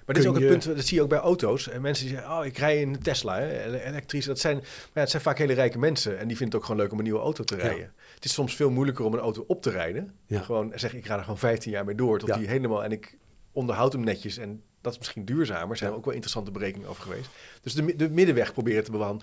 Maar 0.06 0.16
dit 0.16 0.24
is 0.24 0.30
ook 0.30 0.36
het 0.36 0.44
je- 0.44 0.50
punt, 0.50 0.64
dat 0.76 0.86
zie 0.86 0.98
je 0.98 1.04
ook 1.04 1.10
bij 1.10 1.18
auto's. 1.20 1.70
En 1.70 1.82
mensen 1.82 2.06
die 2.06 2.16
zeggen, 2.16 2.38
oh, 2.38 2.46
ik 2.46 2.58
rij 2.58 2.82
in 2.82 2.94
een 2.94 3.00
Tesla, 3.02 3.40
hè, 3.40 3.64
ele- 3.64 3.78
elektrisch. 3.84 4.26
Dat 4.26 4.40
zijn, 4.40 4.56
maar 4.58 4.66
ja, 4.94 5.00
het 5.00 5.10
zijn 5.10 5.22
vaak 5.22 5.38
hele 5.38 5.54
rijke 5.54 5.78
mensen. 5.80 6.12
En 6.20 6.28
die 6.28 6.38
vinden 6.38 6.46
het 6.46 6.56
ook 6.56 6.64
gewoon 6.64 6.82
leuk 6.82 6.92
om 6.92 6.98
een 6.98 7.04
nieuwe 7.04 7.20
auto 7.20 7.44
te 7.44 7.56
Ja. 7.56 7.62
rijden. 7.62 7.94
Het 8.16 8.26
is 8.26 8.34
soms 8.34 8.56
veel 8.56 8.70
moeilijker 8.70 9.06
om 9.06 9.14
een 9.14 9.20
auto 9.20 9.44
op 9.48 9.62
te 9.62 9.70
rijden. 9.70 10.14
Ja. 10.26 10.42
Gewoon 10.42 10.72
zeg, 10.76 10.94
ik 10.94 11.06
ga 11.06 11.16
er 11.16 11.22
gewoon 11.24 11.38
15 11.38 11.72
jaar 11.72 11.86
mee 11.86 11.96
door. 11.96 12.20
Tot 12.20 12.34
die 12.34 12.48
helemaal, 12.48 12.84
en 12.84 12.92
ik 12.92 13.18
onderhoud 13.52 13.94
hem 13.94 14.04
netjes. 14.04 14.38
En 14.38 14.62
dat 14.82 14.92
is 14.94 14.98
misschien 14.98 15.26
duurzamer. 15.26 15.70
Er 15.72 15.78
zijn 15.78 15.92
ook 15.94 16.06
wel 16.06 16.14
interessante 16.14 16.52
berekeningen 16.52 16.90
over 16.90 17.04
geweest. 17.04 17.30
Dus 17.62 17.74
de, 17.74 17.96
de 17.96 18.10
middenweg 18.10 18.54
proberen 18.54 18.84
te 18.84 18.92
bewan- 18.92 19.22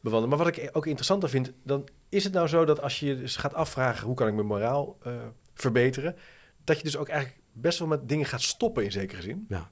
bewandelen. 0.00 0.36
Maar 0.36 0.46
wat 0.46 0.56
ik 0.56 0.68
ook 0.72 0.86
interessanter 0.86 1.28
vind, 1.28 1.52
dan 1.64 1.88
is 2.08 2.24
het 2.24 2.32
nou 2.32 2.46
zo 2.48 2.64
dat 2.64 2.80
als 2.82 3.00
je 3.00 3.06
je 3.06 3.16
dus 3.16 3.36
gaat 3.36 3.54
afvragen... 3.54 4.06
hoe 4.06 4.16
kan 4.16 4.28
ik 4.28 4.34
mijn 4.34 4.46
moraal 4.46 4.96
eh, 5.02 5.12
verbeteren... 5.54 6.16
dat 6.64 6.76
je 6.76 6.82
dus 6.82 6.96
ook 6.96 7.08
eigenlijk 7.08 7.40
best 7.52 7.78
wel 7.78 7.88
met 7.88 8.08
dingen 8.08 8.26
gaat 8.26 8.42
stoppen 8.42 8.84
in 8.84 8.92
zekere 8.92 9.22
zin. 9.22 9.44
ja. 9.48 9.70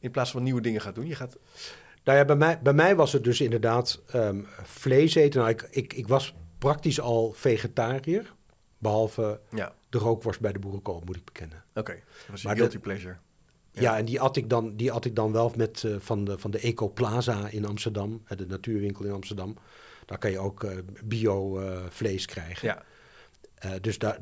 In 0.00 0.10
plaats 0.10 0.30
van 0.30 0.42
nieuwe 0.42 0.60
dingen 0.60 0.80
gaat 0.80 0.94
doen. 0.94 1.06
Je 1.06 1.14
gaat 1.14 1.36
Nou 2.04 2.18
ja, 2.18 2.24
bij 2.24 2.36
mij, 2.36 2.60
bij 2.62 2.72
mij 2.72 2.96
was 2.96 3.12
het 3.12 3.24
dus 3.24 3.40
inderdaad 3.40 4.02
ehm, 4.06 4.40
vlees 4.62 5.14
eten. 5.14 5.40
Nou, 5.40 5.52
ik, 5.52 5.68
ik, 5.70 5.92
ik 5.92 6.08
was 6.08 6.34
praktisch 6.58 7.00
al 7.00 7.32
vegetariër, 7.32 8.34
behalve 8.78 9.40
Ja, 9.50 9.74
de 9.88 9.98
rookworst 9.98 10.40
bij 10.40 10.52
de 10.52 10.58
boerenkool, 10.58 11.02
moet 11.04 11.16
ik 11.16 11.24
bekennen. 11.24 11.64
oké. 11.74 11.92
Dat 11.92 12.02
was 12.30 12.42
Maar 12.42 12.56
guilty 12.56 12.74
de- 12.74 12.80
pleasure. 12.80 13.16
Ja, 13.72 13.80
Ja. 13.82 13.96
en 13.98 14.04
die 14.04 14.20
at 14.20 14.36
ik 14.36 14.50
dan, 14.50 14.76
die 14.76 14.92
at 14.92 15.04
ik 15.04 15.16
dan 15.16 15.32
wel 15.32 15.52
met, 15.56 15.84
eh, 15.84 15.94
van, 15.98 16.24
de, 16.24 16.38
van 16.38 16.50
de 16.50 16.58
Eco 16.60 16.88
Plaza 16.88 17.48
in 17.48 17.64
Amsterdam, 17.66 18.22
eh, 18.26 18.36
de 18.38 18.46
natuurwinkel 18.46 19.04
in 19.04 19.12
Amsterdam. 19.12 19.56
Daar 20.06 20.18
kan 20.18 20.30
je 20.30 20.38
ook 20.38 20.64
eh, 20.64 20.76
bio 21.04 21.62
vlees 21.88 22.26
krijgen. 22.26 22.68
Ja, 22.68 22.82
dus 23.80 23.98
daar, 23.98 24.18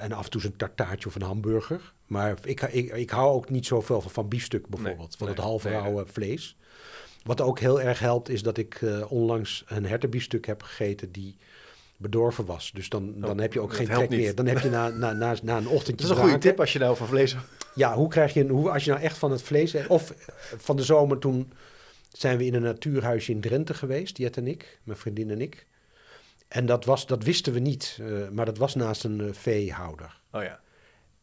en 0.00 0.12
af 0.12 0.24
en 0.24 0.30
toe 0.30 0.44
een 0.44 0.56
tartaartje 0.56 1.08
of 1.08 1.14
een 1.14 1.22
hamburger. 1.22 1.92
Maar 2.06 2.38
ik, 2.42 2.62
ik, 2.62 2.92
ik 2.92 3.10
hou 3.10 3.32
ook 3.32 3.50
niet 3.50 3.66
zoveel 3.66 4.00
van, 4.00 4.10
van 4.10 4.28
biefstuk 4.28 4.66
bijvoorbeeld, 4.66 5.16
van 5.16 5.26
nee, 5.26 5.36
het 5.36 5.44
halve 5.44 5.68
nee, 5.68 5.78
rauwe 5.78 6.06
vlees. 6.06 6.56
Wat 7.24 7.40
ook 7.40 7.58
heel 7.58 7.80
erg 7.80 7.98
helpt, 7.98 8.28
is 8.28 8.42
dat 8.42 8.56
ik 8.56 8.74
eh, 8.74 9.12
onlangs 9.12 9.64
een 9.66 9.86
hertenbiefstuk 9.86 10.46
heb 10.46 10.62
gegeten 10.62 11.12
die 11.12 11.36
bedorven 11.96 12.44
was. 12.44 12.70
Dus 12.74 12.88
dan, 12.88 13.20
dan 13.20 13.30
Oh, 13.30 13.38
heb 13.38 13.52
je 13.52 13.60
ook 13.60 13.74
geen 13.74 13.86
trek 13.86 14.08
niet. 14.08 14.20
meer. 14.20 14.34
Dan 14.34 14.46
heb 14.46 14.58
je 14.58 14.70
na, 14.70 14.88
na, 14.88 15.12
na, 15.12 15.36
na 15.42 15.56
een 15.56 15.68
ochtendje 15.68 16.06
Dat 16.06 16.16
is 16.16 16.22
een 16.22 16.28
goede 16.28 16.38
tip 16.38 16.60
als 16.60 16.72
je 16.72 16.78
nou 16.78 16.96
van 16.96 17.06
vlees... 17.06 17.36
Ja, 17.74 17.94
hoe 17.94 18.08
krijg 18.08 18.34
je 18.34 18.40
een, 18.40 18.48
hoe, 18.48 18.70
als 18.70 18.84
je 18.84 18.90
nou 18.90 19.02
echt 19.02 19.18
van 19.18 19.30
het 19.30 19.42
vlees... 19.42 19.86
Of 19.86 20.14
van 20.56 20.76
de 20.76 20.82
zomer 20.82 21.18
toen 21.18 21.52
zijn 22.12 22.38
we 22.38 22.44
in 22.44 22.54
een 22.54 22.62
natuurhuisje 22.62 23.32
in 23.32 23.40
Drenthe 23.40 23.74
geweest, 23.74 24.18
Jet 24.18 24.36
en 24.36 24.46
ik, 24.46 24.80
mijn 24.82 24.98
vriendin 24.98 25.30
en 25.30 25.40
ik. 25.40 25.66
En 26.48 26.66
dat, 26.66 26.84
was, 26.84 27.06
dat 27.06 27.24
wisten 27.24 27.52
we 27.52 27.58
niet, 27.58 27.98
eh, 28.00 28.28
maar 28.28 28.44
dat 28.44 28.58
was 28.58 28.74
naast 28.74 29.04
een 29.04 29.20
eh, 29.20 29.32
veehouder. 29.32 30.20
Oh 30.32 30.42
ja. 30.42 30.60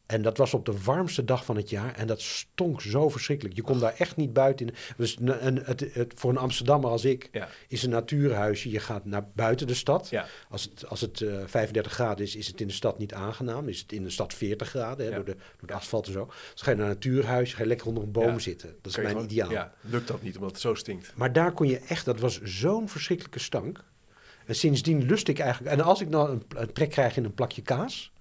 En 0.06 0.22
dat 0.22 0.38
was 0.38 0.54
op 0.54 0.66
de 0.66 0.82
warmste 0.84 1.24
dag 1.26 1.46
van 1.46 1.56
het 1.56 1.70
jaar 1.70 1.96
en 1.96 2.08
dat 2.08 2.22
stonk 2.22 2.82
zo 2.82 3.10
verschrikkelijk. 3.10 3.56
Je 3.56 3.62
kon 3.62 3.80
daar 3.80 3.94
echt 3.98 4.16
niet 4.16 4.34
buiten 4.34 4.68
in. 4.68 4.74
Dus 4.98 5.18
het, 5.64 5.80
het, 5.94 6.14
voor 6.16 6.30
een 6.32 6.38
Amsterdammer 6.38 6.90
als 6.90 7.06
ik 7.06 7.30
Ja. 7.32 7.48
is 7.68 7.84
een 7.84 7.90
natuurhuisje. 7.90 8.70
Je 8.70 8.80
gaat 8.80 9.06
naar 9.06 9.28
buiten 9.36 9.68
de 9.68 9.74
stad. 9.74 10.10
Ja. 10.10 10.26
Als 10.50 10.64
het, 10.64 10.88
als 10.88 11.02
het 11.02 11.22
eh, 11.22 11.38
35 11.46 11.92
graden 11.92 12.26
is, 12.26 12.36
is 12.36 12.48
het 12.48 12.62
in 12.62 12.68
de 12.68 12.74
stad 12.74 12.98
niet 13.00 13.14
aangenaam. 13.14 13.68
Is 13.70 13.80
het 13.80 13.92
in 13.92 14.04
de 14.04 14.10
stad 14.10 14.34
40 14.34 14.70
graden 14.70 15.06
hè, 15.06 15.10
Ja. 15.12 15.16
door, 15.16 15.26
de, 15.26 15.36
door 15.60 15.68
de 15.68 15.74
asfalt 15.74 16.08
en 16.08 16.14
zo. 16.14 16.26
Dus 16.52 16.62
ga 16.62 16.72
je 16.72 16.78
naar 16.78 16.86
een 16.86 16.92
natuurhuis, 16.94 17.54
ga 17.54 17.62
je 17.62 17.68
lekker 17.68 17.88
onder 17.88 18.04
een 18.04 18.12
boom 18.12 18.40
zitten. 18.40 18.76
Dat 18.82 18.92
is 18.92 18.98
mijn 18.98 19.10
gewoon- 19.10 19.24
ideaal. 19.26 19.52
Ja, 19.52 19.74
lukt 19.82 20.08
dat 20.08 20.22
niet 20.22 20.36
omdat 20.36 20.52
het 20.52 20.60
zo 20.62 20.74
stinkt. 20.74 21.12
Maar 21.16 21.34
daar 21.34 21.52
kon 21.52 21.68
je 21.68 21.80
echt, 21.80 22.06
dat 22.06 22.20
was 22.20 22.42
zo'n 22.42 22.90
verschrikkelijke 22.90 23.40
stank. 23.40 23.84
En 24.46 24.56
sindsdien 24.56 25.04
lust 25.06 25.28
ik 25.28 25.40
eigenlijk. 25.40 25.76
En 25.76 25.82
als 25.84 26.02
ik 26.02 26.10
nou 26.10 26.30
een, 26.32 26.44
een 26.56 26.74
trek 26.74 26.90
krijg 26.90 27.18
in 27.18 27.24
een 27.24 27.34
plakje 27.34 27.62
kaas. 27.62 28.12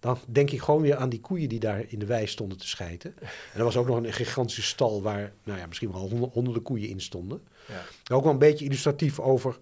Dan 0.00 0.18
denk 0.28 0.50
ik 0.50 0.60
gewoon 0.60 0.82
weer 0.82 0.96
aan 0.96 1.08
die 1.08 1.20
koeien 1.20 1.48
die 1.48 1.60
daar 1.60 1.84
in 1.88 1.98
de 1.98 2.06
wei 2.06 2.26
stonden 2.26 2.58
te 2.58 2.68
schijten. 2.68 3.14
En 3.52 3.58
er 3.58 3.64
was 3.64 3.76
ook 3.76 3.86
nog 3.86 3.96
een 3.96 4.12
gigantische 4.12 4.62
stal 4.62 5.02
waar, 5.02 5.32
nou 5.44 5.58
ja, 5.58 5.66
misschien 5.66 5.92
wel 5.92 6.00
honderd- 6.08 6.32
honderden 6.32 6.62
koeien 6.62 6.88
in 6.88 7.00
stonden. 7.00 7.42
Ja. 7.68 8.14
Ook 8.14 8.22
wel 8.22 8.32
een 8.32 8.38
beetje 8.38 8.64
illustratief 8.64 9.20
over 9.20 9.58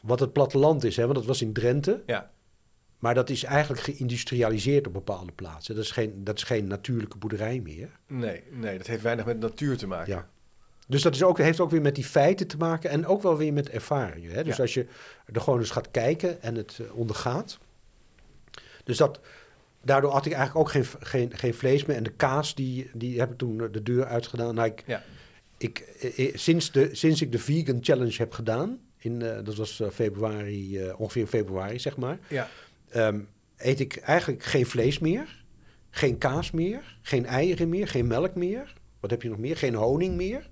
wat 0.00 0.20
het 0.20 0.32
platteland 0.32 0.84
is. 0.84 0.96
Hè? 0.96 1.02
Want 1.02 1.14
dat 1.14 1.24
was 1.26 1.42
in 1.42 1.52
Drenthe. 1.52 2.02
Ja. 2.06 2.30
Maar 2.98 3.14
dat 3.14 3.30
is 3.30 3.42
eigenlijk 3.44 3.82
geïndustrialiseerd 3.82 4.86
op 4.86 4.92
bepaalde 4.92 5.32
plaatsen. 5.32 5.74
Dat 5.74 5.84
is 5.84 5.90
geen, 5.90 6.24
dat 6.24 6.36
is 6.36 6.42
geen 6.42 6.66
natuurlijke 6.66 7.18
boerderij 7.18 7.60
meer. 7.60 7.90
Nee, 8.06 8.42
nee, 8.50 8.78
dat 8.78 8.86
heeft 8.86 9.02
weinig 9.02 9.24
met 9.24 9.38
natuur 9.40 9.76
te 9.76 9.86
maken. 9.86 10.12
Ja. 10.12 10.28
Dus 10.88 11.02
dat 11.02 11.14
is 11.14 11.22
ook, 11.22 11.38
heeft 11.38 11.60
ook 11.60 11.70
weer 11.70 11.80
met 11.80 11.94
die 11.94 12.04
feiten 12.04 12.46
te 12.46 12.56
maken 12.56 12.90
en 12.90 13.06
ook 13.06 13.22
wel 13.22 13.36
weer 13.36 13.52
met 13.52 13.68
ervaringen. 13.68 14.30
Hè? 14.32 14.44
Dus 14.44 14.56
Ja. 14.56 14.62
als 14.62 14.74
je 14.74 14.86
er 15.32 15.40
gewoon 15.40 15.58
eens 15.58 15.70
gaat 15.70 15.90
kijken 15.90 16.42
en 16.42 16.54
het 16.54 16.78
eh, 16.80 16.96
ondergaat. 16.96 17.58
Dus 18.84 18.96
dat, 18.96 19.20
daardoor 19.84 20.10
had 20.12 20.26
ik 20.26 20.32
eigenlijk 20.32 20.66
ook 20.66 20.72
geen, 20.72 20.84
geen, 21.00 21.36
geen 21.36 21.54
vlees 21.54 21.84
meer. 21.84 21.96
En 21.96 22.02
de 22.02 22.12
kaas, 22.12 22.54
die, 22.54 22.90
die 22.94 23.18
heb 23.18 23.30
ik 23.30 23.38
toen 23.38 23.56
de 23.72 23.82
deur 23.82 24.04
uitgedaan. 24.06 24.54
Nou, 24.54 24.68
ik, 24.68 24.82
Ja. 24.86 25.02
ik, 25.58 25.78
eh, 25.78 26.26
eh, 26.28 26.34
sinds, 26.36 26.72
de, 26.72 26.88
sinds 26.92 27.22
ik 27.22 27.32
de 27.32 27.38
Vegan 27.38 27.78
Challenge 27.80 28.14
heb 28.16 28.32
gedaan, 28.32 28.78
in, 28.98 29.22
eh, 29.22 29.44
dat 29.44 29.54
was 29.56 29.82
februari, 29.92 30.90
ongeveer 30.96 31.26
februari 31.26 31.78
zeg 31.78 31.96
maar, 31.96 32.18
Ja. 32.28 32.48
ehm, 32.88 33.20
eet 33.56 33.80
ik 33.80 33.96
eigenlijk 33.96 34.42
geen 34.42 34.66
vlees 34.66 34.98
meer, 34.98 35.44
geen 35.90 36.18
kaas 36.18 36.50
meer, 36.50 36.98
geen 37.02 37.26
eieren 37.26 37.68
meer, 37.68 37.88
geen 37.88 38.06
melk 38.06 38.34
meer. 38.34 38.74
Wat 39.00 39.10
heb 39.10 39.22
je 39.22 39.28
nog 39.28 39.38
meer? 39.38 39.56
Geen 39.56 39.74
honing 39.74 40.16
meer. 40.16 40.48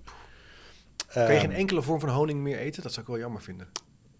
Kan 1.13 1.23
je 1.23 1.29
Ehm, 1.29 1.39
geen 1.39 1.51
enkele 1.51 1.81
vorm 1.81 1.99
van 1.99 2.09
honing 2.09 2.39
meer 2.39 2.57
eten? 2.57 2.81
Dat 2.83 2.91
zou 2.93 3.05
ik 3.05 3.11
wel 3.11 3.21
jammer 3.21 3.41
vinden. 3.41 3.67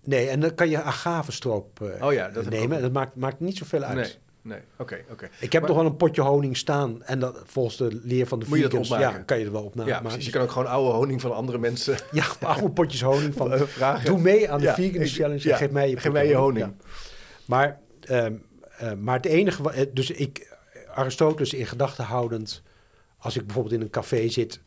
Nee, 0.04 0.28
en 0.30 0.40
dan 0.40 0.56
kan 0.56 0.70
je 0.70 0.82
agavestroop 0.82 1.82
eh, 1.82 2.06
Oh 2.06 2.14
ja, 2.14 2.30
dat 2.30 2.50
nemen. 2.50 2.82
Dat 2.82 2.92
maakt, 2.92 3.16
maakt 3.16 3.40
niet 3.40 3.58
zoveel 3.58 3.84
uit. 3.84 3.96
Nee, 3.96 4.12
nee. 4.44 4.60
Oké, 4.78 5.04
oké. 5.12 5.30
Ik 5.40 5.52
heb 5.52 5.62
Maar- 5.62 5.72
nog 5.72 5.80
wel 5.82 5.90
een 5.90 5.98
potje 5.98 6.22
honing 6.22 6.58
staan. 6.58 7.04
En 7.04 7.20
dat, 7.20 7.42
volgens 7.46 7.78
de 7.78 8.00
leer 8.04 8.28
van 8.28 8.40
de 8.40 8.46
Moet 8.48 8.58
je 8.58 8.64
dat 8.64 8.72
vegans, 8.72 8.90
ja, 9.02 9.12
kan 9.12 9.40
je 9.40 9.46
er 9.46 9.52
wel 9.52 9.64
op 9.64 9.76
na- 9.76 9.86
Ja, 9.86 10.00
maken. 10.02 10.24
Je 10.24 10.30
kan 10.32 10.42
ook 10.42 10.52
gewoon 10.52 10.68
oude 10.68 10.92
honing 10.92 11.22
van 11.22 11.34
andere 11.36 11.58
mensen 11.58 11.98
Ja, 12.12 12.26
allemaal 12.42 12.72
potjes 12.72 13.02
honing 13.02 13.34
van... 13.34 13.54
eh, 13.54 13.62
vragen. 13.62 14.06
Doe 14.06 14.20
mee 14.22 14.50
aan 14.52 14.60
de 14.60 14.66
Ja, 14.66 14.74
Vegan 14.76 15.06
Challenge 15.08 15.52
en 15.52 15.58
geef 15.58 15.72
mij 15.72 15.86
je, 15.90 15.94
geef 15.94 16.04
potje 16.04 16.12
mij 16.12 16.28
je 16.28 16.36
honing. 16.36 16.74
Maar, 17.46 17.80
ehm, 18.02 18.34
eh, 18.78 18.94
maar 18.94 19.16
het 19.16 19.26
enige... 19.26 19.72
eh, 19.72 19.86
Dus 19.94 20.12
ik, 20.12 20.58
Aristoteles 20.94 21.54
in 21.54 21.66
gedachten 21.66 22.04
houdend... 22.06 22.62
Als 23.18 23.36
ik 23.38 23.46
bijvoorbeeld 23.46 23.76
in 23.76 23.82
een 23.82 23.90
café 23.90 24.28
zit 24.30 24.62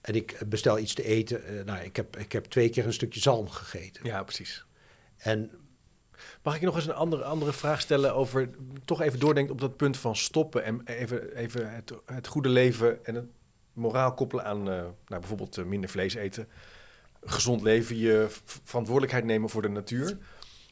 en 0.00 0.14
ik 0.14 0.38
bestel 0.46 0.78
iets 0.78 0.94
te 0.94 1.04
eten... 1.04 1.40
nou, 1.64 1.84
ik 1.84 1.96
heb, 1.96 2.16
ik 2.16 2.32
heb 2.32 2.44
twee 2.44 2.68
keer 2.68 2.86
een 2.86 2.92
stukje 2.92 3.20
zalm 3.20 3.48
gegeten. 3.48 4.04
Ja, 4.06 4.22
precies. 4.22 4.64
En 5.16 5.50
Mag 6.42 6.54
ik 6.56 6.60
nog 6.62 6.76
eens 6.76 6.86
een 6.86 6.94
andere, 6.94 7.24
andere 7.24 7.52
vraag 7.52 7.80
stellen 7.80 8.14
over... 8.14 8.50
toch 8.84 9.00
even 9.00 9.18
doordenken 9.18 9.52
op 9.52 9.60
dat 9.60 9.76
punt 9.76 9.96
van 9.96 10.16
stoppen... 10.16 10.64
en 10.64 10.80
even, 10.84 11.36
even 11.36 11.74
het, 11.74 11.92
het 12.04 12.26
goede 12.26 12.48
leven 12.48 13.04
en 13.04 13.14
het 13.14 13.26
moraal 13.72 14.14
koppelen 14.14 14.44
aan... 14.44 14.58
eh, 14.58 14.74
nou, 14.74 14.92
bijvoorbeeld 15.06 15.58
eh, 15.58 15.64
minder 15.64 15.90
vlees 15.90 16.14
eten... 16.14 16.48
gezond 17.24 17.62
leven, 17.62 17.96
je 17.96 18.26
verantwoordelijkheid 18.64 19.24
nemen 19.24 19.50
voor 19.50 19.62
de 19.62 19.68
natuur... 19.68 20.18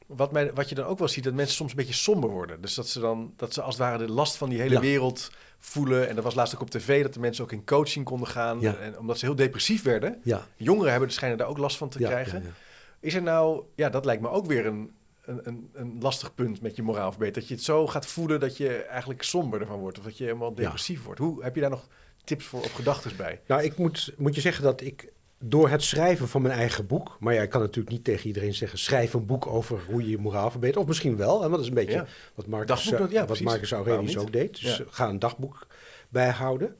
Wat, 0.06 0.32
mij, 0.32 0.52
wat 0.52 0.68
je 0.68 0.74
dan 0.74 0.84
ook 0.86 0.98
wel 0.98 1.08
ziet, 1.08 1.24
dat 1.24 1.34
mensen 1.34 1.54
soms 1.56 1.70
een 1.70 1.76
beetje 1.76 1.94
somber 1.94 2.30
worden. 2.30 2.60
Dus 2.60 2.74
dat 2.74 2.88
ze 2.88 3.00
dan, 3.00 3.32
dat 3.36 3.54
ze 3.54 3.62
als 3.62 3.74
het 3.78 3.84
ware 3.84 4.06
de 4.06 4.12
last 4.12 4.36
van 4.36 4.48
die 4.48 4.60
hele 4.60 4.74
Ja. 4.74 4.80
wereld 4.80 5.30
voelen. 5.58 6.08
En 6.08 6.14
dat 6.14 6.24
was 6.24 6.34
laatst 6.34 6.54
ook 6.54 6.60
op 6.60 6.70
tv, 6.70 7.02
dat 7.02 7.14
de 7.14 7.20
mensen 7.20 7.44
ook 7.44 7.52
in 7.52 7.64
coaching 7.64 8.04
konden 8.04 8.28
gaan. 8.28 8.60
Ja. 8.60 8.76
En, 8.76 8.98
omdat 8.98 9.18
ze 9.18 9.24
heel 9.24 9.34
depressief 9.34 9.82
werden. 9.82 10.20
ja... 10.22 10.46
Jongeren 10.56 10.90
hebben, 10.90 11.10
schijnen 11.10 11.38
daar 11.38 11.46
ook 11.46 11.58
last 11.58 11.76
van 11.76 11.88
te 11.88 11.98
krijgen. 11.98 12.54
Is 13.00 13.14
er 13.14 13.22
nou, 13.22 13.62
ja, 13.74 13.88
dat 13.88 14.04
lijkt 14.04 14.22
me 14.22 14.28
ook 14.28 14.46
weer 14.46 14.66
een, 14.66 14.90
een, 15.28 15.40
een, 15.42 15.70
een 15.72 15.96
lastig 16.00 16.34
punt 16.34 16.60
met 16.60 16.76
je 16.76 16.82
moraal 16.82 17.10
verbeteren. 17.10 17.40
Dat 17.40 17.48
je 17.48 17.54
het 17.54 17.64
zo 17.64 17.86
gaat 17.86 18.06
voelen 18.06 18.40
dat 18.40 18.56
je 18.56 18.68
eigenlijk 18.74 19.22
somber 19.22 19.60
ervan 19.60 19.78
wordt. 19.78 19.98
Of 19.98 20.04
dat 20.04 20.18
je 20.18 20.24
helemaal 20.24 20.54
depressief 20.54 21.04
wordt. 21.04 21.20
Hoe 21.20 21.42
heb 21.42 21.54
je 21.54 21.60
daar 21.60 21.70
nog 21.70 21.86
tips 22.24 22.44
voor 22.44 22.60
of 22.60 22.72
gedachten 22.72 23.16
bij? 23.16 23.40
Nou, 23.46 23.62
ik 23.62 23.76
moet, 23.76 24.12
moet 24.16 24.34
je 24.34 24.40
zeggen 24.40 24.64
dat 24.64 24.80
ik 24.80 25.12
door 25.40 25.68
het 25.68 25.82
schrijven 25.82 26.28
van 26.28 26.42
mijn 26.42 26.58
eigen 26.58 26.86
boek... 26.86 27.16
maar 27.20 27.34
ja, 27.34 27.42
ik 27.42 27.50
kan 27.50 27.60
natuurlijk 27.60 27.90
niet 27.90 28.04
tegen 28.04 28.26
iedereen 28.26 28.54
zeggen... 28.54 28.78
schrijf 28.78 29.14
een 29.14 29.26
boek 29.26 29.46
over 29.46 29.80
hoe 29.86 30.02
je 30.02 30.10
je 30.10 30.18
moraal 30.18 30.50
verbetert. 30.50 30.78
Of 30.78 30.86
misschien 30.86 31.16
wel, 31.16 31.38
want 31.38 31.50
dat 31.50 31.60
is 31.60 31.68
een 31.68 31.74
beetje 31.74 31.92
Ja. 31.92 32.06
wat 32.34 32.46
Marcus, 32.46 32.84
Dagboek, 32.84 33.10
ja, 33.10 33.26
wat. 33.26 33.40
Marcus 33.40 33.72
Aurelius 33.72 34.16
ook 34.16 34.32
deed. 34.32 34.60
Dus 34.60 34.76
Ja. 34.76 34.84
ga 34.88 35.08
een 35.08 35.18
dagboek 35.18 35.66
bijhouden. 36.08 36.76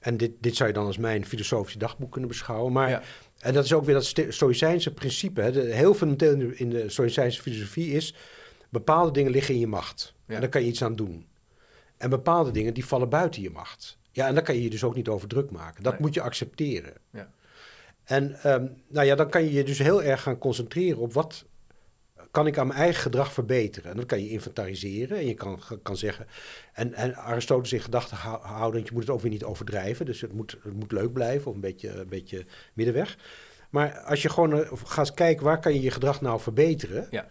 En 0.00 0.16
dit, 0.16 0.30
dit 0.40 0.56
zou 0.56 0.68
je 0.68 0.74
dan 0.74 0.86
als 0.86 0.98
mijn 0.98 1.26
filosofische 1.26 1.78
dagboek 1.78 2.10
kunnen 2.12 2.28
beschouwen. 2.30 2.72
Maar, 2.72 2.88
Ja. 2.90 3.02
En 3.40 3.54
dat 3.54 3.64
is 3.64 3.72
ook 3.72 3.84
weer 3.84 3.94
dat 3.94 4.04
sto- 4.04 4.30
stoïcijnse 4.30 4.92
principe. 4.94 5.40
Hè. 5.40 5.52
De, 5.52 5.60
heel 5.60 5.94
fundamenteel 5.94 6.32
in 6.32 6.38
de, 6.48 6.56
in 6.56 6.70
de 6.70 6.88
stoïcijnse 6.88 7.42
filosofie 7.42 7.92
is... 7.92 8.14
bepaalde 8.68 9.10
dingen 9.12 9.30
liggen 9.30 9.54
in 9.54 9.60
je 9.60 9.66
macht. 9.66 10.14
Ja. 10.26 10.34
En 10.34 10.40
daar 10.40 10.50
kan 10.50 10.60
je 10.62 10.68
iets 10.68 10.82
aan 10.84 10.96
doen. 10.96 11.26
En 11.96 12.10
bepaalde 12.10 12.50
dingen 12.50 12.74
die 12.74 12.84
vallen 12.86 13.08
buiten 13.08 13.42
je 13.42 13.50
macht. 13.50 13.98
Ja, 14.12 14.26
en 14.26 14.34
daar 14.34 14.42
kan 14.42 14.54
je 14.54 14.62
je 14.62 14.70
dus 14.70 14.84
ook 14.84 14.94
niet 14.94 15.08
over 15.08 15.28
druk 15.28 15.50
maken. 15.50 15.82
Dat 15.82 15.92
Nee. 15.92 16.00
moet 16.02 16.14
je 16.14 16.20
accepteren. 16.20 16.92
Ja. 17.10 17.30
En 18.04 18.42
ehm, 18.42 18.66
nou 18.88 19.06
ja, 19.06 19.14
dan 19.14 19.30
kan 19.30 19.42
je 19.44 19.52
je 19.52 19.64
dus 19.64 19.78
heel 19.78 20.02
erg 20.02 20.22
gaan 20.22 20.38
concentreren 20.38 20.98
op 20.98 21.12
wat 21.12 21.44
kan 22.30 22.46
ik 22.46 22.58
aan 22.58 22.66
mijn 22.66 22.78
eigen 22.78 23.02
gedrag 23.02 23.32
verbeteren. 23.32 23.90
En 23.90 23.96
dat 23.96 24.06
kan 24.06 24.22
je 24.24 24.28
inventariseren 24.30 25.18
en 25.18 25.26
je 25.26 25.34
kan, 25.34 25.60
kan 25.82 25.96
zeggen... 25.96 26.26
En, 26.72 26.94
en 26.94 27.16
Aristoteles 27.16 27.72
in 27.72 27.80
gedachten 27.80 28.16
hou- 28.16 28.42
houden, 28.42 28.72
want 28.74 28.86
je 28.88 28.92
moet 28.92 29.02
het 29.02 29.10
ook 29.10 29.20
weer 29.20 29.30
niet 29.30 29.44
overdrijven. 29.44 30.06
Dus 30.06 30.20
het 30.20 30.32
moet, 30.32 30.56
het 30.62 30.72
moet 30.74 30.92
leuk 30.92 31.12
blijven 31.12 31.46
of 31.48 31.54
een 31.54 31.60
beetje, 31.60 31.88
een 31.90 32.08
beetje 32.08 32.46
middenweg. 32.74 33.16
Maar 33.70 33.98
als 33.98 34.22
je 34.22 34.28
gewoon 34.28 34.52
eh, 34.64 34.70
gaat 34.84 35.14
kijken, 35.14 35.44
waar 35.44 35.60
kan 35.60 35.74
je 35.74 35.80
je 35.80 35.90
gedrag 35.90 36.20
nou 36.20 36.40
verbeteren? 36.40 37.06
Ja. 37.10 37.26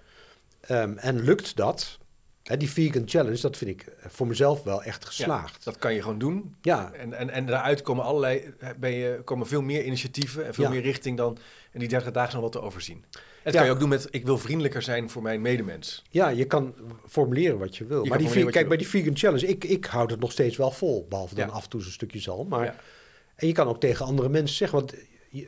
Ehm, 0.62 0.98
en 0.98 1.20
lukt 1.24 1.56
dat? 1.56 1.98
Hè, 2.44 2.58
die 2.58 2.70
vegan 2.70 3.04
challenge, 3.06 3.42
dat 3.42 3.58
vind 3.58 3.70
ik 3.72 3.86
voor 4.08 4.28
mezelf 4.28 4.64
wel 4.64 4.84
echt 4.84 5.06
geslaagd. 5.06 5.64
Dat 5.64 5.78
kan 5.78 5.94
je 5.94 6.02
gewoon 6.02 6.20
doen. 6.20 6.56
Ja, 6.62 6.92
En, 6.94 7.14
en, 7.14 7.30
en 7.30 7.46
daaruit 7.46 7.82
komen 7.82 8.04
allerlei, 8.04 8.54
ben 8.78 8.92
je, 8.92 9.22
komen 9.24 9.48
veel 9.48 9.62
meer 9.62 9.84
initiatieven 9.84 10.46
en 10.46 10.54
veel 10.54 10.64
Ja. 10.64 10.70
meer 10.70 10.82
richting 10.82 11.18
dan. 11.18 11.38
En 11.72 11.80
die 11.80 11.88
30 11.88 12.12
dagen 12.12 12.30
zijn 12.32 12.44
wat 12.44 12.52
te 12.52 12.62
overzien. 12.62 13.06
Dat 13.52 13.62
kan 13.62 13.66
je 13.66 13.72
ook 13.76 13.80
doen 13.80 13.90
met, 13.90 14.08
ik 14.12 14.26
wil 14.26 14.38
vriendelijker 14.38 14.82
zijn 14.82 15.10
voor 15.10 15.22
mijn 15.22 15.42
medemens. 15.42 16.04
Ja, 16.10 16.30
je 16.30 16.46
kan 16.46 16.74
formuleren 17.08 17.58
wat 17.58 17.78
je 17.78 17.86
wil. 17.86 18.04
Je 18.04 18.10
maar 18.10 18.18
die, 18.18 18.46
kijk, 18.46 18.68
bij 18.68 18.78
die 18.78 18.88
vegan 18.88 19.18
challenge, 19.18 19.48
ik, 19.48 19.64
ik 19.64 19.86
houd 19.86 20.12
het 20.12 20.20
nog 20.20 20.32
steeds 20.32 20.58
wel 20.58 20.72
vol. 20.72 21.06
Behalve 21.10 21.36
dan 21.36 21.50
af 21.50 21.64
en 21.64 21.70
toe 21.70 21.82
zo'n 21.82 21.92
stukje 21.92 22.20
zalm. 22.20 22.48
Maar, 22.48 22.66
Ja. 22.66 22.76
En 23.36 23.48
je 23.48 23.54
kan 23.54 23.68
ook 23.68 23.80
tegen 23.80 24.06
andere 24.06 24.30
mensen 24.30 24.56
zeggen, 24.58 24.78
want 24.80 24.94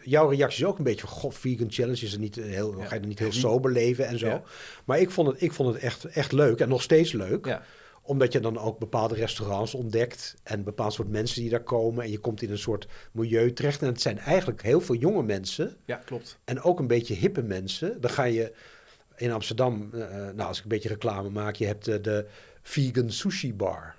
jouw 0.04 0.30
reactie 0.30 0.64
is 0.64 0.70
ook 0.70 0.78
een 0.78 0.84
beetje 0.84 1.08
van, 1.08 1.10
goh, 1.10 1.32
vegan 1.32 1.72
challenge, 1.72 2.06
is 2.06 2.14
er 2.14 2.20
niet 2.20 2.36
heel, 2.36 2.78
Ja. 2.78 2.86
ga 2.86 2.96
je 2.96 3.02
er 3.02 3.08
niet 3.08 3.20
heel 3.20 3.32
sober 3.32 3.72
leven 3.72 4.08
en 4.08 4.20
zo. 4.20 4.28
Ja. 4.28 4.44
Maar 4.86 5.00
ik 5.00 5.12
vond 5.12 5.28
het, 5.28 5.42
ik 5.42 5.54
vond 5.54 5.74
het 5.74 5.84
echt, 5.84 6.06
echt 6.06 6.32
leuk 6.32 6.60
en 6.60 6.70
nog 6.70 6.82
steeds 6.82 7.12
leuk. 7.12 7.46
Ja. 7.46 7.64
Omdat 8.12 8.32
je 8.32 8.40
dan 8.40 8.58
ook 8.58 8.80
bepaalde 8.80 9.16
restaurants 9.16 9.74
ontdekt 9.74 10.36
en 10.44 10.58
een 10.58 10.64
bepaald 10.64 10.94
soort 10.94 11.10
mensen 11.10 11.42
die 11.42 11.50
daar 11.50 11.64
komen. 11.64 12.04
En 12.04 12.12
je 12.12 12.20
komt 12.20 12.42
in 12.42 12.52
een 12.52 12.58
soort 12.58 12.88
milieu 13.12 13.54
terecht. 13.54 13.82
En 13.82 13.88
het 13.88 14.02
zijn 14.02 14.20
eigenlijk 14.20 14.62
heel 14.62 14.82
veel 14.82 14.96
jonge 14.96 15.24
mensen 15.24 15.78
ja, 15.86 15.96
klopt. 15.96 16.40
en 16.44 16.62
ook 16.62 16.80
een 16.80 16.88
beetje 16.88 17.14
hippe 17.14 17.42
mensen. 17.42 18.02
Dan 18.02 18.12
ga 18.12 18.24
je 18.24 18.54
in 19.16 19.32
Amsterdam, 19.32 19.90
eh, 19.94 20.00
nou 20.10 20.42
als 20.42 20.58
ik 20.58 20.64
een 20.64 20.70
beetje 20.70 20.90
reclame 20.90 21.30
maak, 21.30 21.56
je 21.56 21.66
hebt 21.66 21.86
de, 21.86 22.02
de 22.02 22.28
vegan 22.62 23.10
sushi 23.10 23.54
bar. 23.54 23.96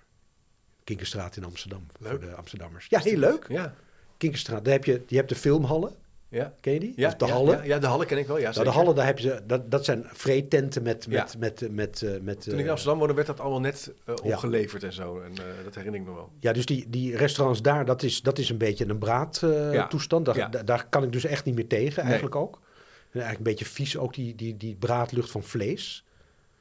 Kinkerstraat 0.84 1.36
in 1.36 1.44
Amsterdam, 1.44 1.86
Leuk. 1.98 2.10
voor 2.10 2.20
de 2.20 2.34
Amsterdammers. 2.34 2.86
Ja, 2.88 3.00
heel 3.00 3.18
leuk. 3.18 3.46
Ja. 3.48 3.74
Kinkerstraat, 4.16 4.64
daar 4.64 4.74
heb 4.74 4.84
je, 4.84 5.02
je 5.06 5.16
hebt 5.16 5.28
de 5.28 5.34
filmhallen, 5.34 5.94
Ja. 6.32 6.52
ken 6.60 6.72
je 6.72 6.80
die? 6.80 6.92
Ja, 6.96 7.08
of 7.08 7.14
de 7.14 7.26
ja, 7.26 7.32
hallen. 7.32 7.56
Ja, 7.56 7.64
ja, 7.64 7.78
de 7.78 7.86
hallen 7.86 8.06
ken 8.06 8.18
ik 8.18 8.26
wel. 8.26 8.38
Ja, 8.38 8.50
Nou, 8.50 8.64
de 8.64 8.70
hallen, 8.70 8.94
daar 8.94 9.06
heb 9.06 9.18
je, 9.18 9.40
dat, 9.46 9.70
dat 9.70 9.84
zijn 9.84 10.04
vreetenten 10.12 10.82
met, 10.82 11.06
met, 11.08 11.38
met, 11.38 11.60
met, 11.60 11.70
met, 11.70 12.22
met 12.22 12.40
Toen 12.42 12.52
ik 12.52 12.58
in 12.58 12.64
eh, 12.64 12.70
Amsterdam 12.70 12.98
woonde, 12.98 13.14
werd 13.14 13.26
dat 13.26 13.40
allemaal 13.40 13.60
net 13.60 13.92
eh, 14.04 14.14
opgeleverd 14.22 14.82
en 14.82 14.92
zo. 14.92 15.20
En 15.20 15.30
eh, 15.30 15.64
dat 15.64 15.74
herinner 15.74 16.00
ik 16.00 16.06
me 16.06 16.14
wel. 16.14 16.30
Ja, 16.38 16.52
dus 16.52 16.66
die, 16.66 16.86
die 16.88 17.16
restaurants 17.16 17.62
daar, 17.62 17.84
dat 17.84 18.02
is, 18.02 18.22
dat 18.22 18.38
is 18.38 18.48
een 18.48 18.58
beetje 18.58 18.88
een 18.88 18.98
braadtoestand. 18.98 20.24
Daar, 20.24 20.64
daar, 20.64 20.86
kan 20.88 21.02
ik 21.02 21.12
dus 21.12 21.24
echt 21.24 21.44
niet 21.44 21.54
meer 21.54 21.68
tegen, 21.68 21.94
Nee. 22.02 22.04
eigenlijk 22.04 22.36
ook. 22.36 22.54
En 22.54 23.20
eigenlijk 23.20 23.38
een 23.38 23.56
beetje 23.56 23.74
vies, 23.74 23.96
ook 23.96 24.14
die, 24.14 24.34
die, 24.34 24.56
die 24.56 24.76
braadlucht 24.78 25.30
van 25.30 25.42
vlees. 25.42 26.04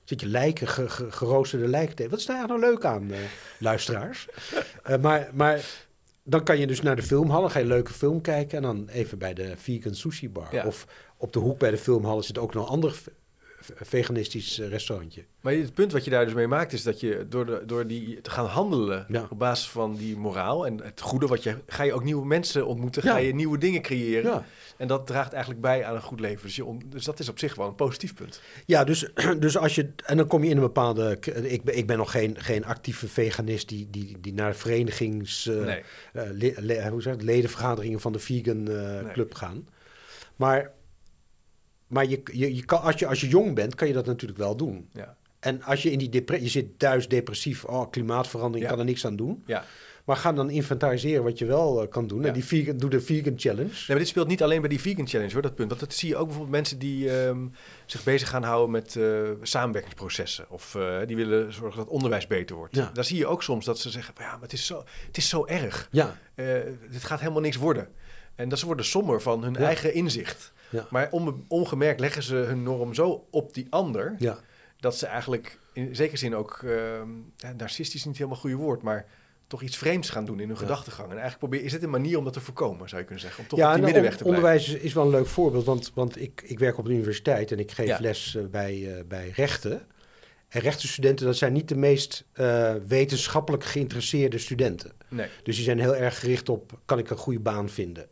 Zit 0.03 0.21
je 0.21 0.27
lijken, 0.27 0.67
ge, 0.67 0.89
ge- 0.89 1.11
geroosterde 1.11 1.67
lijken 1.67 1.95
te 1.95 2.09
Wat 2.09 2.19
is 2.19 2.25
daar 2.25 2.47
nou 2.47 2.59
leuk 2.59 2.85
aan, 2.85 3.11
eh, 3.11 3.17
luisteraars? 3.59 4.27
Eh, 4.83 4.97
maar, 4.97 5.29
maar 5.33 5.59
dan 6.31 6.43
kan 6.43 6.59
je 6.59 6.67
dus 6.67 6.81
naar 6.81 6.95
de 6.95 7.01
filmhal, 7.03 7.49
ga 7.49 7.57
je 7.59 7.63
een 7.63 7.71
leuke 7.71 7.93
film 7.93 8.21
kijken... 8.21 8.57
en 8.57 8.63
dan 8.63 8.87
even 8.87 9.17
bij 9.17 9.33
de 9.33 9.53
vegan 9.57 9.95
sushi 9.95 10.29
bar. 10.29 10.47
Ja. 10.51 10.65
Of 10.65 10.87
op 11.17 11.33
de 11.33 11.39
hoek 11.39 11.59
bij 11.59 11.71
de 11.71 11.77
filmhal 11.77 12.23
zit 12.23 12.37
ook 12.37 12.53
nog 12.53 12.65
een 12.65 12.71
ander 12.71 12.91
ve- 12.91 13.01
ve- 13.03 13.11
veganistisch 13.81 14.59
eh, 14.59 14.67
restaurantje. 14.69 15.23
Maar 15.41 15.53
het 15.53 15.73
punt 15.73 15.91
wat 15.91 16.03
je 16.03 16.09
daar 16.11 16.25
dus 16.25 16.33
mee 16.33 16.47
maakt 16.47 16.73
is 16.73 16.83
dat 16.83 16.99
je 16.99 17.25
door, 17.29 17.45
de, 17.45 17.63
door 17.65 17.87
die 17.87 18.21
te 18.21 18.29
gaan 18.29 18.45
handelen 18.45 19.05
Ja. 19.09 19.27
op 19.29 19.39
basis 19.39 19.69
van 19.69 19.95
die 19.95 20.17
moraal 20.17 20.65
en 20.65 20.81
het 20.83 21.01
goede 21.01 21.27
wat 21.27 21.43
je 21.43 21.55
ga 21.67 21.83
je 21.83 21.93
ook 21.93 22.03
nieuwe 22.03 22.25
mensen 22.25 22.65
ontmoeten, 22.65 23.01
Ja. 23.05 23.11
ga 23.11 23.17
je 23.17 23.33
nieuwe 23.33 23.57
dingen 23.57 23.81
creëren 23.81 24.31
Ja. 24.31 24.45
en 24.77 24.87
dat 24.87 25.07
draagt 25.07 25.31
eigenlijk 25.31 25.61
bij 25.61 25.85
aan 25.85 25.95
een 25.95 26.01
goed 26.01 26.19
leven. 26.19 26.45
Dus, 26.45 26.55
je 26.55 26.65
on- 26.65 26.81
dus 26.85 27.03
dat 27.05 27.19
is 27.19 27.29
op 27.29 27.39
zich 27.39 27.55
wel 27.55 27.67
een 27.67 27.75
positief 27.75 28.13
punt. 28.13 28.41
Ja, 28.65 28.83
dus, 28.83 29.09
dus 29.39 29.57
als 29.57 29.75
je. 29.75 29.89
En 30.05 30.17
dan 30.17 30.27
kom 30.27 30.43
je 30.43 30.49
in 30.49 30.55
een 30.55 30.61
bepaalde. 30.63 31.17
Ik 31.43 31.63
ben, 31.63 31.77
ik 31.77 31.87
ben 31.87 31.97
nog 31.97 32.11
geen, 32.11 32.35
geen 32.41 32.65
actieve 32.65 33.07
veganist 33.07 33.69
die, 33.69 33.87
die, 33.91 34.17
die 34.21 34.33
naar 34.33 34.55
verenigings. 34.55 35.45
nee. 35.45 35.83
eh, 36.13 36.23
le- 36.31 36.53
le- 36.57 36.89
hoe 36.89 37.01
zeg 37.01 37.13
het, 37.13 37.21
ledenvergaderingen 37.23 37.99
van 37.99 38.11
de 38.11 38.19
vegan 38.19 38.67
eh, 38.67 39.01
Nee. 39.01 39.11
club 39.13 39.33
gaan. 39.33 39.67
Maar, 40.35 40.71
maar 41.91 42.05
je, 42.05 42.21
je, 42.33 42.55
je 42.55 42.65
kan, 42.65 42.81
als, 42.81 42.95
je, 42.95 43.07
als 43.07 43.21
je 43.21 43.27
jong 43.27 43.55
bent, 43.55 43.75
kan 43.75 43.87
je 43.87 43.93
dat 43.93 44.05
natuurlijk 44.05 44.39
wel 44.39 44.55
doen. 44.55 44.89
Ja. 44.93 45.15
En 45.39 45.63
als 45.63 45.83
je 45.83 45.91
in 45.91 45.97
die 45.97 46.09
depressie, 46.09 46.45
je 46.45 46.51
zit 46.51 46.79
thuis 46.79 47.07
depressief, 47.07 47.63
oh, 47.63 47.89
klimaatverandering, 47.89 48.63
Ja. 48.63 48.69
kan 48.69 48.79
er 48.79 48.85
niks 48.85 49.05
aan 49.05 49.15
doen. 49.15 49.43
Ja. 49.45 49.65
Maar 50.05 50.15
ga 50.15 50.33
dan 50.33 50.49
inventariseren 50.49 51.23
wat 51.23 51.37
je 51.37 51.45
wel 51.45 51.81
eh, 51.81 51.89
kan 51.89 52.07
doen. 52.07 52.21
Ja. 52.21 52.27
En 52.27 52.33
die 52.33 52.43
vegan, 52.45 52.77
doe 52.77 52.89
de 52.89 53.01
vegan 53.01 53.33
challenge. 53.35 53.69
Nee, 53.69 53.83
maar 53.87 53.97
dit 53.97 54.07
speelt 54.07 54.27
niet 54.27 54.43
alleen 54.43 54.59
bij 54.59 54.69
die 54.69 54.79
vegan 54.81 55.07
challenge 55.07 55.33
hoor, 55.33 55.41
dat 55.41 55.55
punt. 55.55 55.69
Want 55.69 55.79
dat 55.81 55.93
zie 55.93 56.09
je 56.09 56.15
ook 56.15 56.25
bijvoorbeeld 56.25 56.55
mensen 56.55 56.79
die 56.79 57.17
ehm, 57.19 57.47
zich 57.85 58.03
bezig 58.03 58.29
gaan 58.29 58.43
houden 58.43 58.71
met 58.71 58.95
eh, 58.95 59.03
samenwerkingsprocessen. 59.41 60.45
Of 60.49 60.75
eh, 60.75 60.97
die 61.05 61.15
willen 61.15 61.53
zorgen 61.53 61.77
dat 61.79 61.87
onderwijs 61.87 62.27
beter 62.27 62.55
wordt. 62.55 62.75
Ja. 62.75 62.89
Daar 62.93 63.05
zie 63.05 63.17
je 63.17 63.27
ook 63.27 63.43
soms 63.43 63.65
dat 63.65 63.79
ze 63.79 63.89
zeggen, 63.89 64.13
ja, 64.17 64.31
maar 64.31 64.41
het 64.41 64.53
is 64.53 64.65
zo, 64.65 64.83
het 65.07 65.17
is 65.17 65.29
zo 65.29 65.45
erg. 65.45 65.87
Ja, 65.91 66.17
dit 66.91 67.03
gaat 67.03 67.19
helemaal 67.19 67.41
niks 67.41 67.57
worden. 67.57 67.87
En 68.35 68.49
dat 68.49 68.59
ze 68.59 68.65
worden 68.65 68.85
somber 68.85 69.21
van 69.21 69.43
hun 69.43 69.55
eigen 69.55 69.93
inzicht. 69.93 70.53
Ja, 70.71 70.87
Maar 70.89 71.07
onbe- 71.11 71.35
ongemerkt 71.47 71.99
leggen 71.99 72.23
ze 72.23 72.35
hun 72.35 72.63
norm 72.63 72.93
zo 72.93 73.27
op 73.31 73.53
die 73.53 73.67
ander... 73.69 74.15
ja. 74.19 74.37
dat 74.79 74.97
ze 74.97 75.05
eigenlijk 75.05 75.59
in 75.73 75.95
zekere 75.95 76.17
zin 76.17 76.35
ook... 76.35 76.61
ehm, 76.63 77.09
narcistisch 77.57 77.99
is 77.99 78.05
niet 78.05 78.13
helemaal 78.17 78.37
het 78.37 78.45
goede 78.47 78.63
woord... 78.63 78.81
maar 78.81 79.05
toch 79.47 79.61
iets 79.61 79.77
vreemds 79.77 80.09
gaan 80.09 80.25
doen 80.25 80.39
in 80.39 80.47
hun 80.47 80.55
Ja. 80.55 80.61
gedachtegang. 80.61 81.05
En 81.11 81.17
eigenlijk 81.17 81.39
probeer, 81.39 81.63
is 81.65 81.71
dit 81.71 81.83
een 81.83 81.89
manier 81.89 82.17
om 82.17 82.23
dat 82.23 82.33
te 82.33 82.39
voorkomen, 82.39 82.89
zou 82.89 83.01
je 83.01 83.07
kunnen 83.07 83.23
zeggen? 83.23 83.43
Om 83.43 83.49
toch 83.49 83.59
ja, 83.59 83.65
op 83.67 83.71
die 83.75 83.79
en 83.79 83.85
middenweg 83.85 84.17
te 84.17 84.23
blijven. 84.23 84.43
onderwijs 84.43 84.73
is, 84.83 84.93
wel 84.93 85.03
een 85.03 85.09
leuk 85.09 85.27
voorbeeld, 85.27 85.65
want, 85.65 85.91
want 85.93 86.21
ik, 86.21 86.41
ik 86.45 86.59
werk 86.59 86.77
op 86.77 86.85
de 86.85 86.91
universiteit 86.91 87.51
en 87.51 87.59
ik 87.59 87.71
geef 87.71 87.87
Ja. 87.87 87.97
les 88.01 88.35
eh, 88.35 88.43
bij, 88.45 88.97
eh, 88.97 89.03
bij 89.05 89.31
rechten. 89.35 89.81
En 90.47 90.61
rechtenstudenten, 90.61 91.25
dat 91.25 91.35
zijn 91.37 91.53
niet 91.53 91.67
de 91.69 91.75
meest 91.75 92.25
eh, 92.33 92.73
wetenschappelijk 92.87 93.63
geïnteresseerde 93.63 94.37
studenten. 94.37 94.91
Nee. 95.09 95.27
Dus 95.43 95.55
die 95.55 95.63
zijn 95.65 95.79
heel 95.79 95.95
erg 95.95 96.19
gericht 96.19 96.49
op, 96.49 96.79
kan 96.85 96.99
ik 96.99 97.09
een 97.09 97.17
goede 97.17 97.39
baan 97.39 97.69
vinden? 97.69 98.07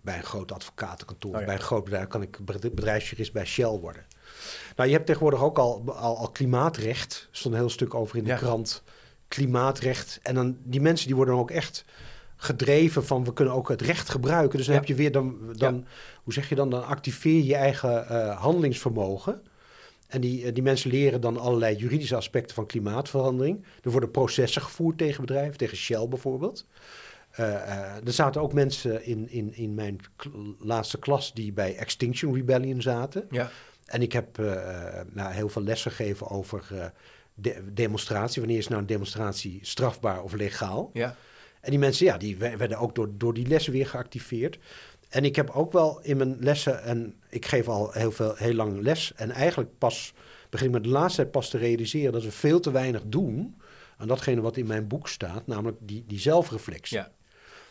Bij 0.00 0.16
een 0.16 0.22
groot 0.24 0.52
advocatenkantoor, 0.52 1.34
Oh 1.34 1.40
ja. 1.40 1.46
bij 1.46 1.54
een 1.54 1.60
groot 1.60 1.84
bedrijf, 1.84 2.06
kan 2.06 2.22
ik 2.22 2.38
bedri- 2.44 2.70
bedrijfsjurist 2.70 3.32
bij 3.32 3.44
Shell 3.46 3.78
worden? 3.78 4.06
Nou, 4.76 4.88
je 4.88 4.94
hebt 4.94 5.06
tegenwoordig 5.06 5.42
ook 5.42 5.58
al, 5.58 5.82
al, 5.86 6.16
al 6.16 6.30
klimaatrecht, 6.30 7.28
er 7.30 7.36
stond 7.36 7.54
een 7.54 7.60
heel 7.60 7.70
stuk 7.70 7.94
over 7.94 8.16
in 8.16 8.24
de 8.24 8.30
Ja. 8.30 8.36
krant. 8.36 8.82
Klimaatrecht. 9.28 10.18
En 10.22 10.34
dan, 10.34 10.56
die 10.62 10.80
mensen 10.80 11.06
die 11.06 11.16
worden 11.16 11.34
dan 11.34 11.42
ook 11.42 11.50
echt 11.50 11.84
gedreven 12.36 13.06
van 13.06 13.24
we 13.24 13.32
kunnen 13.32 13.54
ook 13.54 13.68
het 13.68 13.82
recht 13.82 14.08
gebruiken. 14.08 14.56
Dus 14.56 14.66
dan 14.66 14.74
Ja. 14.74 14.80
heb 14.80 14.88
je 14.88 14.94
weer 14.96 15.12
dan, 15.12 15.38
dan 15.52 15.86
hoe 16.22 16.32
zeg 16.32 16.48
je 16.48 16.54
dan, 16.54 16.70
dan 16.70 16.84
activeer 16.86 17.34
je 17.36 17.44
je 17.46 17.54
eigen 17.54 18.08
eh, 18.08 18.40
handelingsvermogen. 18.40 19.42
En 20.08 20.20
die, 20.20 20.44
eh, 20.44 20.54
die 20.54 20.62
mensen 20.62 20.90
leren 20.90 21.20
dan 21.20 21.38
allerlei 21.38 21.76
juridische 21.76 22.16
aspecten 22.16 22.54
van 22.54 22.66
klimaatverandering. 22.66 23.64
Er 23.82 23.90
worden 23.90 24.10
processen 24.10 24.62
gevoerd 24.62 24.98
tegen 24.98 25.20
bedrijven, 25.20 25.56
tegen 25.56 25.76
Shell 25.76 26.08
bijvoorbeeld. 26.08 26.66
Eh, 27.30 27.54
eh, 27.54 28.06
er 28.06 28.12
zaten 28.12 28.40
ook 28.40 28.52
mensen 28.52 29.04
in, 29.04 29.30
in, 29.30 29.54
in 29.54 29.74
mijn 29.74 29.98
laatste 30.58 30.98
klas 30.98 31.34
die 31.34 31.52
bij 31.52 31.76
Extinction 31.76 32.34
Rebellion 32.34 32.82
zaten. 32.82 33.26
Ja. 33.30 33.50
En 33.84 34.02
ik 34.02 34.12
heb 34.12 34.38
eh, 34.38 35.00
nou, 35.12 35.32
heel 35.32 35.48
veel 35.48 35.62
les 35.62 35.82
gegeven 35.82 36.28
over 36.28 36.92
de, 37.34 37.64
demonstratie. 37.72 38.40
Wanneer 38.40 38.58
is 38.58 38.68
nou 38.68 38.80
een 38.80 38.86
demonstratie 38.86 39.58
strafbaar 39.62 40.22
of 40.22 40.32
legaal? 40.32 40.90
Ja. 40.92 41.16
En 41.60 41.70
die 41.70 41.78
mensen, 41.78 42.06
ja, 42.06 42.18
die 42.18 42.36
we- 42.36 42.56
werden 42.56 42.78
ook 42.78 42.94
door, 42.94 43.08
door 43.12 43.34
die 43.34 43.46
lessen 43.46 43.72
weer 43.72 43.86
geactiveerd. 43.86 44.58
En 45.08 45.24
ik 45.24 45.36
heb 45.36 45.50
ook 45.50 45.72
wel 45.72 46.00
in 46.02 46.16
mijn 46.16 46.36
lessen, 46.40 46.82
en 46.82 47.14
ik 47.28 47.46
geef 47.46 47.68
al 47.68 47.92
heel, 47.92 48.12
veel, 48.12 48.34
heel 48.36 48.54
lang 48.54 48.80
les, 48.80 49.12
en 49.16 49.30
eigenlijk 49.30 49.78
pas 49.78 50.14
begin 50.50 50.66
ik 50.66 50.72
met 50.72 50.84
de 50.84 50.88
laatste 50.88 51.20
tijd 51.20 51.30
pas 51.32 51.50
te 51.50 51.58
realiseren 51.58 52.12
dat 52.12 52.22
we 52.24 52.30
veel 52.30 52.60
te 52.60 52.70
weinig 52.70 53.02
doen 53.06 53.56
aan 53.96 54.08
datgene 54.08 54.40
wat 54.40 54.56
in 54.56 54.66
mijn 54.66 54.86
boek 54.88 55.08
staat, 55.08 55.46
namelijk 55.46 55.76
die, 55.80 56.04
die 56.06 56.18
zelfreflectie. 56.18 56.96
Ja. 56.96 57.10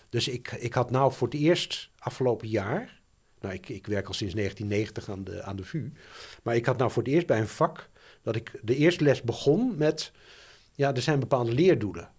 Dus 0.10 0.28
ik, 0.28 0.52
ik 0.52 0.74
had 0.74 0.92
nou 0.92 1.14
voor 1.14 1.28
het 1.28 1.38
eerst 1.40 1.90
afgelopen 2.00 2.48
jaar, 2.48 3.00
nou 3.42 3.54
ik, 3.54 3.70
ik 3.70 3.88
werk 3.88 4.08
al 4.08 4.14
sinds 4.14 4.34
1990 4.34 5.10
aan 5.10 5.24
de, 5.24 5.44
aan 5.44 5.56
de 5.56 5.64
VU, 5.64 5.92
maar 6.44 6.56
ik 6.56 6.66
had 6.66 6.78
nou 6.78 6.92
voor 6.92 7.04
het 7.04 7.12
eerst 7.12 7.28
bij 7.28 7.40
een 7.40 7.48
vak 7.48 7.90
dat 8.22 8.36
ik 8.36 8.60
de 8.64 8.76
eerste 8.76 9.04
les 9.04 9.22
begon 9.22 9.76
met, 9.78 10.12
ja, 10.76 10.94
er 10.96 11.02
zijn 11.02 11.20
bepaalde 11.20 11.52
leerdoelen. 11.54 12.10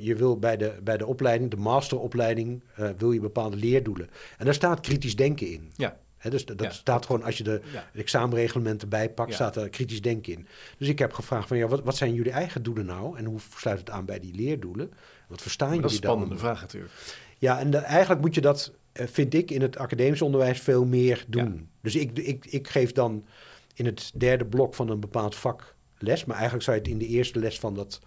Je 0.00 0.14
wil 0.16 0.38
bij 0.38 0.56
de, 0.56 0.78
bij 0.82 0.96
de 0.96 1.06
opleiding, 1.06 1.50
de 1.50 1.56
masteropleiding, 1.56 2.62
eh, 2.74 2.90
wil 2.96 3.12
je 3.12 3.20
bepaalde 3.20 3.56
leerdoelen. 3.56 4.10
En 4.38 4.44
daar 4.44 4.54
staat 4.54 4.80
kritisch 4.80 5.16
denken 5.16 5.50
in. 5.52 5.72
Ja. 5.76 5.98
Dus 6.28 6.44
dat 6.44 6.60
Ja. 6.62 6.70
staat 6.70 7.06
gewoon, 7.06 7.22
als 7.22 7.38
je 7.38 7.44
de 7.44 7.60
Ja. 7.72 7.88
de 7.92 7.98
examenreglementen 8.00 8.88
bijpakt, 8.88 9.28
Ja. 9.30 9.34
staat 9.34 9.56
er 9.56 9.68
kritisch 9.68 10.02
denken 10.02 10.32
in. 10.32 10.46
Dus 10.78 10.88
ik 10.88 10.98
heb 10.98 11.12
gevraagd 11.12 11.48
van, 11.48 11.56
ja, 11.56 11.66
wat, 11.66 11.82
wat 11.82 11.96
zijn 11.96 12.14
jullie 12.14 12.32
eigen 12.32 12.62
doelen 12.62 12.86
nou? 12.86 13.18
En 13.18 13.24
hoe 13.24 13.38
sluit 13.56 13.78
het 13.78 13.90
aan 13.90 14.04
bij 14.04 14.20
die 14.20 14.34
leerdoelen? 14.34 14.92
Wat 15.28 15.42
verstaan 15.42 15.68
Dat 15.68 15.76
is 15.76 15.82
jullie 15.82 15.96
een 15.96 16.02
spannende 16.02 16.34
dan? 16.34 16.44
vraag 16.44 16.60
natuurlijk. 16.60 16.92
Ja, 17.38 17.58
en 17.58 17.70
de- 17.70 17.76
eigenlijk 17.78 18.20
moet 18.20 18.34
je 18.34 18.40
dat, 18.40 18.72
eh, 18.92 19.06
vind 19.06 19.34
ik, 19.34 19.50
in 19.50 19.60
het 19.62 19.76
academisch 19.76 20.22
onderwijs 20.22 20.60
veel 20.60 20.84
meer 20.84 21.24
doen. 21.28 21.68
Dus 21.82 21.96
ik, 21.96 22.18
ik, 22.18 22.46
ik 22.46 22.68
geef 22.68 22.92
dan 22.92 23.26
in 23.74 23.86
het 23.86 24.10
derde 24.14 24.46
blok 24.46 24.74
van 24.74 24.88
een 24.88 25.00
bepaald 25.00 25.34
vak 25.36 25.74
les. 25.98 26.24
Maar 26.24 26.34
eigenlijk 26.36 26.64
zou 26.64 26.76
je 26.76 26.82
het 26.82 26.90
in 26.92 26.98
de 26.98 27.06
eerste 27.06 27.38
les 27.38 27.58
van 27.58 27.74
dat 27.74 28.00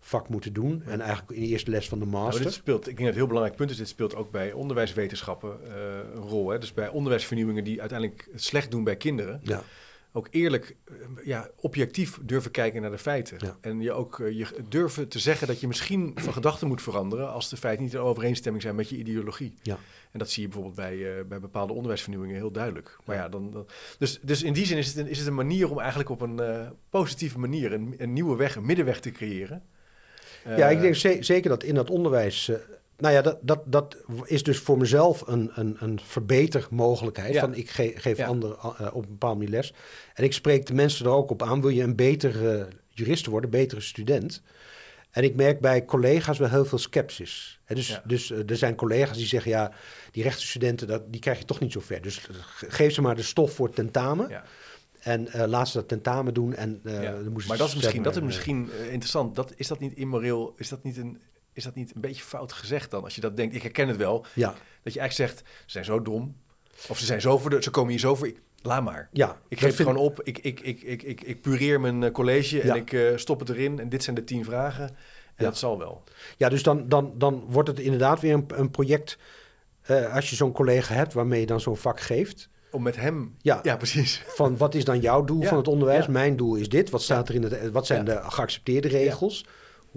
vak 0.00 0.28
moeten 0.28 0.52
doen. 0.52 0.82
En 0.86 1.00
eigenlijk 1.00 1.30
in 1.30 1.40
de 1.40 1.46
eerste 1.48 1.70
les 1.70 1.88
van 1.88 1.98
de 1.98 2.06
Nou, 2.06 2.24
master. 2.24 2.44
dit 2.44 2.52
speelt, 2.52 2.80
ik 2.80 2.84
denk 2.84 2.98
dat 2.98 3.06
het 3.06 3.16
heel 3.16 3.26
belangrijk 3.26 3.56
punt 3.56 3.70
is. 3.70 3.76
Dit 3.76 3.88
speelt 3.88 4.14
ook 4.14 4.30
bij 4.30 4.52
onderwijswetenschappen 4.52 5.58
eh, 5.64 5.74
een 6.14 6.20
rol. 6.22 6.48
Hè? 6.50 6.58
Dus 6.58 6.72
bij 6.74 6.88
onderwijsvernieuwingen 6.88 7.64
die 7.64 7.80
uiteindelijk 7.80 8.28
het 8.32 8.42
slecht 8.44 8.70
doen 8.70 8.84
bij 8.84 8.96
kinderen. 8.96 9.40
Ja, 9.42 9.62
Ook 10.12 10.28
eerlijk, 10.30 10.76
eh, 10.84 10.94
ja, 11.24 11.50
objectief 11.56 12.18
durven 12.22 12.50
kijken 12.50 12.80
naar 12.82 12.90
de 12.90 12.98
feiten. 12.98 13.36
Ja. 13.40 13.56
En 13.60 13.80
je 13.80 13.92
ook 13.92 14.20
eh, 14.20 14.32
je 14.38 14.46
durven 14.68 15.08
te 15.08 15.18
zeggen 15.18 15.46
dat 15.46 15.60
je 15.60 15.66
misschien 15.66 16.12
van 16.14 16.32
gedachten 16.32 16.68
moet 16.68 16.82
veranderen. 16.82 17.30
als 17.32 17.48
de 17.48 17.56
feiten 17.56 17.84
niet 17.84 17.92
in 17.94 18.00
overeenstemming 18.00 18.62
zijn 18.62 18.74
met 18.74 18.88
je 18.88 18.96
ideologie. 18.96 19.54
ja. 19.62 19.78
En 20.12 20.18
dat 20.18 20.30
zie 20.30 20.42
je 20.42 20.48
bijvoorbeeld 20.48 20.76
bij, 20.76 21.18
eh, 21.18 21.24
bij 21.24 21.40
bepaalde 21.40 21.72
onderwijsvernieuwingen 21.72 22.36
heel 22.36 22.50
duidelijk. 22.50 22.96
Maar 23.04 23.16
Ja. 23.16 23.28
dan, 23.28 23.50
dan, 23.50 23.66
dus, 23.98 24.18
dus 24.22 24.42
in 24.42 24.52
die 24.52 24.66
zin 24.66 24.76
is 24.78 24.86
het, 24.86 24.96
een, 24.96 25.08
is 25.08 25.18
het 25.18 25.26
een 25.26 25.34
manier 25.34 25.70
om 25.70 25.78
eigenlijk 25.78 26.10
op 26.10 26.20
een 26.20 26.40
positieve 26.90 27.38
manier 27.38 27.72
een, 27.72 27.94
een 27.98 28.12
nieuwe 28.12 28.36
weg, 28.36 28.56
een 28.56 28.66
middenweg 28.66 29.00
te 29.00 29.10
creëren. 29.10 29.62
ja, 30.44 30.68
ik 30.68 30.80
denk 30.80 30.94
ze- 30.94 31.16
zeker 31.20 31.48
dat 31.50 31.62
in 31.62 31.74
dat 31.74 31.90
onderwijs... 31.90 32.50
eh, 32.98 33.02
nou 33.02 33.14
ja, 33.14 33.22
dat, 33.22 33.38
dat, 33.42 33.62
dat 33.66 33.96
is 34.24 34.42
dus 34.42 34.58
voor 34.58 34.78
mezelf 34.78 35.22
een, 35.26 35.50
een, 35.54 35.76
een 35.80 36.00
verbetermogelijkheid. 36.02 37.34
Ja. 37.34 37.40
Van 37.40 37.54
ik 37.54 37.70
ge- 37.70 37.92
geef 37.94 38.16
Ja. 38.16 38.26
anderen 38.26 38.56
eh, 38.58 38.86
op 38.92 39.02
een 39.02 39.08
bepaalde 39.10 39.36
manier 39.38 39.50
les. 39.50 39.72
En 40.14 40.24
ik 40.24 40.32
spreek 40.32 40.66
de 40.66 40.74
mensen 40.74 41.06
er 41.06 41.12
ook 41.12 41.30
op 41.30 41.42
aan. 41.42 41.60
Wil 41.60 41.70
je 41.70 41.82
een 41.82 41.96
betere 41.96 42.68
jurist 42.88 43.26
worden, 43.26 43.50
een 43.52 43.58
betere 43.58 43.80
student? 43.80 44.42
En 45.10 45.22
ik 45.24 45.34
merk 45.34 45.60
bij 45.60 45.84
collega's 45.84 46.38
wel 46.38 46.48
heel 46.48 46.64
veel 46.64 46.78
sceptisch. 46.78 47.60
Dus 47.66 47.88
Ja. 47.88 48.02
dus 48.06 48.30
eh, 48.30 48.50
er 48.50 48.56
zijn 48.56 48.74
collega's 48.74 49.16
die 49.16 49.26
zeggen... 49.26 49.50
ja, 49.50 49.72
die 50.10 50.22
rechtenstudenten, 50.22 50.86
dat, 50.86 51.12
die 51.12 51.20
krijg 51.20 51.38
je 51.38 51.44
toch 51.44 51.60
niet 51.60 51.72
zo 51.72 51.80
ver. 51.80 52.02
Dus 52.02 52.28
eh, 52.28 52.34
ge- 52.40 52.70
geef 52.70 52.92
ze 52.94 53.00
maar 53.00 53.16
de 53.16 53.22
stof 53.22 53.52
voor 53.52 53.70
tentamen... 53.70 54.28
ja. 54.28 54.44
en 55.00 55.28
eh, 55.28 55.46
laat 55.46 55.68
ze 55.68 55.78
dat 55.78 55.88
tentamen 55.88 56.34
doen. 56.34 56.54
En, 56.54 56.80
eh, 56.84 57.02
Ja. 57.02 57.12
dan 57.12 57.32
Maar 57.48 57.56
dat 57.56 57.68
is 57.68 57.74
misschien, 57.74 58.02
dat 58.02 58.16
is 58.16 58.22
misschien 58.22 58.70
eh, 58.70 58.84
interessant. 58.92 59.34
Dat, 59.36 59.52
is 59.56 59.66
dat 59.68 59.80
niet 59.80 59.92
immoreel? 59.94 60.54
Is 60.56 60.68
dat 60.68 60.82
niet, 60.82 60.96
een, 60.96 61.20
is 61.58 61.64
dat 61.64 61.74
niet 61.74 61.94
een 61.94 62.00
beetje 62.00 62.22
fout 62.22 62.52
gezegd 62.52 62.90
dan? 62.90 63.04
Als 63.04 63.14
je 63.14 63.20
dat 63.20 63.36
denkt, 63.36 63.54
ik 63.54 63.62
herken 63.62 63.88
het 63.88 63.96
wel. 63.96 64.26
Ja, 64.34 64.54
Dat 64.82 64.92
je 64.92 65.00
eigenlijk 65.00 65.30
zegt, 65.30 65.38
ze 65.48 65.64
zijn 65.66 65.84
zo 65.84 66.02
dom. 66.02 66.36
Of 66.88 66.98
ze 66.98 67.04
zijn 67.04 67.20
zo 67.20 67.38
voor 67.38 67.50
de, 67.50 67.62
ze 67.62 67.70
komen 67.70 67.90
hier 67.90 67.98
zo 68.00 68.14
voor. 68.14 68.26
Ik, 68.26 68.40
laat 68.62 68.82
maar. 68.82 69.08
ja. 69.12 69.40
Ik 69.48 69.58
geef 69.60 69.68
het 69.68 69.86
gewoon 69.86 69.96
op. 69.96 70.20
Ik, 70.22 70.38
ik, 70.38 70.60
ik, 70.60 70.82
ik, 70.82 71.02
ik, 71.02 71.20
ik 71.20 71.40
pureer 71.42 71.80
mijn 71.80 72.02
eh, 72.02 72.10
college 72.10 72.60
en 72.60 72.66
Ja. 72.66 72.74
ik 72.74 72.92
eh, 72.92 73.16
stop 73.16 73.38
het 73.40 73.48
erin. 73.48 73.78
En 73.78 73.88
dit 73.88 74.02
zijn 74.02 74.16
de 74.16 74.24
tien 74.24 74.44
vragen. 74.44 74.84
En 74.88 74.94
Ja. 75.36 75.44
dat 75.44 75.58
zal 75.58 75.78
wel. 75.78 76.04
Ja, 76.36 76.48
dus 76.48 76.62
dan, 76.62 76.88
dan, 76.88 77.12
dan 77.16 77.44
wordt 77.48 77.68
het 77.68 77.78
inderdaad 77.78 78.20
weer 78.20 78.34
een, 78.34 78.46
een 78.54 78.70
project. 78.70 79.18
eh, 79.82 80.14
als 80.14 80.30
je 80.30 80.36
zo'n 80.36 80.52
collega 80.52 80.94
hebt 80.94 81.12
waarmee 81.12 81.40
je 81.40 81.46
dan 81.46 81.60
zo'n 81.60 81.76
vak 81.76 82.00
geeft. 82.00 82.48
Om 82.70 82.82
met 82.82 82.96
hem... 82.96 83.34
Ja. 83.40 83.60
Ja, 83.62 83.76
precies. 83.76 84.22
Van 84.26 84.56
wat 84.56 84.74
is 84.74 84.84
dan 84.84 85.00
jouw 85.00 85.24
doel 85.24 85.40
Ja, 85.42 85.48
van 85.48 85.56
het 85.58 85.68
onderwijs? 85.68 86.06
Mijn 86.06 86.36
doel 86.36 86.54
is 86.54 86.68
dit. 86.68 86.90
Wat 86.90 87.02
staat 87.02 87.28
er 87.28 87.34
in 87.34 87.42
het. 87.42 87.70
Wat 87.70 87.86
zijn 87.86 88.04
de 88.04 88.20
geaccepteerde 88.22 88.88
regels? 88.88 89.44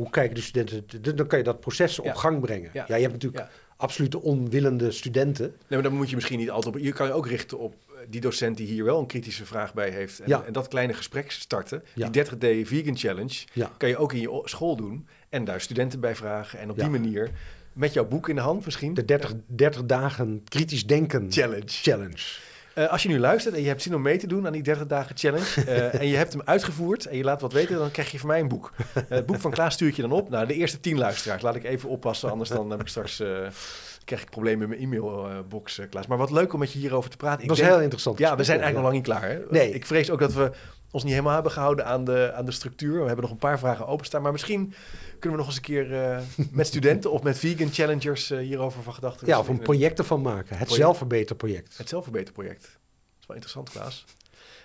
Hoe 0.01 0.09
kijken 0.09 0.35
de 0.35 0.41
studenten? 0.41 0.85
Dan 1.15 1.27
kan 1.27 1.37
je 1.37 1.43
dat 1.43 1.59
proces 1.59 1.99
op 1.99 2.15
gang 2.15 2.39
brengen. 2.39 2.69
Ja. 2.73 2.85
Ja. 2.87 2.95
je 2.95 3.01
hebt 3.01 3.13
natuurlijk 3.13 3.43
Ja. 3.43 3.49
absolute 3.77 4.21
onwillende 4.21 4.91
studenten. 4.91 5.45
Nee, 5.45 5.55
maar 5.69 5.81
dan 5.81 5.93
moet 5.93 6.09
je 6.09 6.15
misschien 6.15 6.39
niet 6.39 6.49
altijd 6.49 6.75
op... 6.75 6.81
Je 6.81 6.91
kan 6.91 7.07
je 7.07 7.13
ook 7.13 7.27
richten 7.27 7.59
op 7.59 7.73
eh, 7.87 7.93
die 8.09 8.21
docent 8.21 8.57
die 8.57 8.67
hier 8.67 8.83
wel 8.83 8.99
een 8.99 9.05
kritische 9.05 9.45
vraag 9.45 9.73
bij 9.73 9.89
heeft. 9.89 10.19
En, 10.19 10.27
Ja. 10.29 10.43
en 10.43 10.53
dat 10.53 10.67
kleine 10.67 10.93
gesprek 10.93 11.31
starten. 11.31 11.83
Ja. 11.93 12.09
Die 12.09 12.25
30-day 12.25 12.65
vegan 12.65 12.97
challenge 12.97 13.43
Ja. 13.53 13.71
kan 13.77 13.89
je 13.89 13.97
ook 13.97 14.13
in 14.13 14.19
je 14.21 14.41
school 14.43 14.75
doen. 14.75 15.07
En 15.29 15.43
daar 15.45 15.61
studenten 15.61 15.99
bij 15.99 16.15
vragen. 16.15 16.59
En 16.59 16.69
op 16.69 16.77
Ja. 16.77 16.81
die 16.83 16.91
manier, 16.99 17.29
met 17.73 17.93
jouw 17.93 18.05
boek 18.07 18.29
in 18.29 18.35
de 18.35 18.41
hand 18.41 18.65
misschien... 18.65 18.93
De 18.93 19.05
30, 19.05 19.33
30 19.45 19.85
dagen 19.85 20.43
kritisch 20.47 20.87
denken 20.87 21.31
Challenge. 21.31 21.63
challenge. 21.67 22.23
Eh, 22.73 22.91
als 22.91 23.03
je 23.03 23.09
nu 23.09 23.19
luistert 23.19 23.55
en 23.55 23.61
je 23.61 23.67
hebt 23.67 23.81
zin 23.81 23.95
om 23.95 24.01
mee 24.01 24.17
te 24.17 24.27
doen 24.27 24.45
aan 24.45 24.51
die 24.51 24.63
30 24.63 24.87
dagen 24.87 25.17
challenge 25.17 25.63
eh, 25.65 25.93
en 26.01 26.07
je 26.07 26.15
hebt 26.17 26.33
hem 26.33 26.41
uitgevoerd 26.45 27.05
en 27.05 27.17
je 27.17 27.23
laat 27.23 27.41
wat 27.41 27.53
weten, 27.53 27.77
dan 27.77 27.91
krijg 27.91 28.11
je 28.11 28.19
van 28.19 28.27
mij 28.27 28.39
een 28.39 28.47
boek. 28.47 28.71
Eh, 28.93 29.01
het 29.07 29.25
boek 29.25 29.39
van 29.39 29.51
Klaas 29.51 29.73
stuur 29.73 29.87
ik 29.87 29.95
je 29.95 30.01
dan 30.01 30.11
op. 30.11 30.29
Nou, 30.29 30.47
de 30.47 30.53
eerste 30.53 30.79
10 30.79 30.97
luisteraars. 30.97 31.41
Laat 31.41 31.55
ik 31.55 31.63
even 31.63 31.89
oppassen, 31.89 32.31
anders 32.31 32.49
dan 32.49 32.69
heb 32.69 32.81
ik 32.81 32.87
straks 32.87 33.23
krijg 34.05 34.21
ik 34.21 34.29
problemen 34.29 34.69
met 34.69 34.79
mijn 34.79 34.93
e-mailbox, 34.93 35.81
Klaas. 35.89 36.07
Maar 36.07 36.17
wat 36.17 36.31
leuk 36.31 36.53
om 36.53 36.59
met 36.59 36.71
je 36.71 36.79
hierover 36.79 37.09
te 37.09 37.17
praten. 37.17 37.39
Dat 37.39 37.49
was 37.49 37.57
denk- 37.57 37.71
heel 37.71 37.81
interessant. 37.81 38.17
Ja, 38.17 38.35
we 38.35 38.43
zijn 38.43 38.61
eigenlijk 38.61 38.75
nog 38.75 38.83
lang 38.83 38.95
niet 38.95 39.17
klaar. 39.17 39.29
Hè? 39.29 39.39
Nee. 39.49 39.73
Ik 39.73 39.85
vrees 39.85 40.09
ook 40.09 40.19
dat 40.19 40.33
we 40.33 40.51
ons 40.91 41.03
niet 41.03 41.11
helemaal 41.11 41.33
hebben 41.33 41.51
gehouden 41.51 41.85
aan 41.85 42.03
de, 42.03 42.31
aan 42.35 42.45
de 42.45 42.51
structuur. 42.51 42.99
We 42.99 43.05
hebben 43.05 43.21
nog 43.21 43.31
een 43.31 43.37
paar 43.37 43.59
vragen 43.59 43.87
openstaan. 43.87 44.21
Maar 44.21 44.31
misschien 44.31 44.73
kunnen 45.19 45.31
we 45.31 45.37
nog 45.37 45.45
eens 45.45 45.55
een 45.55 45.61
keer 45.61 46.03
eh, 46.03 46.19
met 46.51 46.67
studenten 46.67 47.11
of 47.11 47.23
met 47.23 47.37
vegan 47.37 47.71
challengers 47.71 48.31
eh, 48.31 48.39
hierover 48.39 48.83
van 48.83 48.93
gedachten 48.93 49.27
Ja, 49.27 49.39
of 49.39 49.47
een 49.47 49.59
project 49.59 49.99
ervan 49.99 50.21
maken. 50.21 50.47
Het 50.47 50.57
Project. 50.57 50.73
zelfverbeterproject. 50.73 51.77
Het 51.77 51.89
zelfverbeterproject. 51.89 52.61
Dat 52.61 53.19
is 53.19 53.27
wel 53.27 53.35
interessant, 53.35 53.69
Klaas. 53.69 54.05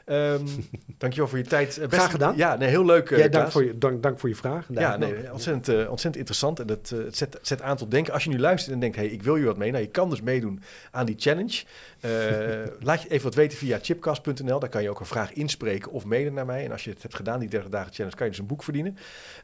Ehm 0.06 0.46
dankjewel 0.98 1.28
voor 1.28 1.38
je 1.38 1.44
tijd. 1.44 1.78
Eh, 1.78 1.88
Graag 1.88 2.10
gedaan. 2.10 2.36
Ja, 2.36 2.56
nee, 2.56 2.68
heel 2.68 2.84
leuk, 2.84 3.10
eh, 3.10 3.18
Jij, 3.18 3.28
dank 3.28 3.50
voor 3.50 3.64
je, 3.64 3.78
dank, 3.78 4.02
dank 4.02 4.18
voor 4.20 4.28
je 4.28 4.34
vraag. 4.34 4.66
Ja, 4.70 4.96
nee, 4.96 5.32
ontzettend, 5.32 5.68
eh, 5.68 5.90
ontzettend 5.90 6.16
interessant. 6.16 6.60
En 6.60 6.66
dat, 6.66 6.88
het 6.88 7.16
zet, 7.16 7.38
zet 7.42 7.62
aan 7.62 7.76
tot 7.76 7.90
denken. 7.90 8.12
Als 8.12 8.24
je 8.24 8.30
nu 8.30 8.38
luistert 8.38 8.74
en 8.74 8.80
denkt, 8.80 8.96
hey, 8.96 9.06
ik 9.06 9.22
wil 9.22 9.34
hier 9.34 9.44
wat 9.44 9.56
mee. 9.56 9.70
Nou, 9.70 9.82
je 9.82 9.90
kan 9.90 10.10
dus 10.10 10.20
meedoen 10.20 10.62
aan 10.90 11.06
die 11.06 11.14
challenge. 11.18 11.64
Laat 12.80 13.02
je 13.02 13.08
even 13.08 13.24
wat 13.24 13.34
weten 13.34 13.58
via 13.58 13.78
chipcast.nl. 13.82 14.58
Daar 14.58 14.68
kan 14.68 14.82
je 14.82 14.90
ook 14.90 15.00
een 15.00 15.06
vraag 15.06 15.32
inspreken 15.32 15.92
of 15.92 16.04
mailen 16.04 16.34
naar 16.34 16.46
mij. 16.46 16.64
En 16.64 16.72
als 16.72 16.84
je 16.84 16.90
het 16.90 17.02
hebt 17.02 17.14
gedaan, 17.14 17.40
die 17.40 17.48
30 17.48 17.70
dagen 17.70 17.92
challenge, 17.92 18.16
kan 18.16 18.26
je 18.26 18.32
dus 18.32 18.40
een 18.40 18.46
boek 18.46 18.62
verdienen. 18.62 18.92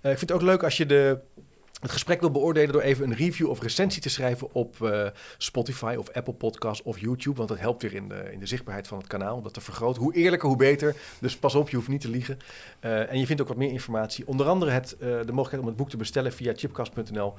Ik 0.03 0.19
vind 0.19 0.21
het 0.21 0.33
ook 0.33 0.43
leuk 0.43 0.63
als 0.63 0.77
je 0.77 0.87
de, 0.87 1.19
het 1.83 1.91
gesprek 1.91 2.21
wil 2.21 2.31
beoordelen 2.31 2.73
door 2.73 2.83
even 2.83 3.05
een 3.05 3.17
review 3.17 3.49
of 3.49 3.61
recensie 3.63 4.03
te 4.03 4.09
schrijven 4.09 4.53
op 4.53 4.83
eh, 4.83 5.07
Spotify 5.39 5.95
of 5.99 6.11
Apple 6.11 6.35
Podcasts 6.35 6.83
of 6.83 6.99
YouTube. 6.99 7.37
Want 7.37 7.49
dat 7.49 7.59
helpt 7.59 7.83
weer 7.83 7.95
in 7.95 8.09
de, 8.09 8.29
in 8.33 8.39
de 8.39 8.47
zichtbaarheid 8.47 8.89
van 8.89 8.99
het 8.99 9.07
kanaal 9.07 9.37
om 9.37 9.43
dat 9.43 9.55
te 9.55 9.61
vergroten. 9.61 10.03
Hoe 10.03 10.15
eerlijker, 10.15 10.49
hoe 10.49 10.57
beter. 10.57 10.97
Dus 11.21 11.37
pas 11.37 11.55
op, 11.55 11.69
je 11.71 11.77
hoeft 11.77 11.89
niet 11.89 12.01
te 12.01 12.09
liegen. 12.11 12.39
Eh, 12.81 13.11
en 13.11 13.19
je 13.19 13.27
vindt 13.27 13.43
ook 13.43 13.49
wat 13.49 13.57
meer 13.57 13.71
informatie. 13.71 14.27
Onder 14.27 14.47
andere 14.47 14.71
het, 14.71 14.93
eh, 14.93 14.99
de 15.01 15.09
mogelijkheid 15.09 15.61
om 15.61 15.67
het 15.67 15.77
boek 15.77 15.91
te 15.91 15.97
bestellen 15.97 16.33
via 16.33 16.53
chipcast.nl 16.57 17.35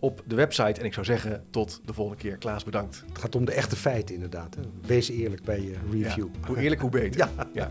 op 0.00 0.22
de 0.26 0.34
website. 0.34 0.80
En 0.80 0.86
ik 0.86 0.92
zou 0.92 1.06
zeggen, 1.06 1.44
tot 1.50 1.80
de 1.84 1.92
volgende 1.92 2.20
keer. 2.22 2.36
Klaas, 2.36 2.64
bedankt. 2.64 3.04
Het 3.08 3.18
gaat 3.18 3.34
om 3.34 3.44
de 3.44 3.52
echte 3.52 3.76
feiten 3.76 4.14
inderdaad. 4.14 4.54
hè. 4.54 4.60
Wees 4.86 5.08
eerlijk 5.08 5.42
bij 5.42 5.60
je 5.60 5.74
review. 5.90 6.28
Ja, 6.40 6.46
hoe 6.46 6.58
eerlijk, 6.58 6.80
hoe 6.80 6.90
beter. 6.90 7.12
Ja. 7.34 7.46
ja. 7.52 7.70